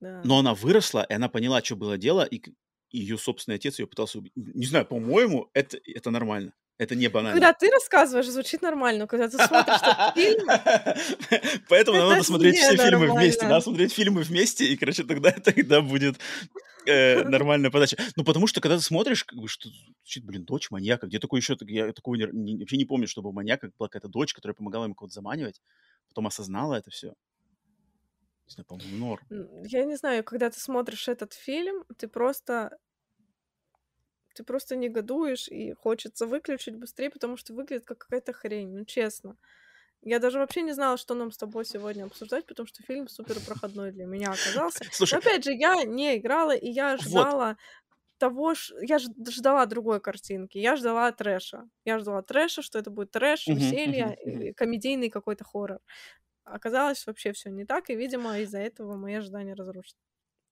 да. 0.00 0.20
Но 0.24 0.38
она 0.38 0.54
выросла, 0.54 1.06
и 1.08 1.12
она 1.14 1.28
поняла, 1.28 1.62
что 1.62 1.76
было 1.76 1.96
дело, 1.96 2.24
и 2.24 2.42
ее 2.90 3.16
собственный 3.16 3.56
отец 3.56 3.78
ее 3.78 3.86
пытался 3.86 4.18
убить. 4.18 4.32
Не 4.36 4.66
знаю, 4.66 4.86
по-моему, 4.86 5.50
это, 5.54 5.78
это 5.84 6.10
нормально. 6.10 6.52
Это 6.76 6.96
не 6.96 7.08
банально. 7.08 7.40
Когда 7.40 7.52
ты 7.52 7.70
рассказываешь, 7.70 8.28
звучит 8.28 8.60
нормально, 8.62 9.00
но 9.00 9.06
когда 9.06 9.28
ты 9.28 9.36
смотришь 9.38 9.76
этот 9.80 10.14
фильм, 10.14 11.62
Поэтому 11.68 11.98
нам 11.98 12.08
надо 12.10 12.24
смотреть 12.24 12.56
все 12.56 12.76
фильмы 12.76 13.12
вместе. 13.12 13.46
Надо 13.46 13.60
смотреть 13.60 13.92
фильмы 13.92 14.22
вместе, 14.22 14.64
и, 14.64 14.76
короче, 14.76 15.04
тогда, 15.04 15.30
тогда 15.30 15.80
будет 15.80 16.16
э, 16.86 17.22
нормальная 17.22 17.70
подача. 17.70 17.96
Ну, 18.16 18.24
потому 18.24 18.48
что, 18.48 18.60
когда 18.60 18.76
ты 18.76 18.82
смотришь, 18.82 19.24
как 19.24 19.38
бы, 19.38 19.46
что 19.46 19.68
блин, 20.22 20.44
дочь 20.44 20.70
маньяка, 20.70 21.06
где 21.06 21.20
такое 21.20 21.40
еще, 21.40 21.56
я 21.60 21.92
такого 21.92 22.16
вообще 22.16 22.76
не 22.76 22.84
помню, 22.84 23.06
чтобы 23.06 23.28
у 23.28 23.32
маньяка 23.32 23.70
была 23.78 23.88
какая-то 23.88 24.08
дочь, 24.08 24.34
которая 24.34 24.54
помогала 24.54 24.84
ему 24.84 24.94
кого-то 24.94 25.14
заманивать, 25.14 25.62
потом 26.08 26.26
осознала 26.26 26.74
это 26.74 26.90
все. 26.90 27.14
Не 28.46 28.52
знаю, 28.52 28.66
по-моему, 28.66 28.96
норм. 28.96 29.64
Я 29.64 29.84
не 29.84 29.96
знаю, 29.96 30.24
когда 30.24 30.50
ты 30.50 30.58
смотришь 30.58 31.08
этот 31.08 31.32
фильм, 31.32 31.84
ты 31.96 32.08
просто 32.08 32.76
ты 34.34 34.44
просто 34.44 34.76
негодуешь 34.76 35.48
и 35.48 35.72
хочется 35.74 36.26
выключить 36.26 36.76
быстрее, 36.76 37.10
потому 37.10 37.36
что 37.36 37.54
выглядит 37.54 37.86
как 37.86 37.98
какая-то 37.98 38.32
хрень, 38.32 38.70
ну 38.76 38.84
честно. 38.84 39.36
Я 40.02 40.18
даже 40.18 40.38
вообще 40.38 40.62
не 40.62 40.72
знала, 40.72 40.96
что 40.98 41.14
нам 41.14 41.32
с 41.32 41.38
тобой 41.38 41.64
сегодня 41.64 42.04
обсуждать, 42.04 42.46
потому 42.46 42.66
что 42.66 42.82
фильм 42.82 43.08
супер 43.08 43.40
проходной 43.40 43.90
для 43.92 44.06
меня 44.06 44.32
оказался. 44.34 44.84
Но 45.10 45.16
Слушай, 45.16 45.18
опять 45.18 45.44
же, 45.44 45.52
я 45.54 45.84
не 45.84 46.18
играла, 46.18 46.54
и 46.54 46.68
я 46.70 46.96
вот, 47.06 47.28
ждала 47.28 47.56
того, 48.18 48.54
ш- 48.54 48.74
я 48.82 48.98
ждала 49.00 49.66
другой 49.66 50.00
картинки, 50.00 50.58
я 50.58 50.76
ждала 50.76 51.12
трэша. 51.12 51.68
Я 51.84 51.98
ждала 51.98 52.22
трэша, 52.22 52.62
что 52.62 52.78
это 52.78 52.90
будет 52.90 53.10
трэш, 53.12 53.50
веселье, 53.50 54.16
комедийный 54.56 55.10
какой-то 55.10 55.44
хоррор. 55.44 55.80
Оказалось 56.44 57.06
вообще 57.06 57.32
все 57.32 57.50
не 57.50 57.66
так, 57.66 57.90
и, 57.90 57.96
видимо, 57.96 58.38
из-за 58.40 58.58
этого 58.60 58.96
мои 58.96 59.14
ожидания 59.14 59.54
разрушены. 59.54 60.00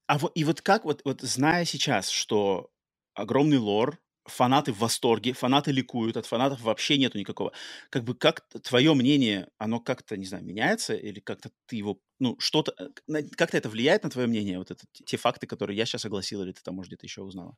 А 0.07 0.19
вот, 0.19 0.33
и 0.35 0.45
вот 0.45 0.61
как, 0.61 0.85
вот, 0.85 1.03
вот 1.05 1.21
зная 1.23 1.65
сейчас, 1.65 2.09
что 2.09 2.71
огромный 3.15 3.59
лор, 3.59 3.99
фанаты 4.25 4.73
в 4.73 4.79
восторге, 4.79 5.33
фанаты 5.33 5.73
ликуют, 5.73 6.17
от 6.17 6.27
фанатов 6.27 6.61
вообще 6.63 6.97
нету 6.99 7.19
никакого. 7.19 7.53
Как 7.91 8.05
бы 8.05 8.15
как 8.15 8.47
твое 8.63 8.95
мнение, 8.95 9.49
оно 9.59 9.81
как-то, 9.81 10.17
не 10.17 10.27
знаю, 10.27 10.45
меняется 10.45 10.95
или 10.95 11.21
как-то 11.21 11.51
ты 11.67 11.77
его, 11.77 12.01
ну, 12.21 12.37
что-то, 12.39 12.75
э, 13.09 13.23
как-то 13.37 13.57
это 13.59 13.69
влияет 13.69 14.05
на 14.05 14.11
твое 14.11 14.29
мнение, 14.29 14.59
вот 14.59 14.71
это, 14.71 14.85
те 15.05 15.17
факты, 15.17 15.47
которые 15.47 15.77
я 15.77 15.87
сейчас 15.87 16.05
огласил, 16.05 16.43
или 16.43 16.53
ты 16.53 16.63
там, 16.63 16.77
может, 16.77 16.91
где-то 16.91 17.07
еще 17.07 17.23
узнала? 17.23 17.57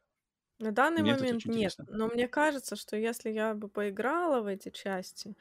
На 0.61 0.71
данный 0.73 1.03
Мне 1.03 1.15
момент 1.15 1.47
нет, 1.47 1.75
интересно. 1.75 1.87
но 1.89 2.07
мне 2.09 2.29
кажется, 2.29 2.77
что 2.77 2.97
если 2.97 3.31
я 3.31 3.55
бы 3.55 3.69
поиграла 3.69 4.41
в 4.41 4.47
эти 4.47 4.71
части, 4.71 5.35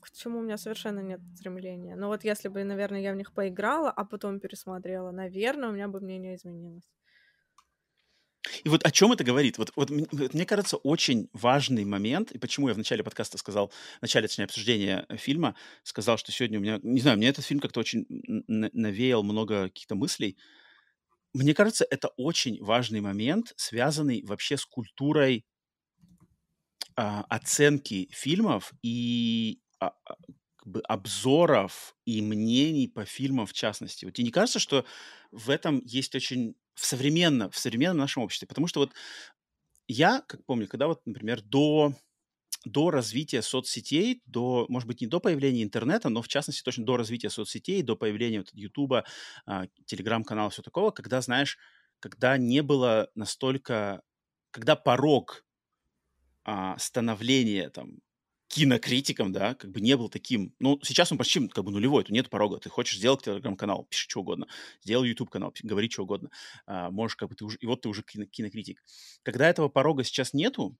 к 0.00 0.10
чему 0.12 0.38
у 0.38 0.42
меня 0.42 0.56
совершенно 0.56 1.00
нет 1.00 1.20
стремления. 1.34 1.96
Но 1.96 2.06
вот 2.08 2.22
если 2.24 2.48
бы, 2.48 2.62
наверное, 2.64 3.00
я 3.00 3.12
в 3.12 3.16
них 3.16 3.32
поиграла, 3.34 3.90
а 3.90 4.04
потом 4.04 4.38
пересмотрела, 4.40 5.10
наверное, 5.10 5.68
у 5.70 5.72
меня 5.72 5.88
бы 5.88 6.00
мнение 6.00 6.36
изменилось. 6.36 6.88
И 8.64 8.68
вот 8.68 8.84
о 8.84 8.90
чем 8.90 9.12
это 9.12 9.24
говорит? 9.24 9.58
Вот, 9.58 9.72
вот 9.74 9.90
вот 9.90 10.34
мне 10.34 10.46
кажется, 10.46 10.76
очень 10.76 11.28
важный 11.32 11.84
момент, 11.84 12.30
и 12.32 12.38
почему 12.38 12.68
я 12.68 12.74
в 12.74 12.78
начале 12.78 13.02
подкаста 13.02 13.38
сказал, 13.38 13.72
в 13.98 14.02
начале, 14.02 14.28
точнее, 14.28 14.44
обсуждения 14.44 15.04
э, 15.08 15.16
фильма, 15.16 15.56
сказал, 15.82 16.16
что 16.16 16.30
сегодня 16.30 16.58
у 16.58 16.62
меня, 16.62 16.78
не 16.82 17.00
знаю, 17.00 17.16
мне 17.18 17.28
этот 17.28 17.44
фильм 17.44 17.60
как-то 17.60 17.80
очень 17.80 18.06
навеял 18.46 19.22
много 19.22 19.64
каких-то 19.64 19.94
мыслей. 19.94 20.36
Мне 21.34 21.54
кажется, 21.54 21.86
это 21.90 22.08
очень 22.16 22.62
важный 22.62 23.00
момент, 23.00 23.52
связанный 23.56 24.22
вообще 24.24 24.56
с 24.56 24.66
культурой 24.66 25.44
а, 26.94 27.24
оценки 27.28 28.08
фильмов 28.12 28.72
и 28.82 29.60
а, 29.80 29.92
а, 30.04 30.16
как 30.56 30.68
бы 30.68 30.80
обзоров 30.82 31.96
и 32.04 32.20
мнений 32.20 32.86
по 32.86 33.04
фильмам 33.06 33.46
в 33.46 33.52
частности. 33.54 34.04
Вот 34.04 34.14
тебе 34.14 34.26
не 34.26 34.30
кажется, 34.30 34.58
что 34.58 34.84
в 35.30 35.48
этом 35.48 35.80
есть 35.86 36.14
очень 36.14 36.54
в 36.74 36.86
современно, 36.86 37.50
в 37.50 37.58
современном 37.58 37.98
нашем 37.98 38.22
обществе? 38.22 38.48
Потому 38.48 38.66
что 38.66 38.80
вот 38.80 38.92
я, 39.88 40.22
как 40.26 40.44
помню, 40.46 40.68
когда 40.68 40.86
вот, 40.86 41.02
например, 41.06 41.42
до 41.42 41.94
до 42.64 42.90
развития 42.90 43.42
соцсетей, 43.42 44.22
до, 44.26 44.66
может 44.68 44.86
быть, 44.88 45.00
не 45.00 45.08
до 45.08 45.20
появления 45.20 45.64
интернета, 45.64 46.10
но 46.10 46.22
в 46.22 46.28
частности 46.28 46.62
точно 46.62 46.84
до 46.84 46.96
развития 46.96 47.30
соцсетей, 47.30 47.82
до 47.82 47.96
появления 47.96 48.38
вот 48.40 48.50
Ютуба, 48.52 49.04
а, 49.46 49.66
телеграм-канала, 49.86 50.50
все 50.50 50.62
такого, 50.62 50.90
когда, 50.92 51.20
знаешь, 51.22 51.58
когда 52.00 52.36
не 52.38 52.62
было 52.62 53.10
настолько, 53.14 54.02
когда 54.52 54.76
порог 54.76 55.44
а, 56.44 56.76
становления 56.78 57.70
там 57.70 57.98
кинокритиком, 58.52 59.32
да, 59.32 59.54
как 59.54 59.70
бы 59.70 59.80
не 59.80 59.96
был 59.96 60.10
таким, 60.10 60.54
ну, 60.60 60.78
сейчас 60.82 61.10
он 61.10 61.16
почти 61.16 61.48
как 61.48 61.64
бы 61.64 61.70
нулевой, 61.72 62.02
тут 62.04 62.12
нет 62.12 62.28
порога, 62.28 62.58
ты 62.58 62.68
хочешь 62.68 62.98
сделать 62.98 63.22
телеграм-канал, 63.24 63.86
пиши 63.88 64.08
что 64.10 64.20
угодно, 64.20 64.46
сделай 64.82 65.08
YouTube-канал, 65.08 65.52
пи- 65.52 65.66
говори 65.66 65.88
что 65.90 66.02
угодно, 66.02 66.30
А, 66.66 66.90
можешь 66.90 67.16
как 67.16 67.30
бы 67.30 67.34
ты 67.34 67.46
уже, 67.46 67.56
и 67.58 67.66
вот 67.66 67.80
ты 67.80 67.88
уже 67.88 68.02
кино- 68.02 68.26
кинокритик. 68.26 68.82
Когда 69.22 69.48
этого 69.48 69.68
порога 69.70 70.04
сейчас 70.04 70.34
нету, 70.34 70.76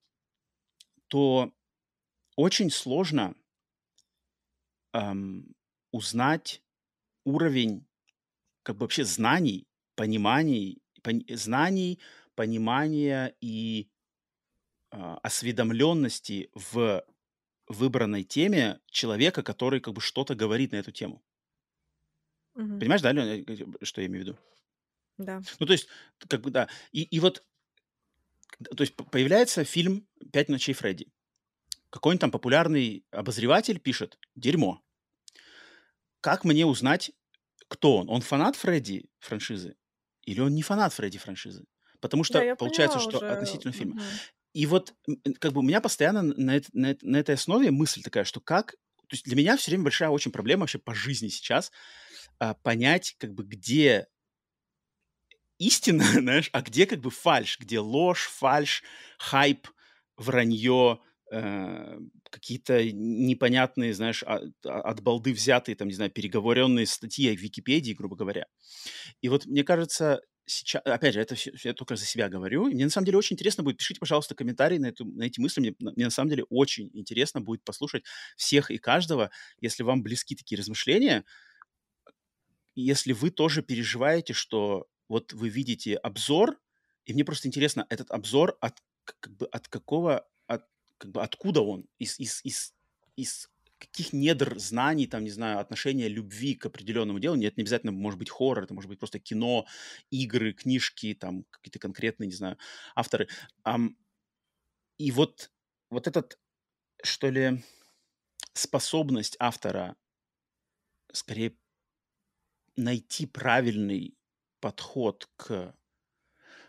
то 1.09 1.53
очень 2.37 2.71
сложно 2.71 3.35
ам, 4.93 5.45
узнать 5.93 6.63
уровень 7.25 7.87
как 8.63 8.77
бы 8.77 8.83
вообще 8.83 9.05
знаний, 9.05 9.67
пониманий, 9.97 10.83
пони- 11.03 11.27
знаний, 11.35 12.01
понимания 12.37 13.35
и 13.41 13.89
а, 14.91 15.19
осведомленности 15.23 16.51
в 16.55 17.05
выбранной 17.73 18.25
теме 18.25 18.81
человека, 18.87 19.43
который 19.43 19.81
как 19.81 19.95
бы 19.95 20.01
что-то 20.01 20.35
говорит 20.35 20.73
на 20.73 20.77
эту 20.77 20.93
тему. 20.93 21.23
Мгм. 22.55 22.79
Понимаешь, 22.79 23.03
да, 23.03 23.13
Лёня, 23.13 23.43
э, 23.47 23.85
что 23.85 24.01
я 24.03 24.07
имею 24.09 24.25
в 24.25 24.27
виду? 24.29 24.39
Да. 25.19 25.45
Ну, 25.61 25.67
то 25.67 25.73
есть, 25.73 25.89
как 26.29 26.41
бы, 26.43 26.51
да. 26.51 26.69
И, 26.93 27.03
и 27.03 27.21
вот, 27.21 27.45
то 28.77 28.83
есть, 28.83 28.95
появляется 28.95 29.65
фильм 29.65 30.07
«Пять 30.33 30.49
ночей 30.49 30.75
Фредди». 30.75 31.09
какой-нибудь 31.91 32.23
там 32.23 32.31
популярный 32.33 33.05
обозреватель 33.13 33.81
пишет 33.81 34.19
«дерьмо». 34.37 34.83
Как 36.21 36.45
мне 36.45 36.67
узнать, 36.67 37.11
кто 37.69 37.99
он? 37.99 38.11
Он 38.11 38.21
фанат 38.21 38.57
Фредди 38.57 39.07
франшизы 39.19 39.77
или 40.23 40.41
он 40.41 40.55
не 40.55 40.63
фанат 40.63 40.93
Фредди 40.93 41.19
франшизы? 41.19 41.65
Потому 42.01 42.25
что 42.25 42.43
Да, 42.43 42.57
получается, 42.57 42.99
поняла 42.99 43.01
что 43.01 43.19
уже. 43.19 43.27
относительно 43.27 43.73
фильма. 43.73 43.97
Мгм. 43.97 44.21
И 44.53 44.67
вот 44.67 44.95
как 45.41 45.53
бы 45.53 45.61
у 45.61 45.63
меня 45.63 45.81
постоянно 45.81 46.23
на, 46.23 46.57
это, 46.57 46.69
на, 46.73 46.91
это, 46.91 47.07
на 47.07 47.17
этой 47.17 47.35
основе 47.35 47.71
мысль 47.71 48.03
такая, 48.03 48.25
что 48.25 48.41
как... 48.41 48.73
То 49.09 49.15
есть 49.15 49.25
для 49.25 49.37
меня 49.37 49.57
все 49.57 49.71
время 49.71 49.85
большая 49.85 50.09
очень 50.09 50.33
проблема 50.33 50.61
вообще 50.61 50.79
по 50.79 50.95
жизни 50.95 51.29
сейчас 51.29 51.71
а, 52.39 52.55
понять, 52.55 53.15
как 53.19 53.35
бы 53.35 53.45
где 53.45 54.09
истина, 55.59 56.05
знаешь, 56.21 56.51
а 56.53 56.63
где 56.63 56.87
как 56.87 57.01
бы 57.01 57.11
фальш, 57.11 57.59
где 57.59 57.79
ложь, 57.79 58.29
фальш, 58.29 58.83
хайп, 59.19 59.69
вранье, 60.17 61.01
э, 61.31 61.99
какие-то 62.31 62.85
непонятные, 62.93 63.95
знаешь, 63.95 64.23
от, 64.23 64.55
от 64.65 65.01
балды 65.03 65.33
взятые, 65.33 65.77
там, 65.77 65.89
не 65.89 65.95
знаю, 65.95 66.11
переговоренные 66.11 66.87
статьи 66.87 67.35
в 67.37 67.41
Википедии, 67.41 67.93
грубо 67.93 68.17
говоря. 68.17 68.47
И 69.21 69.29
вот 69.29 69.47
мне 69.47 69.65
кажется, 69.65 70.21
сейчас, 70.53 70.83
опять 70.85 71.15
же, 71.15 71.21
это 71.21 71.35
все, 71.35 71.53
я 71.65 71.75
только 71.75 71.97
за 71.97 72.05
себя 72.05 72.29
говорю. 72.29 72.67
Мне 72.67 72.85
на 72.85 72.91
самом 72.91 73.07
деле 73.07 73.19
очень 73.19 73.35
интересно 73.35 73.63
будет, 73.63 73.79
пишите, 73.79 74.01
пожалуйста, 74.01 74.35
комментарии 74.35 74.79
на, 74.79 74.87
эту, 74.87 75.05
на 75.05 75.25
эти 75.25 75.41
мысли. 75.41 75.61
Мне, 75.61 75.75
мне 75.79 76.05
на 76.05 76.11
самом 76.11 76.31
деле 76.31 76.45
очень 76.45 76.91
интересно 76.93 77.41
будет 77.41 77.65
послушать 77.65 78.05
всех 78.37 78.71
и 78.71 78.79
каждого, 78.79 79.31
если 79.61 79.83
вам 79.83 80.03
близки 80.03 80.37
такие 80.37 80.59
размышления, 80.59 81.25
если 82.75 83.13
вы 83.13 83.31
тоже 83.31 83.63
переживаете, 83.63 84.33
что 84.33 84.87
вот 85.09 85.33
вы 85.33 85.49
видите 85.49 85.97
обзор, 85.97 86.59
и 87.05 87.13
мне 87.13 87.25
просто 87.25 87.49
интересно, 87.49 87.87
этот 87.91 88.11
обзор 88.11 88.57
от, 88.61 88.79
как 89.05 89.37
бы, 89.37 89.47
от 89.47 89.69
какого, 89.69 90.27
от, 90.47 90.65
как 90.99 91.11
бы, 91.11 91.23
откуда 91.23 91.61
он? 91.61 91.87
Из, 91.99 92.19
из, 92.19 92.41
из, 92.45 92.75
из 93.17 93.51
каких 93.83 94.13
недр 94.13 94.59
знаний, 94.59 95.09
там, 95.09 95.25
не 95.25 95.31
знаю, 95.31 95.59
отношения 95.59 96.07
любви 96.07 96.55
к 96.55 96.67
определенному 96.67 97.19
делу. 97.19 97.35
Нет, 97.35 97.57
не 97.57 97.63
обязательно 97.63 97.91
может 97.91 98.19
быть 98.19 98.31
хоррор, 98.31 98.63
это 98.65 98.75
может 98.75 98.89
быть 98.89 99.01
просто 99.01 99.19
кино, 99.19 99.67
игры, 100.11 100.53
книжки, 100.53 101.15
там, 101.15 101.45
какие-то 101.51 101.81
конкретные, 101.81 102.29
не 102.29 102.35
знаю, 102.35 102.59
авторы. 102.95 103.29
Um, 103.65 103.97
и 104.99 105.11
вот, 105.11 105.51
вот 105.91 106.07
этот, 106.07 106.39
что 107.03 107.29
ли, 107.29 107.61
способность 108.53 109.37
автора 109.41 109.97
скорее 111.13 111.57
найти 112.77 113.27
правильный 113.27 114.17
подход 114.61 115.29
к 115.37 115.75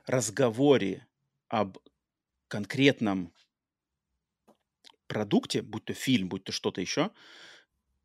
разговоре 0.08 1.06
об 1.48 1.78
конкретном 2.48 3.34
продукте, 5.08 5.62
будь 5.62 5.86
то 5.86 5.94
фильм, 5.94 6.30
будь 6.30 6.44
то 6.44 6.52
что-то 6.52 6.82
еще, 6.82 7.12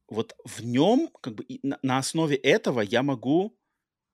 вот 0.09 0.35
в 0.45 0.65
нем, 0.65 1.11
как 1.21 1.35
бы 1.35 1.45
на, 1.63 1.99
основе 1.99 2.37
этого 2.37 2.81
я 2.81 3.03
могу 3.03 3.57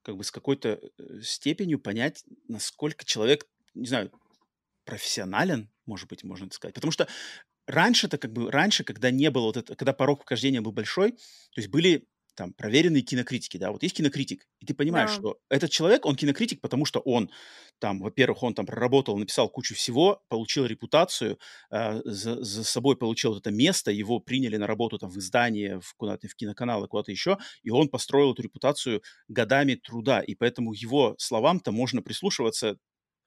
как 0.03 0.17
бы 0.17 0.25
с 0.25 0.31
какой-то 0.31 0.81
э, 0.99 1.21
степенью 1.23 1.79
понять, 1.79 2.25
насколько 2.49 3.05
человек, 3.05 3.47
не 3.75 3.87
знаю, 3.87 4.13
профессионален, 4.85 5.71
может 5.87 6.09
быть, 6.09 6.25
можно 6.25 6.47
так 6.47 6.55
сказать. 6.55 6.75
Потому 6.75 6.91
что 6.91 7.09
раньше-то, 7.67 8.19
как 8.19 8.33
бы, 8.33 8.51
раньше, 8.51 8.85
когда 8.85 9.11
не 9.11 9.31
было 9.31 9.45
вот 9.47 9.57
это, 9.57 9.75
когда 9.77 9.93
порог 9.93 10.23
вхождения 10.23 10.61
был 10.61 10.73
большой, 10.73 11.13
то 11.13 11.57
есть 11.57 11.69
были 11.69 12.07
там 12.35 12.53
проверенные 12.53 13.03
кинокритики, 13.03 13.57
да, 13.57 13.71
вот 13.73 13.83
есть 13.83 13.97
кинокритик, 13.97 14.47
и 14.61 14.67
ты 14.67 14.75
понимаешь, 14.75 15.11
Да. 15.11 15.15
что 15.15 15.39
этот 15.49 15.71
человек, 15.71 16.07
он 16.07 16.17
кинокритик, 16.17 16.61
потому 16.61 16.85
что 16.85 17.01
он 17.01 17.31
там, 17.79 18.01
во-первых, 18.01 18.43
он 18.43 18.55
там 18.55 18.67
проработал, 18.67 19.17
написал 19.19 19.49
кучу 19.49 19.75
всего, 19.75 20.23
получил 20.29 20.67
репутацию, 20.67 21.39
э, 21.71 22.01
за, 22.05 22.43
за 22.45 22.65
собой 22.65 22.97
получил 22.97 23.33
вот 23.33 23.41
это 23.41 23.51
место, 23.51 23.91
его 23.91 24.21
приняли 24.21 24.57
на 24.57 24.67
работу 24.67 24.99
там 24.99 25.11
в 25.11 25.19
издание, 25.19 25.81
в 25.81 25.95
куда-то 25.97 26.29
в 26.29 26.35
киноканал, 26.35 26.87
куда-то 26.89 27.11
еще, 27.13 27.39
и 27.63 27.71
он 27.71 27.89
построил 27.89 28.33
эту 28.33 28.43
репутацию 28.43 29.03
годами 29.29 29.75
труда, 29.75 30.21
и 30.21 30.35
поэтому 30.35 30.73
его 30.73 31.15
словам-то 31.19 31.73
можно 31.73 32.03
прислушиваться 32.03 32.79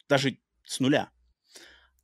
даже 0.09 0.39
с 0.63 0.79
нуля. 0.79 1.11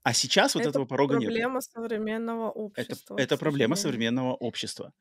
А 0.03 0.13
сейчас 0.13 0.55
вот 0.55 0.61
Это 0.61 0.69
этого 0.69 0.85
порога 0.85 1.15
нет. 1.15 1.33
проблема 1.33 1.61
современного 1.61 2.49
Это, 2.75 2.95
общества, 2.95 3.15
это 3.15 3.37
к 3.37 3.37
проблема 3.37 3.75
современного 3.75 4.33
общества. 4.35 4.93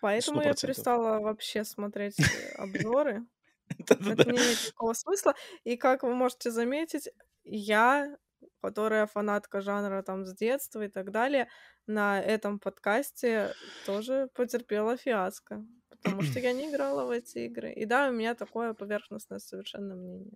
Поэтому 0.00 0.40
Сто 0.40 0.48
я 0.48 0.50
процентов. 0.50 0.76
перестала 0.76 1.20
вообще 1.20 1.64
смотреть 1.64 2.18
э, 2.18 2.54
обзоры. 2.56 3.26
Это 3.78 4.24
не 4.30 4.38
имеет 4.38 4.62
никакого 4.64 4.94
смысла. 4.94 5.34
И 5.64 5.76
как 5.76 6.02
вы 6.02 6.14
можете 6.14 6.50
заметить, 6.50 7.08
я, 7.44 8.16
которая 8.62 9.06
фанатка 9.06 9.60
жанра 9.60 10.02
там 10.02 10.24
с 10.24 10.34
детства 10.34 10.84
и 10.84 10.88
так 10.88 11.10
далее, 11.10 11.48
на 11.86 12.20
этом 12.20 12.58
подкасте 12.58 13.52
тоже 13.86 14.28
потерпела 14.34 14.96
фиаско. 14.96 15.64
Потому 16.02 16.22
что 16.22 16.40
я 16.40 16.52
не 16.52 16.70
играла 16.70 17.04
в 17.04 17.10
эти 17.10 17.46
игры. 17.46 17.72
И 17.72 17.84
да, 17.84 18.08
у 18.08 18.12
меня 18.12 18.34
такое 18.34 18.72
поверхностное 18.74 19.38
совершенно 19.38 19.94
мнение. 19.94 20.32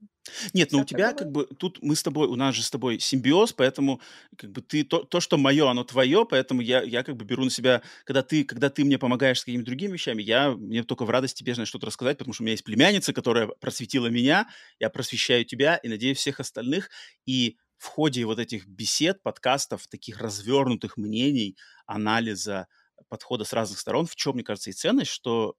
Нет, 0.52 0.72
ну 0.72 0.80
у 0.80 0.84
Всякое 0.84 0.86
тебя 0.86 1.12
как 1.12 1.30
бы 1.30 1.46
тут 1.46 1.82
мы 1.82 1.96
с 1.96 2.02
тобой, 2.02 2.28
у 2.28 2.36
нас 2.36 2.54
же 2.54 2.62
с 2.62 2.70
тобой 2.70 2.98
симбиоз, 2.98 3.52
поэтому 3.52 4.00
как 4.36 4.50
бы 4.50 4.62
ты 4.62 4.84
то, 4.84 5.02
то 5.04 5.20
что 5.20 5.36
мое, 5.36 5.68
оно 5.68 5.84
твое, 5.84 6.26
поэтому 6.28 6.60
я, 6.60 6.82
я 6.82 7.02
как 7.02 7.16
бы 7.16 7.24
беру 7.24 7.44
на 7.44 7.50
себя, 7.50 7.82
когда 8.04 8.22
ты, 8.22 8.44
когда 8.44 8.70
ты 8.70 8.84
мне 8.84 8.98
помогаешь 8.98 9.40
с 9.40 9.44
какими-то 9.44 9.66
другими 9.66 9.92
вещами, 9.92 10.22
я 10.22 10.50
мне 10.50 10.82
только 10.82 11.04
в 11.04 11.10
радость 11.10 11.36
тебе 11.36 11.54
знаешь, 11.54 11.68
что-то 11.68 11.86
рассказать, 11.86 12.18
потому 12.18 12.34
что 12.34 12.42
у 12.42 12.44
меня 12.44 12.52
есть 12.52 12.64
племянница, 12.64 13.12
которая 13.12 13.48
просветила 13.48 14.06
меня, 14.06 14.48
я 14.78 14.90
просвещаю 14.90 15.44
тебя 15.44 15.76
и 15.76 15.88
надеюсь 15.88 16.18
всех 16.18 16.40
остальных, 16.40 16.90
и 17.26 17.56
в 17.76 17.86
ходе 17.86 18.24
вот 18.24 18.38
этих 18.38 18.66
бесед, 18.66 19.22
подкастов, 19.22 19.86
таких 19.88 20.18
развернутых 20.18 20.96
мнений, 20.96 21.56
анализа, 21.86 22.66
подхода 23.08 23.44
с 23.44 23.52
разных 23.52 23.78
сторон, 23.78 24.06
в 24.06 24.16
чем, 24.16 24.34
мне 24.34 24.44
кажется, 24.44 24.70
и 24.70 24.72
ценность, 24.72 25.10
что 25.10 25.56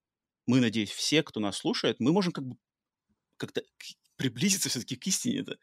мы, 0.48 0.60
надеюсь, 0.60 0.92
все, 0.92 1.24
кто 1.24 1.40
нас 1.40 1.58
слушает, 1.58 2.00
мы 2.00 2.12
можем 2.12 2.32
как 2.32 2.46
бы 2.46 2.58
как-то 3.38 3.64
приблизиться 4.18 4.70
все-таки 4.70 4.96
к 4.96 5.08
истине 5.08 5.42
это. 5.42 5.58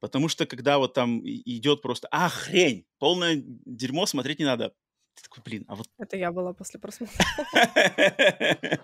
Потому 0.00 0.28
что 0.28 0.46
когда 0.46 0.78
вот 0.78 0.94
там 0.94 1.20
идет 1.24 1.82
просто, 1.82 2.08
а, 2.10 2.28
хрень, 2.28 2.86
полное 2.98 3.42
дерьмо, 3.44 4.06
смотреть 4.06 4.38
не 4.38 4.44
надо. 4.44 4.72
Ты 5.14 5.24
такой, 5.24 5.42
блин, 5.42 5.64
а 5.66 5.74
вот... 5.74 5.88
Это 5.98 6.16
я 6.16 6.30
была 6.30 6.52
после 6.52 6.78
просмотра. 6.78 7.16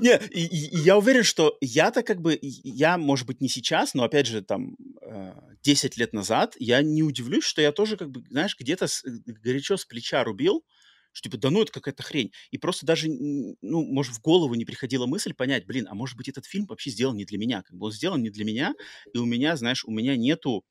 Не, 0.00 0.20
я 0.84 0.98
уверен, 0.98 1.22
что 1.22 1.56
я-то 1.62 2.02
как 2.02 2.20
бы, 2.20 2.38
я, 2.42 2.98
может 2.98 3.26
быть, 3.26 3.40
не 3.40 3.48
сейчас, 3.48 3.94
но, 3.94 4.04
опять 4.04 4.26
же, 4.26 4.42
там, 4.42 4.76
э, 5.00 5.32
10 5.62 5.96
лет 5.96 6.12
назад, 6.12 6.54
я 6.58 6.82
не 6.82 7.02
удивлюсь, 7.02 7.44
что 7.44 7.62
я 7.62 7.72
тоже, 7.72 7.96
как 7.96 8.10
бы, 8.10 8.22
знаешь, 8.28 8.54
где-то 8.58 8.86
с- 8.88 9.04
горячо 9.06 9.78
с 9.78 9.86
плеча 9.86 10.22
рубил, 10.22 10.66
что, 11.14 11.30
типа, 11.30 11.38
да 11.38 11.48
ну, 11.50 11.62
это 11.62 11.72
какая-то 11.72 12.02
хрень. 12.02 12.32
И 12.50 12.58
просто 12.58 12.84
даже, 12.84 13.08
ну, 13.08 13.84
может, 13.84 14.14
в 14.14 14.20
голову 14.20 14.54
не 14.54 14.64
приходила 14.64 15.06
мысль 15.06 15.32
понять, 15.32 15.64
блин, 15.64 15.86
а 15.88 15.94
может 15.94 16.16
быть, 16.16 16.28
этот 16.28 16.44
фильм 16.44 16.66
вообще 16.66 16.90
сделан 16.90 17.16
не 17.16 17.24
для 17.24 17.38
меня, 17.38 17.62
как 17.62 17.76
бы 17.76 17.86
он 17.86 17.92
сделан 17.92 18.20
не 18.20 18.30
для 18.30 18.44
меня, 18.44 18.74
и 19.14 19.18
у 19.18 19.24
меня, 19.24 19.56
знаешь, 19.56 19.84
у 19.84 19.92
меня 19.92 20.16
нету, 20.16 20.64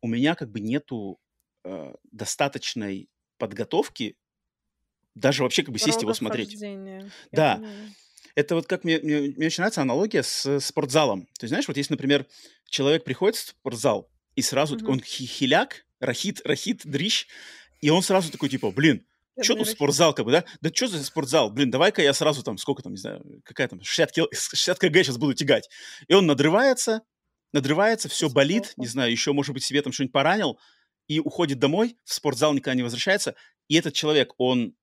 у 0.00 0.08
меня 0.08 0.34
как 0.34 0.50
бы 0.50 0.60
нету 0.60 1.18
э, 1.64 1.94
достаточной 2.10 3.08
подготовки 3.38 4.16
даже 5.14 5.42
вообще 5.42 5.62
как 5.62 5.72
бы 5.72 5.78
сесть 5.78 6.02
его 6.02 6.12
смотреть. 6.14 6.56
Да, 7.32 7.56
понимаю. 7.56 7.94
это 8.34 8.54
вот 8.54 8.66
как 8.66 8.84
мне, 8.84 8.98
мне, 8.98 9.20
мне 9.36 9.46
очень 9.46 9.62
нравится 9.62 9.82
аналогия 9.82 10.22
с 10.22 10.60
спортзалом. 10.60 11.26
То 11.38 11.44
есть, 11.44 11.50
знаешь, 11.50 11.68
вот 11.68 11.76
если, 11.76 11.94
например, 11.94 12.26
человек 12.68 13.04
приходит 13.04 13.36
в 13.36 13.40
спортзал, 13.40 14.10
и 14.34 14.42
сразу 14.42 14.76
Мгм. 14.76 14.90
он 14.92 15.00
хи- 15.00 15.26
хиляк, 15.26 15.86
рахит, 16.00 16.42
рахит, 16.44 16.82
дрищ, 16.84 17.26
и 17.80 17.90
он 17.90 18.02
сразу 18.02 18.30
такой, 18.30 18.48
типа, 18.48 18.70
блин, 18.70 19.06
что 19.42 19.54
тут 19.54 19.68
спортзал, 19.68 20.14
как 20.14 20.24
бы, 20.24 20.32
да? 20.32 20.44
Да 20.60 20.70
что 20.72 20.88
за 20.88 21.04
спортзал? 21.04 21.50
Блин, 21.50 21.70
давай-ка 21.70 22.02
я 22.02 22.12
сразу 22.12 22.42
там, 22.42 22.58
сколько 22.58 22.82
там, 22.82 22.92
не 22.92 22.98
знаю, 22.98 23.24
какая 23.44 23.68
там, 23.68 23.82
60, 23.82 24.12
кил... 24.12 24.28
60 24.32 24.78
кг 24.78 25.04
сейчас 25.04 25.18
буду 25.18 25.34
тягать. 25.34 25.68
И 26.08 26.14
он 26.14 26.26
надрывается, 26.26 27.02
надрывается, 27.52 28.08
все 28.08 28.28
болит, 28.28 28.72
не 28.76 28.86
знаю, 28.86 29.10
еще, 29.10 29.32
может 29.32 29.52
быть, 29.52 29.64
себе 29.64 29.82
там 29.82 29.92
что-нибудь 29.92 30.12
поранил, 30.12 30.58
и 31.08 31.20
уходит 31.20 31.58
домой, 31.58 31.96
в 32.04 32.12
спортзал 32.12 32.52
никогда 32.52 32.74
не 32.74 32.82
возвращается. 32.82 33.34
И 33.68 33.76
этот 33.76 33.94
человек, 33.94 34.32
он 34.38 34.74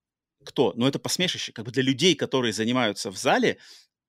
кто? 0.46 0.74
Ну, 0.76 0.88
это 0.88 1.00
посмешище. 1.00 1.52
Как 1.52 1.66
бы 1.66 1.72
для 1.72 1.84
людей, 1.84 2.16
которые 2.16 2.54
занимаются 2.54 3.12
в 3.12 3.18
зале, 3.18 3.60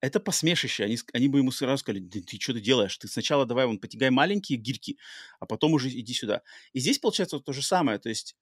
это 0.01 0.21
посмешище. 0.21 0.85
Они, 0.85 0.99
они 1.13 1.29
бы 1.29 1.39
ему 1.39 1.51
сразу 1.51 1.79
сказали, 1.79 2.01
да 2.01 2.21
ты 2.21 2.39
что 2.39 2.53
ты 2.53 2.61
делаешь? 2.61 2.97
Ты 2.99 3.09
сначала 3.09 3.47
давай 3.47 3.67
вон 3.67 3.79
потягай 3.79 4.11
маленькие 4.11 4.59
гирьки, 4.59 4.99
а 5.41 5.47
потом 5.47 5.73
уже 5.73 5.89
иди 5.89 6.13
сюда. 6.13 6.43
И 6.73 6.81
здесь 6.81 6.99
получается 6.99 7.41
то 7.41 7.53
же 7.53 7.63
самое. 7.63 7.99
То 7.99 8.09
есть 8.09 8.37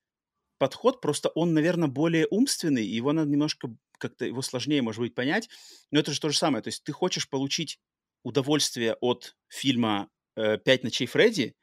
подход 0.57 1.01
просто, 1.01 1.29
он, 1.29 1.53
наверное, 1.53 1.87
более 1.87 2.27
умственный, 2.29 2.85
его 2.85 3.11
надо 3.13 3.29
немножко 3.29 3.75
как-то, 3.97 4.25
его 4.25 4.41
сложнее, 4.41 4.81
может 4.81 4.99
быть, 4.99 5.15
понять. 5.15 5.49
Но 5.91 5.99
это 5.99 6.11
же 6.11 6.19
то 6.19 6.29
же 6.29 6.37
самое. 6.37 6.61
То 6.61 6.69
есть 6.69 6.83
ты 6.83 6.91
хочешь 6.91 7.29
получить 7.29 7.79
удовольствие 8.23 8.95
от 9.01 9.35
фильма 9.47 10.09
э, 10.35 10.57
«Пять 10.57 10.83
ночей 10.83 11.07
Фредди», 11.07 11.55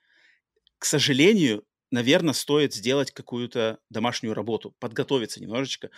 к 0.79 0.87
сожалению, 0.87 1.65
наверное, 1.91 2.33
стоит 2.33 2.75
сделать 2.75 3.11
какую-то 3.11 3.79
домашнюю 3.91 4.35
работу, 4.35 4.75
подготовиться 4.79 5.41
немножечко 5.41 5.91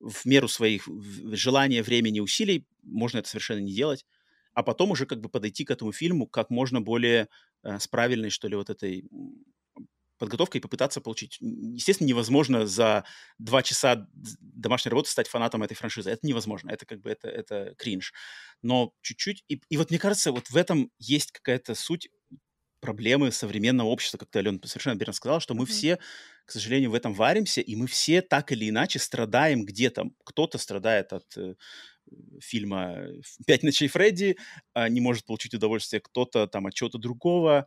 в 0.00 0.24
меру 0.24 0.48
своих 0.48 0.88
желания, 1.32 1.82
времени, 1.82 2.20
усилий. 2.20 2.66
Можно 2.82 3.18
это 3.18 3.28
совершенно 3.28 3.60
не 3.60 3.74
делать. 3.74 4.06
А 4.54 4.62
потом 4.62 4.92
уже 4.92 5.04
как 5.04 5.20
бы 5.20 5.28
подойти 5.28 5.64
к 5.64 5.70
этому 5.70 5.92
фильму 5.92 6.26
как 6.26 6.50
можно 6.50 6.80
более 6.80 7.28
э, 7.62 7.78
с 7.78 7.86
правильной, 7.86 8.30
что 8.30 8.48
ли, 8.48 8.56
вот 8.56 8.70
этой 8.70 9.04
подготовкой 10.20 10.60
попытаться 10.60 11.00
получить. 11.00 11.38
Естественно, 11.40 12.06
невозможно 12.06 12.66
за 12.66 13.04
два 13.38 13.62
часа 13.62 14.06
домашней 14.40 14.90
работы 14.90 15.10
стать 15.10 15.28
фанатом 15.28 15.62
этой 15.62 15.74
франшизы. 15.74 16.10
Это 16.10 16.26
невозможно. 16.26 16.70
Это 16.70 16.86
как 16.86 17.00
бы 17.00 17.10
это, 17.10 17.28
это 17.28 17.74
кринж. 17.76 18.12
Но 18.62 18.92
чуть-чуть... 19.00 19.44
И, 19.48 19.60
и 19.70 19.76
вот 19.76 19.90
мне 19.90 19.98
кажется, 19.98 20.30
вот 20.30 20.50
в 20.50 20.56
этом 20.56 20.92
есть 20.98 21.32
какая-то 21.32 21.74
суть 21.74 22.10
проблемы 22.80 23.32
современного 23.32 23.88
общества, 23.88 24.18
как 24.18 24.30
ты, 24.30 24.38
Алена, 24.38 24.58
совершенно 24.64 24.98
верно 24.98 25.12
сказала, 25.12 25.40
что 25.40 25.54
мы 25.54 25.64
mm-hmm. 25.64 25.68
все, 25.68 25.98
к 26.44 26.50
сожалению, 26.50 26.90
в 26.90 26.94
этом 26.94 27.14
варимся, 27.14 27.62
и 27.62 27.74
мы 27.74 27.86
все 27.86 28.20
так 28.22 28.52
или 28.52 28.68
иначе 28.68 28.98
страдаем 28.98 29.64
где-то. 29.64 30.10
Кто-то 30.24 30.58
страдает 30.58 31.12
от 31.12 31.36
э, 31.36 31.54
фильма 32.40 33.06
«Пять 33.46 33.62
ночей 33.62 33.88
Фредди», 33.88 34.36
а, 34.74 34.88
не 34.88 35.00
может 35.00 35.24
получить 35.24 35.54
удовольствие, 35.54 36.00
кто-то 36.00 36.46
там 36.46 36.66
от 36.66 36.74
чего-то 36.74 36.98
другого. 36.98 37.66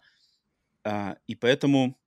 А, 0.84 1.16
и 1.28 1.36
поэтому 1.36 1.98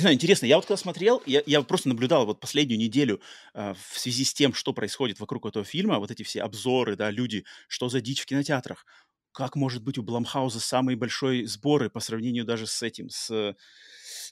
не 0.00 0.02
знаю, 0.02 0.14
интересно, 0.14 0.46
я 0.46 0.56
вот 0.56 0.64
когда 0.64 0.78
смотрел, 0.78 1.22
я, 1.26 1.42
я 1.44 1.60
просто 1.60 1.90
наблюдал 1.90 2.24
вот 2.24 2.40
последнюю 2.40 2.78
неделю 2.78 3.20
э, 3.52 3.74
в 3.74 3.98
связи 3.98 4.24
с 4.24 4.32
тем, 4.32 4.54
что 4.54 4.72
происходит 4.72 5.20
вокруг 5.20 5.44
этого 5.44 5.62
фильма, 5.62 5.98
вот 5.98 6.10
эти 6.10 6.22
все 6.22 6.40
обзоры, 6.40 6.96
да, 6.96 7.10
люди, 7.10 7.44
что 7.68 7.90
за 7.90 8.00
дичь 8.00 8.22
в 8.22 8.26
кинотеатрах. 8.26 8.86
Как 9.32 9.56
может 9.56 9.82
быть 9.82 9.98
у 9.98 10.02
Бламхауза 10.02 10.58
самые 10.58 10.96
большие 10.96 11.46
сборы 11.46 11.90
по 11.90 12.00
сравнению 12.00 12.46
даже 12.46 12.66
с 12.66 12.82
этим, 12.82 13.10
с 13.10 13.54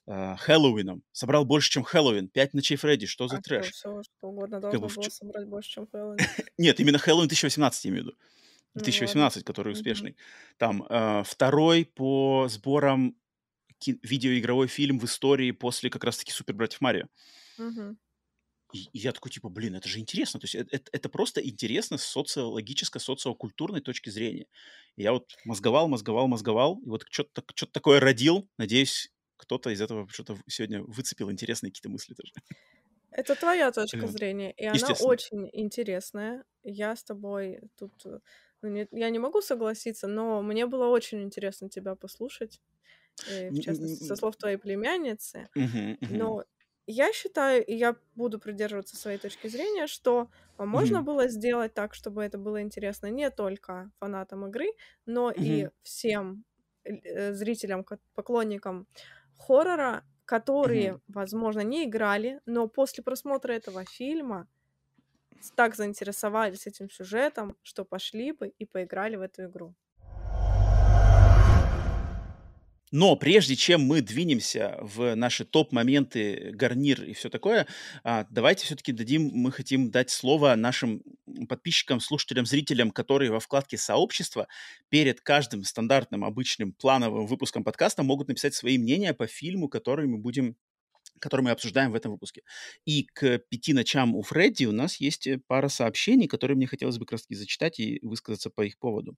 э, 0.07 0.37
Хэллоуином? 0.39 1.03
Собрал 1.13 1.45
больше, 1.45 1.71
чем 1.71 1.85
Хэллоуин. 1.85 2.29
Пять 2.29 2.55
ночей 2.55 2.77
Фредди, 2.77 3.05
что 3.05 3.29
за 3.29 3.37
а 3.37 3.43
трэш? 3.43 3.71
Все, 3.71 4.03
что 4.03 4.29
угодно 4.29 4.61
должно 4.61 4.81
как 4.81 4.89
бы, 4.89 4.95
было 4.95 5.11
собрать 5.11 5.47
больше, 5.49 5.71
чем 5.71 5.87
Хэллоуин. 5.87 6.19
Нет, 6.57 6.81
именно 6.81 6.97
Хэллоуин 6.97 7.29
2018, 7.29 7.85
я 7.85 7.91
имею 7.91 8.05
в 8.05 8.07
виду. 8.07 8.19
2018, 8.75 9.37
ну, 9.37 9.45
который 9.45 9.73
успешный. 9.75 10.13
Mm-hmm. 10.13 10.55
Там 10.57 10.87
э, 10.89 11.23
второй 11.27 11.85
по 11.85 12.47
сборам 12.49 13.17
видеоигровой 13.87 14.69
фильм 14.69 14.99
в 14.99 15.05
истории 15.05 15.51
после 15.51 15.91
как 15.91 16.05
раз-таки 16.05 16.33
Супер 16.33 16.55
Братьев 16.55 16.81
Марио. 16.81 17.07
Угу. 17.59 17.97
И, 18.73 18.85
и 18.93 18.99
я 18.99 19.13
такой, 19.13 19.31
типа, 19.31 19.49
блин, 19.49 19.75
это 19.77 19.89
же 19.89 19.99
интересно. 19.99 20.41
То 20.41 20.45
есть 20.45 20.55
это, 20.55 20.77
это, 20.77 20.91
это 20.93 21.09
просто 21.09 21.41
интересно 21.41 21.97
с 21.97 22.05
социологической, 22.05 23.01
социокультурной 23.01 23.81
точки 23.81 24.11
зрения. 24.11 24.47
И 24.97 25.03
я 25.03 25.13
вот 25.13 25.37
мозговал, 25.45 25.89
мозговал, 25.89 26.29
мозговал, 26.29 26.79
и 26.85 26.89
вот 26.89 27.05
что-то 27.11 27.43
что 27.55 27.67
такое 27.67 28.01
родил. 28.01 28.49
Надеюсь, 28.59 29.11
кто-то 29.37 29.71
из 29.71 29.81
этого 29.81 30.09
что-то 30.11 30.37
сегодня 30.47 30.83
выцепил 30.83 31.31
интересные 31.31 31.71
какие-то 31.71 31.89
мысли 31.89 32.15
тоже. 32.15 32.33
Это 33.11 33.35
твоя 33.35 33.73
точка 33.73 34.07
зрения, 34.07 34.53
и 34.53 34.67
она 34.67 34.95
очень 35.01 35.49
интересная. 35.53 36.45
Я 36.63 36.95
с 36.95 37.03
тобой 37.03 37.61
тут... 37.79 37.93
Ну, 38.61 38.69
не, 38.69 38.89
я 38.91 39.09
не 39.11 39.21
могу 39.21 39.41
согласиться, 39.41 40.09
но 40.09 40.43
мне 40.43 40.67
было 40.67 40.89
очень 40.89 41.23
интересно 41.23 41.69
тебя 41.71 41.95
послушать 41.95 42.57
э, 42.57 42.61
в 43.55 43.59
частности, 43.59 44.03
со 44.03 44.17
слов 44.17 44.37
твоей 44.37 44.57
племянницы. 44.59 45.49
Но 46.09 46.45
я 46.87 47.13
считаю, 47.13 47.65
и 47.65 47.75
я 47.75 47.97
буду 48.15 48.39
придерживаться 48.41 48.97
своей 48.97 49.19
точки 49.19 49.49
зрения, 49.49 49.87
что 49.87 50.31
а, 50.57 50.65
можно 50.67 51.03
было 51.03 51.29
сделать 51.29 51.75
так, 51.75 51.95
чтобы 51.95 52.23
это 52.25 52.39
было 52.39 52.63
интересно 52.63 53.09
не 53.09 53.31
только 53.31 53.91
фанатам 54.01 54.47
игры, 54.47 54.69
но 55.07 55.31
и 55.31 55.69
всем 55.83 56.45
э, 56.85 57.35
зрителям, 57.35 57.85
поклонникам 58.15 58.87
хоррора, 59.39 60.05
которые, 60.25 61.01
возможно, 61.09 61.61
не 61.61 61.85
играли, 61.85 62.41
но 62.47 62.69
после 62.69 63.05
просмотра 63.05 63.53
этого 63.53 63.85
фильма 63.85 64.49
так 65.57 65.75
заинтересовались 65.77 66.67
этим 66.67 66.91
сюжетом, 66.91 67.57
что 67.63 67.85
пошли 67.85 68.33
бы 68.33 68.49
и 68.49 68.65
поиграли 68.67 69.17
в 69.17 69.21
эту 69.21 69.45
игру. 69.45 69.75
Но 72.91 73.17
прежде 73.17 73.57
чем 73.57 73.83
мы 73.83 74.01
двинемся 74.01 74.79
в 74.81 75.15
наши 75.15 75.45
топ-моменты, 75.45 76.51
гарнир 76.55 77.05
и 77.05 77.13
все 77.13 77.29
такое, 77.29 77.67
а, 78.03 78.27
давайте 78.31 78.65
все-таки 78.65 78.93
дадим, 78.93 79.31
мы 79.33 79.53
хотим 79.53 79.91
дать 79.91 80.11
слово 80.11 80.55
нашим 80.55 81.03
подписчикам, 81.49 82.01
слушателям, 82.01 82.47
зрителям, 82.47 82.91
которые 82.91 83.31
во 83.31 83.41
вкладке 83.41 83.77
«Сообщество» 83.77 84.49
перед 84.89 85.21
каждым 85.21 85.65
стандартным, 85.65 86.25
обычным, 86.25 86.73
плановым 86.73 87.27
выпуском 87.27 87.65
подкаста 87.65 88.03
могут 88.03 88.29
написать 88.29 88.55
свои 88.55 88.79
мнения 88.79 89.13
по 89.13 89.27
фильму, 89.27 89.69
который 89.69 90.07
мы 90.07 90.19
будем 90.19 90.57
который 91.21 91.41
мы 91.43 91.51
обсуждаем 91.51 91.91
в 91.91 91.95
этом 91.97 92.13
выпуске. 92.13 92.43
И 92.85 93.05
к 93.13 93.39
пяти 93.39 93.73
ночам 93.73 94.15
у 94.15 94.23
Фредди 94.23 94.67
у 94.67 94.73
нас 94.73 95.01
есть 95.01 95.27
э, 95.27 95.41
пара 95.49 95.69
сообщений, 95.69 96.29
которые 96.29 96.57
мне 96.57 96.67
хотелось 96.69 96.99
бы 96.99 97.07
как 97.07 97.13
раз 97.13 97.23
таки 97.23 97.35
зачитать 97.35 97.81
и 97.81 97.99
высказаться 98.03 98.51
по 98.51 98.63
их 98.63 98.79
поводу. 98.79 99.17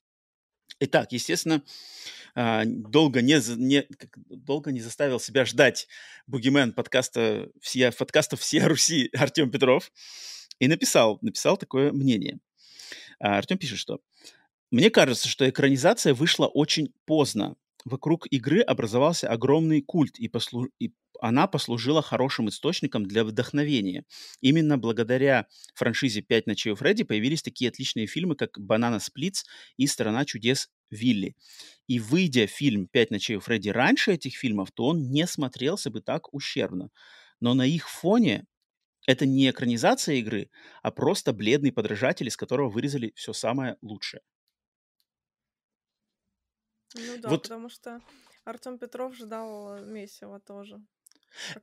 Итак, 0.79 1.13
естественно, 1.13 1.63
а, 2.35 2.63
долго 2.65 3.23
не, 3.23 3.41
не, 3.57 3.87
долго 4.29 4.73
не 4.73 4.81
заставил 4.81 5.19
себя 5.19 5.45
ждать 5.45 5.89
бугимен 6.27 6.73
подкаста, 6.73 7.51
все, 7.61 7.91
подкаста 7.93 8.37
«Все 8.37 8.67
Руси» 8.67 9.11
Артем 9.15 9.51
Петров 9.51 9.91
и 10.59 10.69
написал, 10.69 11.19
написал 11.23 11.57
такое 11.57 11.93
мнение. 11.93 12.39
А, 13.19 13.39
Артем 13.39 13.59
пишет, 13.59 13.79
что 13.79 14.01
«Мне 14.71 14.91
кажется, 14.91 15.29
что 15.29 15.49
экранизация 15.49 16.15
вышла 16.15 16.47
очень 16.47 16.95
поздно. 17.05 17.57
Вокруг 17.91 18.27
игры 18.31 18.61
образовался 18.61 19.29
огромный 19.29 19.83
культ, 19.83 20.17
и, 20.21 20.29
послу... 20.29 20.69
и 20.79 20.93
она 21.21 21.49
послужила 21.49 22.03
хорошим 22.03 22.49
источником 22.49 23.05
для 23.05 23.25
вдохновения. 23.25 24.05
Именно 24.41 24.79
благодаря 24.79 25.49
франшизе 25.75 26.23
«Пять 26.23 26.47
ночей 26.47 26.71
у 26.71 26.77
Фредди» 26.77 27.03
появились 27.03 27.43
такие 27.43 27.69
отличные 27.69 28.07
фильмы, 28.07 28.37
как 28.37 28.61
«Банана 28.61 29.01
Сплитс» 29.01 29.45
и 29.77 29.89
«Страна 29.89 30.25
чудес 30.25 30.71
Вилли». 30.91 31.35
И 31.89 31.99
выйдя 31.99 32.47
фильм 32.47 32.87
«Пять 32.87 33.11
ночей 33.11 33.37
у 33.37 33.41
Фредди» 33.41 33.71
раньше 33.71 34.13
этих 34.13 34.37
фильмов, 34.37 34.71
то 34.73 34.87
он 34.87 35.11
не 35.11 35.27
смотрелся 35.27 35.91
бы 35.91 36.01
так 36.01 36.33
ущербно. 36.33 36.91
Но 37.41 37.55
на 37.55 37.67
их 37.67 37.89
фоне 37.91 38.47
это 39.07 39.27
не 39.27 39.51
экранизация 39.51 40.17
игры, 40.17 40.51
а 40.83 40.93
просто 40.93 41.33
бледный 41.33 41.73
подражатель, 41.73 42.29
из 42.29 42.37
которого 42.37 42.71
вырезали 42.71 43.13
все 43.17 43.33
самое 43.33 43.77
лучшее. 43.83 44.23
Ну 46.95 47.19
да, 47.19 47.29
вот. 47.29 47.43
потому 47.43 47.69
что 47.69 48.01
Артем 48.45 48.79
Петров 48.79 49.15
ждал 49.17 49.79
месива 49.85 50.41
тоже. 50.41 50.81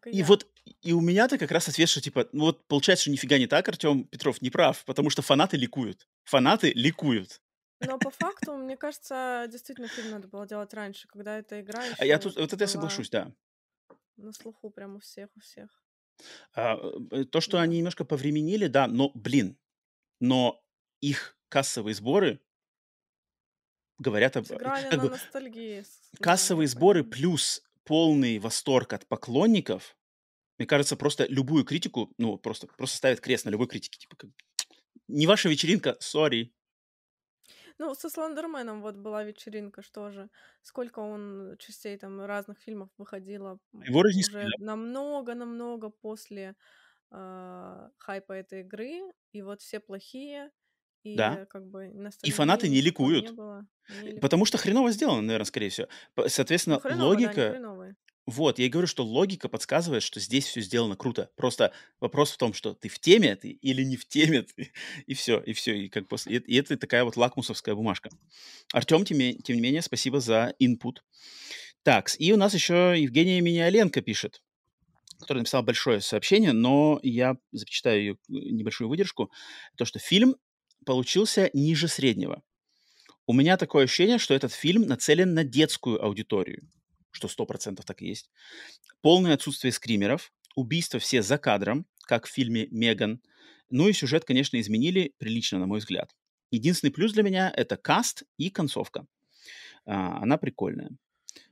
и, 0.05 0.19
и 0.19 0.23
вот 0.23 0.47
и 0.81 0.93
у 0.93 1.01
меня-то 1.01 1.37
как 1.37 1.51
раз 1.51 1.67
ответ, 1.67 1.89
что 1.89 2.01
типа, 2.01 2.27
ну 2.31 2.45
вот 2.45 2.65
получается, 2.67 3.03
что 3.03 3.11
нифига 3.11 3.37
не 3.37 3.47
так, 3.47 3.67
Артем 3.67 4.05
Петров 4.05 4.41
не 4.41 4.49
прав, 4.49 4.83
потому 4.85 5.09
что 5.09 5.21
фанаты 5.21 5.57
ликуют. 5.57 6.07
Фанаты 6.25 6.71
ликуют. 6.73 7.41
Но 7.79 7.99
по 7.99 8.09
факту, 8.09 8.55
мне 8.57 8.75
кажется, 8.75 9.45
действительно 9.51 9.87
фильм 9.87 10.11
надо 10.11 10.27
было 10.27 10.47
делать 10.47 10.73
раньше, 10.73 11.07
когда 11.07 11.37
эта 11.37 11.61
игра 11.61 11.83
А 11.97 12.05
я 12.05 12.17
тут, 12.17 12.35
вот 12.35 12.51
это 12.51 12.63
я 12.63 12.67
соглашусь, 12.67 13.09
да. 13.09 13.31
На 14.15 14.33
слуху 14.33 14.71
прям 14.71 14.95
у 14.95 14.99
всех, 14.99 15.29
у 15.35 15.39
всех. 15.41 15.69
А, 16.55 16.77
э, 17.11 17.25
то, 17.25 17.39
что 17.39 17.57
да. 17.57 17.63
они 17.63 17.77
немножко 17.77 18.03
повременили, 18.03 18.65
да, 18.65 18.87
но, 18.87 19.11
блин, 19.13 19.59
но 20.19 20.63
их 21.01 21.37
кассовые 21.49 21.93
сборы 21.93 22.41
говорят 23.99 24.37
об... 24.37 24.45
Сыграли 24.45 24.89
как 24.89 24.97
на 24.97 25.03
бы, 25.03 25.09
ностальгии. 25.11 25.83
Кассовые 26.19 26.67
сборы 26.67 27.03
плюс 27.03 27.63
полный 27.83 28.39
восторг 28.39 28.93
от 28.93 29.07
поклонников, 29.07 29.97
мне 30.57 30.67
кажется, 30.67 30.95
просто 30.95 31.25
любую 31.29 31.63
критику, 31.63 32.11
ну, 32.17 32.37
просто, 32.37 32.67
просто 32.67 32.97
ставят 32.97 33.21
крест 33.21 33.45
на 33.45 33.49
любой 33.49 33.67
критике. 33.67 33.99
Типа, 33.99 34.15
как, 34.17 34.29
не 35.07 35.27
ваша 35.27 35.49
вечеринка, 35.49 35.97
сори. 35.99 36.53
Ну, 37.79 37.93
со 37.93 38.09
Слендерменом 38.09 38.81
вот 38.81 38.95
была 38.95 39.23
вечеринка, 39.23 39.83
что 39.83 40.09
же. 40.09 40.29
Сколько 40.63 40.99
он 40.99 41.55
частей 41.59 41.95
там 41.97 42.19
разных 42.25 42.57
фильмов 42.59 42.89
выходило. 42.97 43.59
Его 43.85 44.01
разнесли, 44.01 44.39
уже 44.39 44.49
намного-намного 44.57 45.89
после 45.89 46.55
э, 47.11 47.89
хайпа 47.97 48.33
этой 48.33 48.61
игры. 48.61 49.01
И 49.31 49.43
вот 49.43 49.61
все 49.61 49.79
плохие. 49.79 50.51
И 51.13 51.15
да. 51.15 51.45
как 51.49 51.67
бы 51.67 51.91
И 52.23 52.31
фанаты 52.31 52.69
не 52.69 52.81
ликуют. 52.81 53.29
Не 53.29 53.35
было, 53.35 53.67
не 54.03 54.19
потому 54.19 54.45
что 54.45 54.57
хреново 54.57 54.91
сделано, 54.91 55.21
наверное, 55.21 55.45
скорее 55.45 55.69
всего. 55.69 55.87
Соответственно, 56.27 56.75
ну, 56.75 56.81
хреново, 56.81 57.07
логика... 57.07 57.57
Да, 57.59 57.95
вот, 58.27 58.59
я 58.59 58.65
и 58.65 58.69
говорю, 58.69 58.87
что 58.87 59.05
логика 59.05 59.47
подсказывает, 59.47 60.03
что 60.03 60.19
здесь 60.19 60.45
все 60.45 60.59
сделано 60.59 60.97
круто. 60.97 61.31
Просто 61.37 61.71
вопрос 62.01 62.31
в 62.31 62.37
том, 62.37 62.53
что 62.53 62.73
ты 62.73 62.89
в 62.89 62.99
теме 62.99 63.37
ты 63.37 63.51
или 63.51 63.83
не 63.83 63.95
в 63.95 64.05
теме, 64.05 64.41
ты, 64.41 64.73
и 65.05 65.13
все, 65.13 65.39
и 65.39 65.53
все, 65.53 65.73
и 65.77 65.87
как 65.87 66.09
после, 66.09 66.37
и, 66.37 66.57
это 66.57 66.75
такая 66.75 67.05
вот 67.05 67.15
лакмусовская 67.15 67.73
бумажка. 67.73 68.09
Артем, 68.73 69.05
тем, 69.05 69.17
тем 69.41 69.55
не 69.55 69.61
менее, 69.61 69.81
спасибо 69.81 70.19
за 70.19 70.53
input. 70.61 70.97
Так, 71.83 72.09
и 72.19 72.33
у 72.33 72.37
нас 72.37 72.53
еще 72.53 72.95
Евгения 72.97 73.39
Миниаленко 73.39 74.01
пишет, 74.01 74.41
который 75.19 75.39
написал 75.39 75.63
большое 75.63 76.01
сообщение, 76.01 76.51
но 76.51 76.99
я 77.03 77.37
зачитаю 77.53 77.99
ее 78.01 78.17
небольшую 78.27 78.89
выдержку. 78.89 79.31
То, 79.77 79.85
что 79.85 79.99
фильм 79.99 80.35
получился 80.87 81.49
ниже 81.53 81.89
среднего. 81.89 82.41
У 83.25 83.33
меня 83.33 83.57
такое 83.57 83.83
ощущение, 83.83 84.19
что 84.19 84.33
этот 84.33 84.53
фильм 84.53 84.83
нацелен 84.83 85.33
на 85.33 85.43
детскую 85.43 86.01
аудиторию, 86.01 86.71
что 87.11 87.27
сто 87.27 87.45
процентов 87.45 87.83
так 87.83 88.01
и 88.01 88.07
есть. 88.07 88.29
Полное 89.01 89.33
отсутствие 89.33 89.73
скримеров, 89.73 90.31
убийства 90.55 91.01
все 91.01 91.21
за 91.21 91.37
кадром, 91.37 91.85
как 92.03 92.25
в 92.25 92.31
фильме 92.31 92.67
«Меган». 92.71 93.21
Ну 93.69 93.89
и 93.89 93.93
сюжет, 93.93 94.23
конечно, 94.23 94.57
изменили 94.61 95.13
прилично, 95.17 95.59
на 95.59 95.67
мой 95.67 95.79
взгляд. 95.79 96.15
Единственный 96.51 96.91
плюс 96.91 97.11
для 97.11 97.23
меня— 97.23 97.51
это 97.55 97.75
каст 97.75 98.23
и 98.37 98.49
концовка. 98.49 99.05
А, 99.85 100.21
она 100.23 100.37
прикольная. 100.37 100.91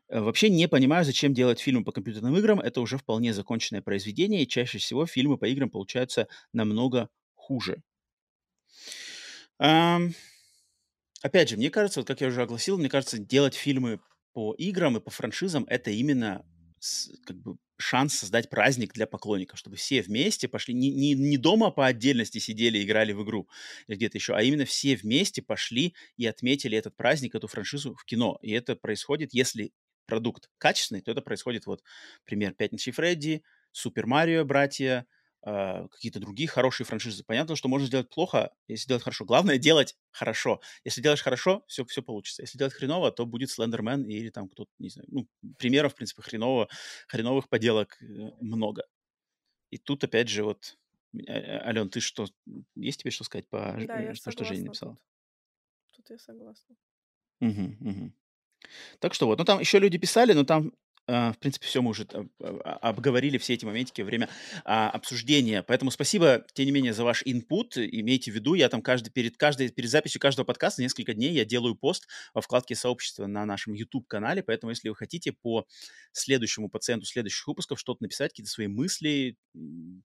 Э, 0.08 0.22
вообще 0.22 0.48
не 0.48 0.70
понимаю, 0.70 1.04
зачем 1.04 1.34
делать 1.34 1.60
фильмы 1.60 1.84
по 1.84 1.92
компьютерным 1.92 2.38
играм. 2.38 2.62
Это 2.62 2.80
уже 2.80 2.98
вполне 2.98 3.34
законченное 3.34 3.82
произведение, 3.82 4.44
и 4.44 4.48
чаще 4.48 4.78
всего 4.78 5.06
фильмы 5.06 5.38
по 5.38 5.46
играм 5.46 5.70
получаются 5.70 6.30
намного 6.54 7.10
хуже. 7.34 7.84
Опять 9.60 11.50
же, 11.50 11.58
мне 11.58 11.70
кажется, 11.70 12.00
вот 12.02 12.08
как 12.08 12.22
я 12.22 12.28
уже 12.28 12.42
огласил, 12.42 12.78
мне 12.78 12.90
кажется, 12.90 13.18
делать 13.18 13.56
фильмы 13.56 14.00
по 14.34 14.54
играм 14.54 14.98
и 14.98 15.00
по 15.00 15.10
франшизам 15.12 15.66
это 15.70 15.92
именно 15.92 16.46
как 17.26 17.38
бы 17.38 17.58
шанс 17.78 18.14
создать 18.14 18.50
праздник 18.50 18.94
для 18.94 19.08
поклонников, 19.08 19.58
чтобы 19.58 19.76
все 19.76 20.02
вместе 20.02 20.48
пошли, 20.48 20.74
не, 20.74 20.92
не, 20.92 21.14
не 21.14 21.38
дома 21.38 21.72
по 21.72 21.86
отдельности 21.88 22.38
сидели 22.38 22.78
и 22.78 22.84
играли 22.84 23.12
в 23.12 23.24
игру 23.24 23.50
где-то 23.88 24.18
еще, 24.18 24.36
а 24.36 24.42
именно 24.42 24.66
все 24.66 24.96
вместе 24.96 25.42
пошли 25.42 25.96
и 26.16 26.26
отметили 26.26 26.78
этот 26.78 26.96
праздник, 26.96 27.36
эту 27.36 27.48
франшизу 27.48 27.96
в 27.96 28.06
кино. 28.06 28.38
И 28.42 28.52
это 28.52 28.76
происходит, 28.76 29.34
если 29.34 29.72
продукт 30.06 30.50
качественный, 30.58 31.02
то 31.02 31.12
это 31.12 31.22
происходит 31.22 31.66
вот, 31.66 31.82
пример, 32.24 32.54
«Пятница 32.54 32.92
и 32.92 32.94
Фредди», 32.94 33.42
«Супер 33.72 34.06
Марио», 34.06 34.46
«Братья», 34.46 35.08
а, 35.46 35.88
какие-то 35.90 36.20
другие 36.20 36.50
хорошие 36.50 36.86
франшизы. 36.88 37.24
Понятно, 37.24 37.56
что 37.56 37.70
можно 37.70 37.88
сделать 37.88 38.10
плохо, 38.10 38.52
если 38.68 38.88
делать 38.90 39.04
хорошо. 39.04 39.26
Главное 39.26 39.58
делать 39.60 39.96
хорошо. 40.12 40.62
Если 40.86 41.02
делаешь 41.02 41.22
хорошо, 41.24 41.64
все, 41.68 41.86
все 41.86 42.02
получится. 42.04 42.42
Если 42.44 42.58
делать 42.58 42.74
хреново, 42.74 43.12
то 43.12 43.26
будет 43.26 43.52
Слендермен 43.52 44.04
или 44.06 44.30
там 44.30 44.50
кто-то, 44.50 44.72
не 44.80 44.90
знаю, 44.90 45.08
ну, 45.12 45.28
примеров, 45.58 45.94
в 45.94 45.96
принципе, 45.96 46.22
хреново, 46.24 46.70
хреновых 47.08 47.50
поделок 47.50 47.98
э, 48.02 48.06
много. 48.42 48.84
И 49.72 49.78
тут, 49.78 50.04
опять 50.04 50.30
же, 50.30 50.44
вот, 50.44 50.78
Ален, 51.30 51.90
ты 51.90 52.00
что, 52.02 52.28
есть 52.76 53.02
тебе 53.02 53.12
что 53.12 53.24
сказать 53.24 53.48
по 53.50 53.78
Да, 53.78 54.00
я 54.00 54.16
то, 54.16 54.32
что 54.32 54.44
Женя 54.44 54.66
написала? 54.66 54.98
тут. 54.98 55.00
Тут 55.94 56.10
я 56.12 56.20
согласна. 56.20 56.76
Мгм, 57.42 57.78
мгм. 57.80 58.14
Так 59.00 59.14
что 59.14 59.28
вот, 59.28 59.40
ну 59.40 59.46
там 59.46 59.60
еще 59.60 59.80
люди 59.80 59.98
писали, 59.98 60.34
но 60.34 60.44
там 60.46 60.74
в 61.08 61.36
принципе, 61.40 61.68
все 61.68 61.82
мы 61.82 61.92
уже 61.92 62.04
об- 62.14 62.30
а, 62.40 62.78
обговорили, 62.82 63.38
все 63.38 63.54
эти 63.54 63.66
моментики 63.66 64.02
во 64.02 64.08
время 64.08 64.30
а, 64.64 64.90
обсуждения. 64.90 65.64
Поэтому 65.64 65.92
спасибо, 65.92 66.46
тем 66.54 66.66
не 66.66 66.72
менее, 66.72 66.94
за 66.94 67.04
ваш 67.04 67.22
инпут. 67.26 67.78
Имейте 67.78 68.32
в 68.32 68.36
виду, 68.36 68.54
я 68.56 68.70
там 68.70 68.82
каждый, 68.82 69.12
перед, 69.12 69.38
каждой, 69.38 69.70
перед 69.70 69.90
записью 69.90 70.20
каждого 70.20 70.46
подкаста 70.46 70.82
несколько 70.82 71.14
дней 71.14 71.34
я 71.34 71.46
делаю 71.46 71.76
пост 71.76 72.08
во 72.34 72.42
вкладке 72.42 72.76
сообщества 72.76 73.28
на 73.28 73.46
нашем 73.46 73.74
YouTube-канале. 73.74 74.44
Поэтому, 74.44 74.72
если 74.72 74.90
вы 74.90 74.96
хотите 74.96 75.32
по 75.32 75.66
следующему 76.12 76.70
пациенту 76.70 77.06
следующих 77.06 77.48
выпусков 77.48 77.80
что-то 77.80 78.04
написать, 78.04 78.32
какие-то 78.32 78.52
свои 78.52 78.68
мысли, 78.68 79.38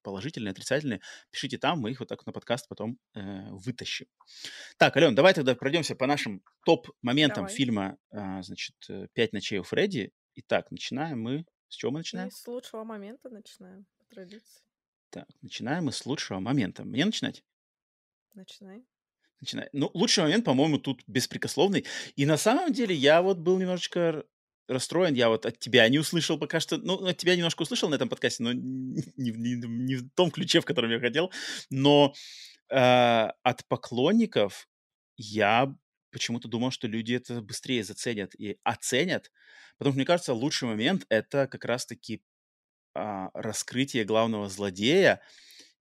положительные, 0.03 0.51
отрицательные, 0.51 1.01
пишите 1.31 1.57
там, 1.57 1.79
мы 1.79 1.91
их 1.91 1.99
вот 1.99 2.09
так 2.09 2.25
на 2.25 2.31
подкаст 2.31 2.67
потом 2.67 2.97
э, 3.15 3.49
вытащим. 3.51 4.05
Так, 4.77 4.95
Ален, 4.97 5.15
давай 5.15 5.33
тогда 5.33 5.55
пройдемся 5.55 5.95
по 5.95 6.05
нашим 6.05 6.41
топ-моментам 6.65 7.47
фильма, 7.47 7.97
а, 8.11 8.41
значит, 8.43 8.75
э, 8.89 9.07
«Пять 9.13 9.33
ночей 9.33 9.59
у 9.59 9.63
Фредди». 9.63 10.11
Итак, 10.35 10.71
начинаем 10.71 11.21
мы... 11.21 11.45
С 11.67 11.75
чего 11.75 11.91
мы 11.91 11.99
начинаем? 11.99 12.31
с 12.31 12.45
лучшего 12.47 12.83
момента 12.83 13.29
начинаем, 13.29 13.85
по 13.97 14.05
традиции. 14.13 14.61
Так, 15.09 15.27
начинаем 15.41 15.85
мы 15.85 15.91
с 15.91 16.05
лучшего 16.05 16.39
момента. 16.39 16.83
Мне 16.83 17.05
начинать? 17.05 17.43
Начинай. 18.33 18.85
Начинай. 19.39 19.69
Ну, 19.73 19.89
лучший 19.93 20.23
момент, 20.23 20.45
по-моему, 20.45 20.77
тут 20.79 21.03
беспрекословный. 21.07 21.85
И 22.15 22.25
на 22.25 22.37
самом 22.37 22.73
деле 22.73 22.93
я 22.93 23.21
вот 23.21 23.37
был 23.37 23.57
немножечко 23.57 24.25
расстроен. 24.67 25.13
Я 25.13 25.29
вот 25.29 25.45
от 25.45 25.59
тебя 25.59 25.87
не 25.89 25.99
услышал 25.99 26.37
пока 26.37 26.59
что. 26.59 26.77
Ну, 26.77 27.05
от 27.05 27.17
тебя 27.17 27.35
немножко 27.35 27.63
услышал 27.63 27.89
на 27.89 27.95
этом 27.95 28.09
подкасте, 28.09 28.43
но 28.43 28.53
не, 28.53 29.03
не 29.15 29.55
не 29.55 29.95
в 29.95 30.09
том 30.11 30.31
ключе, 30.31 30.61
в 30.61 30.65
котором 30.65 30.91
я 30.91 30.99
хотел. 30.99 31.31
Но 31.69 32.13
э, 32.69 32.75
от 32.75 33.65
поклонников 33.67 34.69
я 35.17 35.75
почему-то 36.11 36.47
думал, 36.47 36.71
что 36.71 36.87
люди 36.87 37.13
это 37.13 37.41
быстрее 37.41 37.83
заценят 37.83 38.33
и 38.35 38.57
оценят. 38.63 39.31
Потому 39.77 39.93
что, 39.93 39.97
мне 39.97 40.05
кажется, 40.05 40.33
лучший 40.33 40.67
момент— 40.67 41.05
это 41.09 41.47
как 41.47 41.65
раз-таки 41.65 42.21
а, 42.93 43.29
раскрытие 43.33 44.03
главного 44.03 44.49
злодея 44.49 45.21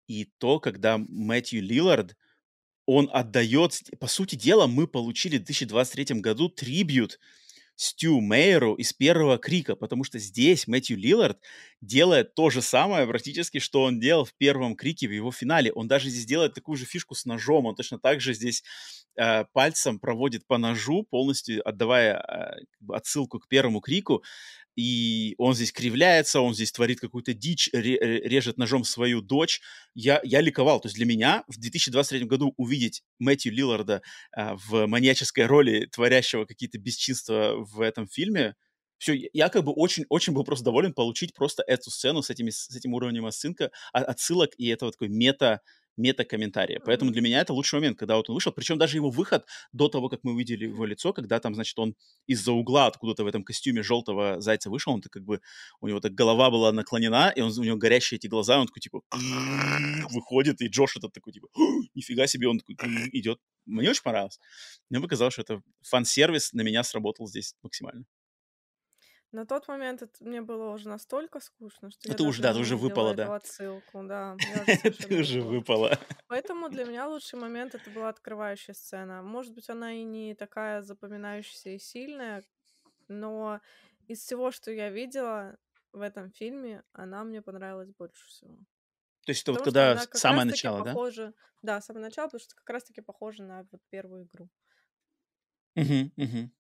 и 0.07 0.25
то, 0.39 0.59
когда 0.59 0.99
Мэтью 0.99 1.63
Лиллард, 1.63 2.17
он 2.87 3.09
отдает... 3.13 3.81
По 4.01 4.09
сути 4.09 4.35
дела, 4.35 4.67
мы 4.67 4.89
получили 4.89 5.37
в 5.37 5.45
2023 5.45 6.21
году 6.21 6.49
трибют 6.49 7.21
Стю 7.81 8.21
Мейеру 8.21 8.75
из 8.75 8.93
первого 8.93 9.39
крика, 9.39 9.75
потому 9.75 10.05
что 10.05 10.19
здесь 10.19 10.67
Мэтью 10.67 10.99
Лиллард 10.99 11.39
делает 11.81 12.35
то 12.35 12.51
же 12.51 12.61
самое 12.61 13.07
практически, 13.07 13.59
что 13.59 13.85
он 13.85 13.99
делал 13.99 14.27
в 14.27 14.35
первом 14.35 14.77
крике 14.77 15.09
в 15.09 15.13
его 15.13 15.33
финале. 15.33 15.73
Он 15.73 15.89
даже 15.89 16.11
здесь 16.11 16.27
делает 16.27 16.53
такую 16.53 16.77
же 16.77 16.85
фишку 16.85 17.15
с 17.15 17.25
ножом. 17.25 17.65
Он 17.65 17.75
точно 17.75 17.99
так 17.99 18.21
же 18.21 18.35
здесь 18.35 18.63
э, 19.17 19.47
пальцем 19.55 19.99
проводит 19.99 20.47
по 20.47 20.59
ножу, 20.59 21.07
полностью 21.09 21.67
отдавая 21.67 22.19
э, 22.19 22.93
отсылку 22.93 23.39
к 23.39 23.49
первому 23.49 23.81
крику. 23.81 24.23
И 24.77 25.35
он 25.39 25.55
здесь 25.55 25.73
кривляется, 25.73 26.41
он 26.41 26.55
здесь 26.55 26.73
творит 26.73 27.01
какую-то 27.01 27.35
дичь, 27.35 27.69
ре- 27.73 27.99
режет 27.99 28.57
ножом 28.57 28.85
свою 28.85 29.21
дочь. 29.21 29.61
Я, 29.95 30.21
я 30.25 30.41
ликовал. 30.41 30.81
То 30.81 30.87
есть 30.87 30.97
для 30.97 31.07
меня 31.07 31.45
в 31.49 31.59
2023 31.59 32.25
году 32.25 32.55
увидеть 32.57 33.03
Мэтью 33.19 33.53
Лилларда 33.53 34.03
а, 34.33 34.57
в 34.57 34.87
маньяческой 34.87 35.47
роли, 35.47 35.87
творящего 35.87 36.45
какие-то 36.45 36.79
бесчинства 36.79 37.55
в 37.57 37.81
этом 37.81 38.07
фильме, 38.07 38.55
все, 38.99 39.15
я 39.33 39.49
как 39.49 39.65
бы 39.65 39.73
очень-очень 39.73 40.35
был 40.35 40.45
просто 40.45 40.67
доволен 40.67 40.93
получить 40.93 41.33
просто 41.33 41.63
эту 41.67 41.91
сцену 41.91 42.23
с, 42.23 42.29
этими, 42.29 42.51
с 42.51 42.75
этим 42.77 42.93
уровнем 42.93 43.25
отсылка, 43.25 43.71
а- 43.93 44.01
отсылок 44.01 44.51
и 44.59 44.69
этого 44.69 44.93
такой 44.93 45.09
мета 45.09 45.63
мета-комментария. 46.01 46.81
Поэтому 46.85 47.11
для 47.11 47.23
меня 47.23 47.41
это 47.41 47.53
лучший 47.53 47.77
момент, 47.77 47.99
когда 47.99 48.17
вот 48.17 48.29
он 48.29 48.35
вышел. 48.35 48.53
Причем 48.53 48.79
даже 48.79 48.97
его 48.97 49.11
выход 49.11 49.47
до 49.73 49.89
того, 49.89 50.09
как 50.09 50.21
мы 50.23 50.33
увидели 50.33 50.65
его 50.65 50.85
лицо, 50.87 51.13
когда 51.13 51.39
там, 51.39 51.55
значит, 51.55 51.79
он 51.79 51.95
из-за 52.27 52.53
угла 52.53 52.87
откуда-то 52.87 53.25
в 53.25 53.27
этом 53.27 53.45
костюме 53.45 53.83
желтого 53.83 54.41
зайца 54.41 54.71
вышел, 54.71 54.93
он 54.93 55.03
так 55.03 55.13
как 55.13 55.25
бы, 55.25 55.41
у 55.81 55.89
него 55.89 56.01
так 56.01 56.15
голова 56.15 56.51
была 56.51 56.73
наклонена, 56.73 57.33
и 57.35 57.41
он, 57.41 57.53
у 57.57 57.63
него 57.63 57.77
горящие 57.77 58.17
эти 58.17 58.27
глаза, 58.27 58.59
он 58.59 58.67
такой, 58.67 58.81
типа, 58.81 59.03
выходит, 60.11 60.61
и 60.61 60.69
Джош 60.69 60.97
этот 60.97 61.13
такой, 61.13 61.33
типа, 61.33 61.49
нифига 61.95 62.27
себе, 62.27 62.49
он 62.49 62.59
такой 62.59 62.77
идет. 63.13 63.39
Мне 63.67 63.91
очень 63.91 64.03
понравилось. 64.03 64.41
Мне 64.89 65.01
показалось, 65.01 65.35
что 65.35 65.43
это 65.43 65.63
фан-сервис 65.83 66.53
на 66.53 66.63
меня 66.63 66.83
сработал 66.83 67.27
здесь 67.27 67.55
максимально. 67.63 68.05
На 69.33 69.47
тот 69.47 69.69
момент 69.69 70.03
это 70.03 70.25
мне 70.25 70.41
было 70.43 70.71
уже 70.73 70.89
настолько 70.89 71.41
скучно, 71.41 71.91
что 71.91 72.09
я 72.09 72.17
Это 72.17 72.25
уже, 72.25 72.43
да, 72.43 72.53
не 72.53 72.63
это 72.63 72.77
уже 72.77 72.77
выпало, 72.77 73.15
да. 73.15 73.33
отсылку, 73.35 74.03
да, 74.05 74.37
я 74.45 74.69
уже 75.11 75.43
Это 75.43 75.43
выпала. 75.43 75.99
Поэтому 76.29 76.69
для 76.71 76.85
меня 76.87 77.09
лучший 77.09 77.39
момент 77.39 77.75
это 77.75 77.91
была 77.91 78.09
открывающая 78.09 78.75
сцена. 78.75 79.23
Может 79.23 79.55
быть, 79.55 79.69
она 79.71 79.93
и 79.95 80.05
не 80.05 80.35
такая 80.35 80.83
запоминающаяся 80.83 81.71
и 81.71 81.79
сильная, 81.79 82.45
но 83.09 83.61
из 84.09 84.21
всего, 84.21 84.51
что 84.53 84.71
я 84.73 84.91
видела 84.91 85.59
в 85.93 86.01
этом 86.03 86.31
фильме, 86.33 86.85
она 86.93 87.25
мне 87.25 87.43
понравилась 87.43 87.93
больше 87.93 88.27
всего. 88.29 88.59
То 89.25 89.33
есть 89.33 89.45
это 89.45 89.61
вот 89.61 89.73
когда 89.73 90.07
самое 90.13 90.47
начало, 90.47 90.83
да? 90.83 91.01
похожа, 91.01 91.35
да, 91.63 91.81
с 91.81 91.87
самого 91.87 92.03
начала, 92.05 92.27
потому 92.29 92.41
что 92.41 92.55
как 92.57 92.71
раз-таки 92.71 93.01
похожа 93.03 93.45
на 93.45 93.67
вот 93.73 93.83
первую 93.91 94.25
игру. 94.25 94.51
Мгм, 95.77 96.13
мгм. 96.17 96.51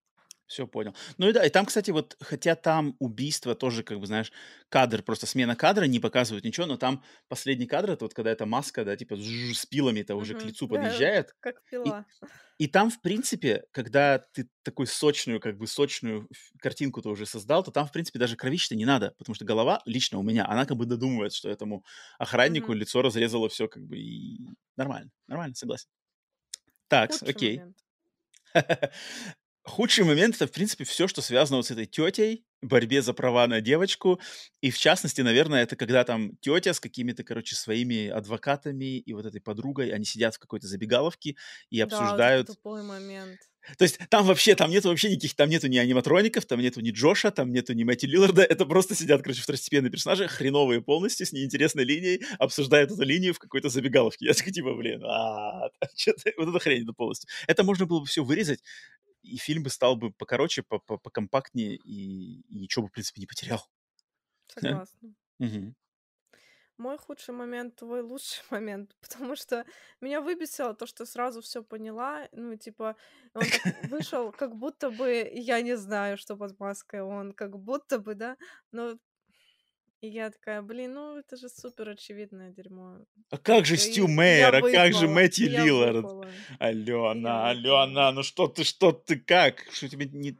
Все 0.50 0.66
понял. 0.66 0.96
Ну 1.16 1.28
и 1.28 1.32
да, 1.32 1.46
и 1.46 1.48
там, 1.48 1.64
кстати, 1.64 1.92
вот, 1.92 2.16
хотя 2.20 2.56
там 2.56 2.96
убийство 2.98 3.54
тоже, 3.54 3.84
как 3.84 4.00
бы, 4.00 4.06
знаешь, 4.08 4.32
кадр, 4.68 5.00
просто 5.04 5.26
смена 5.28 5.54
кадра, 5.54 5.84
не 5.84 6.00
показывают 6.00 6.44
ничего, 6.44 6.66
но 6.66 6.76
там 6.76 7.04
последний 7.28 7.66
кадр, 7.66 7.92
это 7.92 8.04
вот 8.04 8.14
когда 8.14 8.32
эта 8.32 8.46
маска, 8.46 8.84
да, 8.84 8.96
типа 8.96 9.14
с 9.16 9.64
пилами-то 9.66 10.16
уже 10.16 10.34
к 10.34 10.42
Мгм. 10.42 10.42
лицу 10.42 10.66
Да, 10.68 11.04
подъезжает, 11.06 11.36
как 11.40 11.62
и, 11.84 11.94
пила. 11.94 12.06
и 12.58 12.68
там, 12.68 12.90
в 12.90 13.00
принципе, 13.02 13.64
когда 13.72 14.18
ты 14.18 14.50
такую 14.64 14.86
сочную, 14.88 15.40
как 15.40 15.58
бы 15.58 15.66
сочную 15.66 16.28
картинку-то 16.60 17.10
уже 17.10 17.26
создал, 17.26 17.64
то 17.64 17.70
там, 17.72 17.86
в 17.86 17.92
принципе, 17.92 18.18
даже 18.18 18.36
кровища 18.36 18.76
не 18.76 18.86
надо, 18.86 19.14
потому 19.18 19.34
что 19.34 19.44
голова, 19.44 19.82
лично 19.86 20.18
у 20.18 20.22
меня, 20.24 20.46
она 20.48 20.66
как 20.66 20.76
бы 20.78 20.86
додумывает, 20.86 21.32
что 21.34 21.50
этому 21.50 21.84
охраннику 22.18 22.72
Мгм. 22.72 22.74
лицо 22.74 23.02
разрезало 23.02 23.48
все, 23.50 23.68
как 23.68 23.84
бы, 23.84 23.98
и 23.98 24.40
нормально, 24.76 25.10
нормально, 25.28 25.54
согласен. 25.56 25.88
Так, 26.88 27.10
Худший 27.10 27.26
окей. 27.26 27.62
момент. 27.62 27.84
Худший 29.64 30.04
момент 30.04 30.36
это, 30.36 30.46
в 30.46 30.52
принципе, 30.52 30.84
все, 30.84 31.06
что 31.06 31.20
связано 31.20 31.58
вот 31.58 31.66
с 31.66 31.70
этой 31.70 31.86
тетей, 31.86 32.46
борьбе 32.62 33.02
за 33.02 33.12
права 33.12 33.46
на 33.46 33.60
девочку. 33.60 34.20
И 34.62 34.70
в 34.70 34.78
частности, 34.78 35.20
наверное, 35.20 35.62
это 35.62 35.76
когда 35.76 36.02
там 36.04 36.36
тетя 36.40 36.72
с 36.72 36.80
какими-то, 36.80 37.24
короче, 37.24 37.56
своими 37.56 38.08
адвокатами 38.08 38.98
и 38.98 39.12
вот 39.12 39.26
этой 39.26 39.40
подругой, 39.40 39.90
они 39.90 40.04
сидят 40.04 40.34
в 40.34 40.38
какой-то 40.38 40.66
забегаловке 40.66 41.36
и 41.70 41.80
Да, 41.82 41.84
вот 41.86 41.92
обсуждают. 41.92 42.46
тупой 42.46 42.82
момент. 42.82 43.40
То 43.76 43.84
есть 43.84 43.98
там 44.08 44.24
вообще, 44.24 44.54
там 44.54 44.70
нету 44.70 44.88
вообще 44.88 45.10
никаких, 45.10 45.34
там 45.36 45.50
нету 45.50 45.68
ни 45.68 45.76
аниматроников, 45.76 46.46
там 46.46 46.60
нету 46.60 46.80
ни 46.80 46.90
Джоша, 46.92 47.30
там 47.30 47.52
нету 47.52 47.74
ни 47.74 47.84
Мэтти 47.84 48.06
Лилларда, 48.06 48.42
это 48.42 48.64
просто 48.64 48.94
сидят, 48.94 49.22
короче, 49.22 49.42
второстепенные 49.42 49.90
персонажи, 49.90 50.26
хреновые 50.28 50.80
полностью, 50.80 51.26
с 51.26 51.32
неинтересной 51.32 51.84
линией, 51.84 52.24
обсуждают 52.38 52.90
эту 52.90 53.02
линию 53.02 53.34
в 53.34 53.38
какой-то 53.38 53.68
забегаловке. 53.68 54.26
Я 54.26 54.32
такой, 54.32 54.52
типа, 54.52 54.74
блин, 54.74 55.04
а, 55.04 55.68
вот 56.38 56.48
это 56.48 56.58
хрень 56.58 56.84
это 56.84 56.94
полностью. 56.94 57.28
Это 57.46 57.62
можно 57.62 57.84
было 57.84 58.00
бы 58.00 58.06
все 58.06 58.24
вырезать, 58.24 58.60
и 59.22 59.36
фильм 59.38 59.62
бы 59.62 59.70
стал 59.70 59.96
бы 59.96 60.12
покороче, 60.12 60.62
по- 60.62 60.78
по- 60.78 60.98
покомпактнее, 60.98 61.76
и, 61.76 62.40
и 62.42 62.58
ничего 62.60 62.84
бы, 62.84 62.88
в 62.88 62.92
принципе, 62.92 63.20
не 63.20 63.26
потерял. 63.26 63.68
Да? 64.60 64.80
Согласна. 64.80 65.14
Мгм. 65.38 65.74
Мой 66.78 66.96
худший 66.98 67.34
момент, 67.34 67.76
твой 67.76 68.00
лучший 68.00 68.42
момент, 68.50 68.96
потому 69.00 69.36
что 69.36 69.64
меня 70.00 70.20
выбесило 70.20 70.74
то, 70.74 70.86
что 70.86 71.04
сразу 71.06 71.42
все 71.42 71.62
поняла. 71.62 72.28
Ну, 72.32 72.56
типа, 72.56 72.96
он 73.34 73.50
так 73.50 73.62
вышел, 73.82 74.32
как 74.32 74.56
будто 74.56 74.90
бы 74.90 75.30
я 75.32 75.60
не 75.62 75.76
знаю, 75.76 76.16
что 76.16 76.36
под 76.36 76.58
маской 76.58 77.02
он, 77.02 77.32
как 77.32 77.58
будто 77.58 77.98
бы, 77.98 78.14
да, 78.14 78.36
но 78.72 78.98
и 80.00 80.08
я 80.08 80.30
такая, 80.30 80.62
блин, 80.62 80.94
ну 80.94 81.18
это 81.18 81.36
же 81.36 81.48
супер 81.48 81.90
очевидное 81.90 82.50
дерьмо. 82.50 83.04
А 83.30 83.38
как 83.38 83.66
же 83.66 83.76
Стю 83.76 84.06
И 84.06 84.10
я 84.10 84.16
Мэйер, 84.16 84.54
а 84.54 84.60
как 84.62 84.94
же 84.94 85.08
Мэтти 85.08 85.42
я 85.42 85.64
Лиллард? 85.64 85.96
выпала, 85.96 86.24
я 86.24 86.56
Алена. 86.58 87.50
Алена, 87.50 88.12
ну 88.12 88.22
что 88.22 88.48
ты, 88.48 88.64
что 88.64 88.92
ты, 88.92 89.18
как? 89.18 89.60
Что 89.70 89.88
тебе 89.88 90.06
не... 90.06 90.36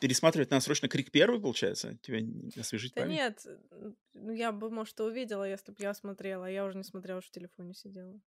Пересматривать 0.00 0.50
надо 0.50 0.64
срочно 0.64 0.88
Крик 0.88 1.10
первый, 1.10 1.40
получается? 1.40 1.98
Тебе 2.02 2.22
не- 2.22 2.50
освежить 2.58 2.94
Да 2.94 3.02
память? 3.02 3.16
нет, 3.16 3.46
ну 4.14 4.32
я 4.32 4.50
бы, 4.50 4.70
может, 4.70 4.98
увидела, 5.00 5.48
если 5.48 5.72
бы 5.72 5.78
я 5.80 5.92
смотрела. 5.94 6.46
Я 6.50 6.64
уже 6.64 6.78
не 6.78 6.84
смотрела, 6.84 7.18
уж 7.18 7.26
в 7.26 7.30
телефоне 7.30 7.74
сидела. 7.74 8.18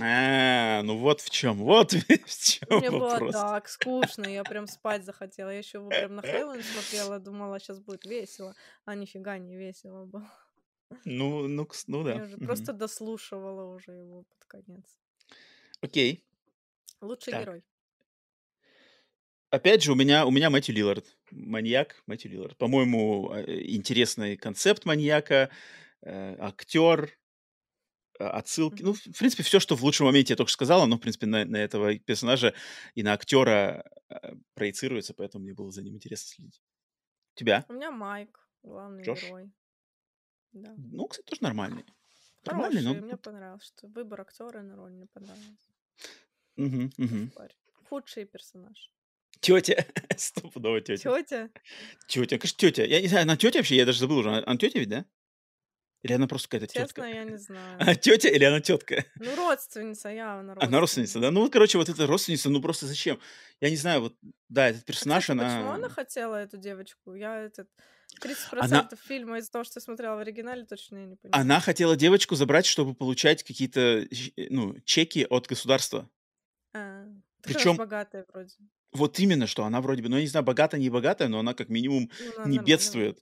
А, 0.00 0.82
ну 0.82 0.96
вот 0.98 1.20
в 1.20 1.30
чем, 1.30 1.58
вот 1.58 1.92
в 2.26 2.42
чем 2.42 2.78
Мне 2.78 2.90
было 2.90 3.08
вопрос. 3.10 3.32
так 3.34 3.68
скучно, 3.68 4.26
я 4.26 4.44
прям 4.44 4.66
спать 4.66 5.04
захотела. 5.04 5.50
Я 5.50 5.58
еще 5.58 5.78
его 5.78 5.88
прям 5.88 6.16
на 6.16 6.22
Хэллоуин 6.22 6.62
смотрела, 6.62 7.18
думала, 7.18 7.58
сейчас 7.58 7.80
будет 7.80 8.04
весело. 8.04 8.54
А 8.84 8.94
нифига 8.94 9.38
не 9.38 9.56
весело 9.56 10.04
было. 10.04 10.30
Ну, 11.04 11.48
ну, 11.48 11.68
ну 11.86 12.08
Я 12.08 12.14
да. 12.14 12.22
уже 12.24 12.36
мгм. 12.36 12.46
просто 12.46 12.72
дослушивала 12.72 13.74
уже 13.74 13.92
его 13.92 14.22
под 14.22 14.44
конец. 14.46 14.84
Окей. 15.80 16.24
Лучший 17.00 17.32
Так. 17.32 17.42
герой. 17.42 17.64
Опять 19.50 19.82
же, 19.82 19.92
у 19.92 19.94
меня, 19.94 20.26
у 20.26 20.30
меня 20.30 20.50
Мэтью 20.50 20.74
Лиллард. 20.74 21.06
Маньяк 21.30 22.02
Мэтью 22.06 22.30
Лиллард. 22.30 22.56
По-моему, 22.58 23.32
э, 23.32 23.62
интересный 23.66 24.36
концепт 24.36 24.84
маньяка, 24.84 25.50
э, 26.02 26.36
актер, 26.38 27.18
отсылки. 28.18 28.82
Ну, 28.82 28.92
в 28.94 29.18
принципе, 29.18 29.42
все, 29.42 29.60
что 29.60 29.76
в 29.76 29.82
лучшем 29.84 30.06
моменте 30.06 30.32
я 30.32 30.36
только 30.36 30.48
что 30.48 30.54
сказала, 30.56 30.86
но, 30.86 30.96
в 30.96 31.00
принципе, 31.00 31.26
на, 31.26 31.44
на 31.44 31.56
этого 31.56 31.96
персонажа 31.98 32.54
и 32.94 33.02
на 33.02 33.12
актера 33.12 33.84
э, 34.08 34.34
проецируется, 34.54 35.14
поэтому 35.14 35.44
мне 35.44 35.54
было 35.54 35.70
за 35.70 35.82
ним 35.82 35.94
интересно 35.94 36.28
следить. 36.28 36.62
Тебя, 37.34 37.64
У 37.68 37.72
меня 37.72 37.90
Майк, 37.90 38.48
главный 38.62 39.04
Джош? 39.04 39.22
герой. 39.22 39.52
Да. 40.52 40.74
Ну, 40.76 41.06
кстати, 41.06 41.26
тоже 41.26 41.42
нормальный. 41.42 41.84
Нормальный, 42.44 42.82
Хороший, 42.82 43.00
но... 43.00 43.06
мне 43.06 43.16
понравилось, 43.16 43.64
что 43.64 43.88
выбор 43.88 44.20
актера 44.22 44.62
на 44.62 44.76
роль 44.76 44.92
мне 44.92 45.06
понравился. 45.06 45.70
Мгм. 46.56 47.30
Парень. 47.34 47.56
Худший 47.88 48.24
персонаж. 48.24 48.90
Тетя. 49.40 49.86
Стопудово 50.16 50.80
тетя. 50.80 51.10
Тетя? 51.10 51.50
Тетя, 52.08 52.38
конечно, 52.38 52.58
тетя. 52.58 52.84
Я 52.84 53.00
не 53.00 53.08
знаю, 53.08 53.22
она 53.22 53.36
тетя 53.36 53.60
вообще, 53.60 53.76
я 53.76 53.86
даже 53.86 54.00
забыл 54.00 54.18
уже. 54.18 54.30
Она, 54.30 54.42
она 54.44 54.56
тетя 54.56 54.78
ведь, 54.80 54.88
да? 54.88 55.04
Или 56.02 56.12
она 56.12 56.28
просто 56.28 56.48
какая-то 56.48 56.72
тетка? 56.72 57.02
Честно, 57.02 57.16
я 57.16 57.24
не 57.24 57.36
знаю. 57.36 57.80
Она 57.80 57.94
тетя 57.96 58.28
или 58.28 58.44
она 58.44 58.60
тетка? 58.60 59.04
Ну, 59.16 59.34
родственница, 59.34 60.08
явно 60.10 60.54
Она 60.60 60.80
родственница, 60.80 61.18
да? 61.18 61.30
Ну 61.30 61.40
вот, 61.40 61.52
короче, 61.52 61.76
вот 61.78 61.88
эта 61.88 62.06
родственница, 62.06 62.50
ну 62.50 62.62
просто 62.62 62.86
зачем? 62.86 63.18
Я 63.60 63.70
не 63.70 63.76
знаю, 63.76 64.02
вот, 64.02 64.14
да, 64.48 64.68
этот 64.68 64.82
А, 64.82 64.86
персонаж, 64.86 65.24
кстати, 65.24 65.38
почему 65.38 65.60
она... 65.62 65.74
она 65.74 65.88
хотела 65.88 66.36
эту 66.36 66.56
девочку? 66.56 67.14
Я 67.14 67.40
этот... 67.40 67.68
30% 68.22 68.58
Она, 68.60 68.88
фильма 69.06 69.38
из-за 69.38 69.50
того, 69.50 69.64
что 69.64 69.78
я 69.78 69.82
смотрела 69.82 70.16
в 70.16 70.20
оригинале, 70.20 70.64
точно 70.64 70.96
я 70.98 71.06
не 71.06 71.16
понимаю. 71.16 71.42
она 71.42 71.60
хотела 71.60 71.94
девочку 71.94 72.36
забрать, 72.36 72.64
чтобы 72.64 72.94
получать 72.94 73.42
какие-то, 73.42 73.80
э, 73.80 74.06
ну, 74.50 74.76
чеки 74.84 75.26
от 75.28 75.46
государства. 75.46 76.08
А, 76.74 77.02
она 77.02 77.20
Причем 77.42 77.76
богатая 77.76 78.24
вроде. 78.32 78.54
вот 78.92 79.18
именно, 79.18 79.46
что 79.46 79.64
она 79.64 79.80
вроде 79.80 80.02
бы, 80.02 80.08
ну, 80.08 80.16
я 80.16 80.22
не 80.22 80.28
знаю, 80.28 80.44
богатая, 80.44 80.80
не 80.80 80.90
богатая, 80.90 81.28
но 81.28 81.40
она 81.40 81.54
как 81.54 81.68
минимум 81.68 82.10
Ну, 82.18 82.32
она 82.42 82.50
не 82.50 82.58
бедствует. 82.58 83.20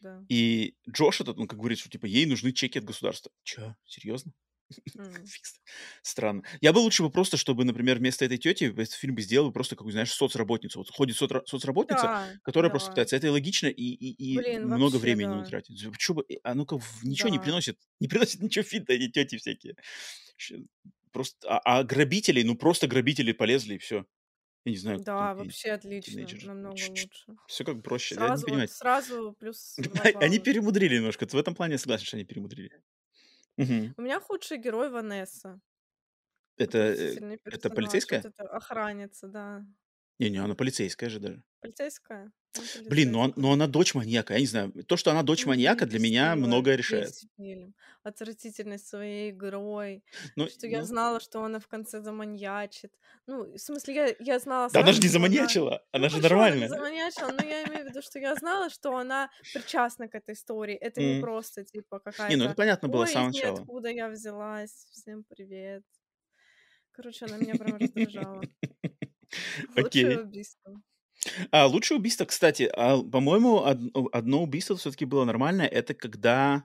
Да. 0.00 0.24
И 0.28 0.74
Джош 0.90 1.20
этот, 1.20 1.38
он 1.38 1.46
как 1.48 1.58
говорит, 1.58 1.78
что 1.78 1.88
типа 1.90 2.06
ей 2.06 2.26
нужны 2.26 2.52
чеки 2.52 2.78
от 2.78 2.84
государства. 2.84 3.32
Че, 3.44 3.76
серьезно? 3.84 4.32
С- 4.70 5.60
Странно. 6.02 6.42
Я 6.60 6.72
бы 6.74 6.78
лучше 6.78 7.02
бы 7.02 7.10
просто, 7.10 7.36
чтобы, 7.38 7.64
например, 7.64 7.98
вместо 7.98 8.24
этой 8.24 8.36
тети 8.38 8.64
этот 8.64 8.92
фильм 8.92 9.14
бы 9.14 9.22
сделал 9.22 9.50
просто 9.52 9.76
какую, 9.76 9.92
знаешь, 9.92 10.12
соцработницу. 10.12 10.78
Вот 10.80 10.90
ходит 10.90 11.16
соцра- 11.20 11.42
соцработница, 11.46 12.08
Да, 12.08 12.32
которая 12.42 12.70
просто 12.70 12.90
пытается. 12.90 13.16
Это 13.16 13.28
и 13.28 13.30
логично, 13.30 13.66
и, 13.68 13.82
и, 13.82 14.34
и 14.34 14.36
Блин, 14.36 14.62
много 14.62 14.94
вообще, 14.94 14.98
времени 14.98 15.34
не 15.34 15.44
тратит. 15.44 15.76
Чё 15.98 16.14
бы, 16.14 16.24
а 16.42 16.54
ну-ка, 16.54 16.78
ничего 17.02 17.30
не 17.30 17.38
приносит. 17.38 17.78
Не 18.00 18.08
приносит 18.08 18.42
ничего 18.42 18.62
фита 18.62 18.92
эти 18.92 19.08
тети 19.10 19.38
всякие. 19.38 19.76
Просто, 21.12 21.48
а, 21.48 21.78
а 21.80 21.84
грабителей, 21.84 22.44
ну 22.44 22.54
просто 22.54 22.86
грабители 22.86 23.32
полезли 23.32 23.74
и 23.76 23.78
все. 23.78 24.04
Я 24.64 24.72
не 24.72 24.78
знаю, 24.78 25.04
Да, 25.04 25.34
и 25.34 25.34
вообще 25.34 25.72
отлично, 25.72 26.12
тинейджеры. 26.12 26.46
намного 26.46 26.84
лучше. 26.84 27.38
Все 27.46 27.64
как 27.64 27.82
проще. 27.82 28.16
Я 28.16 28.30
не 28.30 28.36
Сразу, 28.36 28.46
вот, 28.48 28.50
понимаю. 28.50 28.68
сразу 28.68 29.32
плюс 29.38 29.80
два 29.82 30.08
Они 30.20 30.38
балла. 30.38 30.38
перемудрили 30.38 30.96
немножко. 30.96 31.26
В 31.26 31.34
этом 31.34 31.54
плане 31.54 31.72
я 31.74 31.78
согласен, 31.78 32.04
что 32.06 32.16
они 32.16 32.24
перемудрили. 32.24 32.82
Мгм. 33.58 33.94
У 33.96 34.02
меня 34.02 34.20
худший 34.20 34.58
герой 34.58 34.90
Ванесса. 34.90 35.60
Это, 36.56 36.78
э, 36.78 37.18
Отвратительный 37.18 37.38
это 37.50 37.70
персонаж. 37.70 38.04
Вот 38.10 38.10
полицейская? 38.14 38.20
эта 38.22 38.44
охранница, 38.44 39.28
да. 39.28 39.66
Не-не, 40.20 40.38
она 40.38 40.54
полицейская 40.54 41.10
же 41.10 41.18
даже. 41.20 41.42
Полицейская? 41.60 42.32
Ну, 42.56 42.62
Блин, 42.88 43.10
но, 43.12 43.18
полицейская. 43.20 43.42
но 43.42 43.52
она 43.52 43.66
дочь 43.66 43.94
маньяка. 43.94 44.34
Я 44.34 44.40
не 44.40 44.46
знаю. 44.46 44.72
То, 44.86 44.96
что 44.96 45.10
она 45.10 45.22
дочь 45.22 45.44
Ну, 45.44 45.50
маньяка, 45.50 45.86
для 45.86 45.98
меня 45.98 46.34
многое 46.36 46.76
решает. 46.76 47.14
фильм. 47.36 47.74
Отвратительность 48.02 48.86
своей 48.86 49.30
игрой. 49.30 50.02
Ну, 50.36 50.48
Что 50.48 50.66
я 50.66 50.80
ну, 50.80 50.84
знала, 50.86 51.20
что 51.20 51.42
она 51.42 51.58
в 51.58 51.66
конце 51.68 52.00
заманьячит. 52.00 52.92
Ну, 53.26 53.52
в 53.52 53.58
смысле, 53.58 53.94
я, 53.94 54.16
я 54.18 54.38
знала 54.38 54.70
да 54.72 54.80
она 54.80 54.92
же 54.92 55.00
не 55.00 55.08
что 55.08 55.18
она... 55.18 55.26
заманьячила. 55.28 55.70
Ну, 55.70 55.98
Она 55.98 56.08
же 56.08 56.16
хорошо, 56.16 56.34
она 56.36 56.44
нормальная. 56.44 56.68
заманьячила, 56.68 57.32
но 57.32 57.44
я 57.44 57.64
имею 57.64 57.84
в 57.84 57.88
виду, 57.90 58.02
что 58.02 58.18
я 58.18 58.34
знала, 58.36 58.70
что 58.70 58.96
она 58.96 59.30
причастна 59.52 60.08
к 60.08 60.14
этой 60.14 60.34
истории. 60.34 60.74
Это 60.76 61.00
не 61.02 61.20
просто, 61.20 61.64
типа, 61.64 62.00
Не, 62.28 62.36
ну 62.36 62.44
это 62.44 62.54
какая-то... 62.54 62.54
понятно 62.54 62.88
было 62.88 63.04
с 63.06 63.12
самого 63.12 63.28
начала. 63.30 63.56
ниоткуда 63.56 63.88
я 63.90 64.08
взялась. 64.08 64.86
Всем 64.92 65.24
привет. 65.24 65.82
Короче, 66.92 67.26
она 67.26 67.36
меня 67.36 67.54
прям 67.54 67.76
раздражала. 67.76 68.42
Лучшее 69.76 70.20
убийство. 70.20 70.80
А 71.50 71.66
лучшее 71.66 71.98
убийство, 71.98 72.24
кстати, 72.24 72.70
а, 72.74 72.98
по-моему, 73.02 73.56
од- 73.56 73.80
одно 74.12 74.42
убийство 74.42 74.76
все-таки 74.76 75.04
было 75.04 75.24
нормальное. 75.24 75.66
Это 75.66 75.94
когда 75.94 76.64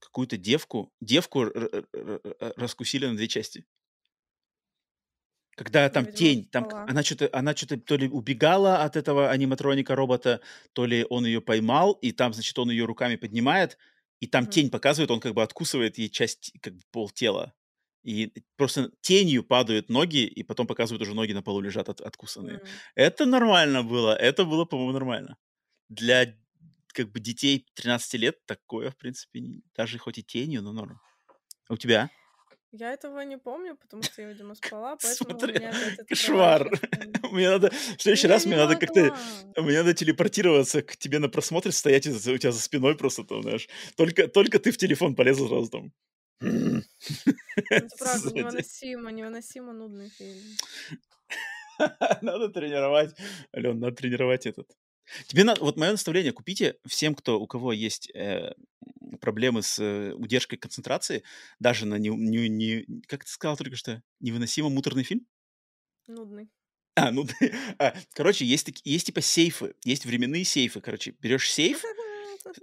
какую-то 0.00 0.36
девку, 0.36 0.92
девку 1.00 1.42
р- 1.42 1.52
р- 1.56 1.88
р- 1.92 2.20
р- 2.40 2.52
раскусили 2.56 3.06
на 3.06 3.16
две 3.16 3.28
части. 3.28 3.64
Когда 5.56 5.88
Я, 5.90 5.90
там 5.90 6.06
видимо, 6.06 6.30
тень, 6.30 6.46
там 6.48 6.64
к- 6.66 6.76
спала. 6.76 6.84
она 6.86 7.02
что-то, 7.02 7.28
она 7.32 7.54
что-то 7.56 7.78
то 7.78 7.96
ли 7.96 8.08
убегала 8.08 8.84
от 8.84 8.96
этого 8.96 9.30
аниматроника 9.30 9.96
робота, 9.96 10.40
то 10.72 10.86
ли 10.86 11.04
он 11.10 11.26
ее 11.26 11.40
поймал, 11.40 11.92
и 11.94 12.12
там, 12.12 12.32
значит, 12.32 12.56
он 12.58 12.70
ее 12.70 12.84
руками 12.84 13.16
поднимает, 13.16 13.76
и 14.20 14.26
там 14.28 14.46
Мгм. 14.46 14.46
тень 14.46 14.70
показывает, 14.70 15.10
он 15.10 15.18
как 15.20 15.34
бы 15.34 15.42
откусывает 15.42 15.98
ей 15.98 16.10
часть, 16.10 16.52
как 16.62 16.74
бы 16.76 16.82
пол 16.92 17.10
тела. 17.10 17.54
И 18.02 18.32
просто 18.56 18.90
тенью 19.00 19.42
падают 19.44 19.88
ноги, 19.90 20.24
и 20.24 20.42
потом 20.42 20.66
показывают 20.66 21.02
уже 21.02 21.14
ноги 21.14 21.32
на 21.32 21.42
полу 21.42 21.60
лежат 21.60 21.88
от- 21.88 22.00
откусанные. 22.00 22.58
М. 22.58 22.66
Это 22.94 23.26
нормально 23.26 23.82
было, 23.82 24.14
это 24.14 24.44
было, 24.44 24.64
по-моему, 24.64 24.92
нормально. 24.92 25.36
Для 25.88 26.34
как 26.94 27.10
бы 27.12 27.20
детей 27.20 27.66
13 27.74 28.14
лет 28.16 28.44
такое, 28.46 28.90
в 28.90 28.96
принципе, 28.96 29.40
даже 29.74 29.98
хоть 29.98 30.18
и 30.18 30.22
тенью, 30.22 30.62
но 30.62 30.72
норм. 30.72 31.00
А 31.68 31.74
у 31.74 31.76
тебя? 31.76 32.10
Я 32.72 32.92
этого 32.92 33.20
не 33.22 33.38
помню, 33.38 33.76
потому 33.76 34.02
что 34.02 34.20
я, 34.22 34.28
видимо, 34.28 34.54
спала, 34.54 34.96
поэтому 35.02 35.36
у 35.36 35.38
Смотри, 35.38 35.54
меня 35.58 35.70
опять 35.70 35.94
это 35.94 36.04
кошмар. 36.04 36.70
Мне 37.32 37.48
надо... 37.50 37.70
В 37.70 38.02
следующий 38.02 38.26
Я 38.26 38.34
раз 38.34 38.44
не 38.44 38.50
мне 38.50 38.58
надо 38.58 38.76
как-то... 38.76 39.16
Мне 39.56 39.78
надо 39.78 39.94
телепортироваться 39.94 40.82
к 40.82 40.96
тебе 40.96 41.18
на 41.18 41.28
просмотре, 41.28 41.72
стоять 41.72 42.06
у 42.06 42.38
тебя 42.38 42.52
за 42.52 42.60
спиной 42.60 42.94
просто 42.96 43.24
там, 43.24 43.42
знаешь. 43.42 43.68
Только, 43.96 44.28
только 44.28 44.58
ты 44.58 44.70
в 44.70 44.76
телефон 44.76 45.14
полезла 45.14 45.48
сразу 45.48 45.70
там. 45.70 45.92
Ну, 46.40 46.82
Сзади. 47.98 48.34
невыносимо, 48.34 49.10
невыносимо 49.10 49.72
нудный 49.72 50.10
фильм. 50.10 50.42
Надо 52.22 52.48
тренировать. 52.48 53.14
Ален, 53.54 53.78
надо 53.78 53.96
тренировать 53.96 54.46
этот. 54.46 54.68
Тебе 55.26 55.44
надо, 55.44 55.62
вот 55.62 55.76
мое 55.76 55.92
наставление, 55.92 56.32
купите 56.32 56.76
всем, 56.86 57.14
кто, 57.14 57.40
у 57.40 57.46
кого 57.46 57.72
есть 57.72 58.10
э, 58.14 58.52
проблемы 59.20 59.62
с 59.62 59.78
э, 59.78 60.12
удержкой 60.12 60.58
концентрации, 60.58 61.22
даже 61.60 61.86
на 61.86 61.94
не, 61.96 62.10
не, 62.10 62.48
не- 62.48 63.02
как 63.06 63.24
ты 63.24 63.30
сказал 63.30 63.56
только 63.56 63.76
что, 63.76 64.02
невыносимо 64.20 64.68
муторный 64.68 65.04
фильм? 65.04 65.26
Нудный. 66.08 66.50
А, 66.94 67.10
ну, 67.10 67.26
а, 67.78 67.94
короче, 68.12 68.44
есть, 68.44 68.70
есть 68.84 69.06
типа 69.06 69.20
сейфы, 69.22 69.74
есть 69.84 70.04
временные 70.04 70.44
сейфы, 70.44 70.80
короче, 70.80 71.14
берешь 71.20 71.50
сейф, 71.50 71.82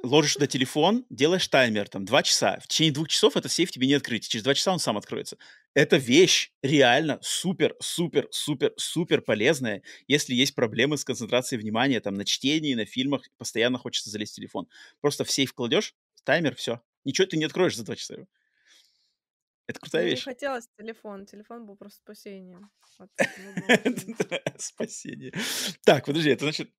ложишь 0.04 0.34
туда 0.34 0.48
телефон, 0.48 1.06
делаешь 1.10 1.48
таймер, 1.48 1.90
там, 1.90 2.06
два 2.06 2.24
часа. 2.24 2.60
В 2.62 2.68
течение 2.68 2.94
двух 2.94 3.08
часов 3.08 3.38
этот 3.38 3.52
сейф 3.52 3.72
тебе 3.72 3.88
не 3.88 3.94
открыть. 3.94 4.28
Через 4.28 4.44
два 4.44 4.54
часа 4.54 4.72
он 4.74 4.80
сам 4.80 4.98
откроется. 4.98 5.38
Эта 5.74 5.98
вещь 5.98 6.52
реально 6.62 7.20
супер, 7.22 7.76
супер, 7.80 8.28
супер, 8.32 8.74
супер 8.78 9.22
полезная, 9.22 9.82
если 10.08 10.34
есть 10.34 10.56
проблемы 10.56 10.98
с 10.98 11.04
концентрацией 11.04 11.62
внимания, 11.62 12.00
там, 12.00 12.14
на 12.16 12.26
чтении, 12.26 12.74
на 12.74 12.86
фильмах, 12.86 13.24
постоянно 13.38 13.78
хочется 13.78 14.10
залезть 14.10 14.34
в 14.34 14.36
телефон. 14.36 14.68
Просто 15.02 15.24
в 15.24 15.32
сейф 15.32 15.54
кладешь, 15.54 15.96
таймер, 16.24 16.56
все. 16.56 16.82
Ничего 17.04 17.28
ты 17.28 17.38
не 17.38 17.46
откроешь 17.46 17.76
за 17.76 17.84
два 17.84 17.96
часа. 17.96 18.16
Это 19.68 19.80
крутая 19.80 20.04
Мне 20.04 20.12
не 20.12 20.16
вещь. 20.16 20.24
хотелось 20.24 20.68
телефон. 20.78 21.26
Телефон 21.26 21.66
был 21.66 21.76
просто 21.76 22.00
спасением. 22.00 22.70
Спасение. 24.58 25.34
Так, 25.84 26.06
подожди, 26.06 26.30
это 26.30 26.46
значит... 26.46 26.72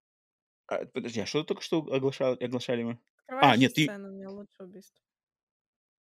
а, 0.68 0.84
Подожди, 0.86 1.20
а 1.20 1.26
что 1.26 1.44
только 1.44 1.62
что 1.62 1.78
оглашали, 1.78 2.42
оглашали 2.42 2.82
мы? 2.82 2.98
А, 3.28 3.56
нет, 3.56 3.74
ты... 3.74 3.84
сцена 3.84 4.08
у 4.08 4.12
меня 4.12 4.30
лучшее 4.30 4.66
убийство. 4.66 5.00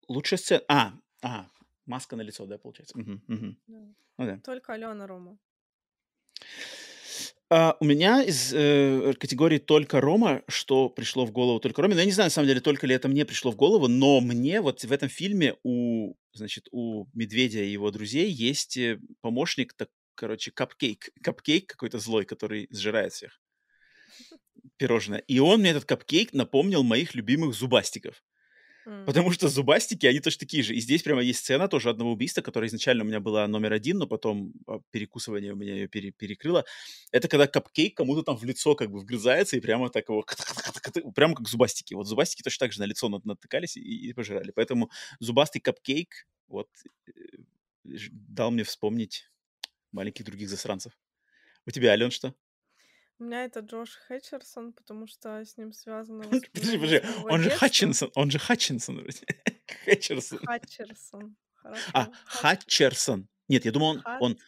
Лучшая 0.08 0.38
сцена... 0.38 0.64
А, 0.68 0.94
а, 1.22 1.48
маска 1.86 2.16
на 2.16 2.22
лицо, 2.22 2.46
да, 2.46 2.58
получается? 2.58 2.98
Мгм, 2.98 3.24
мгм. 3.28 3.60
Да. 3.68 3.78
Ну 4.18 4.26
да. 4.26 4.40
Только 4.44 4.74
Алена 4.74 5.08
Рома. 5.08 5.38
А, 7.50 7.78
у 7.80 7.86
меня 7.86 8.24
из 8.24 8.52
э, 8.52 9.14
категории 9.20 9.60
только 9.60 10.02
Рома, 10.02 10.42
что 10.48 10.90
пришло 10.90 11.24
в 11.26 11.32
голову 11.32 11.60
только 11.60 11.82
Роме. 11.82 11.94
Но 11.94 12.00
я 12.02 12.06
не 12.06 12.12
знаю, 12.12 12.28
на 12.28 12.32
самом 12.32 12.48
деле, 12.48 12.62
только 12.62 12.88
ли 12.88 12.96
это 12.96 13.08
мне 13.08 13.26
пришло 13.26 13.52
в 13.52 13.56
голову, 13.56 13.88
но 13.88 14.22
мне 14.22 14.60
вот 14.60 14.84
в 14.84 14.92
этом 14.92 15.08
фильме 15.08 15.56
у, 15.64 16.16
значит, 16.34 16.68
у 16.72 17.06
Медведя 17.14 17.60
и 17.60 17.72
его 17.72 17.92
друзей 17.92 18.30
есть 18.32 18.78
э, 18.78 19.00
помощник, 19.22 19.74
так, 19.74 19.90
короче, 20.16 20.50
капкейк. 20.52 21.10
Капкейк 21.22 21.70
какой-то 21.70 22.00
злой, 22.00 22.26
который 22.26 22.68
сжирает 22.72 23.14
всех. 23.14 23.40
Пирожное. 24.84 25.20
И 25.20 25.40
он 25.40 25.62
мне 25.62 25.70
этот 25.70 25.86
капкейк 25.86 26.34
напомнил 26.34 26.84
моих 26.84 27.16
любимых 27.16 27.56
зубастиков. 27.56 28.22
Потому 29.06 29.32
что 29.32 29.48
зубастики, 29.48 30.06
они 30.06 30.20
точно 30.20 30.42
такие 30.42 30.62
же. 30.62 30.76
И 30.76 30.82
здесь 30.82 31.04
прямо 31.04 31.22
есть 31.22 31.40
сцена 31.40 31.70
тоже 31.70 31.90
одного 31.90 32.12
убийства, 32.12 32.42
которая 32.42 32.68
изначально 32.68 33.06
у 33.06 33.08
меня 33.08 33.22
была 33.22 33.48
номер 33.48 33.72
один, 33.72 33.98
но 33.98 34.08
потом 34.08 34.52
а, 34.68 34.82
перекусывание 34.92 35.54
у 35.54 35.56
меня 35.56 35.74
ее 35.74 35.88
пере- 35.88 36.12
перекрыло. 36.12 36.66
Это 37.14 37.30
когда 37.30 37.48
капкейк 37.48 37.96
кому-то 37.96 38.24
там 38.24 38.36
в 38.36 38.44
лицо 38.44 38.76
как 38.76 38.92
бы 38.92 39.00
вгрызается 39.00 39.56
и 39.56 39.62
прямо 39.62 39.90
так 39.90 40.10
его... 40.10 40.26
Прямо 41.16 41.36
как 41.36 41.48
зубастики. 41.48 41.94
Вот 41.94 42.06
зубастики 42.06 42.42
точно 42.42 42.66
так 42.66 42.74
же 42.74 42.82
на 42.82 42.86
лицо 42.86 43.08
нат- 43.08 43.24
натыкались 43.24 43.78
и, 43.78 44.10
и 44.10 44.12
пожирали. 44.12 44.52
Поэтому 44.52 44.92
зубастый 45.22 45.62
капкейк 45.62 46.28
вот 46.50 46.68
э, 47.08 47.12
дал 48.12 48.52
мне 48.52 48.66
вспомнить 48.66 49.32
маленьких 49.94 50.26
других 50.26 50.50
засранцев. 50.50 50.92
У 51.66 51.72
тебя, 51.72 51.92
Ален, 51.92 52.12
что? 52.12 52.36
У 53.20 53.26
меня 53.26 53.46
это 53.46 53.60
Джош 53.60 53.96
Хэтчерсон, 54.08 54.74
потому 54.74 55.08
что 55.08 55.46
с 55.46 55.58
ним 55.58 55.72
связано 55.72 56.24
Подожди, 56.24 56.78
подожди, 56.78 57.02
он 57.30 57.42
же. 57.42 57.50
Хатчинсон, 57.52 58.12
он 58.16 58.32
же 58.32 58.40
Хатчинсон. 58.40 59.06
Хэтчерсон. 59.86 60.40
Хатчерсон. 60.40 61.36
А, 61.94 62.10
Хатчерсон. 62.26 63.30
Нет, 63.48 63.66
я 63.66 63.72
думал, 63.72 64.02
он, 64.06 64.20
он... 64.20 64.40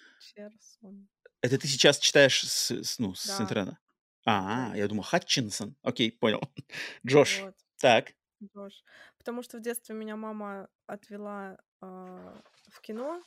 Это 1.41 1.57
ты 1.59 1.67
сейчас 1.67 1.99
читаешь 1.99 2.41
с, 2.41 2.71
с, 2.71 2.99
ну, 2.99 3.13
с 3.13 3.27
Да, 3.27 3.43
интернета? 3.43 3.77
А, 4.25 4.73
я 4.75 4.87
думал, 4.87 5.03
Хатчинсон. 5.03 5.75
Окей, 5.83 6.11
понял. 6.11 6.41
Джош. 7.05 7.41
вот, 7.41 7.55
Так. 7.77 8.13
Джош. 8.43 8.83
Потому 9.17 9.43
что 9.43 9.57
в 9.57 9.61
детстве 9.61 9.95
меня 9.95 10.15
мама 10.15 10.67
отвела 10.87 11.57
а, 11.81 12.41
в 12.69 12.81
кино, 12.81 13.21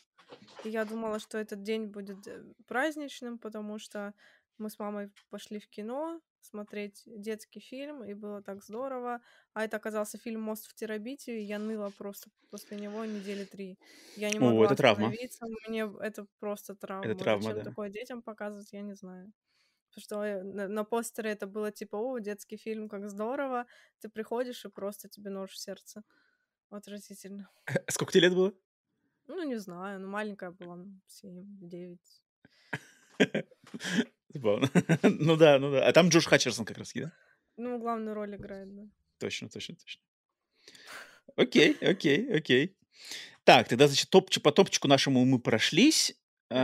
и 0.64 0.68
я 0.68 0.84
думала, 0.84 1.18
что 1.20 1.38
этот 1.38 1.62
день 1.62 1.86
будет 1.86 2.26
э, 2.26 2.44
праздничным, 2.66 3.38
потому 3.38 3.78
что 3.78 4.12
мы 4.58 4.70
с 4.70 4.78
мамой 4.78 5.10
пошли 5.30 5.58
в 5.60 5.68
кино 5.68 6.20
смотреть 6.40 7.02
детский 7.06 7.60
фильм, 7.60 8.04
и 8.04 8.14
было 8.14 8.42
так 8.42 8.62
здорово. 8.62 9.20
А 9.54 9.64
это 9.64 9.76
оказался 9.76 10.18
фильм 10.18 10.40
«Мост 10.42 10.66
в 10.66 10.74
Терабитию», 10.74 11.38
и 11.38 11.42
я 11.42 11.58
ныла 11.58 11.90
просто 11.90 12.30
после 12.50 12.76
него 12.78 13.04
недели 13.04 13.44
три. 13.44 13.78
Я 14.16 14.30
не 14.30 14.38
О, 14.38 14.42
могла 14.42 14.66
это 14.66 14.76
травма. 14.76 15.08
мне 15.68 15.90
это 16.00 16.26
просто 16.38 16.72
Это 16.72 16.80
травма. 16.86 17.14
травма, 17.18 17.42
Зачем 17.42 17.58
да. 17.58 17.70
такое 17.70 17.90
детям 17.90 18.22
показывать, 18.22 18.72
я 18.72 18.82
не 18.82 18.94
знаю. 18.94 19.32
Потому 19.90 20.02
что 20.02 20.24
э, 20.24 20.42
на, 20.42 20.68
на 20.68 20.84
постере 20.84 21.30
это 21.30 21.46
было 21.46 21.72
типа, 21.72 21.96
о, 21.96 22.18
детский 22.18 22.56
фильм, 22.56 22.88
как 22.88 23.08
здорово. 23.08 23.66
Ты 24.00 24.08
приходишь, 24.08 24.64
и 24.64 24.68
просто 24.68 25.08
тебе 25.08 25.30
нож 25.30 25.50
в 25.52 25.58
сердце. 25.58 26.02
Отвратительно. 26.70 27.50
Сколько 27.88 28.12
тебе 28.12 28.22
лет 28.22 28.34
было? 28.34 28.54
Ну, 29.26 29.42
не 29.44 29.56
знаю, 29.58 30.00
ну, 30.00 30.08
маленькая 30.08 30.50
была, 30.50 30.76
ну, 30.76 31.00
7, 31.06 31.44
9. 31.60 32.22
Забавно. 34.28 34.68
Ну 35.02 35.36
да, 35.36 35.58
ну 35.58 35.72
да. 35.72 35.86
А 35.86 35.92
там 35.92 36.08
Джош 36.08 36.26
Хатчерсон 36.26 36.64
как 36.64 36.78
раз, 36.78 36.92
да? 36.94 37.12
Ну, 37.56 37.78
главную 37.78 38.14
роль 38.14 38.36
играет, 38.36 38.74
да. 38.74 38.82
Точно, 39.18 39.48
точно, 39.48 39.76
точно. 39.76 40.02
Окей, 41.36 41.76
окей, 41.80 42.36
окей. 42.36 42.76
Так, 43.44 43.68
тогда, 43.68 43.86
значит, 43.86 44.10
топ, 44.10 44.30
по 44.42 44.52
топчику 44.52 44.88
нашему 44.88 45.24
мы 45.24 45.38
прошлись. 45.38 46.14
Да. 46.50 46.56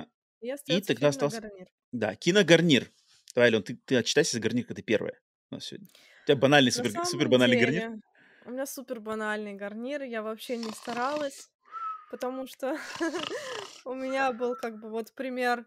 А, 0.00 0.06
И 0.40 0.76
И 0.76 0.80
тогда 0.80 1.08
остался... 1.08 1.40
гарнир. 1.40 1.66
Да, 1.92 2.14
киногарнир. 2.14 2.90
Давай, 3.34 3.48
Ален, 3.48 3.62
ты, 3.62 3.76
ты 3.84 3.96
отчитайся 3.96 4.32
за 4.36 4.40
гарнир, 4.40 4.64
когда 4.64 4.76
ты 4.76 4.82
первая 4.82 5.18
у 5.50 5.54
нас 5.54 5.66
сегодня. 5.66 5.88
У 5.88 6.26
тебя 6.26 6.36
банальный, 6.36 6.70
На 6.70 6.72
супер, 6.72 7.04
супер 7.06 7.28
банальный 7.28 7.58
гарнир. 7.58 7.80
деле, 7.80 8.00
у 8.44 8.50
меня 8.50 8.66
супер 8.66 9.00
банальный 9.00 9.54
гарнир, 9.54 10.02
я 10.02 10.22
вообще 10.22 10.56
не 10.56 10.70
старалась, 10.72 11.50
потому 12.10 12.46
что 12.46 12.78
у 13.84 13.94
меня 13.94 14.32
был 14.32 14.54
как 14.56 14.80
бы 14.80 14.90
вот 14.90 15.12
пример 15.12 15.66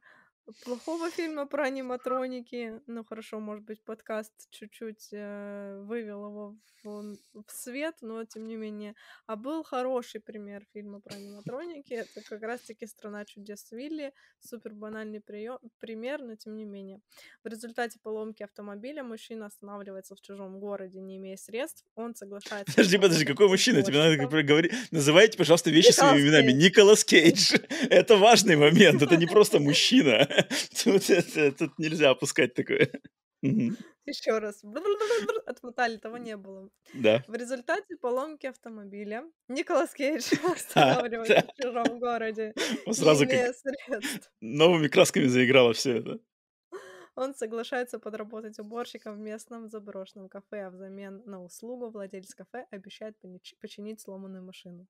плохого 0.63 1.09
фильма 1.09 1.45
про 1.45 1.65
аниматроники. 1.65 2.81
Ну 2.87 3.03
хорошо, 3.03 3.39
может 3.39 3.63
быть, 3.65 3.83
подкаст 3.83 4.31
чуть-чуть 4.49 5.09
э, 5.11 5.81
вывел 5.83 6.25
его 6.25 6.55
в, 6.83 7.15
в 7.33 7.51
свет, 7.51 7.95
но 8.01 8.25
тем 8.25 8.47
не 8.47 8.55
менее. 8.55 8.95
А 9.27 9.35
был 9.35 9.63
хороший 9.63 10.19
пример 10.21 10.63
фильма 10.73 10.99
про 10.99 11.15
аниматроники. 11.15 11.93
Это 11.93 12.21
как 12.27 12.41
раз-таки 12.41 12.87
«Страна 12.87 13.25
чудес 13.25 13.71
Вилли». 13.71 14.13
Супер 14.39 14.73
банальный 14.73 15.19
приё- 15.19 15.59
пример, 15.79 16.21
но 16.21 16.35
тем 16.35 16.55
не 16.55 16.65
менее. 16.65 16.99
В 17.43 17.47
результате 17.47 17.99
поломки 18.01 18.43
автомобиля 18.43 19.03
мужчина 19.03 19.45
останавливается 19.45 20.15
в 20.15 20.21
чужом 20.21 20.59
городе, 20.59 20.99
не 20.99 21.17
имея 21.17 21.37
средств. 21.37 21.85
Он 21.95 22.15
соглашается 22.15 22.73
Подожди, 22.75 22.97
подожди, 22.97 23.25
какой 23.25 23.47
мужчина? 23.47 23.83
Тебе 23.83 23.97
надо 23.99 24.43
говорить. 24.43 24.73
Называйте, 24.91 25.37
пожалуйста, 25.37 25.69
вещи 25.69 25.91
своими 25.91 26.21
именами. 26.21 26.51
Николас 26.51 27.03
Кейдж. 27.03 27.55
Это 27.89 28.17
важный 28.17 28.55
момент. 28.55 29.01
Это 29.01 29.17
не 29.17 29.27
просто 29.27 29.59
мужчина. 29.71 30.27
Тут, 30.83 31.09
это- 31.09 31.51
тут 31.51 31.79
нельзя 31.79 32.09
опускать 32.11 32.53
такое. 32.53 32.89
Еще 34.05 34.39
раз. 34.39 34.63
Отмотали, 35.45 35.97
того 35.97 36.17
не 36.17 36.37
было. 36.37 36.69
Да. 36.93 37.23
В 37.27 37.35
результате 37.35 37.97
поломки 37.97 38.47
автомобиля 38.47 39.23
Николас 39.47 39.93
Кейдж 39.93 40.31
А, 40.43 40.51
останавливается 40.53 41.47
в 41.57 41.61
чужом 41.61 41.99
городе, 41.99 42.53
сразу 42.91 43.27
как 43.27 43.53
новыми 44.41 44.87
красками 44.87 45.27
заиграло 45.27 45.73
все 45.73 45.97
это. 45.97 46.19
Он 47.15 47.35
соглашается 47.35 47.99
подработать 47.99 48.57
уборщиком 48.59 49.15
в 49.17 49.19
местном 49.19 49.69
заброшенном 49.69 50.29
кафе, 50.29 50.67
а 50.67 50.69
взамен 50.69 51.21
на 51.25 51.43
услугу 51.43 51.89
владелец 51.89 52.33
кафе 52.33 52.65
обещает 52.71 53.15
починить 53.59 53.99
сломанную 54.01 54.43
машину. 54.43 54.87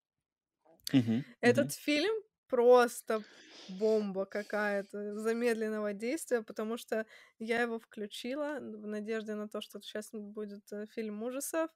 Мгм, 0.94 1.24
Этот 1.42 1.66
мгм. 1.68 1.72
фильм 1.72 2.16
просто 2.52 3.24
бомба 3.70 4.26
какая-то 4.26 5.18
замедленного 5.20 5.94
действия, 5.94 6.42
потому 6.42 6.78
что 6.78 7.06
я 7.40 7.62
его 7.62 7.80
включила 7.80 8.60
в 8.60 8.86
надежде 8.86 9.36
на 9.36 9.48
то, 9.48 9.62
что 9.62 9.80
сейчас 9.82 10.10
будет 10.12 10.62
э, 10.74 10.86
фильм 10.88 11.24
ужасов. 11.24 11.72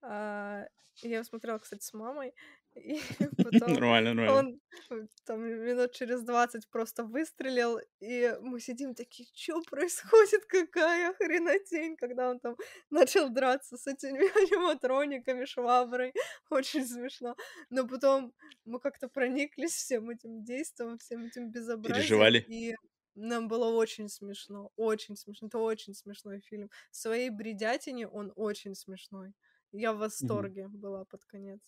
А, 0.00 0.64
я 1.02 1.16
его 1.16 1.24
смотрела, 1.24 1.58
кстати, 1.58 1.84
с 1.84 1.92
мамой. 1.92 2.34
И 2.76 3.00
потом 3.36 3.72
Нормально, 3.72 4.14
нормально. 4.14 4.60
он 4.90 4.98
э, 4.98 5.06
там 5.24 5.40
минут 5.42 5.92
через 5.92 6.22
20 6.22 6.68
просто 6.68 7.04
выстрелил, 7.04 7.80
и 8.00 8.36
мы 8.42 8.60
сидим 8.60 8.94
такие, 8.94 9.28
что 9.34 9.62
происходит, 9.62 10.44
какая 10.46 11.14
хренотень, 11.14 11.96
когда 11.96 12.30
он 12.30 12.38
там 12.38 12.56
начал 12.90 13.30
драться 13.30 13.76
с 13.76 13.86
этими 13.86 14.18
аниматрониками, 14.44 15.44
шваброй, 15.46 16.12
очень 16.50 16.86
смешно. 16.86 17.36
Но 17.70 17.86
потом 17.86 18.32
мы 18.64 18.78
как-то 18.80 19.08
прониклись 19.08 19.72
всем 19.72 20.10
этим 20.10 20.42
действием, 20.44 20.98
всем 20.98 21.24
этим 21.26 21.50
безобразием, 21.50 22.02
Переживали. 22.02 22.44
и 22.48 22.74
нам 23.14 23.48
было 23.48 23.70
очень 23.74 24.08
смешно, 24.10 24.70
очень 24.76 25.16
смешно. 25.16 25.48
Это 25.48 25.58
очень 25.58 25.94
смешной 25.94 26.40
фильм. 26.40 26.70
В 26.90 26.96
своей 26.96 27.30
бредятине 27.30 28.06
он 28.06 28.32
очень 28.36 28.74
смешной. 28.74 29.32
Я 29.72 29.92
в 29.94 29.98
восторге 29.98 30.68
была 30.68 31.04
под 31.06 31.24
конец. 31.24 31.60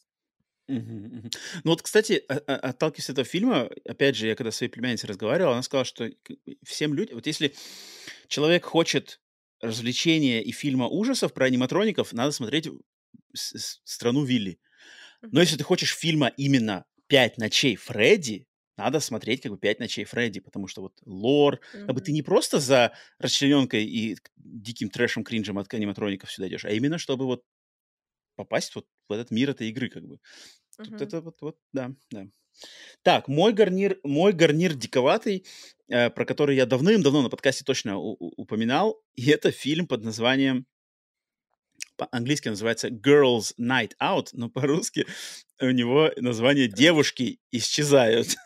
Ну 1.65 1.70
вот, 1.70 1.82
кстати, 1.82 2.23
а- 2.28 2.35
а- 2.47 2.57
отталкиваясь 2.70 3.09
от 3.09 3.15
этого 3.15 3.24
фильма, 3.27 3.70
опять 3.85 4.16
же, 4.16 4.27
я 4.27 4.35
когда 4.35 4.51
с 4.51 4.57
своей 4.57 4.70
племянницей 4.70 5.09
разговаривал, 5.09 5.53
она 5.53 5.62
сказала, 5.62 5.85
что 5.85 6.11
всем 6.65 6.95
людям, 6.95 7.16
вот 7.16 7.27
если 7.27 7.55
человек 8.28 8.65
хочет 8.65 9.20
развлечения 9.61 10.43
и 10.43 10.53
фильма 10.53 10.89
ужасов 10.89 11.35
про 11.35 11.47
аниматроников, 11.47 12.12
надо 12.12 12.32
смотреть 12.32 12.69
«Страну 13.35 14.24
Вилли». 14.24 14.61
Но 15.31 15.40
если 15.40 15.57
ты 15.57 15.65
хочешь 15.65 15.95
фильма 15.97 16.28
именно 16.36 16.86
«Пять 17.09 17.39
ночей 17.39 17.77
Фредди», 17.77 18.47
надо 18.77 19.01
смотреть 19.01 19.43
как 19.43 19.53
бы 19.53 19.59
«Пять 19.59 19.81
ночей 19.81 20.05
Фредди», 20.05 20.40
потому 20.40 20.69
что 20.69 20.82
вот 20.82 20.95
лор, 21.07 21.61
как 21.86 21.97
бы 21.97 22.01
ты 22.03 22.12
не 22.12 22.23
просто 22.23 22.61
за 22.61 22.93
расчлененкой 23.19 23.85
и 23.85 24.16
диким 24.36 24.90
трэшем, 24.90 25.24
кринжем 25.24 25.59
от 25.59 25.73
аниматроников 25.74 26.32
сюда 26.32 26.49
идешь, 26.49 26.65
а 26.65 26.70
именно 26.70 26.99
чтобы 26.99 27.27
вот 27.27 27.45
попасть 28.39 28.74
вот 28.74 28.86
в 29.09 29.12
этот 29.12 29.31
мир 29.31 29.51
этой 29.51 29.69
игры 29.69 29.90
как 29.90 30.05
бы. 30.06 30.19
Тут 30.78 30.89
Мгм. 30.90 31.02
это 31.02 31.20
вот, 31.20 31.36
вот, 31.43 31.56
да, 31.73 31.90
да. 32.10 32.27
Так, 33.02 33.28
мой 33.28 33.52
гарнир, 33.52 33.98
мой 34.05 34.32
гарнир 34.32 34.74
диковатый, 34.74 35.44
э, 35.89 36.10
про 36.10 36.24
который 36.24 36.56
я 36.56 36.66
давным-давно 36.66 37.23
на 37.23 37.28
подкасте 37.31 37.65
точно 37.65 37.98
у- 37.98 38.16
у- 38.19 38.32
упоминал, 38.43 39.01
и 39.16 39.31
это 39.31 39.51
фильм 39.52 39.86
под 39.86 40.02
названием, 40.05 40.66
по-английски 41.97 42.48
называется 42.48 42.89
Girls 42.89 43.55
Night 43.60 43.93
Out, 44.01 44.28
но 44.32 44.48
по-русски 44.48 45.06
у 45.60 45.70
него 45.70 46.10
название 46.16 46.66
Про 46.66 46.70
Мишку. 46.73 46.82
«Девушки 46.82 47.39
исчезают». 47.51 48.36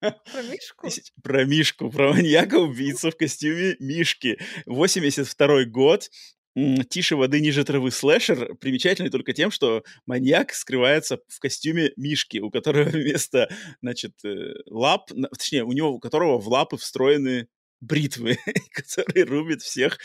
Про 0.00 0.42
Мишку? 0.42 0.88
Про 1.22 1.44
Мишку, 1.44 1.90
про 1.90 2.12
маньяка-убийцу 2.12 3.10
в 3.10 3.16
костюме 3.16 3.76
Мишки. 3.78 4.38
82 4.66 5.64
год. 5.64 6.10
«Тише 6.88 7.16
воды, 7.16 7.40
ниже 7.40 7.64
травы» 7.64 7.90
слэшер 7.90 8.54
примечательный 8.56 9.10
только 9.10 9.32
тем, 9.32 9.50
что 9.50 9.82
маньяк 10.06 10.52
скрывается 10.54 11.18
в 11.28 11.40
костюме 11.40 11.92
Мишки, 11.96 12.38
у 12.38 12.50
которого 12.50 12.84
вместо, 12.90 13.48
значит, 13.82 14.12
э, 14.24 14.54
лап, 14.66 15.10
точнее, 15.36 15.64
у 15.64 15.72
него, 15.72 15.92
у 15.92 15.98
которого 15.98 16.38
в 16.38 16.48
лапы 16.48 16.76
встроены 16.76 17.48
бритвы, 17.80 18.36
которые 18.72 19.24
рубят 19.24 19.62
всех. 19.62 19.98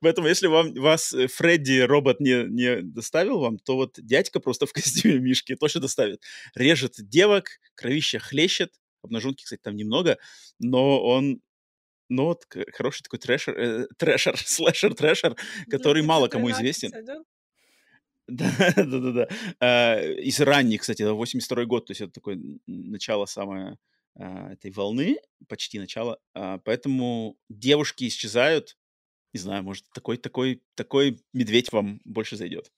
Поэтому, 0.00 0.28
если 0.28 0.46
вам, 0.46 0.74
вас 0.74 1.12
э, 1.12 1.26
Фредди 1.26 1.80
робот 1.80 2.20
не, 2.20 2.44
не 2.48 2.82
доставил 2.82 3.40
вам, 3.40 3.58
то 3.58 3.76
вот 3.76 3.94
дядька 3.98 4.40
просто 4.40 4.66
в 4.66 4.72
костюме 4.74 5.18
Мишки 5.18 5.54
точно 5.56 5.80
доставит. 5.80 6.22
Режет 6.54 6.94
девок, 6.98 7.48
кровища 7.74 8.18
хлещет, 8.18 8.72
обнаженки, 9.02 9.42
кстати, 9.44 9.60
там 9.62 9.74
немного, 9.74 10.18
но 10.58 11.02
он 11.02 11.40
но 12.12 12.38
хороший 12.72 13.02
такой 13.02 13.18
трэшер, 13.18 13.58
э, 13.58 13.86
трэшер, 13.96 14.36
слэшер, 14.46 14.94
трэшер, 14.94 15.36
который 15.70 16.02
мало 16.02 16.28
кому 16.28 16.50
известен. 16.50 16.90
Да, 16.90 17.24
да, 18.28 18.72
да, 18.76 19.26
да. 19.60 20.02
Из 20.12 20.40
ранних, 20.40 20.82
кстати, 20.82 21.02
82 21.02 21.64
год, 21.64 21.86
то 21.86 21.90
есть 21.90 22.00
это 22.00 22.12
такое 22.12 22.38
начало 22.66 23.26
самое 23.26 23.78
а, 24.14 24.52
этой 24.52 24.70
волны, 24.70 25.16
почти 25.48 25.78
начало. 25.78 26.18
А, 26.34 26.58
поэтому 26.58 27.36
девушки 27.48 28.06
исчезают. 28.06 28.76
Не 29.32 29.40
знаю, 29.40 29.62
может, 29.62 29.84
такой, 29.94 30.18
такой, 30.18 30.62
такой 30.74 31.22
медведь 31.32 31.72
вам 31.72 32.00
больше 32.04 32.36
зайдет. 32.36 32.70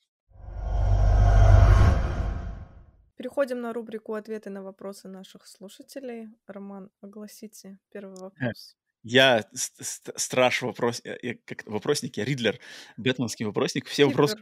Переходим 3.17 3.61
на 3.61 3.73
рубрику 3.73 4.15
«Ответы 4.15 4.51
на 4.51 4.63
вопросы 4.63 5.09
наших 5.09 5.47
слушателей». 5.47 6.29
Роман, 6.47 6.91
огласите 7.01 7.79
первый 7.91 8.17
э, 8.17 8.21
вопрос. 8.21 8.77
Я 9.05 9.47
страж 9.53 10.63
вопрос, 10.63 11.03
я, 11.05 11.35
как 11.45 11.67
вопросники, 11.67 12.21
Ридлер, 12.21 12.59
бэтменский 12.97 13.45
вопросник. 13.45 13.87
Все 13.87 14.09
Кипер. 14.09 14.23
вопросы. 14.23 14.39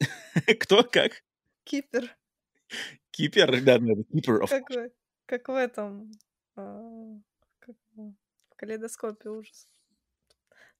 Кто, 0.60 0.84
как? 0.84 1.22
Кипер. 1.64 2.14
Кипер, 3.10 3.62
да, 3.62 3.78
да, 3.78 3.94
Кипер. 4.12 4.46
Как, 4.46 4.92
как 5.24 5.48
в 5.48 5.54
этом, 5.54 6.12
а, 6.56 7.18
как, 7.58 7.76
в 7.94 8.56
калейдоскопе 8.56 9.30
ужас. 9.30 9.66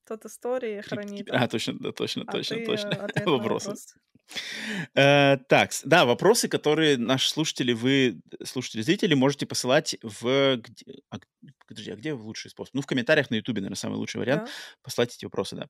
Тот 0.04 0.26
истории 0.26 0.82
хранит. 0.82 1.28
А, 1.30 1.48
точно, 1.48 1.78
да, 1.80 1.92
точно, 1.92 2.24
а 2.26 2.32
точно, 2.32 2.64
точно. 2.66 2.90
Вопросы. 3.24 3.70
Вопрос. 3.70 3.94
Э, 4.94 5.36
так, 5.48 5.70
да, 5.84 6.04
вопросы, 6.04 6.48
которые 6.48 6.96
наши 6.96 7.30
слушатели, 7.30 7.72
вы, 7.72 8.20
слушатели, 8.44 8.82
зрители, 8.82 9.14
можете 9.14 9.46
посылать 9.46 9.96
в... 10.02 10.56
Где, 10.56 10.84
а, 11.10 11.18
подожди, 11.66 11.90
а 11.90 11.96
где 11.96 12.12
лучший 12.12 12.50
способ? 12.50 12.74
Ну, 12.74 12.82
в 12.82 12.86
комментариях 12.86 13.30
на 13.30 13.36
Ютубе, 13.36 13.60
наверное, 13.60 13.76
самый 13.76 13.96
лучший 13.96 14.18
вариант. 14.18 14.44
Да. 14.44 14.50
Послать 14.82 15.14
эти 15.14 15.24
вопросы, 15.24 15.56
да. 15.56 15.68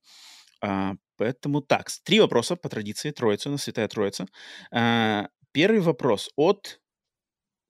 А, 0.62 0.94
поэтому 1.16 1.60
так, 1.60 1.90
три 2.04 2.20
вопроса 2.20 2.56
по 2.56 2.68
традиции, 2.68 3.10
троица, 3.10 3.48
у 3.48 3.52
нас 3.52 3.62
святая 3.62 3.88
троица. 3.88 4.26
А, 4.70 5.28
первый 5.52 5.80
вопрос 5.80 6.30
от 6.36 6.80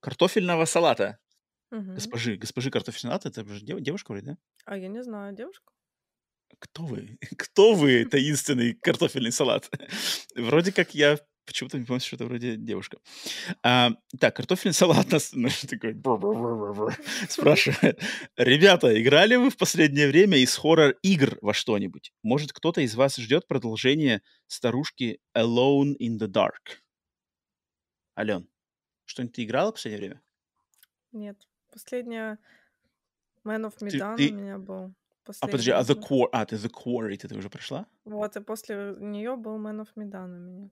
картофельного 0.01 0.65
салата. 0.67 1.19
Угу. 1.73 1.95
Госпожи, 1.95 2.37
госпожи 2.37 2.71
картофельного 2.71 3.19
салата, 3.19 3.41
это 3.41 3.53
же 3.53 3.61
девушка 3.65 4.13
вроде, 4.13 4.27
да? 4.27 4.37
А 4.65 4.77
я 4.77 4.89
не 4.89 5.03
знаю, 5.03 5.35
девушка? 5.35 5.73
Кто 6.59 6.85
вы? 6.85 7.19
Кто 7.37 7.75
вы, 7.75 8.05
таинственный 8.05 8.75
картофельный 8.75 9.33
салат? 9.33 9.71
Вроде 10.37 10.73
как 10.73 10.95
я 10.95 11.19
почему-то 11.47 11.79
не 11.79 11.85
помню, 11.85 12.01
что 12.01 12.17
это 12.17 12.27
вроде 12.27 12.57
девушка. 12.57 12.99
А, 13.63 13.93
так, 14.19 14.37
картофельный 14.37 14.75
салат 14.75 15.11
нас 15.11 15.31
ну, 15.35 15.49
такой 15.71 15.97
спрашивает. 17.29 18.03
Ребята, 18.37 19.01
играли 19.01 19.37
вы 19.37 19.51
в 19.51 19.57
последнее 19.57 20.09
время 20.09 20.39
из 20.39 20.57
хоррор-игр 20.57 21.39
во 21.41 21.55
что-нибудь? 21.55 22.13
Может, 22.23 22.53
кто-то 22.53 22.81
из 22.81 22.95
вас 22.97 23.17
ждет 23.17 23.47
продолжение 23.47 24.23
старушки 24.49 25.21
Alone 25.37 25.95
in 26.01 26.19
the 26.19 26.27
Dark? 26.27 26.81
Ален, 28.19 28.49
что-нибудь 29.05 29.37
ты 29.37 29.45
играла 29.45 29.71
в 29.71 29.75
последнее 29.75 30.01
время? 30.01 30.23
Нет. 31.13 31.37
Последняя 31.73 32.39
Man 33.45 33.71
of 33.71 33.79
Medan 33.81 34.17
ты, 34.17 34.29
ты... 34.29 34.35
у 34.35 34.37
меня 34.37 34.59
был. 34.59 34.95
А 35.41 35.47
подожди, 35.47 35.71
а 35.71 35.83
The 35.83 35.95
Quarry, 35.95 36.29
а, 36.33 36.47
ты 36.47 36.57
The 36.57 36.71
Quarry, 36.71 37.17
ты, 37.17 37.29
ты 37.29 37.37
уже 37.37 37.51
прошла? 37.51 37.87
Вот, 38.05 38.37
и 38.37 38.41
после 38.41 38.95
нее 38.99 39.37
был 39.37 39.59
Man 39.59 39.81
of 39.83 39.89
Medan 39.97 40.25
у 40.25 40.29
меня. 40.29 40.71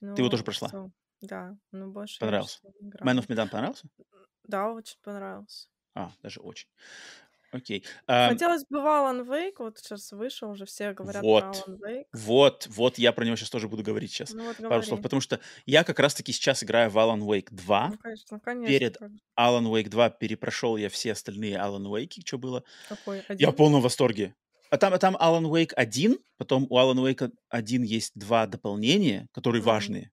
Ну, 0.00 0.14
ты 0.16 0.22
его 0.22 0.28
тоже 0.30 0.44
прошла? 0.44 0.68
So, 0.68 0.90
да, 1.22 1.56
но 1.72 1.88
больше 1.88 2.20
Понравился? 2.20 2.60
Man 3.02 3.18
of 3.18 3.28
Medan 3.28 3.48
понравился? 3.48 3.88
Да, 4.44 4.72
очень 4.72 4.98
понравился. 5.02 5.68
А, 5.94 6.10
даже 6.22 6.40
очень. 6.40 6.68
Окей. 7.56 7.84
Um, 8.06 8.28
Хотелось 8.28 8.64
бы 8.64 8.80
в 8.80 8.86
Alan 8.86 9.26
Wake, 9.26 9.54
вот 9.58 9.78
сейчас 9.78 10.12
вышел, 10.12 10.50
уже 10.50 10.66
все 10.66 10.92
говорят 10.92 11.22
вот, 11.22 11.64
про 11.64 11.72
Alan 11.72 11.78
Wake. 11.80 12.04
Вот, 12.12 12.66
вот, 12.70 12.98
я 12.98 13.12
про 13.12 13.24
него 13.24 13.36
сейчас 13.36 13.50
тоже 13.50 13.68
буду 13.68 13.82
говорить 13.82 14.12
сейчас. 14.12 14.32
Ну, 14.32 14.44
вот, 14.44 14.56
пару 14.56 14.82
слов, 14.82 15.02
потому 15.02 15.20
что 15.20 15.40
я 15.64 15.84
как 15.84 15.98
раз-таки 15.98 16.32
сейчас 16.32 16.62
играю 16.62 16.90
в 16.90 16.96
Alan 16.98 17.20
Wake 17.20 17.48
2. 17.50 17.88
Ну, 17.88 17.98
конечно, 17.98 18.40
конечно. 18.40 18.66
Перед 18.66 18.98
Alan 19.38 19.64
Wake 19.64 19.88
2 19.88 20.10
перепрошел 20.10 20.76
я 20.76 20.88
все 20.88 21.12
остальные 21.12 21.54
Alan 21.54 21.84
Wake, 21.84 22.20
что 22.24 22.38
было. 22.38 22.62
Какой? 22.88 23.20
Один? 23.20 23.46
Я 23.46 23.52
в 23.52 23.56
полном 23.56 23.80
восторге. 23.80 24.34
А 24.70 24.78
там, 24.78 24.92
а 24.92 24.98
там 24.98 25.16
Alan 25.16 25.44
Wake 25.44 25.72
1, 25.74 26.18
потом 26.38 26.66
у 26.68 26.76
Alan 26.78 26.96
Wake 26.96 27.32
1 27.48 27.82
есть 27.82 28.12
два 28.14 28.46
дополнения, 28.46 29.28
которые 29.32 29.62
mm-hmm. 29.62 29.64
важные. 29.64 30.10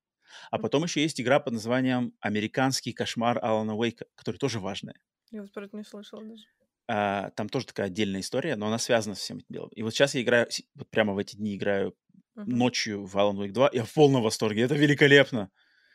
А 0.52 0.60
потом 0.60 0.84
еще 0.84 1.02
есть 1.02 1.20
игра 1.20 1.40
под 1.40 1.54
названием 1.54 2.14
«Американский 2.20 2.94
кошмар 2.94 3.40
Алана 3.44 3.76
Уэйка», 3.76 4.06
который 4.16 4.38
тоже 4.38 4.60
важная. 4.60 4.96
Я 5.32 5.42
вот 5.42 5.52
про 5.52 5.66
это 5.66 5.76
не 5.78 5.84
слышала 5.84 6.24
даже. 6.24 6.44
А, 6.88 7.30
там 7.32 7.50
тоже 7.50 7.68
такая 7.68 7.88
отдельная 7.88 8.22
история, 8.22 8.56
но 8.56 8.68
она 8.68 8.78
связана 8.78 9.16
с 9.16 9.20
всем 9.20 9.38
этим 9.38 9.48
делом. 9.50 9.70
И 9.70 9.84
вот 9.84 9.94
сейчас 9.94 10.16
я 10.16 10.22
играю, 10.22 10.48
вот 10.76 10.90
прямо 10.90 11.14
в 11.14 11.18
эти 11.18 11.36
дни 11.36 11.56
играю 11.56 11.96
uh-huh. 12.36 12.44
ночью 12.46 13.06
в 13.06 13.16
Alan 13.16 13.36
Wake 13.36 13.52
2, 13.52 13.70
я 13.74 13.84
в 13.86 13.94
полном 13.94 14.22
восторге, 14.22 14.64
это 14.64 14.76
великолепно. 14.76 15.50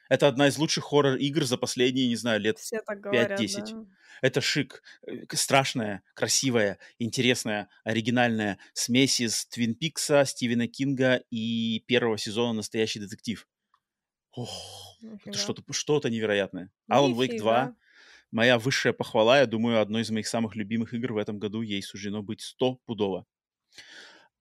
Это 0.09 0.27
одна 0.27 0.48
из 0.48 0.56
лучших 0.56 0.85
хоррор-игр 0.85 1.44
за 1.44 1.59
последние, 1.59 2.09
не 2.09 2.16
знаю, 2.16 2.40
лет 2.40 2.59
5-10. 2.73 3.73
Да. 3.73 3.86
Это 4.23 4.40
шик. 4.40 4.82
Э, 5.06 5.24
страшная, 5.35 6.02
красивая, 6.15 6.78
интересная, 6.98 7.69
оригинальная 7.85 8.59
смесь 8.73 9.20
из 9.20 9.47
Твин 9.47 9.74
Пикса, 9.74 10.24
Стивена 10.24 10.66
Кинга 10.66 11.23
и 11.31 11.85
первого 11.86 12.16
сезона 12.16 12.55
«Настоящий 12.55 13.01
детектив». 13.01 13.47
Ох, 14.32 14.97
это 15.24 15.36
что-то, 15.36 15.62
что-то 15.73 16.09
невероятное. 16.10 16.70
Alan 16.90 17.15
Wake 17.15 17.39
2 17.39 17.77
моя 18.30 18.59
высшая 18.59 18.92
похвала, 18.92 19.40
я 19.40 19.46
думаю, 19.46 19.80
одной 19.80 20.02
из 20.02 20.10
моих 20.10 20.28
самых 20.28 20.56
любимых 20.56 20.94
игр 20.94 21.12
в 21.12 21.16
этом 21.16 21.38
году 21.38 21.62
ей 21.62 21.82
суждено 21.82 22.22
быть 22.22 22.40
стопудово. 22.40 23.26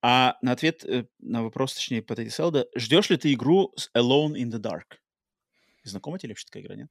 А 0.01 0.37
на 0.41 0.51
ответ 0.51 0.85
э, 0.85 1.07
на 1.19 1.43
вопрос, 1.43 1.73
точнее, 1.73 2.01
по 2.01 2.15
Селда, 2.29 2.67
ждешь 2.75 3.09
ли 3.09 3.17
ты 3.17 3.33
игру 3.33 3.73
с 3.75 3.89
Alone 3.95 4.33
in 4.33 4.51
the 4.51 4.59
Dark? 4.59 4.99
Знакома 5.83 6.19
тебе 6.19 6.31
вообще 6.31 6.45
такая 6.45 6.63
игра, 6.63 6.75
нет? 6.75 6.89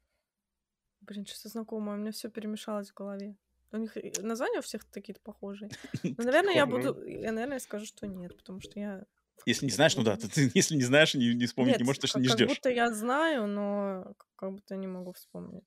Блин, 1.03 1.25
что-то 1.25 1.49
знакомое, 1.49 1.97
у 1.97 1.99
меня 1.99 2.11
все 2.11 2.29
перемешалось 2.29 2.91
в 2.91 2.95
голове. 2.95 3.37
У 3.73 3.77
них 3.77 3.97
названия 4.19 4.59
у 4.59 4.63
всех 4.63 4.85
такие-то 4.85 5.21
похожие. 5.21 5.71
Но, 6.03 6.25
наверное, 6.25 6.55
я 6.55 6.67
буду... 6.67 7.05
Я, 7.07 7.33
наверное, 7.33 7.59
скажу, 7.59 7.87
что 7.87 8.07
нет, 8.07 8.37
потому 8.37 8.61
что 8.61 8.79
я... 8.81 9.05
Если 9.45 9.67
не 9.67 9.71
знаешь, 9.71 9.97
ну 9.97 10.03
да, 10.03 10.17
ты, 10.17 10.51
если 10.55 10.77
не 10.77 10.83
знаешь, 10.83 11.15
не, 11.15 11.35
не 11.35 11.47
вспомнить 11.47 11.75
нет, 11.75 11.81
не 11.81 11.85
можешь, 11.85 12.01
точно 12.01 12.19
не 12.21 12.29
ждешь. 12.29 12.49
как 12.49 12.49
будто 12.49 12.71
я 12.71 12.93
знаю, 12.93 13.47
но 13.47 14.15
как 14.37 14.53
будто 14.53 14.77
не 14.77 14.87
могу 14.87 15.13
вспомнить. 15.13 15.65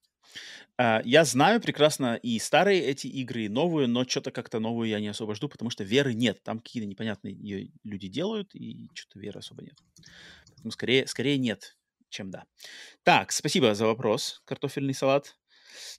А, 0.76 1.00
я 1.04 1.24
знаю 1.24 1.60
прекрасно 1.60 2.16
и 2.16 2.38
старые 2.38 2.82
эти 2.82 3.06
игры, 3.06 3.44
и 3.44 3.48
новые, 3.48 3.86
но 3.86 4.04
что-то 4.04 4.30
как-то 4.30 4.60
новую 4.60 4.88
я 4.88 5.00
не 5.00 5.08
особо 5.08 5.34
жду, 5.34 5.48
потому 5.48 5.70
что 5.70 5.84
веры 5.84 6.14
нет. 6.14 6.42
Там 6.42 6.58
какие-то 6.58 6.86
непонятные 6.86 7.34
ее 7.34 7.70
люди 7.84 8.08
делают, 8.08 8.54
и 8.54 8.88
что-то 8.94 9.18
веры 9.18 9.38
особо 9.38 9.62
нет. 9.62 9.78
Поэтому 10.48 10.70
скорее, 10.70 11.06
скорее 11.06 11.38
нет, 11.38 11.76
чем 12.10 12.30
да. 12.30 12.44
Так, 13.02 13.32
спасибо 13.32 13.74
за 13.74 13.86
вопрос, 13.86 14.42
картофельный 14.44 14.94
салат. 14.94 15.36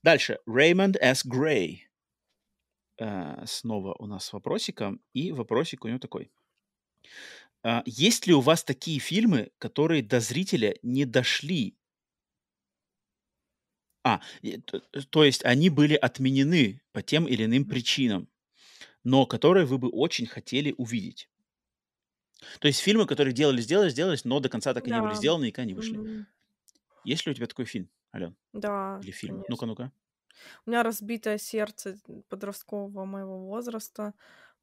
Дальше. 0.03 0.39
Raymond 0.47 0.97
S. 0.99 1.25
Gray. 1.25 1.79
Uh, 2.99 3.45
снова 3.47 3.95
у 3.97 4.05
нас 4.05 4.31
вопросика. 4.33 4.95
И 5.13 5.31
вопросик 5.31 5.85
у 5.85 5.87
него 5.87 5.99
такой. 5.99 6.31
Uh, 7.63 7.83
есть 7.85 8.25
ли 8.25 8.33
у 8.33 8.41
вас 8.41 8.63
такие 8.63 8.99
фильмы, 8.99 9.51
которые 9.59 10.01
до 10.01 10.19
зрителя 10.19 10.75
не 10.81 11.05
дошли 11.05 11.77
а, 14.03 14.19
то, 14.65 14.81
э, 14.93 15.01
то 15.09 15.23
есть 15.23 15.45
они 15.45 15.69
были 15.69 15.95
отменены 15.95 16.81
по 16.91 17.01
тем 17.01 17.27
или 17.27 17.45
иным 17.45 17.65
причинам, 17.65 18.27
но 19.03 19.25
которые 19.25 19.65
вы 19.65 19.77
бы 19.77 19.89
очень 19.89 20.27
хотели 20.27 20.73
увидеть. 20.77 21.29
То 22.59 22.67
есть 22.67 22.79
фильмы, 22.79 23.05
которые 23.05 23.33
делали, 23.33 23.61
сделали, 23.61 23.89
сделались, 23.89 24.25
но 24.25 24.39
до 24.39 24.49
конца 24.49 24.73
так 24.73 24.87
и 24.87 24.91
не 24.91 25.01
были 25.01 25.13
сделаны, 25.13 25.45
и 25.45 25.47
никогда 25.47 25.67
не 25.67 25.73
вышли. 25.73 25.97
Мгм. 25.97 26.25
Есть 27.03 27.25
ли 27.25 27.31
у 27.31 27.35
тебя 27.35 27.47
такой 27.47 27.65
фильм, 27.65 27.89
Ален? 28.13 28.35
Да, 28.53 28.99
Или 29.01 29.11
фильм? 29.11 29.43
Ну-ка, 29.47 29.65
ну-ка. 29.65 29.91
У 30.65 30.69
меня 30.69 30.83
разбитое 30.83 31.37
сердце 31.37 31.97
подросткового 32.29 33.05
моего 33.05 33.39
возраста, 33.39 34.13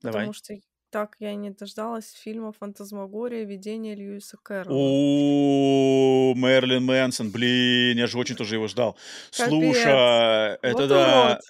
потому 0.00 0.12
Давай. 0.12 0.32
что 0.32 0.54
так 0.90 1.16
я 1.18 1.32
и 1.32 1.36
не 1.36 1.50
дождалась 1.50 2.12
фильма 2.12 2.52
«Фантазмагория. 2.52 3.44
Видение 3.44 3.94
Льюиса 3.94 4.36
Кэрролла». 4.42 4.78
О, 4.78 6.34
Мерлин 6.34 6.84
Мэнсон, 6.84 7.30
блин, 7.30 7.98
я 7.98 8.06
же 8.06 8.18
очень 8.18 8.36
тоже 8.36 8.56
его 8.56 8.68
ждал. 8.68 8.96
Слушай, 9.30 10.54
это 10.62 10.72
Вот 10.72 10.88
да. 10.88 11.26
урод. 11.30 11.40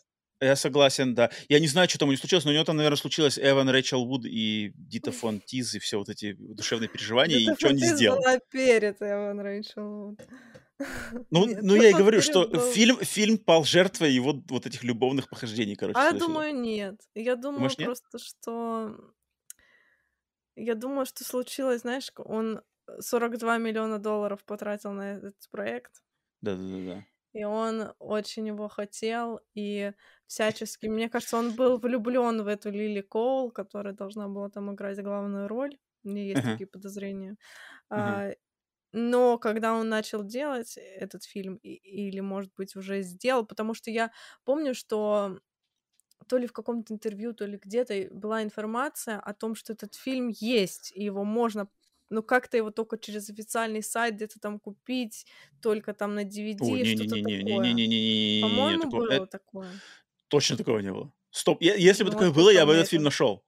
Я 0.41 0.55
согласен, 0.55 1.15
да. 1.15 1.31
Я 1.49 1.59
не 1.59 1.67
знаю, 1.67 1.89
что 1.89 1.99
там 1.99 2.09
у 2.09 2.13
него 2.13 2.21
случилось, 2.21 2.45
но 2.45 2.53
у 2.53 2.55
него 2.55 2.65
там, 2.65 2.77
наверное, 2.77 2.97
случилось 2.97 3.39
Эван 3.39 3.69
Рэйчел 3.69 4.05
Вуд 4.07 4.25
и 4.25 4.73
Дита 4.77 5.11
фон 5.11 5.41
Тиз 5.41 5.75
и 5.75 5.79
все 5.81 5.99
вот 5.99 6.09
эти 6.09 6.37
душевные 6.39 6.89
переживания, 6.89 7.39
и 7.39 7.47
ничего 7.47 7.73
не 7.73 7.85
сделал. 7.85 8.19
была 8.19 8.39
перед 8.51 9.03
Эван 9.03 9.41
Рэйчел 9.41 9.83
Вуд. 9.83 10.21
Ну, 11.31 11.47
Нет, 11.47 11.59
ну 11.63 11.75
я 11.75 11.91
и 11.91 11.93
говорю, 11.93 12.21
что 12.23 12.47
был? 12.47 12.61
фильм, 12.73 12.99
фильм 12.99 13.39
пал 13.39 13.65
жертвой 13.65 14.13
его 14.13 14.41
вот 14.49 14.67
этих 14.67 14.85
любовных 14.85 15.29
похождений, 15.29 15.75
короче. 15.75 15.99
А 15.99 16.07
я 16.07 16.13
думаю, 16.13 16.55
нет. 16.55 17.01
Я 17.15 17.35
думаю 17.35 17.59
Думаешь, 17.59 17.79
нет? 17.79 17.87
просто, 17.87 18.19
что... 18.19 18.97
Я 20.59 20.75
думаю, 20.75 21.07
что 21.07 21.25
случилось, 21.25 21.83
знаешь, 21.83 22.11
он 22.17 22.63
42 23.01 23.59
миллиона 23.59 23.99
долларов 23.99 24.45
потратил 24.45 24.93
на 24.93 25.13
этот 25.17 25.37
проект, 25.51 26.03
Да-да-да. 26.43 27.05
и 27.35 27.45
он 27.45 27.93
очень 27.99 28.47
его 28.49 28.69
хотел, 28.69 29.41
и 29.55 29.93
всячески... 30.27 30.87
Мне 30.87 31.09
кажется, 31.11 31.37
он 31.37 31.55
был 31.55 31.79
влюблен 31.81 32.43
в 32.43 32.47
эту 32.47 32.71
Лили 32.71 33.01
Коул, 33.03 33.51
которая 33.51 33.95
должна 33.95 34.29
была 34.29 34.49
там 34.51 34.73
играть 34.75 35.03
главную 35.03 35.47
роль. 35.49 35.79
У 36.05 36.09
меня 36.11 36.25
есть 36.25 36.43
Ага. 36.43 36.55
такие 36.55 36.67
подозрения. 36.67 37.37
Мгм. 37.97 38.21
А, 38.21 38.31
но 38.93 39.39
когда 39.39 39.75
он 39.75 39.89
начал 39.91 40.25
делать 40.25 40.77
этот 40.79 41.25
фильм, 41.25 41.57
или, 41.59 42.21
может 42.21 42.53
быть, 42.57 42.77
уже 42.77 43.03
сделал, 43.03 43.47
потому 43.47 43.75
что 43.75 43.91
я 43.91 44.13
помню, 44.45 44.75
что 44.75 45.41
то 46.27 46.39
ли 46.39 46.47
в 46.47 46.53
каком-то 46.53 46.93
интервью, 46.93 47.33
то 47.33 47.47
ли 47.47 47.59
где-то 47.63 48.09
была 48.11 48.43
информация 48.43 49.19
о 49.19 49.35
том, 49.35 49.55
что 49.55 49.73
этот 49.73 49.95
фильм 49.95 50.29
есть, 50.29 50.93
и 50.95 51.05
его 51.05 51.25
можно 51.25 51.69
ну 52.11 52.23
как-то 52.23 52.57
его 52.57 52.71
только 52.71 52.99
через 52.99 53.29
официальный 53.31 53.83
сайт 53.83 54.15
где-то 54.15 54.41
там 54.41 54.59
купить, 54.59 55.27
только 55.61 55.93
там 55.93 56.15
на 56.15 56.25
DVD, 56.25 56.57
О, 56.61 56.85
что-то 56.85 57.17
не, 57.17 57.23
не, 57.23 57.39
такое. 57.39 57.43
Не, 57.43 57.59
не, 57.59 57.73
не, 57.75 57.87
не, 57.87 58.37
не, 58.37 58.43
По-моему, 58.43 58.83
такого, 58.85 59.01
было 59.01 59.13
это... 59.13 59.27
такое. 59.27 59.69
Точно 60.29 60.57
такого 60.57 60.79
не 60.79 60.93
было. 60.93 61.13
Стоп, 61.31 61.61
я, 61.61 61.75
если 61.75 62.05
бы 62.05 62.11
ну, 62.11 62.15
такое 62.15 62.31
было, 62.33 62.51
я 62.51 62.65
бы 62.67 62.73
этот 62.73 62.85
это... 62.85 62.91
фильм 62.91 63.03
нашел. 63.05 63.45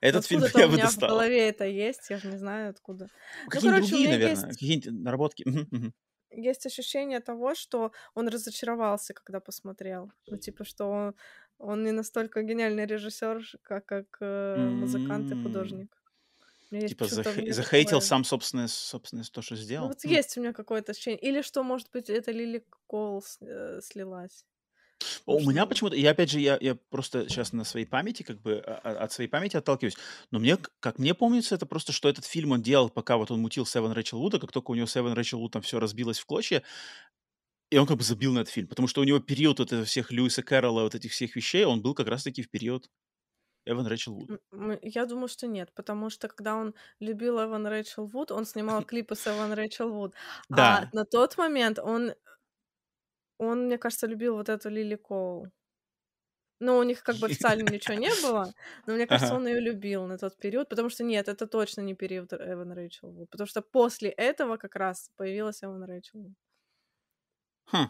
Этот 0.00 0.24
откуда 0.24 0.48
фильм 0.48 0.60
я 0.62 0.68
бы 0.68 0.76
достал. 0.76 1.08
у 1.10 1.14
меня 1.14 1.16
в 1.16 1.28
голове 1.28 1.48
это 1.48 1.64
есть, 1.64 2.10
я 2.10 2.18
же 2.18 2.28
не 2.28 2.36
знаю 2.36 2.70
откуда. 2.70 3.08
Какие-нибудь 3.48 3.64
ну, 3.64 3.70
короче, 3.70 3.90
другие, 3.90 4.08
наверное, 4.10 4.30
есть... 4.30 4.48
какие-нибудь 4.48 5.02
наработки. 5.02 5.44
Есть 6.36 6.66
ощущение 6.66 7.20
того, 7.20 7.54
что 7.54 7.92
он 8.14 8.28
разочаровался, 8.28 9.14
когда 9.14 9.40
посмотрел. 9.40 10.10
Ну, 10.26 10.36
типа, 10.36 10.64
что 10.64 10.86
он 10.86 11.14
он 11.64 11.84
не 11.84 11.92
настолько 11.92 12.42
гениальный 12.42 12.86
режиссер, 12.86 13.44
как, 13.62 13.86
как 13.86 14.06
э, 14.20 14.56
музыкант 14.70 15.30
и 15.32 15.42
художник. 15.42 15.88
Типа 16.88 17.04
зах- 17.04 17.52
захейтил 17.52 17.98
такое. 17.98 18.08
сам 18.08 18.24
собственное, 18.24 18.66
собственное 18.68 19.24
то, 19.32 19.42
что 19.42 19.54
Ну, 19.54 19.60
сделал. 19.60 19.88
вот 19.88 20.04
М. 20.04 20.10
есть 20.10 20.36
у 20.36 20.40
меня 20.40 20.52
какое-то 20.52 20.92
ощущение. 20.92 21.20
Или 21.20 21.42
что, 21.42 21.62
может 21.62 21.88
быть, 21.92 22.10
это 22.10 22.32
Лили 22.32 22.64
Кол 22.86 23.22
с- 23.22 23.38
э, 23.40 23.80
слилась. 23.82 24.44
У 25.26 25.40
меня 25.40 25.66
почему-то, 25.66 25.96
я 25.96 26.10
опять 26.12 26.30
же, 26.30 26.40
я, 26.40 26.56
я 26.60 26.74
просто 26.90 27.28
сейчас 27.28 27.52
на 27.52 27.64
своей 27.64 27.86
памяти, 27.86 28.22
как 28.22 28.40
бы 28.40 28.62
а- 28.66 28.80
а- 28.82 29.04
от 29.04 29.12
своей 29.12 29.28
памяти 29.28 29.56
отталкиваюсь, 29.56 29.96
но 30.30 30.38
мне, 30.38 30.56
как 30.80 30.98
мне 30.98 31.14
помнится, 31.14 31.54
это 31.54 31.66
просто, 31.66 31.92
что 31.92 32.08
этот 32.08 32.24
фильм 32.24 32.52
он 32.52 32.62
делал, 32.62 32.88
пока 32.90 33.16
вот 33.16 33.30
он 33.30 33.40
мутил 33.40 33.66
Севен 33.66 33.92
Рэйчел 33.92 34.18
Вуда, 34.18 34.38
как 34.38 34.52
только 34.52 34.70
у 34.70 34.74
него 34.74 34.86
Севен 34.86 35.12
Рэйчел 35.12 35.38
Вуд 35.40 35.52
там 35.52 35.62
все 35.62 35.78
разбилось 35.78 36.18
в 36.18 36.26
клочья, 36.26 36.62
и 37.74 37.78
он 37.78 37.86
как 37.86 37.96
бы 37.98 38.04
забил 38.04 38.32
на 38.32 38.40
этот 38.40 38.52
фильм, 38.52 38.68
потому 38.68 38.88
что 38.88 39.00
у 39.00 39.04
него 39.04 39.18
период 39.20 39.58
вот 39.58 39.68
этого 39.72 39.84
всех 39.84 40.12
Льюиса 40.12 40.42
Кэрролла, 40.42 40.82
вот 40.82 40.94
этих 40.94 41.12
всех 41.12 41.36
вещей, 41.36 41.64
он 41.64 41.82
был 41.82 41.94
как 41.94 42.08
раз-таки 42.08 42.42
в 42.42 42.50
период 42.50 42.88
Эван 43.66 43.86
Рэйчел 43.86 44.28
м, 44.52 44.78
Я 44.82 45.06
думаю, 45.06 45.28
что 45.28 45.46
нет, 45.46 45.72
потому 45.74 46.10
что 46.10 46.28
когда 46.28 46.56
он 46.56 46.74
любил 47.00 47.42
Эван 47.42 47.66
Рэйчел 47.66 48.06
Вуд, 48.06 48.30
он 48.30 48.44
снимал 48.46 48.82
клипы 48.86 49.14
с 49.14 49.26
Эван 49.26 49.52
Рэйчел 49.52 49.92
Вуд. 49.92 50.14
А 50.50 50.50
Да, 50.50 50.88
на 50.92 51.04
тот 51.04 51.36
момент 51.38 51.78
он, 51.78 52.14
он, 53.38 53.66
мне 53.66 53.78
кажется, 53.78 54.06
любил 54.08 54.34
вот 54.36 54.48
эту 54.48 54.68
Лили 54.70 54.96
Коул. 54.96 55.48
Ну, 56.60 56.78
у 56.78 56.82
них 56.84 57.02
как 57.02 57.18
бы 57.18 57.26
официально 57.26 57.68
ничего 57.74 57.96
не 57.96 58.10
было, 58.22 58.52
но 58.86 58.94
мне 58.94 59.06
кажется, 59.06 59.34
Ага. 59.34 59.36
он 59.36 59.46
ее 59.46 59.60
любил 59.60 60.06
на 60.06 60.18
тот 60.18 60.36
период, 60.38 60.68
потому 60.68 60.88
что 60.88 61.04
нет, 61.04 61.28
это 61.28 61.46
точно 61.46 61.82
не 61.82 61.94
период 61.94 62.32
Эван 62.32 62.72
Рэйчел 62.72 63.10
Вуд, 63.10 63.30
потому 63.30 63.46
что 63.48 63.60
после 63.62 64.10
этого 64.10 64.56
как 64.56 64.76
раз 64.76 65.10
появилась 65.16 65.62
Эван 65.64 65.84
Рэйчел 65.84 66.20
Вуд. 66.22 66.34
Хм. 67.66 67.86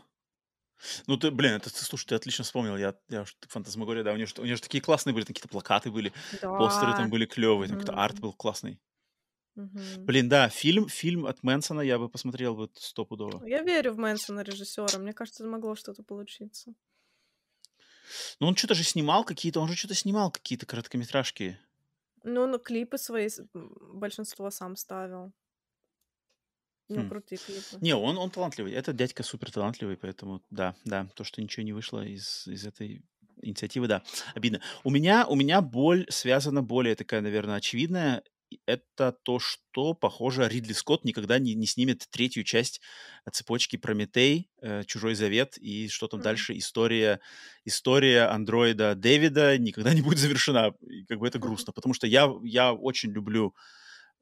Ну 1.06 1.16
ты, 1.16 1.30
блин, 1.30 1.52
это, 1.54 1.70
слушай, 1.70 2.06
ты 2.06 2.14
отлично 2.14 2.44
вспомнил. 2.44 2.76
Я, 2.76 2.94
я 3.08 3.24
фантазмагория, 3.48 4.02
да, 4.02 4.12
у 4.12 4.16
нее, 4.16 4.26
у 4.38 4.44
нее 4.44 4.56
же 4.56 4.62
такие 4.62 4.82
классные 4.82 5.14
были, 5.14 5.24
там 5.24 5.34
какие-то 5.34 5.48
плакаты 5.48 5.90
были, 5.90 6.12
постеры 6.56 6.94
там 6.94 7.08
Да. 7.08 7.10
были 7.10 7.26
клевые, 7.26 7.68
там 7.68 7.76
какой-то 7.78 7.92
арт 7.92 8.20
был 8.20 8.32
классный. 8.32 8.80
Мгм. 9.56 10.06
Блин, 10.06 10.28
да, 10.28 10.48
фильм, 10.48 10.88
фильм 10.88 11.26
от 11.26 11.42
Мэнсона 11.42 11.80
я 11.80 11.98
бы 11.98 12.08
посмотрел 12.08 12.54
вот 12.54 12.76
стопудово. 12.78 13.44
Я 13.46 13.62
верю 13.62 13.92
в 13.92 13.98
Мэнсона 13.98 14.40
режиссера. 14.40 14.98
Мне 14.98 15.12
кажется, 15.12 15.44
могло 15.44 15.76
что-то 15.76 16.02
получиться. 16.02 16.74
Ну 18.40 18.46
он 18.46 18.54
что-то 18.56 18.74
же 18.74 18.84
снимал 18.84 19.24
какие-то, 19.24 19.60
он 19.60 19.68
же 19.68 19.76
что-то 19.76 19.94
снимал 19.94 20.30
какие-то 20.30 20.66
короткометражки. 20.66 21.58
Ну, 22.24 22.46
ну, 22.46 22.58
клипы 22.58 22.98
свои 22.98 23.28
большинство 23.52 24.50
сам 24.50 24.76
ставил. 24.76 25.32
Ну, 26.88 27.02
Хм. 27.02 27.08
крутые 27.08 27.38
клипы. 27.38 27.78
Не, 27.80 27.94
он, 27.96 28.18
он 28.18 28.30
талантливый. 28.30 28.72
Этот 28.72 28.96
дядька 28.96 29.22
супер 29.22 29.50
талантливый, 29.50 29.96
поэтому 29.96 30.42
да, 30.50 30.74
да, 30.84 31.08
то, 31.14 31.24
что 31.24 31.42
ничего 31.42 31.64
не 31.64 31.72
вышло 31.72 32.04
из, 32.04 32.46
из 32.46 32.66
этой 32.66 33.02
инициативы, 33.42 33.88
да, 33.88 34.02
обидно. 34.34 34.60
У 34.84 34.90
меня, 34.90 35.26
у 35.26 35.34
меня 35.34 35.60
боль 35.60 36.06
связана 36.10 36.62
более 36.62 36.94
такая, 36.94 37.20
наверное, 37.20 37.56
очевидная. 37.56 38.22
Это 38.66 39.10
то, 39.24 39.40
что, 39.40 39.94
похоже, 39.94 40.48
Ридли 40.48 40.72
Скотт 40.72 41.04
никогда 41.04 41.38
не, 41.40 41.54
не 41.54 41.66
снимет 41.66 42.06
третью 42.10 42.44
часть 42.44 42.80
цепочки 43.32 43.76
Прометей, 43.76 44.50
э, 44.62 44.84
Чужой 44.84 45.14
Завет 45.16 45.58
и 45.58 45.88
что 45.88 46.06
там 46.06 46.20
М. 46.20 46.22
дальше. 46.22 46.56
История, 46.56 47.20
история 47.64 48.26
андроида 48.26 48.94
Дэвида 48.94 49.58
никогда 49.58 49.92
не 49.92 50.02
будет 50.02 50.18
завершена. 50.18 50.72
И 50.88 51.04
как 51.06 51.18
бы 51.18 51.26
это 51.26 51.40
грустно, 51.40 51.72
потому 51.72 51.94
что 51.94 52.06
я, 52.06 52.30
я 52.44 52.72
очень 52.72 53.10
люблю 53.10 53.54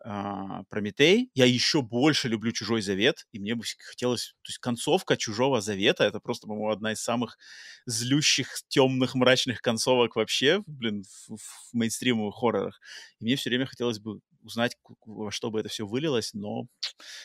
а, 0.05 0.65
Прометей. 0.65 1.31
Я 1.35 1.47
еще 1.47 1.83
больше 1.83 2.29
люблю 2.29 2.53
Чужой 2.53 2.83
Завет, 2.83 3.27
и 3.33 3.39
мне 3.39 3.55
бы 3.55 3.65
хотелось... 3.79 4.35
То 4.43 4.51
есть 4.51 4.59
концовка 4.59 5.17
Чужого 5.17 5.61
Завета— 5.61 6.05
это 6.05 6.21
просто, 6.21 6.47
по-моему, 6.47 6.71
одна 6.71 6.93
из 6.93 7.01
самых 7.01 7.39
злющих, 7.87 8.63
темных, 8.69 9.15
мрачных 9.15 9.61
концовок 9.61 10.17
вообще, 10.17 10.63
блин, 10.67 11.05
в, 11.05 11.37
в 11.37 11.75
мейнстримовых 11.75 12.35
хоррорах. 12.35 12.81
И 13.21 13.25
мне 13.25 13.37
все 13.37 13.51
время 13.51 13.67
хотелось 13.67 14.01
бы 14.01 14.21
узнать, 14.43 14.77
во 15.07 15.31
что 15.31 15.51
бы 15.51 15.61
это 15.61 15.69
все 15.69 15.87
вылилось, 15.87 16.35
но, 16.35 16.65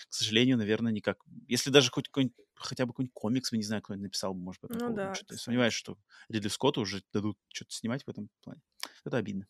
к 0.10 0.14
сожалению, 0.14 0.58
наверное, 0.58 0.92
никак. 0.92 1.18
Если 1.48 1.72
даже 1.72 1.90
хоть 1.90 2.08
какой-нибудь 2.10 2.36
хотя 2.60 2.86
бы 2.86 2.94
какой-нибудь 2.94 3.14
комикс, 3.14 3.52
вы 3.52 3.58
не 3.58 3.64
знаю, 3.64 3.82
кто 3.82 3.96
написал 3.96 4.34
может, 4.34 4.64
этому 4.64 4.90
Ну 4.90 4.96
да, 4.96 5.14
Что-то 5.14 5.36
я 5.36 5.40
сомневаюсь, 5.40 5.74
что 5.74 5.98
Ридли 6.28 6.48
Скотту 6.48 6.82
уже 6.82 7.04
дадут 7.14 7.38
что-то 7.54 7.72
снимать 7.72 8.04
в 8.04 8.10
этом 8.10 8.30
плане. 8.42 8.62
Это 9.06 9.18
обидно. 9.18 9.48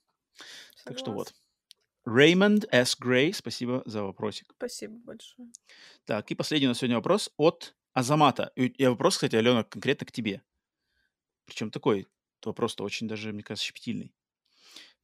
Так 0.85 0.99
что 0.99 1.11
вот. 1.11 1.33
Raymond 2.07 2.69
S. 2.71 2.95
Грей, 2.97 3.33
спасибо 3.33 3.83
за 3.85 4.01
вопросик. 4.01 4.53
Спасибо 4.55 4.97
большое. 5.03 5.49
Так, 6.05 6.31
и 6.31 6.35
последний 6.35 6.67
у 6.67 6.69
нас 6.69 6.77
сегодня 6.77 6.95
вопрос 6.95 7.31
от 7.35 7.75
Азамата. 7.91 8.53
И 8.55 8.85
вопрос, 8.87 9.15
кстати, 9.15 9.35
Алена, 9.35 9.63
конкретно 9.63 10.07
к 10.07 10.11
тебе. 10.13 10.41
Причем 11.45 11.69
такой 11.69 12.07
вопрос-то 12.45 12.85
очень 12.85 13.09
даже, 13.09 13.33
мне 13.33 13.43
кажется, 13.43 13.67
щепетильный. 13.67 14.13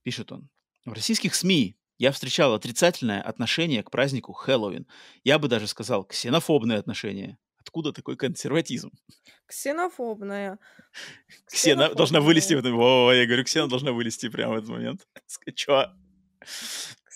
Пишет 0.04 0.32
он. 0.32 0.50
В 0.86 0.94
российских 0.94 1.36
СМИ 1.36 1.76
я 1.98 2.12
встречал 2.14 2.54
отрицательное 2.54 3.22
отношение 3.22 3.84
к 3.84 3.92
празднику 3.92 4.32
Хэллоуин. 4.32 4.88
Я 5.26 5.40
бы 5.40 5.50
даже 5.50 5.68
сказал, 5.68 6.06
ксенофобное 6.06 6.80
отношение. 6.80 7.38
Откуда 7.58 7.92
такой 7.92 8.16
консерватизм? 8.16 8.92
Ксенофобная. 9.46 10.60
Ксена 11.48 11.94
должна 11.94 12.22
вылезти 12.22 12.54
в 12.54 12.60
этом. 12.60 12.76
Во, 12.78 13.12
я 13.14 13.26
говорю, 13.26 13.44
Ксена 13.44 13.68
должна 13.68 13.92
вылезти 13.92 14.30
прямо 14.30 14.54
в 14.54 14.58
этот 14.58 14.70
момент. 14.70 15.08
Чё? 15.56 15.94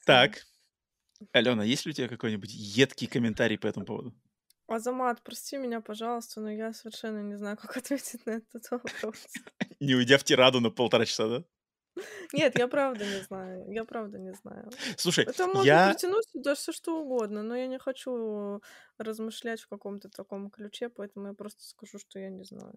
Так, 0.05 0.45
Алена, 1.33 1.63
есть 1.63 1.85
ли 1.85 1.91
у 1.91 1.93
тебя 1.93 2.07
какой-нибудь 2.07 2.51
едкий 2.53 3.07
комментарий 3.07 3.57
по 3.57 3.67
этому 3.67 3.85
поводу? 3.85 4.13
Азамат, 4.67 5.23
прости 5.23 5.57
меня, 5.57 5.81
пожалуйста, 5.81 6.41
но 6.41 6.51
я 6.51 6.73
совершенно 6.73 7.21
не 7.21 7.37
знаю, 7.37 7.57
как 7.57 7.77
ответить 7.77 8.25
на 8.25 8.31
этот 8.31 8.69
вопрос. 8.69 9.25
Не 9.79 9.95
уйдя 9.95 10.17
в 10.17 10.23
тираду 10.23 10.59
на 10.59 10.69
полтора 10.69 11.05
часа, 11.05 11.27
да? 11.27 11.43
Нет, 12.33 12.59
я 12.59 12.67
правда 12.67 13.05
не 13.05 13.21
знаю. 13.23 13.71
Я 13.71 13.85
правда 13.85 14.19
не 14.19 14.33
знаю. 14.33 14.69
Слушай, 14.97 15.25
Это 15.25 15.47
можно 15.47 15.65
я... 15.67 15.89
притянуть 15.89 16.29
сюда 16.29 16.53
все 16.53 16.71
что 16.71 17.01
угодно, 17.01 17.43
но 17.43 17.55
я 17.55 17.67
не 17.67 17.79
хочу 17.79 18.61
размышлять 18.97 19.61
в 19.61 19.67
каком-то 19.67 20.09
таком 20.09 20.49
ключе, 20.49 20.89
поэтому 20.89 21.27
я 21.27 21.33
просто 21.33 21.63
скажу, 21.63 21.97
что 21.97 22.19
я 22.19 22.29
не 22.29 22.43
знаю. 22.43 22.75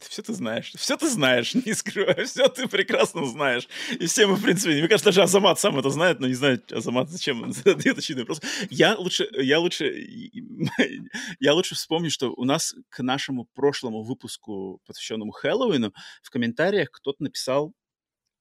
Все 0.00 0.22
ты 0.22 0.34
знаешь, 0.34 0.72
все 0.76 0.96
ты 0.96 1.08
знаешь, 1.08 1.54
не 1.66 1.72
скрывай, 1.72 2.24
все 2.24 2.48
ты 2.48 2.68
прекрасно 2.68 3.24
знаешь. 3.26 3.68
И 3.98 4.06
все 4.06 4.26
мы, 4.26 4.36
в 4.36 4.42
принципе, 4.42 4.72
мне 4.72 4.88
кажется, 4.88 5.06
даже 5.06 5.22
Азамат 5.22 5.58
сам 5.60 5.78
это 5.78 5.90
знает, 5.90 6.20
но 6.20 6.26
не 6.26 6.34
знает, 6.34 6.72
Азамат 6.72 7.10
зачем 7.10 7.52
задает 7.52 7.98
очевидный 7.98 8.24
вопрос. 8.24 8.40
Я 8.70 8.96
лучше, 8.96 9.28
я 9.32 9.60
лучше, 9.60 9.86
я 11.40 11.54
лучше 11.54 11.74
вспомню, 11.74 12.10
что 12.10 12.32
у 12.32 12.44
нас 12.44 12.74
к 12.88 13.02
нашему 13.02 13.46
прошлому 13.54 14.02
выпуску, 14.02 14.80
посвященному 14.86 15.32
Хэллоуину, 15.32 15.92
в 16.22 16.30
комментариях 16.30 16.90
кто-то 16.90 17.22
написал 17.22 17.72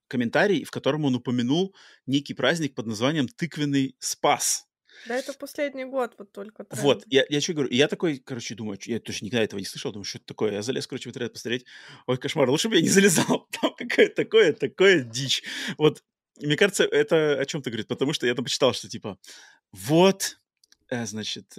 комментарий, 0.08 0.64
в 0.64 0.72
котором 0.72 1.06
он 1.06 1.16
упомянул 1.16 1.74
некий 2.06 2.34
праздник 2.34 2.76
под 2.76 2.88
названием 2.88 3.28
«Тыквенный 3.28 3.96
спас». 4.00 4.68
Да 5.08 5.16
это 5.16 5.34
последний 5.34 5.86
год 5.86 6.14
вот 6.18 6.32
только 6.32 6.64
тренд. 6.64 6.84
Вот, 6.84 7.04
я, 7.08 7.26
я 7.30 7.42
что 7.42 7.54
говорю, 7.54 7.70
я 7.72 7.88
такой, 7.88 8.18
короче, 8.18 8.56
думаю, 8.56 8.80
я 8.86 9.00
точно 9.00 9.26
никогда 9.26 9.44
этого 9.44 9.60
не 9.60 9.66
слышал, 9.66 9.92
думаю, 9.92 10.06
что 10.06 10.18
это 10.18 10.28
такое? 10.28 10.54
Я 10.54 10.62
залез, 10.62 10.88
короче, 10.88 11.10
в 11.10 11.12
интернет 11.12 11.34
посмотреть. 11.34 11.66
Ой, 12.08 12.18
кошмар, 12.18 12.50
лучше 12.50 12.70
бы 12.70 12.76
я 12.76 12.82
не 12.82 12.90
залезал. 12.90 13.48
Там 13.62 13.74
какое-то 13.76 14.16
такое, 14.16 14.54
такое 14.54 15.00
дичь. 15.00 15.44
Вот, 15.78 16.04
мне 16.40 16.56
кажется, 16.56 16.84
это 16.84 17.40
о 17.40 17.46
чем-то 17.46 17.70
говорит, 17.70 17.88
потому 17.88 18.14
что 18.14 18.26
я 18.26 18.34
там 18.34 18.44
почитал, 18.44 18.74
что 18.74 18.90
типа, 18.90 19.18
вот, 19.72 20.40
э, 20.90 21.06
значит, 21.06 21.58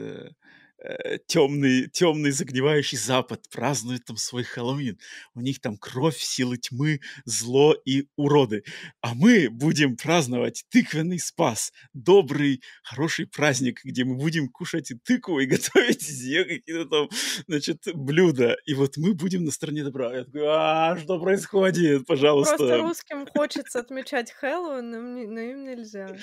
темный, 1.27 1.89
темный 1.89 2.31
загнивающий 2.31 2.99
Запад 2.99 3.49
празднует 3.51 4.05
там 4.05 4.17
свой 4.17 4.43
Хэллоуин. 4.43 4.99
У 5.35 5.41
них 5.41 5.61
там 5.61 5.77
кровь, 5.77 6.19
силы 6.19 6.57
тьмы, 6.59 7.01
зло 7.25 7.75
и 7.85 8.07
уроды. 8.17 8.65
А 9.01 9.15
мы 9.15 9.49
будем 9.51 9.97
праздновать 9.97 10.65
тыквенный 10.71 11.19
спас, 11.19 11.73
добрый, 11.93 12.63
хороший 12.83 13.27
праздник, 13.27 13.81
где 13.85 14.05
мы 14.05 14.17
будем 14.17 14.49
кушать 14.49 14.91
и 14.91 14.95
тыкву 14.95 15.41
и 15.41 15.47
готовить 15.47 16.03
из 16.03 16.25
нее 16.25 16.45
какие-то 16.45 16.85
там, 16.87 17.09
значит, 17.47 17.83
блюда. 17.95 18.57
И 18.67 18.75
вот 18.75 18.97
мы 18.97 19.15
будем 19.15 19.45
на 19.45 19.51
стороне 19.51 19.85
добра. 19.85 20.15
Я 20.15 20.25
такой, 20.25 20.43
а 20.47 20.97
что 20.99 21.19
происходит, 21.19 22.07
пожалуйста? 22.07 22.57
Просто 22.57 22.79
русским 22.79 23.27
хочется 23.27 23.81
отмечать 23.81 24.31
Хэллоуин, 24.33 24.91
но 24.91 24.97
им, 24.99 25.15
не- 25.15 25.27
но 25.27 25.41
им 25.41 25.65
нельзя. 25.65 26.17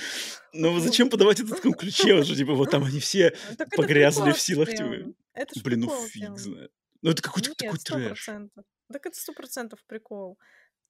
Ну 0.53 0.79
зачем 0.79 1.09
подавать 1.09 1.39
это 1.39 1.53
в 1.53 1.55
таком 1.55 1.73
ключе 1.73 2.15
уже? 2.15 2.35
Типа 2.35 2.53
вот 2.53 2.71
там 2.71 2.83
они 2.83 2.99
все 2.99 3.31
Так 3.57 3.67
это 3.67 3.77
погрязли 3.77 4.31
в 4.31 4.39
силах 4.39 4.69
тьмы. 4.69 5.13
Блин, 5.63 5.81
ну 5.81 6.07
фиг 6.07 6.37
знает. 6.37 6.71
Ну 7.01 7.11
это 7.11 7.21
какой-то 7.21 7.53
такой 7.55 7.79
трэш. 7.79 8.29
Так 8.91 9.05
это 9.05 9.15
сто 9.15 9.33
процентов 9.33 9.79
прикол. 9.87 10.37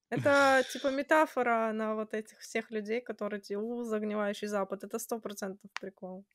Это 0.09 0.65
типа 0.73 0.89
метафора 0.89 1.71
на 1.73 1.95
вот 1.95 2.13
этих 2.13 2.39
всех 2.39 2.69
людей, 2.71 2.99
которые 2.99 3.39
те, 3.39 3.57
у, 3.57 3.83
загнивающий 3.83 4.47
Запад. 4.47 4.83
Это 4.83 4.99
сто 4.99 5.19
процентов 5.19 5.71
прикол. 5.79 6.25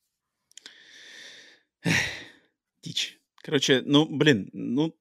Дичь. 2.81 3.19
Короче, 3.35 3.81
ну, 3.85 4.05
блин, 4.05 4.49
ну, 4.51 4.97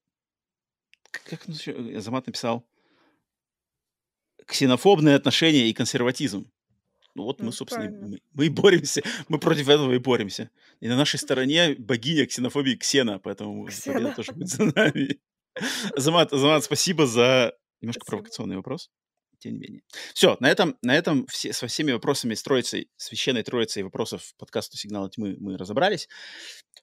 как 1.11 1.48
ну, 1.48 1.55
ещё 1.55 1.98
Азамат 1.98 2.27
написал? 2.27 2.69
Ксенофобные 4.47 5.16
отношения 5.16 5.69
и 5.69 5.73
консерватизм. 5.73 6.51
Ну 7.16 7.22
вот 7.24 7.40
мы, 7.40 7.47
Ну, 7.47 7.52
собственно, 7.52 7.84
и- 7.84 7.88
правильно. 7.88 8.09
мы, 8.09 8.20
мы 8.34 8.47
и 8.47 8.48
боремся. 8.51 9.02
Мы 9.28 9.38
против 9.38 9.68
этого 9.68 9.93
и 9.93 9.98
боремся. 9.98 10.51
И 10.80 10.88
на 10.88 10.97
нашей 10.97 11.18
стороне 11.18 11.74
богиня 11.78 12.26
ксенофобии 12.26 12.76
Ксена, 12.76 13.18
поэтому 13.18 13.64
победа 13.64 13.72
Ксена. 13.80 14.14
тоже 14.14 14.32
будет 14.32 14.48
за 14.51 14.64
нами. 14.64 15.18
Азамат, 15.97 16.32
Азамат, 16.32 16.62
спасибо 16.64 17.06
за 17.06 17.55
немножко 17.80 18.01
Спасибо. 18.02 18.05
провокационный 18.18 18.56
вопрос. 18.56 18.90
Тем 19.38 19.55
не 19.55 19.59
менее. 19.60 19.82
Все, 20.14 20.36
на 20.40 20.51
этом, 20.51 20.76
на 20.82 20.94
этом 20.97 21.26
все, 21.26 21.52
со 21.52 21.66
всеми 21.66 21.93
вопросами 21.93 22.34
с 22.34 22.43
троицей, 22.43 22.88
священной 22.97 23.43
троицей 23.43 23.82
вопросов 23.82 24.34
подкаста 24.38 24.76
«Сигнала 24.78 25.09
тьмы» 25.10 25.36
мы 25.38 25.56
разобрались. 25.59 26.09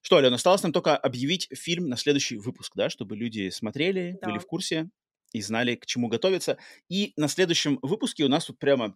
Что, 0.01 0.17
Алена, 0.17 0.35
осталось 0.35 0.61
нам 0.63 0.71
только 0.71 0.95
объявить 0.97 1.47
фильм 1.53 1.87
на 1.89 1.97
следующий 1.97 2.37
выпуск, 2.37 2.73
да, 2.75 2.89
чтобы 2.89 3.15
люди 3.15 3.49
смотрели, 3.49 4.17
были 4.23 4.35
Да. 4.35 4.39
в 4.39 4.45
курсе 4.45 4.89
и 5.33 5.41
знали, 5.41 5.75
к 5.75 5.85
чему 5.85 6.07
готовиться. 6.07 6.57
И 6.89 7.13
на 7.17 7.27
следующем 7.27 7.79
выпуске 7.81 8.23
у 8.23 8.29
нас 8.29 8.45
тут 8.45 8.59
прямо 8.59 8.95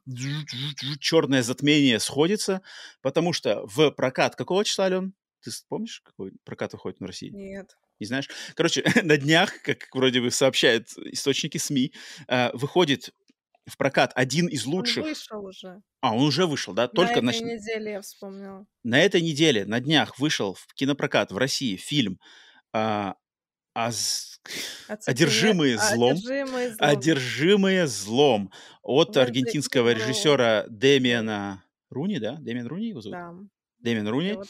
черное 1.00 1.42
затмение 1.44 2.00
сходится, 2.00 2.62
потому 3.02 3.34
что 3.34 3.66
в 3.68 3.92
прокат 3.92 4.36
какого 4.36 4.64
числа, 4.64 4.86
Ален? 4.86 5.14
Ты 5.42 5.52
помнишь, 5.68 6.02
какой 6.04 6.32
прокат 6.44 6.74
выходит 6.74 7.00
на 7.00 7.08
России? 7.08 7.30
Нет. 7.30 7.76
Не 8.00 8.06
знаешь? 8.06 8.30
Короче, 8.56 8.84
на 9.04 9.18
днях, 9.18 9.62
как 9.64 9.88
вроде 9.94 10.22
бы 10.22 10.32
сообщают 10.32 10.90
источники 10.98 11.58
СМИ, 11.58 11.94
э, 12.28 12.52
выходит 12.56 13.10
в 13.66 13.76
прокат 13.78 14.12
один 14.16 14.48
из 14.48 14.66
Он 14.66 14.74
лучших... 14.76 15.04
вышел 15.04 15.44
уже. 15.46 15.82
А, 16.02 16.16
он 16.16 16.24
уже 16.24 16.46
вышел, 16.46 16.74
да? 16.74 16.84
На 16.84 16.88
Только 16.90 17.14
этой 17.20 17.24
нач- 17.24 17.42
неделе 17.42 17.92
я 17.94 18.02
вспомнила. 18.02 18.66
на 18.84 19.00
этой 19.02 19.22
неделе, 19.22 19.66
на 19.66 19.80
днях 19.80 20.20
вышел 20.20 20.54
в 20.54 20.74
кинопрокат 20.76 21.32
в 21.32 21.38
России 21.38 21.76
фильм 21.76 22.20
а, 22.74 23.16
«Аз- 23.74 24.37
«Одержимые 25.06 25.76
а, 25.78 25.94
злом». 25.96 26.12
Одержимые 26.18 26.68
злом. 26.74 26.78
«Одержимые 26.90 27.88
злом» 27.88 28.52
от 28.84 29.10
Венди- 29.16 29.20
аргентинского 29.22 29.90
Венди- 29.94 30.00
режиссера 30.00 30.66
Дэмиана 30.70 31.64
Руни, 31.90 32.20
да? 32.20 32.36
Дэмиан 32.40 32.68
Руни 32.68 32.90
его 32.90 33.02
зовут? 33.02 33.18
Да. 33.18 33.34
Дэмиан 33.80 34.08
Руни. 34.08 34.34
вот. 34.34 34.48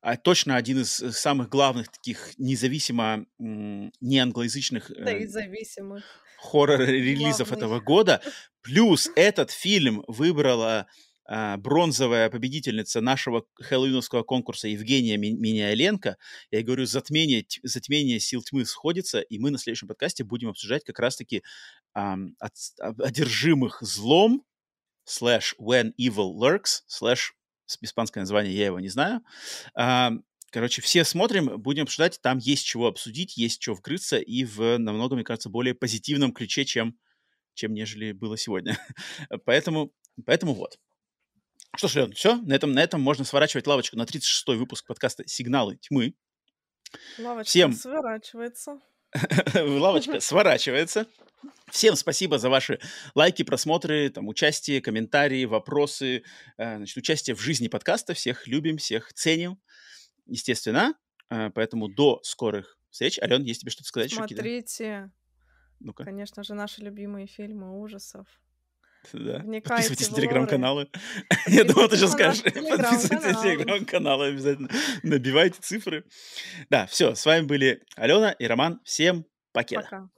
А, 0.00 0.16
точно 0.16 0.54
один 0.56 0.80
из 0.82 1.00
э, 1.02 1.10
самых 1.10 1.48
главных 1.48 1.88
таких 1.90 2.32
независимо 2.38 3.26
м, 3.40 3.92
неанглоязычных 4.00 4.90
Да 4.96 5.10
э, 5.10 5.22
и 5.24 5.26
зависимых. 5.26 6.04
хоррор-релизов 6.40 7.50
этого 7.52 7.80
года. 7.80 8.20
Плюс 8.62 9.10
этот 9.16 9.50
фильм 9.50 10.04
выбрала 10.06 10.86
бронзовая 11.28 12.30
победительница 12.30 13.00
нашего 13.00 13.44
хэллоуиновского 13.60 14.22
конкурса 14.22 14.68
Евгения 14.68 15.16
Ми- 15.16 15.34
Миняйленко. 15.34 16.16
Я 16.50 16.62
говорю, 16.62 16.86
затмение, 16.86 17.44
затмение 17.62 18.18
сил 18.20 18.42
тьмы 18.42 18.64
сходится, 18.64 19.20
и 19.20 19.38
мы 19.38 19.50
на 19.50 19.58
следующем 19.58 19.88
подкасте 19.88 20.24
будем 20.24 20.48
обсуждать 20.48 20.84
как 20.84 20.98
раз-таки 20.98 21.42
ам, 21.94 22.34
от- 22.38 22.54
об- 22.80 23.02
одержимых 23.02 23.78
злом, 23.82 24.44
слэш 25.04 25.54
when 25.60 25.92
evil 26.00 26.34
lurks, 26.34 26.82
слэш 26.86 27.34
испанское 27.82 28.22
название 28.22 28.54
я 28.54 28.66
его 28.66 28.80
не 28.80 28.88
знаю. 28.88 29.22
Ам, 29.74 30.24
Короче, 30.50 30.80
все 30.80 31.04
смотрим, 31.04 31.60
будем 31.60 31.82
обсуждать. 31.82 32.20
Там 32.22 32.38
есть 32.38 32.64
чего 32.64 32.86
обсудить, 32.86 33.36
есть 33.36 33.60
чего 33.60 33.74
вкрыться, 33.76 34.16
и 34.18 34.44
в 34.44 34.78
намного, 34.78 35.14
мне 35.14 35.24
кажется, 35.24 35.50
более 35.50 35.74
позитивном 35.74 36.32
ключе, 36.32 36.64
чем, 36.64 36.98
чем 37.54 37.74
нежели 37.74 38.12
было 38.12 38.38
сегодня. 38.38 38.78
поэтому, 39.44 39.92
поэтому 40.24 40.54
вот. 40.54 40.78
Что 41.78 41.86
ж, 41.86 41.94
Лен, 41.94 42.12
все, 42.12 42.34
на 42.38 42.54
этом, 42.54 42.72
на 42.72 42.82
этом 42.82 43.00
можно 43.00 43.24
сворачивать 43.24 43.68
лавочку 43.68 43.96
на 43.96 44.02
36-й 44.02 44.56
выпуск 44.56 44.84
подкаста 44.84 45.22
«Сигналы 45.28 45.76
тьмы». 45.76 46.14
Лавочка 47.20 47.48
Всем- 47.48 47.72
сворачивается. 47.72 48.80
Лавочка 49.54 50.18
сворачивается. 50.20 51.06
Всем 51.70 51.94
спасибо 51.94 52.40
за 52.40 52.50
ваши 52.50 52.80
лайки, 53.14 53.44
просмотры, 53.44 54.10
там, 54.10 54.26
участие, 54.26 54.80
комментарии, 54.80 55.44
вопросы, 55.44 56.24
э, 56.56 56.76
значит, 56.78 56.96
участие 56.96 57.36
в 57.36 57.40
жизни 57.40 57.68
подкаста. 57.68 58.12
Всех 58.12 58.48
любим, 58.48 58.78
всех 58.78 59.12
ценим, 59.12 59.60
естественно. 60.26 60.94
Э, 61.30 61.50
Поэтому 61.54 61.86
до 61.86 62.18
скорых 62.24 62.76
встреч. 62.90 63.20
Ален, 63.22 63.44
есть 63.44 63.60
тебе 63.60 63.70
что-то 63.70 63.86
сказать? 63.86 64.12
Смотрите, 64.12 65.12
Ну-ка. 65.78 66.02
конечно 66.02 66.42
же, 66.42 66.54
наши 66.54 66.80
любимые 66.80 67.28
фильмы 67.28 67.80
ужасов. 67.80 68.26
Да. 69.12 69.40
Подписывайтесь 69.64 70.10
на 70.10 70.16
телеграм-каналы. 70.16 70.88
Я 71.46 71.64
думал, 71.64 71.88
ты 71.88 71.96
сейчас 71.96 72.12
скажешь. 72.12 72.42
Подписывайтесь 72.42 73.10
на 73.10 73.18
телеграм-канал. 73.18 73.42
телеграм-каналы 73.42 74.26
обязательно. 74.28 74.68
Набивайте 75.02 75.58
цифры. 75.60 76.04
Да, 76.70 76.86
все, 76.86 77.14
с 77.14 77.24
вами 77.24 77.46
были 77.46 77.82
Алена 77.96 78.32
и 78.32 78.46
Роман. 78.46 78.80
Всем 78.84 79.24
покеда. 79.52 79.82
Пока. 79.82 80.08